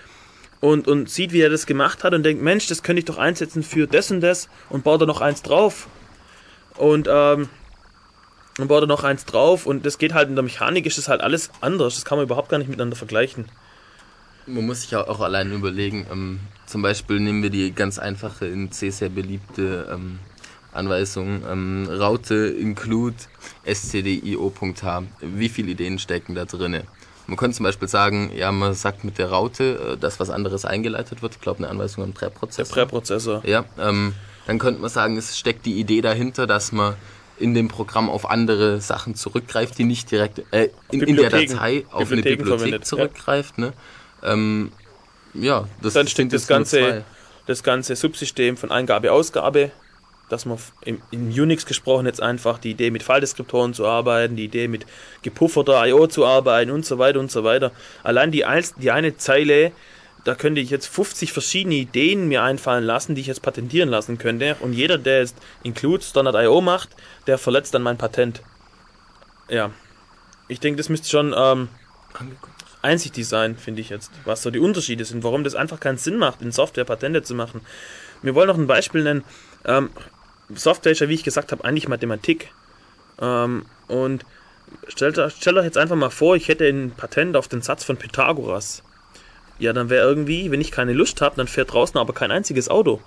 und, 0.60 0.88
und 0.88 1.08
sieht, 1.08 1.32
wie 1.32 1.40
er 1.40 1.50
das 1.50 1.66
gemacht 1.66 2.04
hat 2.04 2.12
und 2.12 2.24
denkt, 2.24 2.42
Mensch, 2.42 2.66
das 2.66 2.82
könnte 2.82 2.98
ich 2.98 3.04
doch 3.04 3.18
einsetzen 3.18 3.62
für 3.62 3.86
das 3.86 4.10
und 4.10 4.20
das 4.20 4.48
und 4.68 4.84
baut 4.84 5.00
da 5.00 5.06
noch 5.06 5.20
eins 5.20 5.42
drauf. 5.42 5.88
Und 6.76 7.08
ähm, 7.10 7.48
und 8.58 8.68
baut 8.68 8.82
da 8.82 8.86
noch 8.86 9.04
eins 9.04 9.24
drauf 9.26 9.66
und 9.66 9.84
das 9.84 9.98
geht 9.98 10.14
halt 10.14 10.28
in 10.28 10.34
der 10.34 10.42
Mechanik, 10.42 10.86
ist 10.86 10.96
das 10.96 11.08
halt 11.08 11.20
alles 11.20 11.50
anders. 11.60 11.94
Das 11.94 12.04
kann 12.04 12.16
man 12.16 12.24
überhaupt 12.24 12.48
gar 12.48 12.58
nicht 12.58 12.68
miteinander 12.68 12.96
vergleichen. 12.96 13.46
Man 14.46 14.64
muss 14.64 14.82
sich 14.82 14.96
auch 14.96 15.20
allein 15.20 15.52
überlegen, 15.52 16.06
ähm, 16.10 16.40
zum 16.66 16.80
Beispiel 16.80 17.20
nehmen 17.20 17.42
wir 17.42 17.50
die 17.50 17.72
ganz 17.72 17.98
einfache, 17.98 18.46
in 18.46 18.70
C 18.70 18.90
sehr 18.90 19.08
beliebte 19.08 19.88
ähm, 19.92 20.20
Anweisung, 20.72 21.42
ähm, 21.50 21.88
Raute 21.90 22.46
include 22.46 23.16
stdio.h. 23.66 25.02
Wie 25.20 25.48
viele 25.48 25.70
Ideen 25.72 25.98
stecken 25.98 26.34
da 26.34 26.44
drin? 26.44 26.82
Man 27.26 27.36
könnte 27.36 27.56
zum 27.56 27.64
Beispiel 27.64 27.88
sagen, 27.88 28.30
ja, 28.36 28.52
man 28.52 28.74
sagt 28.74 29.02
mit 29.02 29.18
der 29.18 29.30
Raute, 29.30 29.94
äh, 29.94 29.96
dass 29.96 30.20
was 30.20 30.30
anderes 30.30 30.64
eingeleitet 30.64 31.22
wird. 31.22 31.34
Ich 31.34 31.40
glaube, 31.40 31.58
eine 31.58 31.68
Anweisung 31.68 32.04
am 32.04 32.12
Präprozessor. 32.12 32.74
Der 32.74 32.82
Präprozessor. 32.82 33.42
Ja, 33.44 33.64
ähm, 33.78 34.14
dann 34.46 34.58
könnte 34.58 34.80
man 34.80 34.90
sagen, 34.90 35.16
es 35.16 35.38
steckt 35.38 35.66
die 35.66 35.78
Idee 35.78 36.00
dahinter, 36.00 36.46
dass 36.46 36.72
man 36.72 36.94
in 37.38 37.54
dem 37.54 37.68
Programm 37.68 38.08
auf 38.08 38.28
andere 38.30 38.80
Sachen 38.80 39.14
zurückgreift, 39.14 39.76
die 39.78 39.84
nicht 39.84 40.10
direkt 40.10 40.42
äh, 40.52 40.70
in, 40.90 41.02
in, 41.02 41.16
der 41.16 41.30
Datei 41.30 41.84
auf 41.90 42.10
eine 42.10 42.22
Bibliothek 42.22 42.84
zurückgreift. 42.84 43.58
Ja. 43.58 43.66
Ne? 43.66 43.72
Ähm, 44.22 44.72
ja, 45.34 45.68
das 45.82 45.92
dann 45.92 46.08
steht 46.08 46.32
das 46.32 46.46
ganze, 46.46 47.04
das 47.46 47.62
ganze 47.62 47.94
Subsystem 47.94 48.56
von 48.56 48.70
Eingabe, 48.70 49.12
Ausgabe 49.12 49.70
dass 50.28 50.44
man 50.44 50.58
im, 50.82 51.00
in 51.10 51.28
Unix 51.28 51.66
gesprochen 51.66 52.06
jetzt 52.06 52.20
einfach 52.20 52.58
die 52.58 52.70
Idee 52.70 52.90
mit 52.90 53.02
File-Deskriptoren 53.02 53.74
zu 53.74 53.86
arbeiten, 53.86 54.36
die 54.36 54.44
Idee 54.44 54.68
mit 54.68 54.86
gepufferter 55.22 55.86
I.O. 55.86 56.06
zu 56.06 56.26
arbeiten 56.26 56.70
und 56.70 56.84
so 56.84 56.98
weiter 56.98 57.20
und 57.20 57.30
so 57.30 57.44
weiter. 57.44 57.72
Allein 58.02 58.32
die, 58.32 58.44
ein, 58.44 58.64
die 58.78 58.90
eine 58.90 59.16
Zeile, 59.16 59.72
da 60.26 60.34
könnte 60.34 60.60
ich 60.60 60.70
jetzt 60.70 60.88
50 60.88 61.32
verschiedene 61.32 61.76
Ideen 61.76 62.26
mir 62.26 62.42
einfallen 62.42 62.82
lassen, 62.82 63.14
die 63.14 63.20
ich 63.20 63.28
jetzt 63.28 63.42
patentieren 63.42 63.88
lassen 63.88 64.18
könnte. 64.18 64.56
Und 64.58 64.72
jeder, 64.72 64.98
der 64.98 65.20
jetzt 65.20 65.36
Include 65.62 66.02
Standard 66.02 66.34
I.O. 66.34 66.60
macht, 66.60 66.88
der 67.28 67.38
verletzt 67.38 67.74
dann 67.74 67.82
mein 67.82 67.96
Patent. 67.96 68.42
Ja. 69.48 69.70
Ich 70.48 70.58
denke, 70.58 70.78
das 70.78 70.88
müsste 70.88 71.08
schon 71.08 71.32
ähm, 71.36 71.68
einsichtig 72.82 73.28
sein, 73.28 73.56
finde 73.56 73.80
ich 73.80 73.88
jetzt, 73.88 74.10
was 74.24 74.42
so 74.42 74.50
die 74.50 74.58
Unterschiede 74.58 75.04
sind, 75.04 75.22
warum 75.22 75.44
das 75.44 75.54
einfach 75.54 75.78
keinen 75.78 75.98
Sinn 75.98 76.16
macht, 76.16 76.42
in 76.42 76.50
Software 76.50 76.84
Patente 76.84 77.22
zu 77.22 77.36
machen. 77.36 77.60
Wir 78.22 78.34
wollen 78.34 78.48
noch 78.48 78.58
ein 78.58 78.66
Beispiel 78.66 79.04
nennen. 79.04 79.22
Ähm, 79.64 79.90
Software 80.52 80.90
ist 80.90 80.98
ja, 80.98 81.08
wie 81.08 81.14
ich 81.14 81.22
gesagt 81.22 81.52
habe, 81.52 81.64
eigentlich 81.64 81.86
Mathematik. 81.86 82.50
Ähm, 83.20 83.66
und 83.86 84.26
stellt, 84.88 85.20
stellt 85.38 85.56
euch 85.56 85.66
jetzt 85.66 85.78
einfach 85.78 85.94
mal 85.94 86.10
vor, 86.10 86.34
ich 86.34 86.48
hätte 86.48 86.66
ein 86.66 86.90
Patent 86.90 87.36
auf 87.36 87.46
den 87.46 87.62
Satz 87.62 87.84
von 87.84 87.96
Pythagoras. 87.96 88.82
Ja, 89.58 89.72
dann 89.72 89.90
wäre 89.90 90.06
irgendwie, 90.06 90.50
wenn 90.50 90.60
ich 90.60 90.70
keine 90.70 90.92
Lust 90.92 91.20
habe, 91.20 91.36
dann 91.36 91.48
fährt 91.48 91.72
draußen 91.72 91.98
aber 91.98 92.12
kein 92.12 92.30
einziges 92.30 92.68
Auto. 92.68 93.00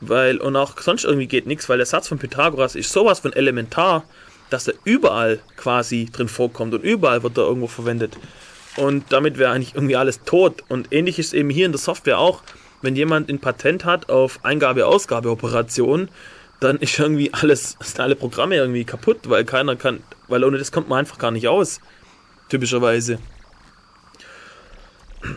Weil, 0.00 0.38
und 0.38 0.54
auch 0.56 0.78
sonst 0.80 1.04
irgendwie 1.04 1.26
geht 1.26 1.46
nichts, 1.46 1.68
weil 1.68 1.78
der 1.78 1.86
Satz 1.86 2.08
von 2.08 2.18
Pythagoras 2.18 2.74
ist 2.74 2.92
sowas 2.92 3.20
von 3.20 3.32
elementar, 3.32 4.04
dass 4.50 4.68
er 4.68 4.74
überall 4.84 5.40
quasi 5.56 6.08
drin 6.12 6.28
vorkommt 6.28 6.74
und 6.74 6.82
überall 6.82 7.22
wird 7.22 7.36
er 7.38 7.44
irgendwo 7.44 7.66
verwendet. 7.66 8.16
Und 8.76 9.06
damit 9.10 9.38
wäre 9.38 9.52
eigentlich 9.52 9.74
irgendwie 9.74 9.96
alles 9.96 10.22
tot. 10.22 10.62
Und 10.68 10.92
ähnlich 10.92 11.18
ist 11.18 11.34
eben 11.34 11.50
hier 11.50 11.66
in 11.66 11.72
der 11.72 11.80
Software 11.80 12.18
auch, 12.18 12.42
wenn 12.80 12.94
jemand 12.94 13.28
ein 13.28 13.40
Patent 13.40 13.84
hat 13.84 14.08
auf 14.08 14.44
Eingabe-Ausgabe-Operationen, 14.44 16.10
dann 16.60 16.76
ist 16.78 16.98
irgendwie 16.98 17.32
alles, 17.32 17.76
sind 17.80 18.00
alle 18.00 18.14
Programme 18.14 18.56
irgendwie 18.56 18.84
kaputt, 18.84 19.28
weil 19.28 19.44
keiner 19.44 19.76
kann, 19.76 20.00
weil 20.28 20.44
ohne 20.44 20.58
das 20.58 20.70
kommt 20.70 20.88
man 20.88 21.00
einfach 21.00 21.18
gar 21.18 21.30
nicht 21.30 21.48
aus. 21.48 21.80
Typischerweise. 22.48 23.18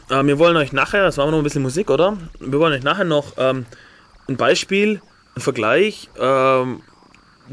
Ähm, 0.10 0.28
wir 0.28 0.40
wollen 0.40 0.58
euch 0.58 0.72
nachher, 0.74 1.04
das 1.04 1.18
wir 1.18 1.26
noch 1.26 1.38
ein 1.38 1.44
bisschen 1.44 1.62
Musik, 1.62 1.90
oder? 1.90 2.18
Wir 2.40 2.60
wollen 2.60 2.74
euch 2.74 2.84
nachher 2.84 3.06
noch 3.06 3.34
ähm, 3.38 3.66
ein 4.28 4.38
Beispiel, 4.38 5.02
ein 5.36 5.42
Vergleich, 5.42 6.10
ähm, 6.20 6.82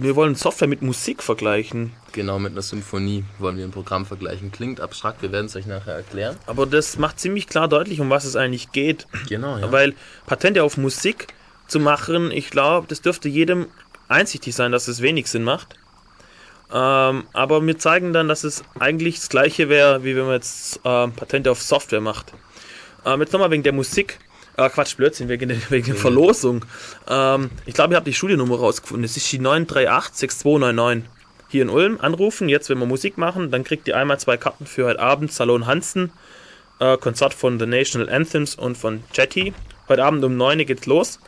wir 0.00 0.14
wollen 0.14 0.34
Software 0.34 0.68
mit 0.68 0.80
Musik 0.82 1.22
vergleichen. 1.22 1.92
Genau, 2.12 2.38
mit 2.38 2.52
einer 2.52 2.62
Symphonie 2.62 3.24
wollen 3.38 3.56
wir 3.56 3.64
ein 3.64 3.72
Programm 3.72 4.06
vergleichen. 4.06 4.52
Klingt 4.52 4.80
abstrakt, 4.80 5.22
wir 5.22 5.32
werden 5.32 5.46
es 5.46 5.56
euch 5.56 5.66
nachher 5.66 5.94
erklären. 5.94 6.36
Aber 6.46 6.66
das 6.66 6.98
macht 6.98 7.18
ziemlich 7.18 7.48
klar 7.48 7.68
deutlich, 7.68 8.00
um 8.00 8.08
was 8.08 8.24
es 8.24 8.36
eigentlich 8.36 8.70
geht. 8.72 9.06
Genau, 9.28 9.58
ja. 9.58 9.72
Weil 9.72 9.94
Patente 10.26 10.62
auf 10.62 10.76
Musik 10.76 11.28
zu 11.66 11.80
machen, 11.80 12.30
ich 12.30 12.50
glaube, 12.50 12.86
das 12.88 13.02
dürfte 13.02 13.28
jedem 13.28 13.66
einsichtig 14.08 14.54
sein, 14.54 14.72
dass 14.72 14.88
es 14.88 15.02
wenig 15.02 15.28
Sinn 15.28 15.44
macht. 15.44 15.74
Ähm, 16.72 17.24
aber 17.32 17.66
wir 17.66 17.78
zeigen 17.78 18.12
dann, 18.12 18.28
dass 18.28 18.44
es 18.44 18.62
eigentlich 18.78 19.16
das 19.16 19.28
gleiche 19.28 19.68
wäre, 19.68 20.04
wie 20.04 20.14
wenn 20.16 20.24
man 20.24 20.34
jetzt 20.34 20.80
ähm, 20.84 21.12
Patente 21.12 21.50
auf 21.50 21.62
Software 21.62 22.00
macht. 22.00 22.32
Ähm, 23.06 23.20
jetzt 23.20 23.32
nochmal 23.32 23.50
wegen 23.50 23.62
der 23.62 23.72
Musik. 23.72 24.18
Äh, 24.56 24.68
Quatsch, 24.68 24.96
Blödsinn, 24.96 25.28
wegen, 25.28 25.48
der, 25.48 25.58
wegen 25.70 25.86
der 25.86 25.94
Verlosung. 25.94 26.64
Ähm, 27.08 27.50
ich 27.64 27.74
glaube, 27.74 27.94
ihr 27.94 27.96
habt 27.96 28.06
die 28.06 28.12
Studiennummer 28.12 28.58
rausgefunden. 28.58 29.02
Das 29.02 29.16
ist 29.16 29.30
die 29.32 29.40
938-6299. 29.40 31.02
Hier 31.50 31.62
in 31.62 31.70
Ulm 31.70 31.98
anrufen. 32.02 32.50
Jetzt, 32.50 32.68
wenn 32.68 32.78
wir 32.78 32.86
Musik 32.86 33.16
machen, 33.16 33.50
dann 33.50 33.64
kriegt 33.64 33.88
ihr 33.88 33.96
einmal 33.96 34.20
zwei 34.20 34.36
Karten 34.36 34.66
für 34.66 34.84
heute 34.84 35.00
Abend. 35.00 35.32
Salon 35.32 35.66
Hansen, 35.66 36.12
äh, 36.80 36.98
Konzert 36.98 37.32
von 37.32 37.58
The 37.58 37.64
National 37.64 38.10
Anthems 38.10 38.54
und 38.54 38.76
von 38.76 39.02
Jetty. 39.14 39.54
Heute 39.88 40.04
Abend 40.04 40.22
um 40.24 40.36
9 40.36 40.58
Uhr 40.58 40.64
geht's 40.66 40.84
los. 40.84 41.20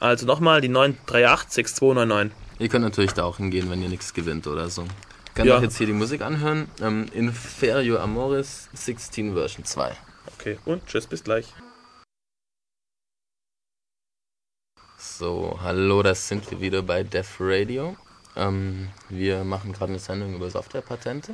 Also 0.00 0.26
nochmal 0.26 0.60
die 0.60 0.70
938-6299. 0.70 2.30
Ihr 2.60 2.68
könnt 2.68 2.84
natürlich 2.84 3.12
da 3.14 3.24
auch 3.24 3.38
hingehen, 3.38 3.70
wenn 3.70 3.82
ihr 3.82 3.88
nichts 3.88 4.12
gewinnt 4.12 4.46
oder 4.46 4.68
so. 4.68 4.86
Könnt 5.34 5.48
Ja. 5.48 5.56
auch 5.56 5.62
jetzt 5.62 5.78
hier 5.78 5.86
die 5.86 5.94
Musik 5.94 6.20
anhören. 6.20 6.68
Ähm, 6.82 7.06
Inferio 7.14 7.98
Amoris 7.98 8.68
16 8.74 9.32
Version 9.32 9.64
2. 9.64 9.96
Okay, 10.38 10.58
und 10.66 10.84
tschüss, 10.86 11.06
bis 11.06 11.24
gleich. 11.24 11.46
So, 14.98 15.58
hallo, 15.62 16.02
das 16.02 16.28
sind 16.28 16.50
wir 16.50 16.60
wieder 16.60 16.82
bei 16.82 17.02
Def 17.02 17.36
Radio. 17.40 17.96
Ähm, 18.36 18.90
wir 19.08 19.42
machen 19.44 19.72
gerade 19.72 19.92
eine 19.92 19.98
Sendung 19.98 20.34
über 20.34 20.50
Softwarepatente 20.50 21.32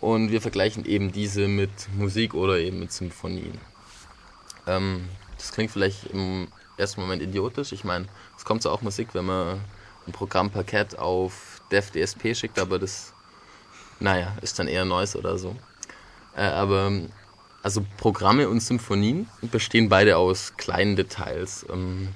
und 0.00 0.30
wir 0.30 0.42
vergleichen 0.42 0.84
eben 0.84 1.10
diese 1.10 1.48
mit 1.48 1.70
Musik 1.96 2.34
oder 2.34 2.58
eben 2.58 2.80
mit 2.80 2.92
Symphonien. 2.92 3.58
Ähm, 4.66 5.08
das 5.38 5.52
klingt 5.52 5.70
vielleicht 5.70 6.04
im 6.08 6.48
ersten 6.76 7.00
Moment 7.00 7.22
idiotisch. 7.22 7.72
Ich 7.72 7.84
meine, 7.84 8.06
es 8.36 8.44
kommt 8.44 8.62
so 8.62 8.70
auch 8.70 8.82
Musik, 8.82 9.08
wenn 9.14 9.24
man 9.24 9.60
ein 10.08 10.12
Programmpaket 10.12 10.98
auf 10.98 11.60
Def 11.70 11.90
DSP 11.90 12.34
schickt, 12.34 12.58
aber 12.58 12.78
das, 12.78 13.12
naja, 14.00 14.36
ist 14.42 14.58
dann 14.58 14.68
eher 14.68 14.84
Noise 14.84 15.18
oder 15.18 15.38
so. 15.38 15.56
Äh, 16.36 16.42
aber 16.42 16.92
also 17.62 17.84
Programme 17.96 18.48
und 18.48 18.60
Symphonien 18.60 19.28
bestehen 19.42 19.88
beide 19.88 20.16
aus 20.16 20.54
kleinen 20.56 20.96
Details. 20.96 21.66
Ähm, 21.70 22.08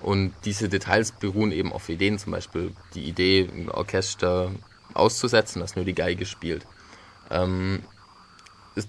und 0.00 0.32
diese 0.44 0.68
Details 0.68 1.12
beruhen 1.12 1.52
eben 1.52 1.72
auf 1.72 1.88
Ideen, 1.88 2.18
zum 2.18 2.32
Beispiel 2.32 2.74
die 2.94 3.04
Idee, 3.04 3.48
ein 3.52 3.70
Orchester 3.70 4.50
auszusetzen, 4.94 5.60
das 5.60 5.76
nur 5.76 5.84
die 5.84 5.94
Geige 5.94 6.24
spielt. 6.24 6.66
Ähm, 7.30 7.82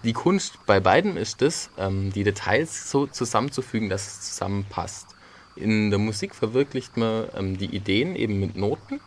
die 0.03 0.13
Kunst 0.13 0.65
bei 0.65 0.79
beiden 0.79 1.17
ist 1.17 1.41
es, 1.41 1.69
ähm, 1.77 2.13
die 2.13 2.23
Details 2.23 2.89
so 2.89 3.07
zusammenzufügen, 3.07 3.89
dass 3.89 4.07
es 4.07 4.21
zusammenpasst. 4.21 5.10
In 5.55 5.89
der 5.89 5.99
Musik 5.99 6.33
verwirklicht 6.35 6.97
man 6.97 7.27
ähm, 7.35 7.57
die 7.57 7.75
Ideen 7.75 8.15
eben 8.15 8.39
mit 8.39 8.55
Noten 8.55 8.99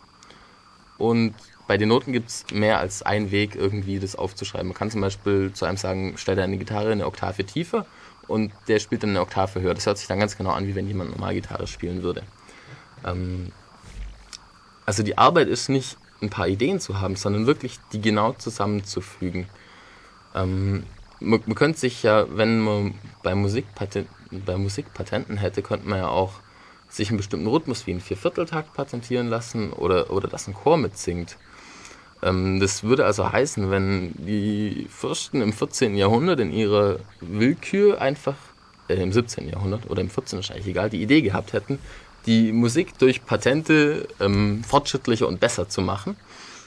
und 0.97 1.33
bei 1.67 1.77
den 1.77 1.89
Noten 1.89 2.11
gibt 2.11 2.29
es 2.29 2.45
mehr 2.53 2.79
als 2.79 3.01
einen 3.01 3.31
Weg, 3.31 3.55
irgendwie 3.55 3.99
das 3.99 4.15
aufzuschreiben. 4.15 4.67
Man 4.67 4.77
kann 4.77 4.91
zum 4.91 5.01
Beispiel 5.01 5.51
zu 5.51 5.65
einem 5.65 5.77
sagen, 5.77 6.13
stell 6.17 6.35
deine 6.35 6.57
Gitarre 6.57 6.91
eine 6.91 7.07
Oktave 7.07 7.43
tiefer 7.43 7.87
und 8.27 8.51
der 8.67 8.79
spielt 8.79 9.03
dann 9.03 9.11
eine 9.11 9.21
Oktave 9.21 9.61
höher. 9.61 9.73
Das 9.73 9.85
hört 9.85 9.97
sich 9.97 10.07
dann 10.07 10.19
ganz 10.19 10.37
genau 10.37 10.51
an, 10.51 10.67
wie 10.67 10.75
wenn 10.75 10.87
jemand 10.87 11.11
normal 11.11 11.33
Gitarre 11.33 11.65
spielen 11.65 12.03
würde. 12.03 12.23
Ähm, 13.03 13.51
also 14.85 15.01
die 15.01 15.17
Arbeit 15.17 15.47
ist 15.47 15.69
nicht, 15.69 15.97
ein 16.21 16.29
paar 16.29 16.47
Ideen 16.47 16.79
zu 16.79 17.01
haben, 17.01 17.15
sondern 17.15 17.45
wirklich 17.45 17.79
die 17.91 18.01
genau 18.01 18.33
zusammenzufügen. 18.33 19.47
Ähm, 20.33 20.83
man, 21.19 21.41
man 21.45 21.55
könnte 21.55 21.79
sich 21.79 22.03
ja, 22.03 22.25
wenn 22.29 22.59
man 22.59 22.93
bei, 23.21 23.35
Musikpaten 23.35 24.07
bei 24.31 24.57
Musikpatenten 24.57 25.37
hätte, 25.37 25.61
könnte 25.61 25.87
man 25.87 25.99
ja 25.99 26.07
auch 26.07 26.33
sich 26.89 27.09
einen 27.09 27.17
bestimmten 27.17 27.47
Rhythmus 27.47 27.87
wie 27.87 27.91
einen 27.91 28.01
Viervierteltakt 28.01 28.73
patentieren 28.73 29.27
lassen 29.27 29.73
oder, 29.73 30.11
oder 30.11 30.27
dass 30.27 30.47
ein 30.47 30.53
Chor 30.53 30.77
mitsingt. 30.77 31.37
Ähm, 32.21 32.59
das 32.59 32.83
würde 32.83 33.05
also 33.05 33.31
heißen, 33.31 33.71
wenn 33.71 34.13
die 34.17 34.87
Fürsten 34.89 35.41
im 35.41 35.53
14. 35.53 35.95
Jahrhundert 35.95 36.39
in 36.39 36.51
ihrer 36.51 36.99
Willkür 37.21 38.01
einfach, 38.01 38.35
äh, 38.87 38.95
im 38.95 39.11
17. 39.11 39.49
Jahrhundert 39.49 39.89
oder 39.89 40.01
im 40.01 40.09
14. 40.09 40.39
ist 40.39 40.51
eigentlich 40.51 40.67
egal, 40.67 40.89
die 40.89 41.01
Idee 41.01 41.21
gehabt 41.21 41.53
hätten, 41.53 41.79
die 42.25 42.51
Musik 42.51 42.97
durch 42.97 43.25
Patente 43.25 44.07
ähm, 44.19 44.63
fortschrittlicher 44.63 45.27
und 45.27 45.39
besser 45.39 45.69
zu 45.69 45.81
machen, 45.81 46.15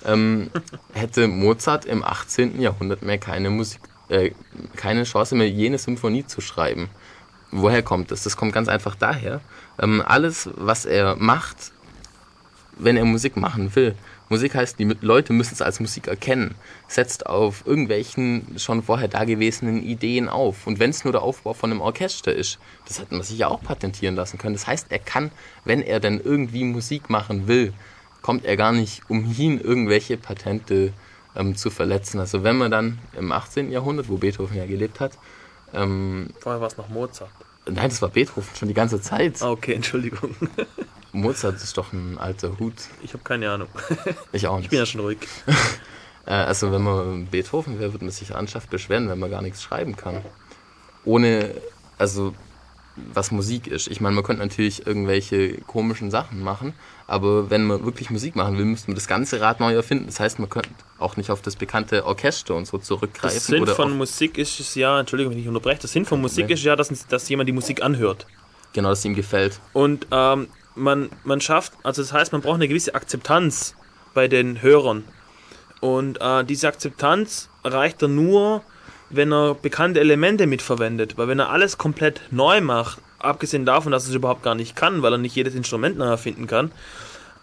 ähm, 0.04 0.50
hätte 0.92 1.26
Mozart 1.28 1.84
im 1.84 2.04
18. 2.04 2.60
Jahrhundert 2.60 3.02
mehr 3.02 3.18
keine 3.18 3.50
Musik, 3.50 3.80
äh, 4.08 4.30
keine 4.76 5.04
Chance 5.04 5.34
mehr, 5.34 5.48
jene 5.48 5.78
Symphonie 5.78 6.26
zu 6.26 6.40
schreiben. 6.40 6.88
Woher 7.50 7.82
kommt 7.82 8.10
das? 8.10 8.24
Das 8.24 8.36
kommt 8.36 8.52
ganz 8.52 8.68
einfach 8.68 8.94
daher. 8.94 9.40
Ähm, 9.78 10.02
alles, 10.04 10.50
was 10.54 10.84
er 10.84 11.16
macht, 11.16 11.72
wenn 12.78 12.96
er 12.96 13.04
Musik 13.04 13.36
machen 13.36 13.74
will. 13.74 13.94
Musik 14.28 14.54
heißt, 14.54 14.78
die 14.78 14.84
Leute 15.00 15.32
müssen 15.32 15.54
es 15.54 15.62
als 15.62 15.80
Musik 15.80 16.06
erkennen. 16.06 16.54
Setzt 16.86 17.26
auf 17.26 17.66
irgendwelchen 17.66 18.58
schon 18.58 18.82
vorher 18.82 19.08
dagewesenen 19.08 19.82
Ideen 19.82 20.28
auf. 20.28 20.66
Und 20.66 20.78
wenn 20.78 20.90
es 20.90 21.04
nur 21.04 21.12
der 21.12 21.22
Aufbau 21.22 21.54
von 21.54 21.70
einem 21.70 21.80
Orchester 21.80 22.34
ist, 22.34 22.58
das 22.86 22.98
hätte 23.00 23.14
man 23.14 23.22
sich 23.22 23.38
ja 23.38 23.48
auch 23.48 23.62
patentieren 23.62 24.16
lassen 24.16 24.36
können. 24.36 24.54
Das 24.54 24.66
heißt, 24.66 24.88
er 24.90 24.98
kann, 24.98 25.30
wenn 25.64 25.80
er 25.80 26.00
denn 26.00 26.20
irgendwie 26.20 26.64
Musik 26.64 27.08
machen 27.08 27.48
will, 27.48 27.72
kommt 28.20 28.44
er 28.44 28.58
gar 28.58 28.72
nicht 28.72 29.08
umhin, 29.08 29.58
irgendwelche 29.58 30.18
Patente 30.18 30.92
ähm, 31.34 31.56
zu 31.56 31.70
verletzen. 31.70 32.20
Also 32.20 32.44
wenn 32.44 32.58
man 32.58 32.70
dann 32.70 32.98
im 33.18 33.32
18. 33.32 33.70
Jahrhundert, 33.70 34.10
wo 34.10 34.18
Beethoven 34.18 34.58
ja 34.58 34.66
gelebt 34.66 35.00
hat, 35.00 35.12
ähm, 35.74 36.30
Vorher 36.40 36.60
war 36.60 36.68
es 36.68 36.76
noch 36.76 36.88
Mozart. 36.88 37.30
nein, 37.66 37.88
das 37.88 38.00
war 38.02 38.08
Beethoven 38.08 38.48
schon 38.56 38.68
die 38.68 38.74
ganze 38.74 39.00
Zeit. 39.00 39.42
Ah, 39.42 39.50
okay, 39.50 39.74
Entschuldigung. 39.80 40.34
Mozart 41.12 41.56
ist 41.56 41.76
doch 41.78 41.92
ein 41.92 42.18
alter 42.18 42.58
Hut. 42.58 42.74
Ich 43.02 43.12
habe 43.14 43.24
keine 43.24 43.50
Ahnung. 43.50 43.68
Ich 44.32 44.46
auch 44.46 44.56
Ich 44.56 44.62
nicht. 44.62 44.70
bin 44.70 44.78
ja 44.80 44.86
schon 44.86 45.00
ruhig. 45.00 45.18
Äh, 46.26 46.32
also 46.32 46.70
wenn 46.72 46.82
man 46.82 47.26
Beethoven 47.28 47.78
wäre, 47.80 47.92
würde 47.94 48.04
man 48.04 48.12
sich 48.12 48.32
ernsthaft 48.32 48.68
beschweren, 48.68 49.08
wenn 49.08 49.18
man 49.18 49.30
gar 49.30 49.40
nichts 49.40 49.62
schreiben 49.62 49.96
kann. 49.96 50.20
Ohne, 51.06 51.54
also 51.96 52.34
was 53.14 53.30
Musik 53.30 53.66
ist. 53.66 53.86
Ich 53.88 54.02
meine, 54.02 54.14
man 54.14 54.24
könnte 54.24 54.42
natürlich 54.42 54.86
irgendwelche 54.86 55.58
komischen 55.62 56.10
Sachen 56.10 56.42
machen, 56.42 56.74
aber 57.08 57.48
wenn 57.48 57.64
man 57.64 57.84
wirklich 57.84 58.10
Musik 58.10 58.36
machen 58.36 58.58
will, 58.58 58.66
müsste 58.66 58.88
man 58.90 58.94
das 58.94 59.08
ganze 59.08 59.40
Rad 59.40 59.60
neu 59.60 59.74
erfinden. 59.74 60.06
Das 60.06 60.20
heißt, 60.20 60.38
man 60.38 60.50
könnte 60.50 60.68
auch 60.98 61.16
nicht 61.16 61.30
auf 61.30 61.40
das 61.40 61.56
bekannte 61.56 62.04
Orchester 62.04 62.54
und 62.54 62.66
so 62.66 62.76
zurückgreifen. 62.76 63.34
Das 63.34 63.46
Sinn 63.46 63.66
von 63.66 63.96
Musik 63.96 64.36
ist 64.36 64.60
es 64.60 64.74
ja, 64.74 65.00
Entschuldigung, 65.00 65.32
wenn 65.32 65.40
ich 65.40 65.48
unterbreche, 65.48 65.80
das 65.80 65.92
Sinn 65.92 66.04
von 66.04 66.20
Musik 66.20 66.50
ist 66.50 66.62
ja, 66.64 66.76
dass, 66.76 66.90
dass 67.08 67.28
jemand 67.30 67.48
die 67.48 67.54
Musik 67.54 67.82
anhört. 67.82 68.26
genau, 68.74 68.90
das 68.90 69.02
ihm 69.06 69.14
gefällt. 69.14 69.58
Und 69.72 70.06
ähm, 70.12 70.48
man, 70.74 71.08
man 71.24 71.40
schafft, 71.40 71.72
also 71.82 72.02
das 72.02 72.12
heißt, 72.12 72.32
man 72.32 72.42
braucht 72.42 72.56
eine 72.56 72.68
gewisse 72.68 72.94
Akzeptanz 72.94 73.74
bei 74.12 74.28
den 74.28 74.60
Hörern. 74.60 75.04
Und 75.80 76.20
äh, 76.20 76.44
diese 76.44 76.68
Akzeptanz 76.68 77.48
erreicht 77.64 78.02
er 78.02 78.08
nur, 78.08 78.62
wenn 79.08 79.32
er 79.32 79.54
bekannte 79.54 80.00
Elemente 80.00 80.46
mitverwendet. 80.46 81.16
Weil 81.16 81.28
wenn 81.28 81.38
er 81.38 81.48
alles 81.48 81.78
komplett 81.78 82.20
neu 82.30 82.60
macht, 82.60 83.00
abgesehen 83.18 83.66
davon, 83.66 83.92
dass 83.92 84.08
es 84.08 84.14
überhaupt 84.14 84.42
gar 84.42 84.54
nicht 84.54 84.76
kann, 84.76 85.02
weil 85.02 85.12
er 85.12 85.18
nicht 85.18 85.34
jedes 85.34 85.54
Instrument 85.54 85.98
neu 85.98 86.06
erfinden 86.06 86.46
kann, 86.46 86.72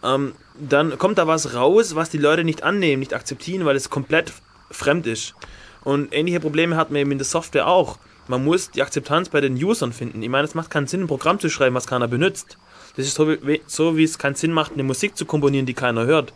ähm, 0.04 0.34
dann 0.58 0.98
kommt 0.98 1.18
da 1.18 1.28
was 1.28 1.54
raus, 1.54 1.96
was 1.96 2.10
die 2.10 2.18
Leute 2.18 2.44
nicht 2.44 2.64
annehmen, 2.64 3.00
nicht 3.00 3.14
akzeptieren, 3.14 3.66
weil 3.66 3.76
es 3.76 3.90
komplett 3.90 4.32
fremd 4.72 5.08
ist. 5.08 5.36
Und 5.84 6.14
ähnliche 6.14 6.40
Probleme 6.40 6.78
hat 6.78 6.90
man 6.90 7.02
eben 7.02 7.12
in 7.12 7.18
der 7.18 7.26
Software 7.26 7.68
auch. 7.68 7.98
Man 8.28 8.44
muss 8.44 8.72
die 8.72 8.82
Akzeptanz 8.82 9.30
bei 9.30 9.40
den 9.40 9.56
Usern 9.56 9.94
finden. 9.94 10.24
Ich 10.24 10.30
meine, 10.30 10.46
es 10.46 10.56
macht 10.56 10.72
keinen 10.72 10.88
Sinn, 10.88 11.02
ein 11.02 11.08
Programm 11.08 11.40
zu 11.40 11.50
schreiben, 11.50 11.76
was 11.76 11.86
keiner 11.86 12.08
benutzt. 12.08 12.58
Das 12.96 13.06
ist 13.06 13.16
so 13.16 13.30
wie, 13.30 13.62
so, 13.68 13.98
wie 13.98 14.04
es 14.04 14.18
keinen 14.18 14.36
Sinn 14.36 14.52
macht, 14.52 14.74
eine 14.74 14.84
Musik 14.84 15.16
zu 15.16 15.26
komponieren, 15.26 15.66
die 15.66 15.74
keiner 15.74 16.06
hört. 16.06 16.34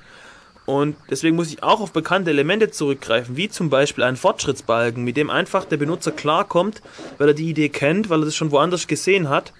Und 0.69 0.97
deswegen 1.09 1.35
muss 1.35 1.51
ich 1.51 1.63
auch 1.63 1.79
auf 1.81 1.93
bekannte 1.93 2.29
Elemente 2.29 2.69
zurückgreifen, 2.69 3.35
wie 3.35 3.49
zum 3.49 3.71
Beispiel 3.71 4.03
einen 4.03 4.17
Fortschrittsbalken, 4.17 5.03
mit 5.03 5.17
dem 5.17 5.31
einfach 5.31 5.65
der 5.65 5.77
Benutzer 5.77 6.11
klarkommt, 6.11 6.83
weil 7.17 7.29
er 7.29 7.33
die 7.33 7.49
Idee 7.49 7.69
kennt, 7.69 8.11
weil 8.11 8.21
er 8.21 8.25
das 8.25 8.35
schon 8.35 8.51
woanders 8.51 8.85
gesehen 8.85 9.29
hat 9.29 9.51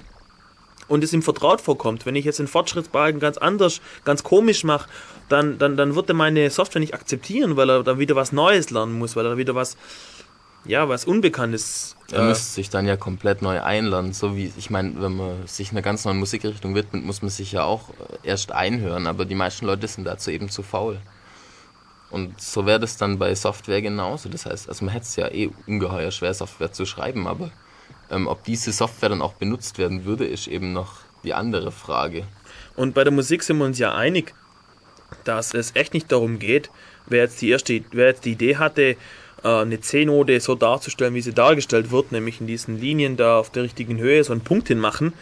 und 0.87 1.03
es 1.03 1.11
ihm 1.11 1.23
vertraut 1.23 1.61
vorkommt. 1.61 2.05
Wenn 2.05 2.15
ich 2.15 2.25
jetzt 2.25 2.37
den 2.37 2.47
Fortschrittsbalken 2.47 3.19
ganz 3.19 3.39
anders, 3.39 3.81
ganz 4.05 4.21
komisch 4.21 4.63
mache, 4.63 4.87
dann, 5.29 5.57
dann, 5.57 5.77
dann 5.77 5.95
wird 5.95 6.09
er 6.09 6.13
meine 6.13 6.47
Software 6.51 6.79
nicht 6.79 6.93
akzeptieren, 6.93 7.57
weil 7.57 7.71
er 7.71 7.81
da 7.81 7.97
wieder 7.97 8.15
was 8.15 8.31
Neues 8.31 8.69
lernen 8.69 8.93
muss, 8.93 9.15
weil 9.15 9.25
er 9.25 9.35
wieder 9.35 9.55
was, 9.55 9.77
ja, 10.65 10.89
was 10.89 11.05
Unbekanntes. 11.05 11.95
Er 12.11 12.21
äh, 12.21 12.27
müsste 12.27 12.45
sich 12.53 12.69
dann 12.69 12.85
ja 12.85 12.97
komplett 12.97 13.41
neu 13.41 13.61
einlernen. 13.61 14.13
So 14.13 14.35
wie, 14.35 14.51
ich 14.57 14.69
meine, 14.69 15.01
wenn 15.01 15.15
man 15.15 15.47
sich 15.47 15.71
einer 15.71 15.81
ganz 15.81 16.05
neuen 16.05 16.17
Musikrichtung 16.17 16.75
widmet, 16.75 17.03
muss 17.03 17.21
man 17.21 17.29
sich 17.29 17.51
ja 17.51 17.63
auch 17.63 17.89
äh, 17.89 18.27
erst 18.27 18.51
einhören, 18.51 19.07
aber 19.07 19.25
die 19.25 19.35
meisten 19.35 19.65
Leute 19.65 19.87
sind 19.87 20.05
dazu 20.05 20.31
eben 20.31 20.49
zu 20.49 20.63
faul. 20.63 20.99
Und 22.09 22.41
so 22.41 22.65
wäre 22.65 22.79
das 22.79 22.97
dann 22.97 23.19
bei 23.19 23.35
Software 23.35 23.81
genauso. 23.81 24.29
Das 24.29 24.45
heißt, 24.45 24.67
also 24.67 24.83
man 24.83 24.93
hätte 24.93 25.05
es 25.05 25.15
ja 25.15 25.27
eh 25.27 25.51
ungeheuer 25.67 26.11
schwer, 26.11 26.33
Software 26.33 26.71
zu 26.71 26.85
schreiben, 26.85 27.27
aber 27.27 27.51
ähm, 28.09 28.27
ob 28.27 28.43
diese 28.43 28.71
Software 28.71 29.09
dann 29.09 29.21
auch 29.21 29.33
benutzt 29.33 29.77
werden 29.77 30.05
würde, 30.05 30.25
ist 30.25 30.47
eben 30.47 30.73
noch 30.73 31.01
die 31.23 31.33
andere 31.35 31.71
Frage. 31.71 32.25
Und 32.75 32.95
bei 32.95 33.03
der 33.03 33.13
Musik 33.13 33.43
sind 33.43 33.57
wir 33.59 33.65
uns 33.65 33.77
ja 33.77 33.93
einig. 33.93 34.33
dass 35.23 35.53
es 35.53 35.75
echt 35.75 35.93
nicht 35.93 36.11
darum 36.11 36.39
geht, 36.39 36.69
wer 37.07 37.23
jetzt 37.23 37.41
die 37.41 37.49
erste, 37.49 37.83
wer 37.91 38.07
jetzt 38.07 38.25
die 38.25 38.31
Idee 38.33 38.57
hatte, 38.57 38.95
eine 39.47 39.79
C-Note 39.79 40.39
so 40.39 40.55
darzustellen, 40.55 41.13
wie 41.13 41.21
sie 41.21 41.33
dargestellt 41.33 41.91
wird, 41.91 42.11
nämlich 42.11 42.41
in 42.41 42.47
diesen 42.47 42.79
Linien 42.79 43.17
da 43.17 43.39
auf 43.39 43.51
der 43.51 43.63
richtigen 43.63 43.97
Höhe 43.97 44.23
so 44.23 44.33
einen 44.33 44.41
Punkt 44.41 44.67
hinmachen. 44.67 45.13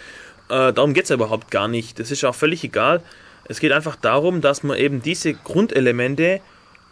Äh, 0.49 0.73
darum 0.73 0.93
geht 0.93 1.03
es 1.03 1.09
ja 1.09 1.15
überhaupt 1.15 1.51
gar 1.51 1.67
nicht. 1.67 1.99
Das 1.99 2.11
ist 2.11 2.23
auch 2.23 2.35
völlig 2.35 2.63
egal. 2.63 3.01
Es 3.45 3.59
geht 3.59 3.71
einfach 3.71 3.95
darum, 3.95 4.41
dass 4.41 4.63
man 4.63 4.77
eben 4.77 5.01
diese 5.01 5.33
Grundelemente 5.33 6.41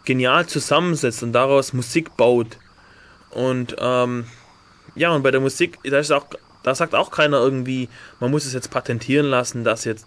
genial 0.04 0.46
zusammensetzt 0.46 1.22
und 1.22 1.32
daraus 1.32 1.72
Musik 1.72 2.16
baut. 2.16 2.58
Und 3.30 3.76
ähm, 3.78 4.26
ja, 4.94 5.10
und 5.10 5.22
bei 5.22 5.30
der 5.30 5.40
Musik, 5.40 5.78
da, 5.84 5.98
ist 5.98 6.12
auch, 6.12 6.26
da 6.62 6.74
sagt 6.74 6.94
auch 6.94 7.10
keiner 7.10 7.38
irgendwie, 7.38 7.88
man 8.20 8.30
muss 8.30 8.46
es 8.46 8.54
jetzt 8.54 8.70
patentieren 8.70 9.26
lassen, 9.26 9.64
dass 9.64 9.84
jetzt 9.84 10.06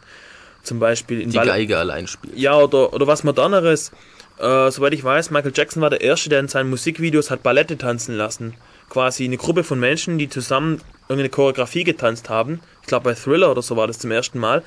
zum 0.64 0.80
Beispiel 0.80 1.22
in 1.22 1.30
Die 1.30 1.38
Ball 1.38 1.48
Geige 1.48 1.78
allein 1.78 2.08
spielt. 2.08 2.36
ja, 2.38 2.58
oder, 2.58 2.94
oder 2.94 3.08
was 3.08 3.24
Moderneres. 3.24 3.92
Äh, 4.40 4.72
soweit 4.72 4.94
ich 4.94 5.04
weiß, 5.04 5.32
Michael 5.32 5.52
Jackson 5.54 5.82
war 5.82 5.90
der 5.90 6.02
Erste, 6.02 6.30
der 6.30 6.40
in 6.40 6.48
seinen 6.48 6.70
Musikvideos 6.70 7.30
hat 7.30 7.44
Ballette 7.44 7.78
tanzen 7.78 8.16
lassen. 8.16 8.56
Quasi 8.90 9.26
eine 9.26 9.38
Gruppe 9.38 9.64
von 9.64 9.80
Menschen, 9.80 10.18
die 10.18 10.30
zusammen 10.30 10.82
irgendeine 11.10 11.30
Choreografie 11.30 11.84
getanzt 11.84 12.30
haben. 12.30 12.62
Ich 12.82 12.88
glaube, 12.88 13.04
bei 13.04 13.16
Thriller 13.16 13.52
oder 13.52 13.62
so 13.62 13.76
war 13.76 13.88
das 13.88 14.00
zum 14.00 14.12
ersten 14.12 14.40
Mal. 14.40 14.64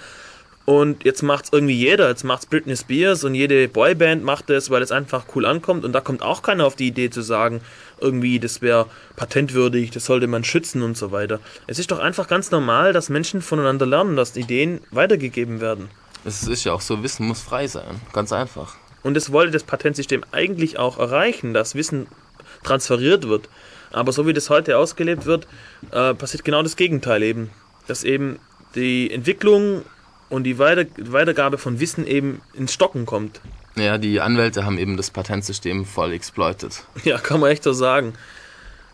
Und 0.64 1.04
jetzt 1.04 1.22
macht's 1.22 1.48
irgendwie 1.52 1.74
jeder. 1.74 2.08
Jetzt 2.08 2.22
macht's 2.22 2.46
Britney 2.46 2.76
Spears 2.76 3.24
und 3.24 3.34
jede 3.34 3.66
Boyband 3.66 4.22
macht 4.22 4.50
es, 4.50 4.70
weil 4.70 4.82
es 4.82 4.92
einfach 4.92 5.24
cool 5.34 5.46
ankommt. 5.46 5.84
Und 5.84 5.92
da 5.92 6.00
kommt 6.00 6.22
auch 6.22 6.42
keiner 6.42 6.66
auf 6.66 6.76
die 6.76 6.86
Idee 6.86 7.10
zu 7.10 7.22
sagen, 7.22 7.62
irgendwie, 8.00 8.38
das 8.38 8.62
wäre 8.62 8.86
patentwürdig, 9.16 9.90
das 9.90 10.04
sollte 10.04 10.26
man 10.26 10.44
schützen 10.44 10.82
und 10.82 10.96
so 10.96 11.10
weiter. 11.10 11.40
Es 11.66 11.78
ist 11.78 11.90
doch 11.90 11.98
einfach 11.98 12.28
ganz 12.28 12.50
normal, 12.50 12.92
dass 12.92 13.08
Menschen 13.08 13.42
voneinander 13.42 13.86
lernen, 13.86 14.16
dass 14.16 14.36
Ideen 14.36 14.80
weitergegeben 14.90 15.60
werden. 15.60 15.88
Es 16.24 16.46
ist 16.46 16.62
ja 16.62 16.72
auch 16.72 16.80
so, 16.80 17.02
Wissen 17.02 17.26
muss 17.26 17.40
frei 17.40 17.66
sein. 17.66 18.00
Ganz 18.12 18.32
einfach. 18.32 18.76
Und 19.02 19.14
das 19.14 19.32
wollte 19.32 19.52
das 19.52 19.64
Patentsystem 19.64 20.24
eigentlich 20.32 20.78
auch 20.78 20.98
erreichen, 20.98 21.54
dass 21.54 21.74
Wissen 21.74 22.06
transferiert 22.62 23.28
wird. 23.28 23.48
Aber 23.90 24.12
so 24.12 24.26
wie 24.26 24.32
das 24.32 24.48
heute 24.50 24.78
ausgelebt 24.78 25.26
wird, 25.26 25.46
äh, 25.90 26.14
passiert 26.14 26.44
genau 26.44 26.62
das 26.62 26.76
Gegenteil 26.76 27.22
eben. 27.22 27.50
Dass 27.86 28.04
eben 28.04 28.38
die 28.74 29.10
Entwicklung 29.10 29.82
und 30.28 30.44
die 30.44 30.58
Weiter 30.58 30.86
Weitergabe 30.96 31.58
von 31.58 31.78
Wissen 31.78 32.06
eben 32.06 32.40
ins 32.54 32.72
Stocken 32.72 33.04
kommt. 33.04 33.40
Ja, 33.76 33.98
die 33.98 34.20
Anwälte 34.20 34.64
haben 34.64 34.78
eben 34.78 34.96
das 34.96 35.10
Patentsystem 35.10 35.84
voll 35.84 36.12
exploitet. 36.12 36.84
Ja, 37.04 37.18
kann 37.18 37.40
man 37.40 37.50
echt 37.50 37.64
so 37.64 37.72
sagen. 37.72 38.14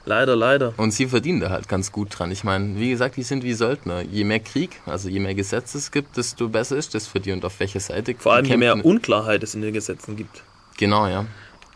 Leider, 0.09 0.37
leider. 0.37 0.73
Und 0.79 0.93
sie 0.93 1.07
verdienen 1.07 1.41
da 1.41 1.51
halt 1.51 1.69
ganz 1.69 1.93
gut 1.93 2.19
dran. 2.19 2.31
Ich 2.31 2.43
meine, 2.43 2.81
wie 2.81 2.89
gesagt, 2.89 3.19
die 3.19 3.23
sind 3.23 3.45
wie 3.45 3.53
Söldner. 3.53 4.01
Je 4.01 4.25
mehr 4.25 4.41
Krieg, 4.41 4.81
also 4.87 5.11
je 5.11 5.21
mehr 5.21 5.35
Gesetze 5.35 5.77
es 5.77 5.91
gibt, 5.91 6.17
desto 6.17 6.49
besser 6.49 6.79
ist 6.79 6.95
das 6.95 7.07
für 7.07 7.21
die 7.21 7.31
und 7.31 7.45
auf 7.45 7.61
welcher 7.61 7.81
Seite. 7.81 8.15
Vor 8.19 8.33
allem, 8.33 8.47
je 8.47 8.57
mehr. 8.57 8.83
Unklarheit 8.83 9.43
es 9.43 9.55
in 9.55 9.61
den 9.61 9.75
Gesetzen 9.75 10.17
gibt. 10.17 10.43
Genau, 10.79 11.07
ja. 11.07 11.27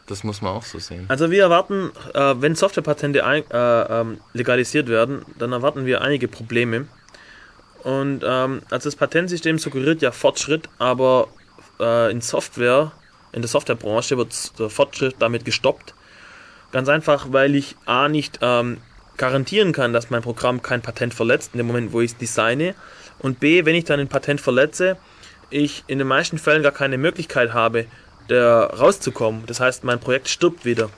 Das 0.07 0.25
muss 0.25 0.41
man 0.41 0.53
auch 0.55 0.63
so 0.63 0.79
sehen. 0.79 1.05
Also 1.09 1.31
wir 1.31 1.43
erwarten, 1.43 1.91
äh, 2.15 2.35
wenn 2.39 2.55
Softwarepatente 2.55 3.23
ein, 3.23 3.45
äh, 3.51 4.01
ähm, 4.01 4.19
legalisiert 4.33 4.89
werden, 4.89 5.27
dann 5.39 5.53
erwarten 5.53 5.85
wir 5.85 6.01
einige 6.01 6.27
Probleme. 6.27 6.87
Und 7.83 8.23
ähm, 8.25 8.63
also 8.71 8.89
das 8.89 8.97
Patentsystem 8.97 9.59
suggeriert 9.59 10.01
ja 10.01 10.11
Fortschritt, 10.11 10.71
aber 10.79 11.29
äh, 11.79 12.11
in 12.11 12.23
Software, 12.23 12.93
in 13.33 13.43
der 13.43 13.49
Softwarebranche 13.51 14.17
wird 14.17 14.59
der 14.59 14.71
Fortschritt 14.71 15.17
damit 15.19 15.45
gestoppt. 15.45 15.95
Ganz 16.73 16.89
einfach, 16.89 17.27
weil 17.31 17.55
ich 17.55 17.77
A 17.85 18.09
nicht 18.09 18.39
ähm, 18.43 18.79
garantieren 19.17 19.73
kann, 19.73 19.93
dass 19.93 20.11
mein 20.11 20.23
Programm 20.23 20.63
kein 20.63 20.83
Patent 20.83 21.15
verletzt, 21.15 21.51
in 21.53 21.59
dem 21.59 21.67
Moment, 21.67 21.93
wo 21.93 22.01
ich 22.01 22.13
es 22.13 22.17
designe. 22.17 22.75
Und 23.19 23.41
B, 23.41 23.65
wenn 23.65 23.75
ich 23.75 23.85
dann 23.85 24.01
ein 24.01 24.09
Patent 24.09 24.41
verletze, 24.41 24.97
ich 25.51 25.85
in 25.87 25.99
den 25.99 26.09
meisten 26.09 26.39
Fällen 26.39 26.63
gar 26.63 26.73
keine 26.73 26.99
Möglichkeit 26.99 27.53
habe, 27.53 27.87
da 28.29 28.65
rauszukommen. 28.65 29.45
Das 29.47 29.61
heißt, 29.61 29.85
mein 29.85 30.01
Projekt 30.01 30.29
stirbt 30.29 30.65
wieder. 30.65 30.89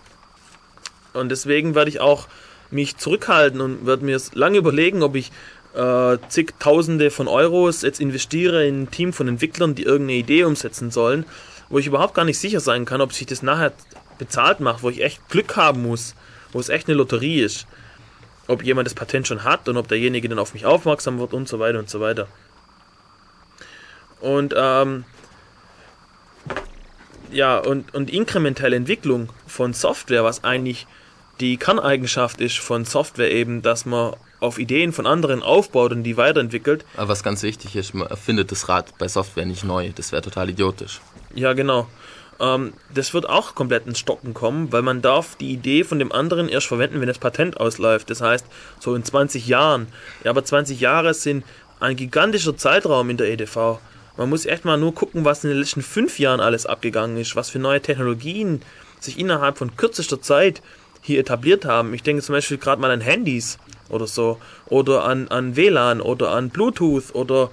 Und 1.12 1.28
deswegen 1.28 1.74
werde 1.74 1.90
ich 1.90 2.00
auch 2.00 2.28
mich 2.70 2.96
zurückhalten 2.96 3.60
und 3.60 3.86
werde 3.86 4.04
mir 4.04 4.20
lange 4.32 4.58
überlegen, 4.58 5.02
ob 5.02 5.16
ich 5.16 5.32
äh, 5.74 6.18
zigtausende 6.28 7.10
von 7.10 7.28
Euros 7.28 7.82
jetzt 7.82 8.00
investiere 8.00 8.66
in 8.66 8.82
ein 8.82 8.90
Team 8.90 9.12
von 9.12 9.28
Entwicklern, 9.28 9.74
die 9.74 9.82
irgendeine 9.82 10.18
Idee 10.18 10.44
umsetzen 10.44 10.90
sollen, 10.90 11.24
wo 11.68 11.78
ich 11.78 11.86
überhaupt 11.86 12.14
gar 12.14 12.24
nicht 12.24 12.38
sicher 12.38 12.60
sein 12.60 12.84
kann, 12.84 13.00
ob 13.00 13.12
sich 13.12 13.26
das 13.26 13.42
nachher 13.42 13.72
bezahlt 14.18 14.60
macht, 14.60 14.82
wo 14.82 14.90
ich 14.90 15.02
echt 15.02 15.28
Glück 15.28 15.56
haben 15.56 15.82
muss, 15.82 16.14
wo 16.52 16.60
es 16.60 16.68
echt 16.68 16.88
eine 16.88 16.96
Lotterie 16.96 17.40
ist. 17.40 17.66
Ob 18.46 18.62
jemand 18.62 18.86
das 18.86 18.94
Patent 18.94 19.26
schon 19.26 19.44
hat 19.44 19.68
und 19.68 19.76
ob 19.76 19.88
derjenige 19.88 20.28
dann 20.28 20.38
auf 20.38 20.54
mich 20.54 20.66
aufmerksam 20.66 21.18
wird 21.18 21.32
und 21.32 21.48
so 21.48 21.58
weiter 21.58 21.78
und 21.78 21.88
so 21.88 22.00
weiter. 22.00 22.28
Und 24.20 24.54
ähm, 24.56 25.04
ja, 27.30 27.58
und, 27.58 27.92
und 27.94 28.10
inkrementelle 28.10 28.76
Entwicklung 28.76 29.30
von 29.46 29.72
Software, 29.72 30.24
was 30.24 30.44
eigentlich 30.44 30.86
die 31.40 31.56
Kerneigenschaft 31.56 32.40
ist 32.40 32.58
von 32.58 32.84
Software 32.84 33.30
eben, 33.30 33.62
dass 33.62 33.86
man 33.86 34.14
auf 34.40 34.58
Ideen 34.58 34.92
von 34.92 35.06
anderen 35.06 35.42
aufbaut 35.42 35.92
und 35.92 36.04
die 36.04 36.16
weiterentwickelt. 36.16 36.84
Aber 36.96 37.08
was 37.08 37.22
ganz 37.22 37.42
wichtig 37.42 37.76
ist, 37.76 37.94
man 37.94 38.06
erfindet 38.06 38.52
das 38.52 38.68
Rad 38.68 38.96
bei 38.98 39.08
Software 39.08 39.46
nicht 39.46 39.64
neu. 39.64 39.90
Das 39.94 40.12
wäre 40.12 40.22
total 40.22 40.50
idiotisch. 40.50 41.00
Ja, 41.34 41.54
genau. 41.54 41.88
Ähm, 42.40 42.72
das 42.92 43.14
wird 43.14 43.28
auch 43.28 43.54
komplett 43.54 43.86
ins 43.86 43.98
Stocken 43.98 44.34
kommen, 44.34 44.72
weil 44.72 44.82
man 44.82 45.02
darf 45.02 45.36
die 45.36 45.52
Idee 45.52 45.84
von 45.84 45.98
dem 45.98 46.12
anderen 46.12 46.48
erst 46.48 46.66
verwenden, 46.66 47.00
wenn 47.00 47.08
das 47.08 47.18
Patent 47.18 47.58
ausläuft. 47.60 48.10
Das 48.10 48.20
heißt, 48.20 48.46
so 48.80 48.94
in 48.94 49.04
20 49.04 49.46
Jahren. 49.46 49.88
Ja, 50.24 50.30
aber 50.30 50.44
20 50.44 50.80
Jahre 50.80 51.14
sind 51.14 51.44
ein 51.80 51.96
gigantischer 51.96 52.56
Zeitraum 52.56 53.10
in 53.10 53.16
der 53.16 53.30
EDV. 53.30 53.78
Man 54.16 54.28
muss 54.28 54.46
echt 54.46 54.64
mal 54.64 54.76
nur 54.76 54.94
gucken, 54.94 55.24
was 55.24 55.42
in 55.42 55.50
den 55.50 55.58
letzten 55.58 55.82
fünf 55.82 56.18
Jahren 56.18 56.40
alles 56.40 56.66
abgegangen 56.66 57.16
ist, 57.16 57.34
was 57.34 57.50
für 57.50 57.58
neue 57.58 57.82
Technologien 57.82 58.62
sich 59.00 59.18
innerhalb 59.18 59.58
von 59.58 59.76
kürzester 59.76 60.20
Zeit 60.20 60.62
hier 61.00 61.20
etabliert 61.20 61.64
haben. 61.64 61.92
Ich 61.94 62.02
denke 62.02 62.22
zum 62.22 62.34
Beispiel 62.34 62.58
gerade 62.58 62.80
mal 62.80 62.90
an 62.90 63.00
Handys 63.00 63.58
oder 63.90 64.06
so, 64.06 64.38
oder 64.66 65.04
an, 65.04 65.28
an 65.28 65.56
WLAN 65.56 66.00
oder 66.00 66.30
an 66.30 66.48
Bluetooth 66.50 67.14
oder 67.14 67.50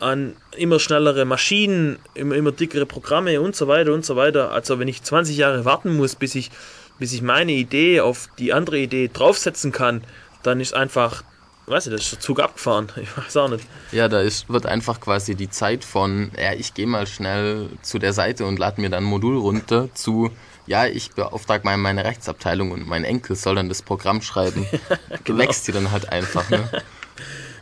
an 0.00 0.34
immer 0.56 0.80
schnellere 0.80 1.24
Maschinen, 1.24 1.98
immer, 2.14 2.34
immer 2.34 2.52
dickere 2.52 2.86
Programme 2.86 3.40
und 3.40 3.54
so 3.54 3.68
weiter 3.68 3.92
und 3.92 4.04
so 4.04 4.16
weiter. 4.16 4.50
Also 4.50 4.78
wenn 4.78 4.88
ich 4.88 5.02
20 5.02 5.36
Jahre 5.36 5.64
warten 5.64 5.96
muss, 5.96 6.14
bis 6.14 6.34
ich, 6.34 6.50
bis 6.98 7.12
ich 7.12 7.22
meine 7.22 7.52
Idee 7.52 8.00
auf 8.00 8.28
die 8.38 8.52
andere 8.52 8.78
Idee 8.78 9.10
draufsetzen 9.12 9.72
kann, 9.72 10.02
dann 10.42 10.60
ist 10.60 10.74
einfach, 10.74 11.22
weiß 11.66 11.86
ich, 11.86 11.92
das 11.92 12.02
ist 12.02 12.12
der 12.12 12.20
Zug 12.20 12.40
abgefahren. 12.40 12.88
Ich 12.96 13.16
weiß 13.16 13.36
auch 13.36 13.48
nicht. 13.48 13.66
Ja, 13.92 14.08
da 14.08 14.20
ist, 14.20 14.48
wird 14.48 14.66
einfach 14.66 15.00
quasi 15.00 15.34
die 15.34 15.50
Zeit 15.50 15.84
von, 15.84 16.30
ja, 16.40 16.54
ich 16.54 16.74
gehe 16.74 16.86
mal 16.86 17.06
schnell 17.06 17.68
zu 17.82 17.98
der 17.98 18.14
Seite 18.14 18.46
und 18.46 18.58
lade 18.58 18.80
mir 18.80 18.88
dann 18.88 19.04
ein 19.04 19.10
Modul 19.10 19.36
runter, 19.36 19.90
zu, 19.94 20.30
ja, 20.66 20.86
ich 20.86 21.10
beauftrage 21.10 21.64
mal 21.64 21.76
meine 21.76 22.04
Rechtsabteilung 22.04 22.70
und 22.70 22.86
mein 22.86 23.04
Enkel 23.04 23.36
soll 23.36 23.56
dann 23.56 23.68
das 23.68 23.82
Programm 23.82 24.22
schreiben. 24.22 24.66
Du 25.24 25.36
wächst 25.36 25.68
dir 25.68 25.72
dann 25.72 25.90
halt 25.90 26.08
einfach, 26.08 26.48
ne? 26.48 26.68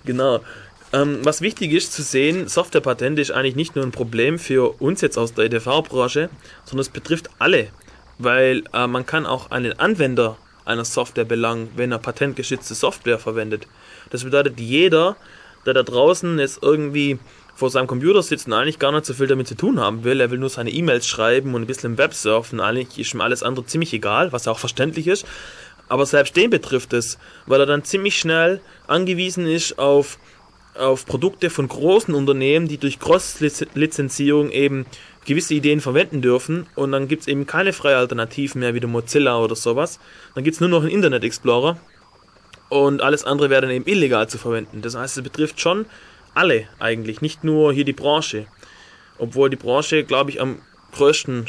Genau. 0.05 0.41
Ähm, 0.93 1.19
was 1.23 1.43
wichtig 1.43 1.73
ist 1.73 1.93
zu 1.93 2.03
sehen, 2.03 2.49
Softwarepatente 2.49 3.21
ist 3.21 3.31
eigentlich 3.31 3.57
nicht 3.57 3.77
nur 3.77 3.85
ein 3.85 3.93
Problem 3.93 4.39
für 4.39 4.81
uns 4.81 5.01
jetzt 5.03 5.19
aus 5.19 5.35
der 5.35 5.45
EDV-Branche, 5.45 6.31
sondern 6.65 6.81
es 6.81 6.89
betrifft 6.89 7.29
alle. 7.39 7.69
Weil 8.19 8.65
äh, 8.73 8.87
man 8.87 9.05
kann 9.05 9.27
auch 9.27 9.51
einen 9.51 9.79
Anwender 9.79 10.39
einer 10.65 10.85
Software 10.85 11.25
belangen, 11.25 11.71
wenn 11.77 11.93
er 11.93 11.99
patentgeschützte 11.99 12.75
Software 12.75 13.19
verwendet. 13.19 13.67
Das 14.11 14.25
bedeutet, 14.25 14.61
jeder, 14.61 15.17
der 15.67 15.75
da 15.75 15.83
draußen 15.83 16.39
jetzt 16.39 16.63
irgendwie 16.63 17.19
vor 17.55 17.71
seinem 17.71 17.87
Computer 17.87 18.23
sitzt 18.23 18.47
und 18.47 18.53
eigentlich 18.53 18.79
gar 18.79 18.93
nicht 18.93 19.05
so 19.05 19.15
viel 19.15 19.27
damit 19.27 19.49
zu 19.49 19.57
tun 19.57 19.81
haben 19.81 20.05
will, 20.05 20.21
er 20.21 20.31
will 20.31 20.39
nur 20.39 20.49
seine 20.49 20.71
E-Mails 20.71 21.07
schreiben 21.07 21.55
und 21.55 21.63
ein 21.63 21.67
bisschen 21.67 21.93
im 21.93 21.99
Web 21.99 22.15
surfen, 22.15 22.61
eigentlich 22.61 22.99
ist 22.99 23.15
ihm 23.15 23.21
alles 23.21 23.43
andere 23.43 23.67
ziemlich 23.67 23.93
egal, 23.93 24.33
was 24.33 24.47
auch 24.47 24.59
verständlich 24.59 25.09
ist. 25.09 25.27
Aber 25.89 26.07
selbst 26.07 26.37
den 26.37 26.51
betrifft 26.51 26.93
es, 26.93 27.19
weil 27.47 27.61
er 27.61 27.67
dann 27.67 27.83
ziemlich 27.83 28.19
schnell 28.19 28.61
angewiesen 28.87 29.47
ist 29.47 29.79
auf, 29.79 30.19
auf 30.79 31.07
Produkte 31.07 31.51
von 31.51 31.69
großen 31.69 32.15
Unternehmen, 32.15 32.69
die 32.69 32.79
durch 32.79 32.99
Cross-Lizenzierung 32.99 34.51
eben 34.51 34.87
gewisse 35.27 35.55
Ideen 35.55 35.81
verwenden 35.81 36.23
dürfen 36.23 36.67
und 36.75 36.93
dann 36.93 37.09
gibt 37.09 37.23
es 37.23 37.29
eben 37.29 37.47
keine 37.47 37.73
freie 37.73 37.97
Alternativen 37.97 38.61
mehr 38.61 38.75
wie 38.75 38.81
der 38.81 38.89
Mozilla 38.89 39.39
oder 39.39 39.57
sowas. 39.57 40.01
Dann 40.35 40.45
gibt 40.45 40.55
es 40.55 40.61
nur 40.61 40.71
noch 40.71 40.83
einen 40.83 40.91
Internet 40.91 41.25
Explorer 41.25 41.79
und 42.69 43.03
alles 43.03 43.25
andere 43.25 43.51
wäre 43.51 43.63
dann 43.63 43.71
eben 43.71 43.87
illegal 43.87 44.29
zu 44.29 44.39
verwenden. 44.39 44.81
Das 44.83 44.95
heißt, 44.95 45.19
es 45.19 45.23
betrifft 45.23 45.61
schon 45.61 45.87
alle 46.35 46.69
eigentlich, 46.79 47.21
nicht 47.21 47.45
nur 47.45 47.73
hier 47.73 47.85
die 47.85 47.93
Branche. 47.93 48.47
Obwohl 49.19 49.51
die 49.51 49.57
Branche, 49.57 50.05
glaube 50.05 50.31
ich, 50.31 50.41
am 50.41 50.63
größten, 50.93 51.47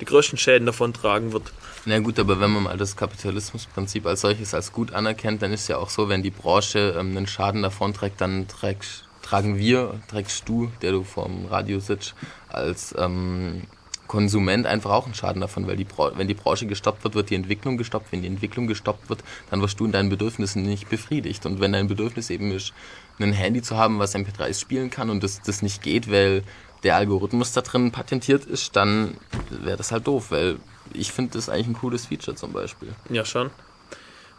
die 0.00 0.04
größten 0.04 0.38
Schäden 0.38 0.66
davon 0.66 0.92
tragen 0.92 1.32
wird. 1.32 1.52
Na 1.86 1.98
gut, 1.98 2.18
aber 2.18 2.40
wenn 2.40 2.50
man 2.50 2.64
mal 2.64 2.76
das 2.76 2.94
Kapitalismusprinzip 2.94 4.04
als 4.06 4.20
solches 4.20 4.52
als 4.52 4.72
gut 4.72 4.92
anerkennt, 4.92 5.40
dann 5.40 5.52
ist 5.52 5.68
ja 5.68 5.78
auch 5.78 5.88
so, 5.88 6.10
wenn 6.10 6.22
die 6.22 6.30
Branche 6.30 6.94
ähm, 6.98 7.16
einen 7.16 7.26
Schaden 7.26 7.62
davon 7.62 7.94
trägt, 7.94 8.20
dann 8.20 8.46
trägst, 8.48 9.04
tragen 9.22 9.56
wir, 9.56 10.00
trägst 10.08 10.46
du, 10.46 10.70
der 10.82 10.92
du 10.92 11.04
vorm 11.04 11.46
Radio 11.46 11.80
sitzt, 11.80 12.14
als 12.50 12.94
ähm, 12.98 13.62
Konsument 14.08 14.66
einfach 14.66 14.90
auch 14.90 15.06
einen 15.06 15.14
Schaden 15.14 15.40
davon, 15.40 15.66
weil 15.66 15.76
die 15.76 15.86
wenn 16.16 16.28
die 16.28 16.34
Branche 16.34 16.66
gestoppt 16.66 17.04
wird, 17.04 17.14
wird 17.14 17.30
die 17.30 17.36
Entwicklung 17.36 17.78
gestoppt. 17.78 18.12
Wenn 18.12 18.22
die 18.22 18.28
Entwicklung 18.28 18.66
gestoppt 18.66 19.08
wird, 19.08 19.24
dann 19.50 19.62
wirst 19.62 19.80
du 19.80 19.86
in 19.86 19.92
deinen 19.92 20.10
Bedürfnissen 20.10 20.62
nicht 20.62 20.90
befriedigt. 20.90 21.46
Und 21.46 21.60
wenn 21.60 21.72
dein 21.72 21.86
Bedürfnis 21.86 22.28
eben 22.28 22.50
ist, 22.50 22.74
ein 23.20 23.32
Handy 23.32 23.62
zu 23.62 23.76
haben, 23.76 24.00
was 24.00 24.14
MP3s 24.14 24.60
spielen 24.60 24.90
kann 24.90 25.10
und 25.10 25.22
das, 25.22 25.40
das 25.42 25.62
nicht 25.62 25.82
geht, 25.82 26.10
weil 26.10 26.42
der 26.82 26.96
Algorithmus 26.96 27.52
da 27.52 27.60
drin 27.60 27.92
patentiert 27.92 28.44
ist, 28.44 28.76
dann 28.76 29.16
wäre 29.48 29.76
das 29.76 29.92
halt 29.92 30.06
doof, 30.06 30.30
weil 30.30 30.56
ich 30.94 31.12
finde 31.12 31.32
das 31.34 31.48
eigentlich 31.48 31.68
ein 31.68 31.74
cooles 31.74 32.06
Feature 32.06 32.36
zum 32.36 32.52
Beispiel. 32.52 32.88
Ja, 33.08 33.24
schon. 33.24 33.50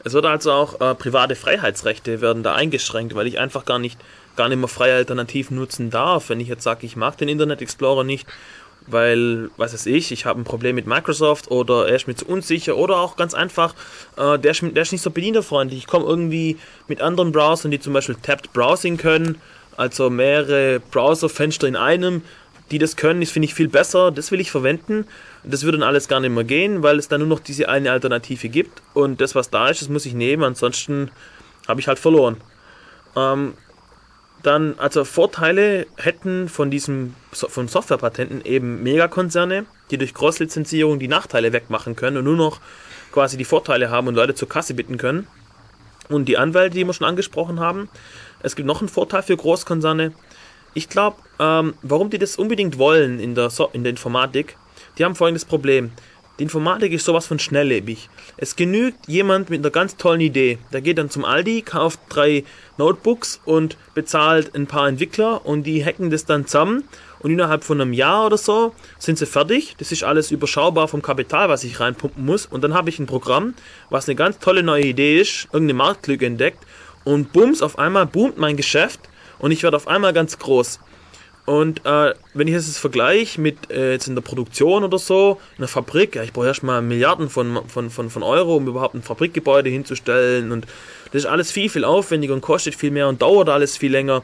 Es 0.04 0.14
wird 0.14 0.26
also 0.26 0.52
auch 0.52 0.82
äh, 0.82 0.96
private 0.96 1.36
Freiheitsrechte 1.36 2.22
werden 2.22 2.44
da 2.44 2.56
eingeschränkt, 2.56 3.16
weil 3.16 3.28
ich 3.28 3.40
einfach 3.40 3.66
gar 3.66 3.80
nicht, 3.80 4.00
gar 4.36 4.50
nicht 4.50 4.58
mehr 4.58 4.68
freie 4.68 4.96
Alternativen 4.96 5.58
nutzen 5.58 5.90
darf. 5.90 6.30
Wenn 6.30 6.40
ich 6.40 6.48
jetzt 6.48 6.64
sage, 6.64 6.86
ich 6.86 6.96
mag 6.96 7.18
den 7.18 7.30
Internet 7.30 7.62
Explorer 7.62 8.04
nicht, 8.04 8.28
weil, 8.88 9.52
was 9.58 9.74
weiß 9.74 9.86
ich, 9.86 10.12
ich 10.12 10.26
habe 10.26 10.42
ein 10.42 10.44
Problem 10.44 10.76
mit 10.76 10.88
Microsoft 10.88 11.52
oder 11.52 11.88
er 11.88 11.96
ist 11.96 12.08
mir 12.08 12.16
zu 12.16 12.26
unsicher 12.26 12.78
oder 12.78 12.98
auch 12.98 13.16
ganz 13.16 13.34
einfach, 13.34 13.76
äh, 14.18 14.40
der, 14.40 14.52
ist, 14.52 14.62
der 14.62 14.82
ist 14.82 14.92
nicht 14.92 15.04
so 15.04 15.12
bedienerfreundlich. 15.12 15.80
Ich 15.80 15.88
komme 15.88 16.06
irgendwie 16.06 16.58
mit 16.88 17.02
anderen 17.02 17.32
Browsern, 17.32 17.70
die 17.70 17.80
zum 17.80 17.94
Beispiel 17.94 18.16
Tapped 18.16 18.54
Browsing 18.54 18.98
können, 18.98 19.40
also 19.78 20.10
mehrere 20.10 20.80
Browserfenster 20.80 21.68
in 21.68 21.76
einem, 21.76 22.24
die 22.72 22.80
das 22.80 22.96
können, 22.96 23.22
das 23.22 23.32
finde 23.32 23.46
ich 23.48 23.54
viel 23.54 23.68
besser, 23.68 24.12
das 24.12 24.32
will 24.32 24.40
ich 24.40 24.50
verwenden. 24.50 25.06
Das 25.44 25.64
würde 25.64 25.78
dann 25.78 25.88
alles 25.88 26.08
gar 26.08 26.20
nicht 26.20 26.32
mehr 26.32 26.44
gehen, 26.44 26.84
weil 26.84 26.98
es 26.98 27.08
dann 27.08 27.20
nur 27.20 27.28
noch 27.28 27.40
diese 27.40 27.70
eine 27.70 27.92
Alternative 27.92 28.50
gibt 28.50 28.82
und 28.94 29.22
das, 29.22 29.36
was 29.36 29.50
da 29.50 29.70
ist, 29.70 29.82
das 29.82 29.90
muss 29.90 30.06
ich 30.06 30.14
nehmen, 30.14 30.44
ansonsten 30.44 31.12
habe 31.68 31.80
ich 31.80 31.88
halt 31.88 32.00
verloren. 32.00 32.38
Ähm, 33.16 33.54
dann, 34.44 34.76
also 34.78 35.04
Vorteile 35.04 35.86
hätten 35.98 36.50
von 36.50 36.72
diesem 36.72 37.16
von 37.32 37.68
Softwarepatenten 37.68 38.44
eben 38.44 38.82
Megakonzerne, 38.82 39.66
die 39.92 39.98
durch 39.98 40.14
Cross-Lizenzierung 40.14 41.00
die 41.00 41.08
Nachteile 41.08 41.54
wegmachen 41.54 41.96
können 41.96 42.18
und 42.18 42.24
nur 42.24 42.38
noch 42.38 42.60
quasi 43.12 43.38
die 43.38 43.46
Vorteile 43.46 43.90
haben 43.90 44.08
und 44.08 44.16
Leute 44.16 44.34
zur 44.34 44.50
Kasse 44.50 44.74
bitten 44.74 44.98
können. 44.98 45.28
Und 46.10 46.26
die 46.26 46.38
Anwälte, 46.38 46.76
die 46.76 46.86
wir 46.86 46.94
schon 46.94 47.08
angesprochen 47.08 47.60
haben. 47.60 47.88
Es 48.42 48.56
gibt 48.56 48.68
noch 48.68 48.82
einen 48.82 48.90
Vorteil 48.90 49.24
für 49.24 49.38
Großkonzerne. 49.38 50.14
Ich 50.74 50.88
glaube, 50.88 51.18
ähm, 51.40 51.74
warum 51.82 52.10
die 52.10 52.18
das 52.18 52.38
unbedingt 52.38 52.78
wollen 52.78 53.20
in 53.20 53.36
der, 53.36 53.50
so 53.50 53.70
in 53.74 53.84
der 53.84 53.92
Informatik, 53.92 54.58
die 54.98 55.06
haben 55.06 55.16
folgendes 55.16 55.46
Problem. 55.46 55.92
Die 56.40 56.44
Informatik 56.44 56.94
ist 56.94 57.06
sowas 57.06 57.28
von 57.28 57.40
schnelllebig. 57.40 58.10
Es 58.38 58.56
genügt 58.56 59.08
jemand 59.08 59.50
mit 59.50 59.60
einer 59.60 59.70
ganz 59.70 59.98
tollen 59.98 60.22
Idee. 60.22 60.58
Der 60.72 60.82
geht 60.82 60.98
dann 60.98 61.10
zum 61.10 61.26
Aldi, 61.26 61.62
kauft 61.62 62.00
drei 62.10 62.46
Notebooks 62.78 63.42
und 63.46 63.78
bezahlt 63.94 64.56
ein 64.56 64.66
paar 64.66 64.88
Entwickler 64.88 65.46
und 65.46 65.64
die 65.64 65.86
hacken 65.86 66.10
das 66.10 66.26
dann 66.26 66.48
zusammen 66.48 66.86
und 67.20 67.32
innerhalb 67.32 67.64
von 67.64 67.80
einem 67.80 67.94
Jahr 67.94 68.26
oder 68.26 68.38
so 68.38 68.74
sind 68.98 69.18
sie 69.18 69.26
fertig. 69.26 69.76
Das 69.78 69.92
ist 69.92 70.04
alles 70.04 70.32
überschaubar 70.32 70.88
vom 70.88 71.02
Kapital, 71.02 71.50
was 71.50 71.64
ich 71.64 71.80
reinpumpen 71.80 72.26
muss. 72.26 72.48
Und 72.48 72.64
dann 72.64 72.74
habe 72.74 72.90
ich 72.90 72.98
ein 72.98 73.06
Programm, 73.06 73.54
was 73.90 74.08
eine 74.08 74.16
ganz 74.16 74.40
tolle 74.40 74.64
neue 74.64 74.86
Idee 74.86 75.20
ist, 75.20 75.48
irgendeine 75.52 75.78
Marktlücke 75.78 76.26
entdeckt 76.26 76.64
und 77.04 77.34
bums, 77.34 77.62
auf 77.62 77.78
einmal 77.78 78.06
boomt 78.08 78.38
mein 78.38 78.58
Geschäft 78.58 79.02
und 79.42 79.52
ich 79.52 79.64
werde 79.64 79.76
auf 79.78 79.88
einmal 79.88 80.14
ganz 80.14 80.40
groß. 80.40 80.80
Und 81.46 81.86
äh, 81.86 82.14
wenn 82.34 82.48
ich 82.48 82.54
das 82.54 82.78
vergleiche 82.78 83.42
mit 83.42 83.72
äh, 83.72 83.94
jetzt 83.94 84.08
in 84.08 84.16
der 84.16 84.22
Produktion 84.22 84.84
oder 84.84 85.00
so, 85.00 85.40
in 85.58 85.62
der 85.62 85.68
Fabrik, 85.68 86.16
ja, 86.16 86.24
ich 86.24 86.34
brauche 86.34 86.46
erstmal 86.46 86.82
Milliarden 86.82 87.30
von, 87.30 87.68
von, 87.68 87.90
von, 87.90 88.10
von 88.12 88.24
Euro, 88.24 88.56
um 88.58 88.68
überhaupt 88.68 88.94
ein 88.94 89.02
Fabrikgebäude 89.02 89.70
hinzustellen. 89.70 90.52
Und 90.52 90.68
das 91.12 91.24
ist 91.24 91.26
alles 91.26 91.52
viel, 91.52 91.68
viel 91.68 91.84
aufwendiger 91.84 92.36
und 92.36 92.42
kostet 92.42 92.76
viel 92.76 92.92
mehr 92.92 93.08
und 93.08 93.24
dauert 93.24 93.50
alles 93.50 93.76
viel 93.76 93.92
länger. 93.92 94.22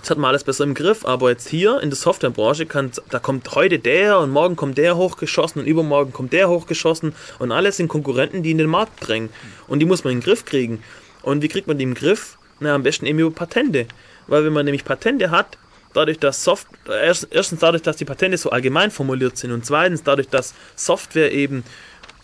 Das 0.00 0.10
hat 0.10 0.18
man 0.18 0.28
alles 0.28 0.44
besser 0.44 0.64
im 0.64 0.74
Griff, 0.74 1.06
aber 1.06 1.30
jetzt 1.30 1.48
hier 1.48 1.80
in 1.80 1.88
der 1.88 1.96
Softwarebranche 1.96 2.66
kann, 2.66 2.90
da 3.08 3.18
kommt 3.18 3.54
heute 3.54 3.78
der 3.78 4.18
und 4.18 4.30
morgen 4.30 4.56
kommt 4.56 4.76
der 4.76 4.96
hochgeschossen 4.96 5.62
und 5.62 5.66
übermorgen 5.66 6.12
kommt 6.12 6.34
der 6.34 6.50
hochgeschossen 6.50 7.14
und 7.38 7.52
alles 7.52 7.78
sind 7.78 7.88
Konkurrenten, 7.88 8.42
die 8.42 8.50
in 8.50 8.58
den 8.58 8.68
Markt 8.68 9.08
drängen. 9.08 9.30
Und 9.66 9.78
die 9.78 9.86
muss 9.86 10.04
man 10.04 10.12
in 10.12 10.18
den 10.18 10.24
Griff 10.24 10.44
kriegen. 10.44 10.82
Und 11.22 11.40
wie 11.40 11.48
kriegt 11.48 11.68
man 11.68 11.78
die 11.78 11.84
im 11.84 11.94
Griff? 11.94 12.36
Na, 12.64 12.74
am 12.74 12.82
besten 12.82 13.06
eben 13.06 13.18
über 13.18 13.30
Patente. 13.30 13.86
Weil 14.26 14.44
wenn 14.44 14.52
man 14.52 14.64
nämlich 14.64 14.84
Patente 14.84 15.30
hat, 15.30 15.58
dadurch, 15.92 16.18
dass 16.18 16.44
Soft 16.44 16.66
erstens 16.88 17.60
dadurch, 17.60 17.82
dass 17.82 17.96
die 17.96 18.04
Patente 18.04 18.36
so 18.36 18.50
allgemein 18.50 18.90
formuliert 18.90 19.36
sind 19.36 19.52
und 19.52 19.64
zweitens 19.64 20.02
dadurch, 20.02 20.28
dass 20.28 20.54
Software 20.76 21.32
eben 21.32 21.64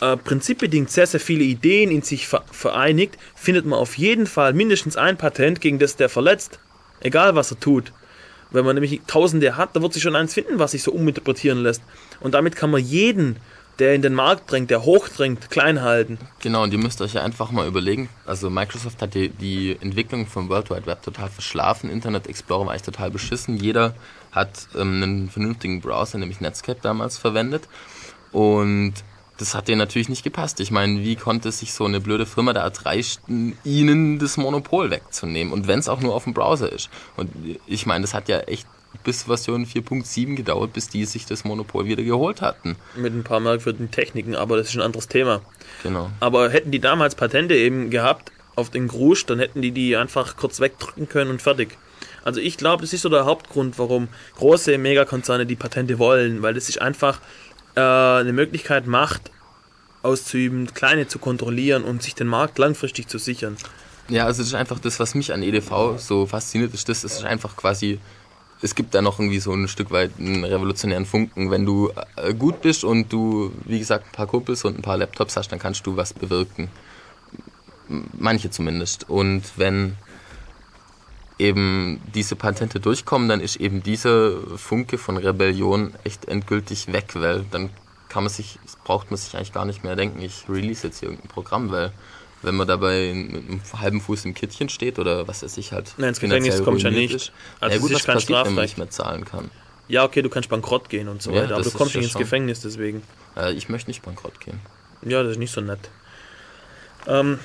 äh, 0.01 0.17
prinzipbedingt 0.17 0.91
sehr, 0.91 1.07
sehr 1.07 1.21
viele 1.21 1.45
Ideen 1.45 1.91
in 1.91 2.03
sich 2.03 2.27
vereinigt, 2.27 3.17
findet 3.35 3.67
man 3.67 3.79
auf 3.79 3.97
jeden 3.99 4.27
Fall 4.27 4.53
mindestens 4.53 4.97
ein 4.97 5.17
Patent, 5.17 5.61
gegen 5.61 5.79
das 5.79 5.97
der 5.97 6.09
verletzt. 6.09 6.59
Egal 7.01 7.35
was 7.35 7.51
er 7.51 7.61
tut. 7.61 7.93
Wenn 8.51 8.65
man 8.65 8.75
nämlich 8.75 9.01
Tausende 9.07 9.57
hat, 9.57 9.77
da 9.77 9.83
wird 9.83 9.93
sich 9.93 10.03
schon 10.03 10.17
eins 10.17 10.35
finden, 10.35 10.59
was 10.59 10.73
sich 10.73 10.83
so 10.83 10.93
uminterpretieren 10.93 11.63
lässt. 11.63 11.83
Und 12.19 12.35
damit 12.35 12.57
kann 12.57 12.71
man 12.71 12.83
jeden 12.83 13.37
der 13.79 13.95
in 13.95 14.03
den 14.03 14.15
Markt 14.15 14.51
drängt, 14.51 14.71
der 14.71 14.85
hochdrängt, 14.85 15.51
klein 15.51 15.83
halten. 15.83 16.19
Genau, 16.41 16.63
und 16.63 16.73
ihr 16.73 16.79
müsst 16.79 17.01
euch 17.01 17.15
ja 17.15 17.23
einfach 17.23 17.51
mal 17.51 17.67
überlegen. 17.67 18.09
Also 18.27 18.51
Microsoft 18.51 19.01
hat 19.01 19.15
die, 19.15 19.31
die 19.31 19.77
Entwicklung 19.81 20.27
vom 20.27 20.49
World 20.49 20.71
Wide 20.71 20.87
Web 20.87 21.03
total 21.03 21.31
verschlafen. 21.31 21.89
Internet 21.89 22.27
Explorer 22.27 22.67
war 22.67 22.73
eigentlich 22.73 22.83
total 22.83 23.11
beschissen. 23.11 23.57
Jeder 23.57 23.95
hat 24.33 24.69
ähm, 24.75 25.03
einen 25.03 25.31
vernünftigen 25.31 25.81
Browser, 25.81 26.19
nämlich 26.19 26.41
Netscape 26.41 26.81
damals 26.83 27.17
verwendet. 27.17 27.69
Und 28.33 28.95
das 29.39 29.55
hat 29.55 29.69
denen 29.69 29.79
natürlich 29.79 30.11
nicht 30.11 30.23
gepasst. 30.23 30.61
Ich 30.61 30.71
meine, 30.71 31.01
wie 31.01 31.17
konnte 31.17 31.51
sich 31.51 31.73
so 31.73 31.87
eine 31.87 32.01
blöde 32.01 32.27
Firma 32.27 32.53
da 32.53 32.61
erdreisten, 32.63 33.57
ihnen 33.65 34.19
das 34.19 34.37
Monopol 34.37 34.91
wegzunehmen? 34.91 35.53
Und 35.53 35.67
wenn 35.67 35.79
es 35.79 35.89
auch 35.89 36.01
nur 36.01 36.15
auf 36.15 36.25
dem 36.25 36.35
Browser 36.35 36.71
ist. 36.71 36.91
Und 37.17 37.31
ich 37.67 37.87
meine, 37.87 38.03
das 38.03 38.13
hat 38.13 38.29
ja 38.29 38.41
echt 38.41 38.67
bis 39.05 39.25
Version 39.25 39.67
4.7 39.67 40.37
gedauert, 40.37 40.73
bis 40.73 40.89
die 40.89 41.05
sich 41.05 41.27
das 41.27 41.45
Monopol 41.45 41.87
wieder 41.87 42.03
geholt 42.03 42.43
hatten. 42.43 42.77
Mit 42.97 43.15
ein 43.15 43.25
paar 43.25 43.41
merkwürdigen 43.41 43.91
Techniken, 43.91 44.35
aber 44.35 44.57
das 44.57 44.69
ist 44.69 44.77
ein 44.77 44.83
anderes 44.83 45.09
Thema. 45.09 45.41
Genau. 45.83 46.11
Aber 46.21 46.51
hätten 46.51 46.71
die 46.71 46.81
damals 46.81 47.15
Patente 47.15 47.55
eben 47.55 47.91
gehabt 47.91 48.33
auf 48.57 48.71
den 48.71 48.89
Grusch, 48.89 49.27
dann 49.27 49.39
hätten 49.39 49.63
die 49.63 49.71
die 49.71 49.97
einfach 49.97 50.37
kurz 50.37 50.61
wegdrücken 50.61 51.09
können 51.09 51.31
und 51.31 51.43
fertig. 51.43 51.79
Also 52.25 52.41
ich 52.41 52.57
glaube, 52.57 52.83
das 52.83 52.93
ist 52.93 53.03
so 53.03 53.09
der 53.09 53.25
Hauptgrund, 53.25 53.79
warum 53.79 54.09
große 54.37 54.77
Megakonzerne 54.77 55.47
die 55.47 55.57
Patente 55.57 55.99
wollen, 55.99 56.43
weil 56.43 56.55
das 56.55 56.67
sich 56.67 56.83
einfach 56.83 57.21
äh, 57.77 57.81
eine 57.81 58.33
Möglichkeit 58.33 58.87
macht, 58.87 59.31
auszuüben, 60.03 60.73
kleine 60.75 61.09
zu 61.09 61.19
kontrollieren 61.19 61.85
und 61.85 62.03
sich 62.03 62.15
den 62.15 62.27
Markt 62.27 62.59
langfristig 62.59 63.09
zu 63.09 63.19
sichern. 63.19 63.57
Ja, 64.09 64.27
also 64.27 64.43
das 64.43 64.49
ist 64.49 64.55
einfach 64.55 64.81
das, 64.81 64.99
was 64.99 65.15
mich 65.15 65.33
an 65.33 65.43
EDV 65.43 65.99
so 65.99 66.27
fasziniert, 66.27 66.75
ist 66.75 66.89
das, 66.89 67.05
ist 67.05 67.25
einfach 67.25 67.57
quasi 67.57 68.01
es 68.63 68.75
gibt 68.75 68.95
da 68.95 69.03
noch 69.03 69.19
irgendwie 69.19 69.41
so 69.41 69.53
ein 69.53 69.69
Stück 69.69 69.91
weit 69.91 70.13
einen 70.19 70.45
revolutionären 70.45 71.07
Funken. 71.07 71.51
Wenn 71.51 71.65
du 71.65 71.91
äh, 72.17 72.35
gut 72.35 72.61
bist 72.61 72.85
und 72.85 73.13
du, 73.13 73.53
wie 73.65 73.79
gesagt, 73.79 74.07
ein 74.07 74.13
paar 74.13 74.27
Kumpels 74.27 74.65
und 74.65 74.79
ein 74.79 74.83
paar 74.83 74.99
Laptops 74.99 75.37
hast, 75.37 75.51
dann 75.51 75.59
kannst 75.59 75.87
du 75.87 75.97
was 75.97 76.13
bewirken. 76.13 76.69
Manche 77.89 78.51
zumindest. 78.51 79.09
Und 79.09 79.43
wenn 79.57 79.97
eben 81.39 82.03
diese 82.15 82.37
Patente 82.37 82.81
durchkommen, 82.81 83.29
dann 83.29 83.41
ist 83.41 83.57
eben 83.57 83.83
dieser 83.83 84.33
Funke 84.59 84.99
von 84.99 85.17
Rebellion 85.17 85.95
echt 86.05 86.27
endgültig 86.27 86.93
weg, 86.93 87.13
weil 87.15 87.47
dann 87.51 87.71
kann 88.11 88.25
man 88.25 88.33
sich, 88.33 88.59
braucht 88.85 89.11
man 89.11 89.17
sich 89.17 89.35
eigentlich 89.35 89.53
gar 89.53 89.65
nicht 89.65 89.83
mehr 89.83 89.97
denken, 89.97 90.21
ich 90.21 90.45
release 90.49 90.87
jetzt 90.87 91.01
hier 91.01 91.09
irgendein 91.09 91.31
Programm, 91.31 91.71
weil 91.71 91.93
wenn 92.43 92.55
man 92.55 92.67
dabei 92.67 93.13
mit 93.15 93.49
einem 93.49 93.61
halben 93.79 94.01
Fuß 94.01 94.25
im 94.25 94.35
Kittchen 94.35 94.69
steht 94.69 94.99
oder 94.99 95.29
was 95.29 95.43
weiß 95.43 95.57
ich 95.59 95.73
halt. 95.73 95.95
Nein, 95.99 96.11
ins 96.11 96.21
Gefängnis 96.21 96.63
kommt 96.65 96.83
ja 96.83 96.91
nicht. 96.91 97.15
Ist. 97.15 97.33
Also 97.61 97.77
ja, 97.77 97.83
gut, 97.83 97.93
was 97.93 98.03
passiert, 98.05 98.23
Strafrecht. 98.23 98.47
wenn 98.47 98.55
man 98.55 98.65
nicht 98.65 98.79
mehr 98.79 98.91
zahlen 98.91 99.25
kann? 99.25 99.51
Ja, 99.89 100.05
okay, 100.05 100.23
du 100.23 100.29
kannst 100.29 100.49
bankrott 100.49 100.89
gehen 100.89 101.09
und 101.09 101.21
so 101.21 101.33
ja, 101.33 101.43
weiter, 101.43 101.55
aber 101.57 101.65
du 101.65 101.71
kommst 101.71 101.97
nicht 101.97 102.05
ins 102.05 102.15
Gefängnis 102.15 102.61
deswegen. 102.61 103.03
Äh, 103.37 103.53
ich 103.53 103.69
möchte 103.69 103.91
nicht 103.91 104.03
bankrott 104.03 104.39
gehen. 104.41 104.61
Ja, 105.03 105.23
das 105.23 105.33
ist 105.33 105.39
nicht 105.39 105.53
so 105.53 105.61
nett. 105.61 105.91
Ähm, 107.07 107.39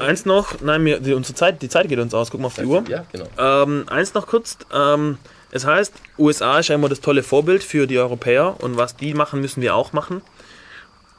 eins 0.00 0.24
noch, 0.24 0.60
nein, 0.60 0.82
mir, 0.82 1.00
die, 1.00 1.14
unsere 1.14 1.34
Zeit, 1.34 1.62
die 1.62 1.68
Zeit 1.68 1.88
geht 1.88 1.98
uns 1.98 2.12
aus, 2.14 2.30
guck 2.30 2.40
mal 2.40 2.48
auf 2.48 2.56
die 2.56 2.64
Uhr. 2.64 2.84
Ja, 2.88 3.06
genau. 3.12 3.26
Ähm, 3.38 3.84
eins 3.88 4.14
noch 4.14 4.26
kurz, 4.26 4.58
ähm, 4.72 5.18
es 5.50 5.64
heißt, 5.64 5.94
USA 6.18 6.58
ist 6.58 6.68
ja 6.68 6.74
immer 6.74 6.88
das 6.88 7.00
tolle 7.00 7.22
Vorbild 7.22 7.62
für 7.62 7.86
die 7.86 7.98
Europäer 7.98 8.56
und 8.60 8.76
was 8.76 8.96
die 8.96 9.14
machen, 9.14 9.40
müssen 9.40 9.62
wir 9.62 9.74
auch 9.74 9.92
machen. 9.92 10.20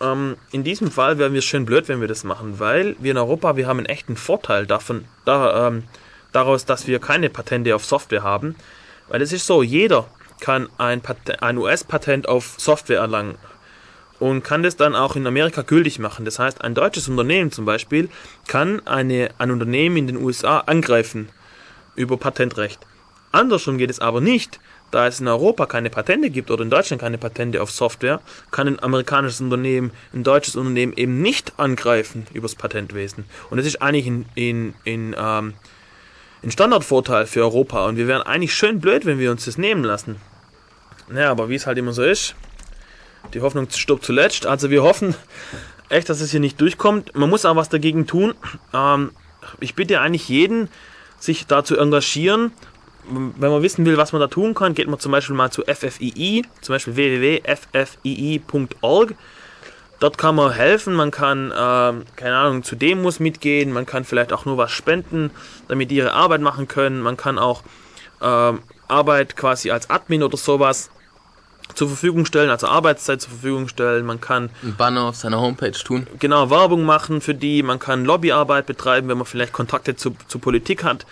Ähm, 0.01 0.38
in 0.51 0.63
diesem 0.63 0.91
Fall 0.91 1.17
wären 1.17 1.34
wir 1.34 1.41
schön 1.41 1.65
blöd, 1.65 1.88
wenn 1.88 2.01
wir 2.01 2.07
das 2.07 2.23
machen, 2.23 2.59
weil 2.59 2.95
wir 2.99 3.11
in 3.11 3.17
Europa, 3.17 3.55
wir 3.55 3.67
haben 3.67 3.80
einen 3.80 3.85
echten 3.88 4.15
Vorteil 4.15 4.65
davon, 4.65 5.05
da, 5.26 5.67
ähm, 5.67 5.84
daraus, 6.31 6.65
dass 6.65 6.88
wir 6.88 6.99
keine 6.99 7.30
Patente 7.30 7.76
auf 7.76 7.85
Software 7.85 8.23
haben. 8.23 8.55
Weil 9.07 9.21
es 9.21 9.34
ist 9.34 9.47
so, 9.47 9.63
jeder 9.63 10.07
kann 10.39 10.69
ein, 10.77 11.01
ein 11.41 11.57
US-Patent 11.57 12.30
auf 12.30 12.55
Software 12.57 12.99
erlangen 12.99 13.35
und 14.19 14.43
kann 14.43 14.63
das 14.63 14.76
dann 14.76 14.95
auch 14.95 15.15
in 15.15 15.26
Amerika 15.26 15.61
gültig 15.61 15.99
machen. 15.99 16.26
Das 16.26 16.39
heißt, 16.39 16.61
ein 16.61 16.76
deutsches 16.76 17.07
Unternehmen 17.07 17.51
zum 17.51 17.65
Beispiel 17.65 18.09
kann 18.47 18.85
eine, 18.85 19.30
ein 19.38 19.51
Unternehmen 19.51 19.97
in 19.97 20.07
den 20.07 20.17
USA 20.17 20.59
angreifen 20.59 21.30
über 21.95 22.17
Patentrecht. 22.17 22.80
Andersrum 23.31 23.77
geht 23.77 23.89
es 23.89 23.99
aber 23.99 24.21
nicht. 24.21 24.59
Da 24.91 25.07
es 25.07 25.20
in 25.20 25.28
Europa 25.28 25.66
keine 25.68 25.90
Patente 25.90 26.30
gibt 26.30 26.49
oder 26.49 26.64
in 26.64 26.70
Deutschland 26.70 27.02
keine 27.02 27.18
Patente 27.18 27.61
auf 27.61 27.72
Software, 27.72 28.22
kann 28.52 28.68
ein 28.68 28.82
amerikanisches 28.82 29.41
Unternehmen 29.41 29.91
ein 30.14 30.24
deutsches 30.24 30.56
Unternehmen 30.56 30.94
eben 30.94 31.22
nicht 31.22 31.53
angreifen 31.57 32.26
übers 32.34 32.56
Patentwesen. 32.56 33.26
Und 33.49 33.57
das 33.57 33.68
ist 33.68 33.82
eigentlich 33.82 34.07
ein, 34.07 34.26
in, 34.36 34.74
in, 34.84 35.16
ähm, 35.18 35.53
ein 36.41 36.52
Standardvorteil 36.52 37.28
für 37.28 37.41
Europa. 37.41 37.86
Und 37.86 37.98
wir 37.98 38.07
wären 38.07 38.24
eigentlich 38.24 38.53
schön 38.53 38.80
blöd, 38.80 39.06
wenn 39.06 39.20
wir 39.20 39.32
uns 39.32 39.45
das 39.45 39.57
nehmen 39.57 39.84
lassen. 39.84 40.16
Naja, 41.10 41.32
aber 41.32 41.49
wie 41.49 41.56
es 41.56 41.68
halt 41.68 41.78
immer 41.78 41.94
so 41.94 42.03
ist, 42.03 42.36
die 43.34 43.41
Hoffnung 43.41 43.70
stirbt 43.70 44.03
zuletzt. 44.03 44.45
Also 44.45 44.70
wir 44.70 44.84
hoffen 44.84 45.16
echt, 45.90 46.10
dass 46.10 46.22
es 46.22 46.32
hier 46.32 46.40
nicht 46.40 46.60
durchkommt. 46.61 47.16
Man 47.16 47.30
muss 47.30 47.45
auch 47.45 47.56
was 47.56 47.70
dagegen 47.70 48.07
tun. 48.07 48.34
Ähm, 48.74 49.11
ich 49.60 49.76
bitte 49.76 50.02
eigentlich 50.02 50.30
jeden, 50.30 50.70
sich 51.20 51.48
da 51.48 51.64
zu 51.64 51.78
engagieren 51.78 52.52
wenn 53.10 53.52
man 53.52 53.61
wissen 53.64 53.86
will, 53.86 53.98
was 53.98 54.11
man 54.14 54.22
da 54.22 54.27
tun 54.27 54.53
kann, 54.53 54.73
geht 54.73 54.88
man 54.88 54.99
zum 54.99 55.11
Beispiel 55.11 55.36
mal 55.36 55.52
zu 55.52 55.64
FFII, 55.64 56.45
zum 56.61 56.73
Beispiel 56.76 56.95
www.ffii.org. 57.95 59.15
Dort 59.99 60.18
kann 60.18 60.36
man 60.36 60.52
helfen, 60.53 60.94
man 60.94 61.11
kann, 61.11 61.52
ähm, 61.57 62.03
keine 62.15 62.38
Ahnung, 62.38 62.64
zu 62.64 62.76
Demos 62.77 63.19
mitgehen, 63.19 63.73
man 63.73 63.86
kann 63.86 64.06
vielleicht 64.06 64.31
auch 64.31 64.45
nur 64.45 64.57
was 64.57 64.72
spenden, 64.72 65.30
damit 65.68 65.91
die 65.91 65.98
ihre 65.98 66.14
Arbeit 66.14 66.40
machen 66.40 66.69
können. 66.69 67.02
Man 67.02 67.18
kann 67.18 67.38
auch 67.38 67.64
ähm, 68.22 68.60
Arbeit 68.88 69.36
quasi 69.36 69.72
als 69.72 69.90
Admin 69.90 70.23
oder 70.23 70.38
sowas 70.38 70.90
zur 71.76 71.90
Verfügung 71.90 72.26
stellen, 72.26 72.49
also 72.49 72.68
Arbeitszeit 72.68 73.22
zur 73.22 73.31
Verfügung 73.31 73.68
stellen. 73.68 74.06
Man 74.06 74.22
kann 74.22 74.49
Ein 74.64 74.76
Banner 74.76 75.03
auf 75.03 75.15
seiner 75.15 75.40
Homepage 75.40 75.72
tun. 75.72 76.07
genau 76.18 76.49
Werbung 76.49 76.84
machen 76.84 77.22
für 77.22 77.36
die. 77.36 77.61
Man 77.61 77.80
kann 77.80 78.06
Lobbyarbeit 78.06 78.65
betreiben, 78.65 79.10
wenn 79.10 79.18
man 79.18 79.27
vielleicht 79.27 79.53
Kontakte 79.53 79.95
zu, 79.95 80.15
zu 80.27 80.40
Politik 80.40 80.84
hat. 80.84 81.06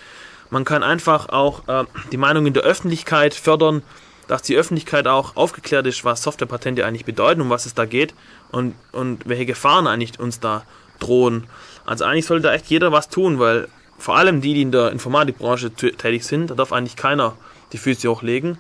Man 0.50 0.66
kann 0.66 0.84
einfach 0.84 1.30
auch 1.30 1.68
äh, 1.68 1.86
die 2.12 2.18
Meinung 2.18 2.46
in 2.46 2.54
der 2.54 2.64
Öffentlichkeit 2.64 3.34
fördern, 3.34 3.84
dass 4.28 4.42
die 4.42 4.56
Öffentlichkeit 4.56 5.08
auch 5.08 5.36
aufgeklärt 5.36 5.88
ist, 5.88 6.04
was 6.04 6.24
Softwarepatente 6.24 6.86
eigentlich 6.86 7.06
bedeuten, 7.06 7.42
um 7.42 7.50
was 7.50 7.66
es 7.66 7.74
da 7.74 7.86
geht 7.86 8.14
und, 8.52 8.76
und 8.92 9.28
welche 9.28 9.46
Gefahren 9.46 9.88
eigentlich 9.88 10.20
uns 10.20 10.40
da 10.40 10.64
drohen. 11.00 11.48
Also 11.86 12.04
eigentlich 12.06 12.26
sollte 12.26 12.48
da 12.48 12.54
echt 12.54 12.68
jeder 12.68 12.92
was 12.92 13.08
tun, 13.10 13.40
weil 13.40 13.68
vor 13.98 14.18
allem 14.18 14.42
die, 14.42 14.54
die 14.54 14.62
in 14.62 14.72
der 14.72 14.92
Informatikbranche 14.92 15.68
tä- 15.68 15.96
tätig 15.98 16.26
sind, 16.26 16.50
da 16.50 16.56
darf 16.56 16.72
eigentlich 16.74 16.96
keiner 16.96 17.36
die 17.72 17.78
Füße 17.78 18.10
hochlegen. 18.10 18.58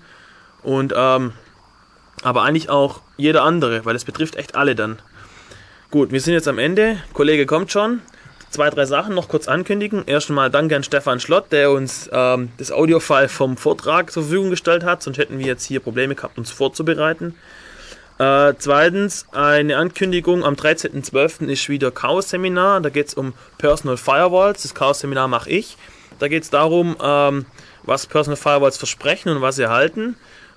Und 0.64 0.93
ähm, 0.95 1.34
aber 2.23 2.43
eigentlich 2.43 2.69
auch 2.69 3.01
jeder 3.18 3.43
andere, 3.43 3.85
weil 3.85 3.95
es 3.95 4.05
betrifft 4.05 4.35
echt 4.35 4.55
alle 4.55 4.73
dann. 4.76 4.99
Gut, 5.91 6.11
wir 6.11 6.19
sind 6.19 6.34
jetzt 6.34 6.47
am 6.47 6.57
Ende. 6.57 6.97
Kollege 7.14 7.45
kommt 7.45 7.72
schon. 7.72 8.01
Zwei, 8.49 8.69
drei 8.69 8.86
Sachen 8.86 9.14
noch 9.14 9.28
kurz 9.28 9.48
ankündigen. 9.48 10.03
Erst 10.06 10.30
einmal 10.30 10.49
danke 10.49 10.76
an 10.76 10.84
Stefan 10.84 11.19
Schlott, 11.19 11.52
der 11.52 11.72
uns 11.72 12.10
ähm, 12.14 12.49
das 12.57 12.72
Audiofile 12.72 13.28
vom 13.28 13.57
Vortrag 13.57 14.11
zur 14.11 14.24
Verfügung 14.24 14.49
gestellt 14.49 14.84
hat, 14.84 15.03
sonst 15.03 15.18
hätten 15.18 15.38
wir 15.38 15.45
jetzt 15.45 15.65
hier 15.65 15.82
Probleme 15.82 16.15
gehabt, 16.15 16.38
uns 16.38 16.52
vorzubereiten. 16.52 17.36
Äh, 18.19 18.53
zweitens, 18.57 19.28
eine 19.32 19.78
Ankündigung, 19.78 20.44
am 20.44 20.56
13.12. 20.56 21.48
ist 21.48 21.69
wieder 21.69 21.91
Chaos-Seminar, 21.91 22.82
da 22.82 22.90
geht 22.90 23.10
es 23.10 23.14
um 23.14 23.34
Personal 23.57 23.98
Firewalls, 23.98 24.64
das 24.64 24.74
Chaos-Seminar 24.74 25.28
mache 25.28 25.49
ich. 25.49 25.78
Da 26.18 26.28
geht 26.28 26.44
es 26.44 26.49
darum, 26.49 26.95
ähm, 27.03 27.45
was 27.84 28.07
Personal 28.07 28.38
Firewalls 28.38 28.78
versprechen 28.78 29.30
und 29.30 29.41
was 29.41 29.57
sie 29.57 29.69
halten. 29.69 30.15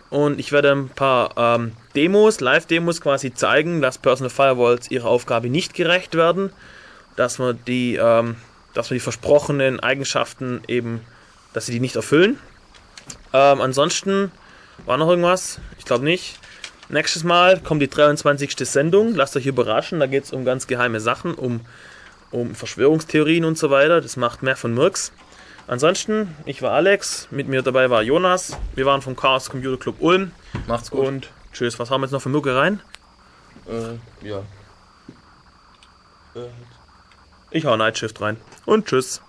Und 0.08 0.40
ich 0.40 0.52
werde 0.52 0.72
ein 0.72 0.88
paar 0.88 1.32
ähm, 1.36 1.72
Demos, 1.94 2.40
Live-Demos 2.40 3.00
quasi 3.00 3.34
zeigen, 3.34 3.82
dass 3.82 3.98
Personal 3.98 4.30
Firewalls 4.30 4.90
ihrer 4.90 5.08
Aufgabe 5.08 5.50
nicht 5.50 5.74
gerecht 5.74 6.14
werden, 6.14 6.52
dass 7.20 7.38
man 7.38 7.62
die, 7.66 7.96
ähm, 7.96 8.36
dass 8.72 8.88
man 8.88 8.96
die 8.96 9.00
versprochenen 9.00 9.78
Eigenschaften 9.78 10.62
eben, 10.68 11.02
dass 11.52 11.66
sie 11.66 11.72
die 11.72 11.80
nicht 11.80 11.96
erfüllen. 11.96 12.38
Ähm, 13.34 13.60
ansonsten 13.60 14.32
war 14.86 14.96
noch 14.96 15.10
irgendwas? 15.10 15.60
Ich 15.78 15.84
glaube 15.84 16.04
nicht. 16.04 16.38
Nächstes 16.88 17.22
Mal 17.22 17.60
kommt 17.60 17.82
die 17.82 17.90
23. 17.90 18.56
Sendung. 18.66 19.14
Lasst 19.14 19.36
euch 19.36 19.44
überraschen. 19.44 20.00
Da 20.00 20.06
geht 20.06 20.24
es 20.24 20.32
um 20.32 20.46
ganz 20.46 20.66
geheime 20.66 20.98
Sachen, 20.98 21.34
um, 21.34 21.60
um 22.30 22.54
Verschwörungstheorien 22.54 23.44
und 23.44 23.58
so 23.58 23.68
weiter. 23.68 24.00
Das 24.00 24.16
macht 24.16 24.42
mehr 24.42 24.56
von 24.56 24.72
Murks. 24.72 25.12
Ansonsten, 25.66 26.34
ich 26.46 26.62
war 26.62 26.72
Alex, 26.72 27.28
mit 27.30 27.48
mir 27.48 27.60
dabei 27.60 27.90
war 27.90 28.02
Jonas. 28.02 28.56
Wir 28.74 28.86
waren 28.86 29.02
vom 29.02 29.14
Chaos 29.14 29.50
Computer 29.50 29.76
Club 29.76 29.96
Ulm. 30.00 30.32
Macht's 30.66 30.90
gut. 30.90 31.06
Und 31.06 31.30
tschüss. 31.52 31.78
Was 31.78 31.90
haben 31.90 32.00
wir 32.00 32.06
jetzt 32.06 32.12
noch 32.12 32.22
für 32.22 32.30
Mucke 32.30 32.56
rein? 32.56 32.80
äh, 33.68 34.26
ja. 34.26 34.42
Ich 37.50 37.64
hau 37.64 37.76
Night 37.76 37.98
Shift 37.98 38.20
rein. 38.20 38.36
Und 38.64 38.86
tschüss. 38.86 39.22